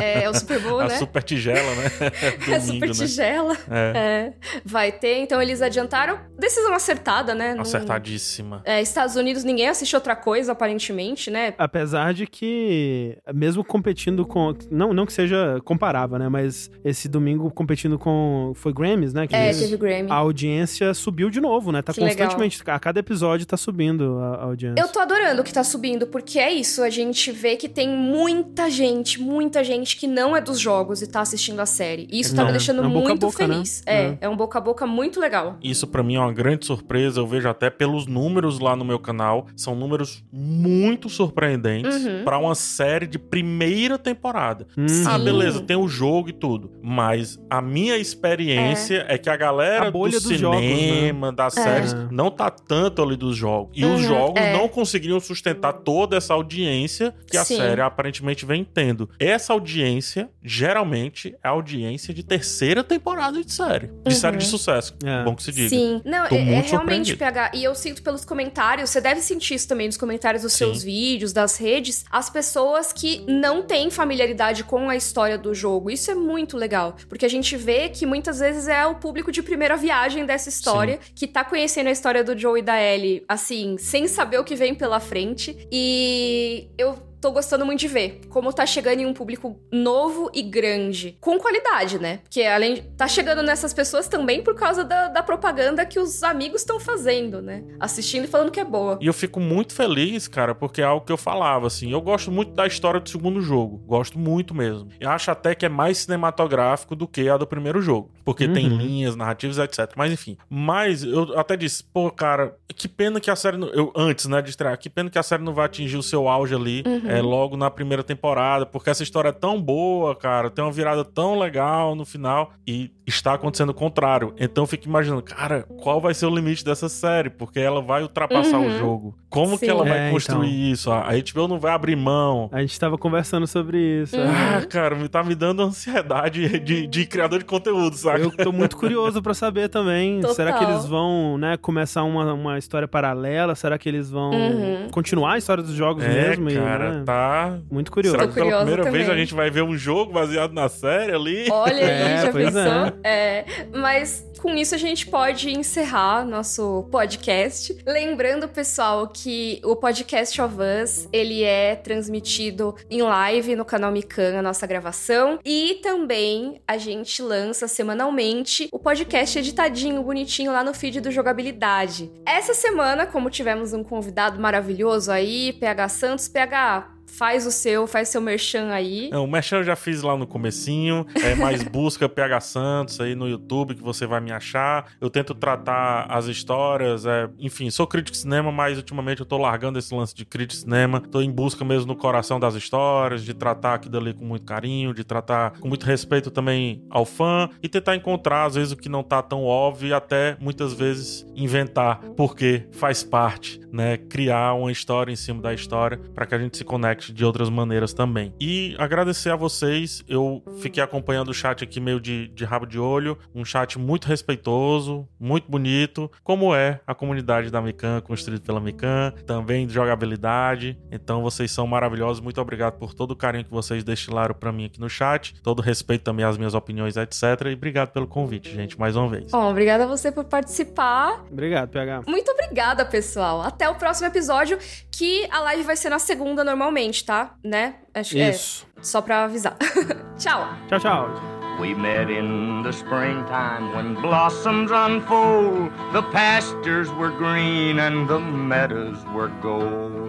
é, 0.02 0.24
é 0.24 0.30
o 0.30 0.34
Super 0.34 0.60
Bowl, 0.60 0.80
A 0.80 0.88
né? 0.88 0.96
super 0.96 1.22
tigela, 1.22 1.74
né? 1.76 1.84
é 2.20 2.30
Domingo, 2.58 2.66
super 2.74 2.88
né? 2.88 2.94
tigela. 2.94 3.56
É. 3.70 3.92
É. 3.96 4.32
Vai 4.64 4.92
ter, 4.92 5.18
então 5.20 5.40
eles 5.40 5.62
adiantaram. 5.62 6.18
Decisão 6.38 6.74
acertada, 6.74 7.34
né? 7.34 7.54
Não- 7.54 7.62
Acertadíssima. 7.62 8.62
É, 8.64 8.80
Estados 8.82 9.16
Unidos 9.16 9.44
ninguém 9.44 9.68
assiste 9.68 9.94
outra 9.94 10.14
coisa, 10.14 10.52
aparentemente, 10.52 11.30
né? 11.30 11.54
Apesar 11.58 12.12
de 12.12 12.26
que, 12.26 13.16
mesmo 13.34 13.64
competindo 13.64 14.26
com. 14.26 14.54
Não, 14.70 14.92
não 14.92 15.06
que 15.06 15.12
seja 15.12 15.58
comparável, 15.64 16.18
né? 16.18 16.28
Mas 16.28 16.70
esse 16.84 16.97
domingo 17.06 17.50
competindo 17.50 17.98
com. 17.98 18.52
Foi 18.54 18.72
Grammys, 18.72 19.12
né? 19.12 19.26
Que 19.26 19.36
É, 19.36 19.52
teve 19.52 19.76
Grammy. 19.76 20.10
A 20.10 20.14
audiência 20.14 20.94
subiu 20.94 21.28
de 21.28 21.38
novo, 21.40 21.70
né? 21.70 21.82
Tá 21.82 21.92
Que 21.92 22.00
legal. 22.00 22.16
constantemente. 22.16 22.62
A 22.66 22.78
cada 22.78 22.98
episódio 22.98 23.44
tá 23.46 23.56
subindo 23.58 24.18
a, 24.18 24.36
a 24.36 24.44
audiência. 24.44 24.80
Eu 24.80 24.88
tô 24.88 24.98
adorando 25.00 25.44
que 25.44 25.52
tá 25.52 25.62
subindo, 25.62 26.06
porque 26.06 26.38
é 26.38 26.50
isso, 26.52 26.82
a 26.82 26.88
gente 26.88 27.30
vê 27.30 27.56
que 27.56 27.68
tem 27.68 27.88
muita 27.88 28.70
gente, 28.70 29.20
muita 29.20 29.62
gente 29.62 29.96
que 29.98 30.06
não 30.06 30.34
é 30.34 30.40
dos 30.40 30.58
jogos 30.58 31.02
e 31.02 31.06
tá 31.06 31.20
assistindo 31.20 31.60
a 31.60 31.66
série. 31.66 32.08
E 32.10 32.20
isso 32.20 32.34
tá 32.34 32.42
É, 32.42 32.44
me 32.46 32.52
deixando 32.52 32.82
é 32.82 32.86
um 32.86 32.88
muito 32.90 33.14
boca, 33.26 33.46
né? 33.46 33.54
feliz. 33.54 33.82
É, 33.84 34.16
é 34.22 34.28
um 34.28 34.36
boca 34.36 34.56
a 34.58 34.60
boca 34.62 34.86
muito 34.86 35.20
legal. 35.20 35.58
Isso 35.62 35.86
pra 35.86 36.02
mim 36.02 36.14
é 36.14 36.20
uma 36.20 36.32
grande 36.32 36.64
surpresa. 36.64 37.20
Eu 37.20 37.26
vejo 37.26 37.48
até 37.48 37.68
pelos 37.68 38.06
números 38.06 38.58
lá 38.60 38.74
no 38.74 38.84
meu 38.84 38.98
canal, 38.98 39.46
são 39.54 39.74
números 39.74 40.24
muito 40.32 41.08
surpreendentes 41.08 42.04
Uhum. 42.04 42.24
pra 42.24 42.38
uma 42.38 42.54
série 42.54 43.06
de 43.06 43.18
primeira 43.18 43.98
temporada. 43.98 44.66
Hum, 44.76 44.86
Ah, 45.06 45.18
beleza, 45.18 45.60
tem 45.60 45.76
o 45.76 45.88
jogo 45.88 46.28
e 46.28 46.32
tudo. 46.32 46.70
Mas 46.88 47.38
a 47.50 47.60
minha 47.60 47.98
experiência 47.98 49.04
é, 49.08 49.18
que 49.18 49.28
a 49.28 49.36
galera 49.36 49.88
A 49.88 49.90
bolha 49.90 50.18
do 50.18 50.28
dos 50.28 50.38
jogos, 50.38 50.60
cinema, 50.60 51.30
das 51.30 51.54
É. 51.56 51.62
séries, 51.62 51.94
não 52.10 52.30
tá 52.30 52.50
tanto 52.50 53.02
ali 53.02 53.14
dos 53.14 53.36
jogos. 53.36 53.70
E 53.76 53.84
os 53.84 54.00
Uhum, 54.02 54.08
jogos 54.08 54.40
é. 54.42 54.52
não 54.54 54.68
conseguiriam 54.68 55.20
sustentar 55.20 55.72
toda 55.74 56.16
essa 56.16 56.32
audiência 56.32 57.14
que 57.30 57.36
a 57.36 57.44
Sim. 57.44 57.56
série 57.58 57.80
aparentemente 57.82 58.46
vem 58.46 58.64
tendo. 58.64 59.08
Essa 59.18 59.52
audiência, 59.52 60.30
geralmente, 60.42 61.34
é 61.44 61.48
a 61.48 61.50
audiência 61.50 62.14
de 62.14 62.22
terceira 62.22 62.82
temporada 62.82 63.42
de 63.44 63.52
série. 63.52 63.90
De 64.06 64.14
série 64.14 64.38
de 64.38 64.46
sucesso. 64.46 64.94
É. 65.04 65.24
Bom 65.24 65.34
que 65.36 65.42
se 65.42 65.52
diga. 65.52 65.68
Sim. 65.68 66.00
Não, 66.04 66.26
Tô 66.26 66.34
é, 66.34 66.38
é 66.38 66.44
muito 66.44 66.70
realmente. 66.70 67.16
PH. 67.16 67.50
E 67.54 67.64
eu 67.64 67.74
sinto 67.74 68.02
pelos 68.02 68.24
comentários, 68.24 68.88
você 68.90 69.00
deve 69.00 69.20
sentir 69.20 69.54
isso 69.54 69.68
também 69.68 69.86
nos 69.88 69.96
comentários 69.98 70.42
dos 70.42 70.52
Sim. 70.52 70.58
seus 70.66 70.82
vídeos, 70.82 71.32
das 71.32 71.58
redes, 71.58 72.04
as 72.10 72.30
pessoas 72.30 72.92
que 72.94 73.24
não 73.28 73.62
têm 73.62 73.90
familiaridade 73.90 74.64
com 74.64 74.88
a 74.88 74.96
história 74.96 75.36
do 75.36 75.54
jogo. 75.54 75.90
Isso 75.90 76.10
é 76.10 76.14
muito 76.14 76.56
legal. 76.56 76.77
Porque 77.08 77.26
a 77.26 77.28
gente 77.28 77.56
vê 77.56 77.88
que 77.88 78.06
muitas 78.06 78.38
vezes 78.38 78.68
é 78.68 78.86
o 78.86 78.94
público 78.94 79.32
de 79.32 79.42
primeira 79.42 79.76
viagem 79.76 80.24
dessa 80.24 80.48
história, 80.48 80.98
que 81.14 81.26
tá 81.26 81.44
conhecendo 81.44 81.88
a 81.88 81.92
história 81.92 82.22
do 82.22 82.38
Joe 82.38 82.60
e 82.60 82.62
da 82.62 82.80
Ellie, 82.80 83.24
assim, 83.28 83.76
sem 83.78 84.06
saber 84.06 84.38
o 84.38 84.44
que 84.44 84.54
vem 84.54 84.74
pela 84.74 85.00
frente. 85.00 85.66
E 85.70 86.68
eu 86.76 87.07
tô 87.20 87.32
gostando 87.32 87.64
muito 87.64 87.80
de 87.80 87.88
ver 87.88 88.20
como 88.28 88.52
tá 88.52 88.66
chegando 88.66 89.00
em 89.00 89.06
um 89.06 89.12
público 89.12 89.60
novo 89.72 90.30
e 90.34 90.42
grande. 90.42 91.16
Com 91.20 91.38
qualidade, 91.38 91.98
né? 91.98 92.18
Porque 92.18 92.42
além 92.42 92.74
de 92.74 92.82
tá 92.82 93.06
chegando 93.06 93.42
nessas 93.42 93.72
pessoas 93.72 94.08
também 94.08 94.42
por 94.42 94.54
causa 94.54 94.84
da, 94.84 95.08
da 95.08 95.22
propaganda 95.22 95.84
que 95.84 95.98
os 95.98 96.22
amigos 96.22 96.62
estão 96.62 96.80
fazendo, 96.80 97.40
né? 97.42 97.64
Assistindo 97.80 98.24
e 98.24 98.28
falando 98.28 98.50
que 98.50 98.60
é 98.60 98.64
boa. 98.64 98.98
E 99.00 99.06
eu 99.06 99.12
fico 99.12 99.40
muito 99.40 99.74
feliz, 99.74 100.28
cara, 100.28 100.54
porque 100.54 100.80
é 100.80 100.84
algo 100.84 101.04
que 101.04 101.12
eu 101.12 101.16
falava, 101.16 101.66
assim. 101.66 101.90
Eu 101.90 102.00
gosto 102.00 102.30
muito 102.30 102.52
da 102.52 102.66
história 102.66 103.00
do 103.00 103.08
segundo 103.08 103.40
jogo. 103.40 103.78
Gosto 103.86 104.18
muito 104.18 104.54
mesmo. 104.54 104.88
Eu 105.00 105.10
acho 105.10 105.30
até 105.30 105.54
que 105.54 105.66
é 105.66 105.68
mais 105.68 105.98
cinematográfico 105.98 106.94
do 106.94 107.06
que 107.06 107.28
a 107.28 107.36
do 107.36 107.46
primeiro 107.46 107.80
jogo. 107.80 108.10
Porque 108.28 108.46
tem 108.46 108.70
Uhum. 108.70 108.76
linhas, 108.76 109.16
narrativas, 109.16 109.56
etc. 109.56 109.90
Mas 109.96 110.12
enfim. 110.12 110.36
Mas 110.50 111.02
eu 111.02 111.38
até 111.38 111.56
disse, 111.56 111.82
pô, 111.82 112.10
cara, 112.10 112.54
que 112.76 112.86
pena 112.86 113.18
que 113.20 113.30
a 113.30 113.34
série. 113.36 113.56
não- 113.56 113.68
Eu, 113.68 113.90
antes, 113.96 114.26
né, 114.26 114.42
de 114.42 114.50
estrear, 114.50 114.76
que 114.78 114.90
pena 114.90 115.08
que 115.08 115.18
a 115.18 115.22
série 115.22 115.42
não 115.42 115.54
vai 115.54 115.64
atingir 115.64 115.96
o 115.96 116.02
seu 116.02 116.28
auge 116.28 116.54
ali 116.54 116.84
é, 117.06 117.22
logo 117.22 117.56
na 117.56 117.70
primeira 117.70 118.02
temporada. 118.04 118.66
Porque 118.66 118.90
essa 118.90 119.02
história 119.02 119.30
é 119.30 119.32
tão 119.32 119.58
boa, 119.58 120.14
cara. 120.14 120.50
Tem 120.50 120.62
uma 120.62 120.70
virada 120.70 121.06
tão 121.06 121.38
legal 121.38 121.94
no 121.94 122.04
final. 122.04 122.52
E 122.66 122.90
está 123.06 123.32
acontecendo 123.32 123.70
o 123.70 123.74
contrário. 123.74 124.34
Então 124.38 124.64
eu 124.64 124.68
fico 124.68 124.86
imaginando, 124.86 125.22
cara, 125.22 125.62
qual 125.80 125.98
vai 125.98 126.12
ser 126.12 126.26
o 126.26 126.34
limite 126.34 126.62
dessa 126.62 126.90
série? 126.90 127.30
Porque 127.30 127.58
ela 127.58 127.80
vai 127.80 128.02
ultrapassar 128.02 128.58
o 128.58 128.64
Uhum. 128.64 128.78
jogo. 128.78 129.18
Como 129.30 129.58
Sim. 129.58 129.66
que 129.66 129.70
ela 129.70 129.84
vai 129.84 130.08
É, 130.08 130.10
construir 130.10 130.48
então. 130.48 130.72
isso? 130.72 130.90
A 130.90 131.08
a 131.08 131.12
HBO 131.32 131.48
não 131.48 131.58
vai 131.58 131.72
abrir 131.72 131.96
mão. 131.96 132.48
A 132.52 132.60
gente 132.60 132.78
tava 132.78 132.96
conversando 132.96 133.46
sobre 133.46 134.02
isso. 134.02 134.16
Uhum. 134.16 134.24
Ah, 134.26 134.64
cara, 134.66 134.94
me 134.94 135.08
tá 135.08 135.22
me 135.22 135.34
dando 135.34 135.62
ansiedade 135.62 136.58
de, 136.60 136.86
de 136.86 137.06
criador 137.06 137.38
de 137.40 137.44
conteúdo, 137.44 137.94
sabe? 137.96 138.22
Eu 138.22 138.30
tô 138.30 138.52
muito 138.52 138.76
curioso 138.76 139.20
pra 139.22 139.34
saber 139.34 139.68
também. 139.68 140.20
Total. 140.20 140.34
Será 140.34 140.52
que 140.54 140.64
eles 140.64 140.86
vão, 140.86 141.36
né, 141.38 141.56
começar 141.56 142.04
uma, 142.04 142.32
uma 142.32 142.58
história 142.58 142.88
paralela? 142.88 143.54
Será 143.54 143.76
que 143.78 143.88
eles 143.88 144.10
vão 144.10 144.30
Uhum. 144.30 144.88
continuar 144.90 145.34
a 145.34 145.38
história 145.38 145.62
dos 145.62 145.72
jogos 145.74 146.04
É, 146.04 146.08
mesmo? 146.08 146.48
E, 146.50 146.54
cara, 146.54 146.92
né, 146.98 147.02
tá. 147.04 147.58
Muito 147.70 147.90
curioso. 147.92 148.16
Será 148.16 148.28
que 148.28 148.34
pela 148.34 148.56
primeira 148.58 148.90
vez 148.90 149.04
a 149.04 149.10
também. 149.10 149.24
gente 149.24 149.34
vai 149.34 149.50
ver 149.50 149.62
um 149.62 149.76
jogo 149.76 150.12
baseado 150.12 150.52
na 150.52 150.68
série 150.68 151.12
ali? 151.12 151.46
Olha 151.50 151.80
É, 151.82 152.22
já 152.26 152.32
pois 152.32 152.44
pensou? 152.46 152.92
É, 153.04 153.44
mas 153.74 154.26
com 154.38 154.54
isso 154.54 154.74
a 154.74 154.78
gente 154.78 155.06
pode 155.06 155.50
encerrar 155.50 156.24
nosso 156.24 156.86
podcast. 156.90 157.76
Lembrando, 157.86 158.48
pessoal, 158.48 159.08
que 159.08 159.60
o 159.64 159.76
podcast 159.76 160.40
of 160.40 160.54
Us, 160.54 161.08
ele 161.12 161.42
é 161.42 161.76
transmitido 161.76 162.74
em 162.88 163.02
live 163.02 163.56
no 163.56 163.64
canal 163.64 163.90
Mikan, 163.90 164.38
a 164.38 164.42
nossa 164.42 164.66
gravação. 164.66 165.38
E 165.44 165.80
também 165.82 166.60
a 166.66 166.78
gente 166.78 167.20
lança 167.20 167.66
semanalmente 167.68 168.68
o 168.72 168.78
podcast 168.78 169.38
editadinho, 169.38 170.02
bonitinho 170.02 170.52
lá 170.52 170.62
no 170.62 170.72
feed 170.72 171.00
do 171.00 171.10
Jogabilidade. 171.10 172.10
Essa 172.24 172.54
semana, 172.54 173.06
como 173.06 173.30
tivemos 173.30 173.72
um 173.72 173.82
convidado 173.82 174.40
maravilhoso 174.40 175.10
aí, 175.10 175.52
PH 175.54 175.88
Santos, 175.88 176.28
PH, 176.28 176.97
faz 177.08 177.46
o 177.46 177.50
seu, 177.50 177.86
faz 177.86 178.08
seu 178.08 178.20
merchan 178.20 178.68
aí. 178.70 179.08
Não, 179.10 179.24
o 179.24 179.28
Merchan 179.28 179.56
eu 179.56 179.64
já 179.64 179.74
fiz 179.74 180.02
lá 180.02 180.16
no 180.16 180.26
comecinho, 180.26 181.06
é 181.22 181.34
mais 181.34 181.62
busca 181.66 182.08
PH 182.08 182.40
Santos 182.40 183.00
aí 183.00 183.14
no 183.14 183.28
YouTube 183.28 183.74
que 183.74 183.82
você 183.82 184.06
vai 184.06 184.20
me 184.20 184.30
achar. 184.30 184.92
Eu 185.00 185.10
tento 185.10 185.34
tratar 185.34 186.06
as 186.08 186.26
histórias, 186.26 187.06
é, 187.06 187.28
enfim, 187.38 187.70
sou 187.70 187.86
crítico 187.86 188.12
de 188.12 188.18
cinema, 188.18 188.52
mas 188.52 188.76
ultimamente 188.76 189.20
eu 189.20 189.26
tô 189.26 189.38
largando 189.38 189.78
esse 189.78 189.94
lance 189.94 190.14
de 190.14 190.24
crítico 190.24 190.48
de 190.48 190.60
cinema. 190.60 191.00
Tô 191.00 191.20
em 191.20 191.30
busca 191.30 191.64
mesmo 191.64 191.88
no 191.88 191.96
coração 191.96 192.38
das 192.38 192.54
histórias, 192.54 193.24
de 193.24 193.34
tratar 193.34 193.74
aquilo 193.74 193.98
ali 193.98 194.14
com 194.14 194.24
muito 194.24 194.44
carinho, 194.44 194.94
de 194.94 195.04
tratar 195.04 195.58
com 195.58 195.68
muito 195.68 195.84
respeito 195.84 196.30
também 196.30 196.84
ao 196.90 197.04
fã 197.04 197.48
e 197.62 197.68
tentar 197.68 197.96
encontrar 197.96 198.44
às 198.44 198.54
vezes 198.54 198.72
o 198.72 198.76
que 198.76 198.88
não 198.88 199.02
tá 199.02 199.22
tão 199.22 199.44
óbvio 199.44 199.88
e 199.88 199.92
até 199.92 200.36
muitas 200.40 200.72
vezes 200.72 201.26
inventar, 201.34 202.00
porque 202.16 202.66
faz 202.72 203.02
parte, 203.02 203.60
né, 203.72 203.96
criar 203.96 204.54
uma 204.54 204.70
história 204.70 205.12
em 205.12 205.16
cima 205.16 205.40
da 205.40 205.54
história 205.54 205.98
para 206.14 206.26
que 206.26 206.34
a 206.34 206.38
gente 206.38 206.56
se 206.56 206.64
conecte 206.64 206.97
de 207.06 207.24
outras 207.24 207.48
maneiras 207.48 207.92
também. 207.92 208.34
E 208.40 208.74
agradecer 208.78 209.30
a 209.30 209.36
vocês, 209.36 210.04
eu 210.08 210.42
fiquei 210.60 210.82
acompanhando 210.82 211.28
o 211.28 211.34
chat 211.34 211.62
aqui 211.64 211.80
meio 211.80 212.00
de, 212.00 212.28
de 212.28 212.44
rabo 212.44 212.66
de 212.66 212.78
olho, 212.78 213.18
um 213.34 213.44
chat 213.44 213.78
muito 213.78 214.06
respeitoso, 214.06 215.08
muito 215.18 215.50
bonito, 215.50 216.10
como 216.22 216.54
é 216.54 216.80
a 216.86 216.94
comunidade 216.94 217.50
da 217.50 217.60
Mikan, 217.60 218.00
construída 218.00 218.44
pela 218.44 218.60
Mikan, 218.60 219.12
também 219.26 219.66
de 219.66 219.72
jogabilidade. 219.72 220.78
Então 220.90 221.22
vocês 221.22 221.50
são 221.50 221.66
maravilhosos, 221.66 222.20
muito 222.20 222.40
obrigado 222.40 222.78
por 222.78 222.94
todo 222.94 223.12
o 223.12 223.16
carinho 223.16 223.44
que 223.44 223.50
vocês 223.50 223.84
destilaram 223.84 224.34
para 224.34 224.52
mim 224.52 224.66
aqui 224.66 224.80
no 224.80 224.88
chat, 224.88 225.34
todo 225.42 225.60
o 225.60 225.62
respeito 225.62 226.02
também 226.02 226.24
às 226.24 226.36
minhas 226.36 226.54
opiniões, 226.54 226.96
etc. 226.96 227.22
E 227.46 227.54
obrigado 227.54 227.90
pelo 227.90 228.06
convite, 228.06 228.54
gente, 228.54 228.78
mais 228.78 228.96
uma 228.96 229.08
vez. 229.08 229.30
Bom, 229.30 229.50
obrigada 229.50 229.84
a 229.84 229.86
você 229.86 230.10
por 230.10 230.24
participar. 230.24 231.24
Obrigado, 231.30 231.68
PH. 231.70 232.02
Muito 232.06 232.30
obrigada, 232.30 232.84
pessoal. 232.84 233.42
Até 233.42 233.68
o 233.68 233.74
próximo 233.74 234.06
episódio, 234.06 234.58
que 234.90 235.28
a 235.30 235.40
live 235.40 235.62
vai 235.62 235.76
ser 235.76 235.90
na 235.90 235.98
segunda 235.98 236.42
normalmente, 236.42 236.87
tá? 237.04 237.34
Né? 237.44 237.74
Acho 237.94 238.10
que 238.10 238.22
Isso. 238.22 238.66
é 238.76 238.82
só 238.82 239.00
pra 239.00 239.24
avisar. 239.24 239.56
Tchau. 240.18 240.48
Tchau, 240.68 240.78
tchau. 240.78 241.38
We 241.60 241.74
met 241.74 242.08
in 242.08 242.62
the 242.62 242.72
springtime 242.72 243.74
when 243.74 243.94
blossoms 244.00 244.70
unfold. 244.70 245.72
The 245.92 246.02
pastures 246.12 246.88
were 246.92 247.10
green 247.10 247.80
and 247.80 248.08
the 248.08 248.20
meadows 248.20 249.04
were 249.12 249.28
gold. 249.42 250.08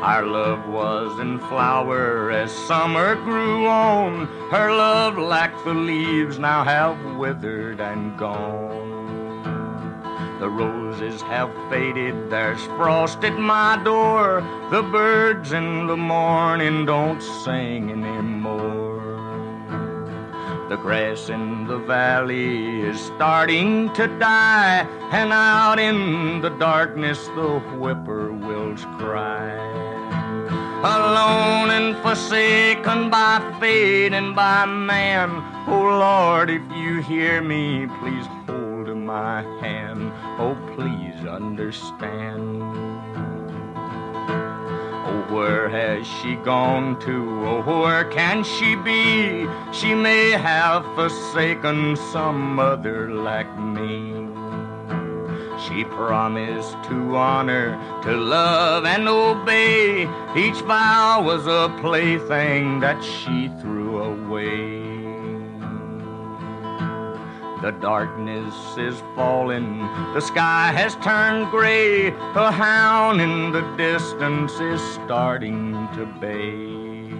Our 0.00 0.26
love 0.26 0.68
was 0.68 1.18
in 1.20 1.38
flower 1.48 2.30
as 2.30 2.50
summer 2.50 3.16
grew 3.16 3.66
on. 3.66 4.26
Her 4.50 4.70
love, 4.70 5.16
like 5.16 5.52
the 5.64 5.74
leaves, 5.74 6.38
now 6.38 6.64
have 6.64 7.16
withered 7.16 7.80
and 7.80 8.16
gone. 8.18 8.91
The 10.40 10.48
roses 10.48 11.22
have 11.22 11.50
faded, 11.70 12.30
there's 12.30 12.62
frost 12.76 13.22
at 13.24 13.38
my 13.38 13.80
door. 13.84 14.42
The 14.70 14.82
birds 14.82 15.52
in 15.52 15.86
the 15.86 15.96
morning 15.96 16.84
don't 16.84 17.22
sing 17.22 17.90
anymore. 17.90 18.92
The 20.68 20.76
grass 20.76 21.28
in 21.28 21.66
the 21.66 21.78
valley 21.78 22.80
is 22.80 22.98
starting 22.98 23.92
to 23.92 24.06
die, 24.18 24.86
and 25.12 25.32
out 25.32 25.78
in 25.78 26.40
the 26.40 26.50
darkness 26.50 27.26
the 27.36 27.60
whippoorwills 27.76 28.84
cry. 28.98 29.52
Alone 30.84 31.70
and 31.70 31.96
forsaken 31.98 33.10
by 33.10 33.38
fate 33.60 34.12
and 34.12 34.34
by 34.34 34.64
man. 34.64 35.30
Oh 35.68 35.82
Lord, 35.82 36.50
if 36.50 36.62
you 36.74 37.02
hear 37.02 37.40
me, 37.40 37.86
please 38.00 38.26
hold 38.46 38.71
my 39.12 39.42
hand. 39.60 40.10
Oh, 40.40 40.56
please 40.74 41.20
understand. 41.26 42.62
Oh, 45.06 45.26
where 45.28 45.68
has 45.68 46.06
she 46.06 46.36
gone 46.36 46.98
to? 47.00 47.16
Oh, 47.46 47.82
where 47.82 48.06
can 48.06 48.42
she 48.42 48.74
be? 48.74 49.46
She 49.70 49.94
may 49.94 50.30
have 50.30 50.82
forsaken 50.94 51.94
some 52.14 52.58
other 52.58 53.10
like 53.10 53.52
me. 53.58 53.92
She 55.64 55.84
promised 55.84 56.82
to 56.88 57.14
honor, 57.14 57.68
to 58.04 58.12
love 58.16 58.86
and 58.86 59.06
obey. 59.08 60.08
Each 60.34 60.60
vow 60.62 61.22
was 61.22 61.46
a 61.46 61.68
plaything 61.82 62.80
that 62.80 63.04
she 63.04 63.50
threw 63.60 63.98
away. 63.98 64.91
The 67.62 67.70
darkness 67.70 68.76
is 68.76 69.00
falling, 69.14 69.78
the 70.14 70.20
sky 70.20 70.72
has 70.72 70.96
turned 70.96 71.48
gray. 71.52 72.08
A 72.08 72.50
hound 72.50 73.20
in 73.20 73.52
the 73.52 73.62
distance 73.76 74.58
is 74.58 74.80
starting 74.94 75.88
to 75.94 76.04
bay. 76.20 77.14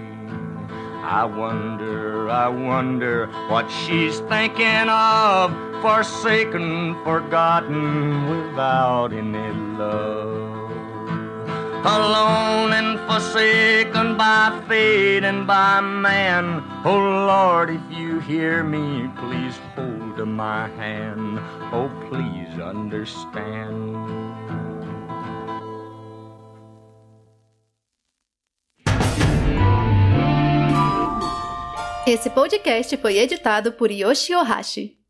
I 1.04 1.24
wonder, 1.24 2.28
I 2.28 2.48
wonder 2.48 3.28
what 3.50 3.70
she's 3.70 4.18
thinking 4.18 4.88
of, 4.88 5.52
forsaken, 5.80 6.96
forgotten, 7.04 8.28
without 8.28 9.12
any 9.12 9.52
love. 9.78 10.72
Alone 11.84 12.72
and 12.72 12.98
forsaken 13.08 14.16
by 14.16 14.60
fate 14.66 15.22
and 15.22 15.46
by 15.46 15.80
man. 15.80 16.64
Oh 16.84 16.98
Lord, 16.98 17.70
if 17.70 17.82
you 17.96 18.18
hear 18.18 18.64
me, 18.64 19.08
please 19.18 19.56
hold 19.76 20.01
my 20.18 20.68
hand. 20.68 21.38
Oh, 21.72 21.90
please 22.08 22.60
understand. 22.60 23.96
Esse 32.06 32.28
podcast 32.30 32.96
foi 32.96 33.18
editado 33.18 33.72
por 33.72 33.90
Yoshi 33.90 34.34
Ohashi. 34.34 35.01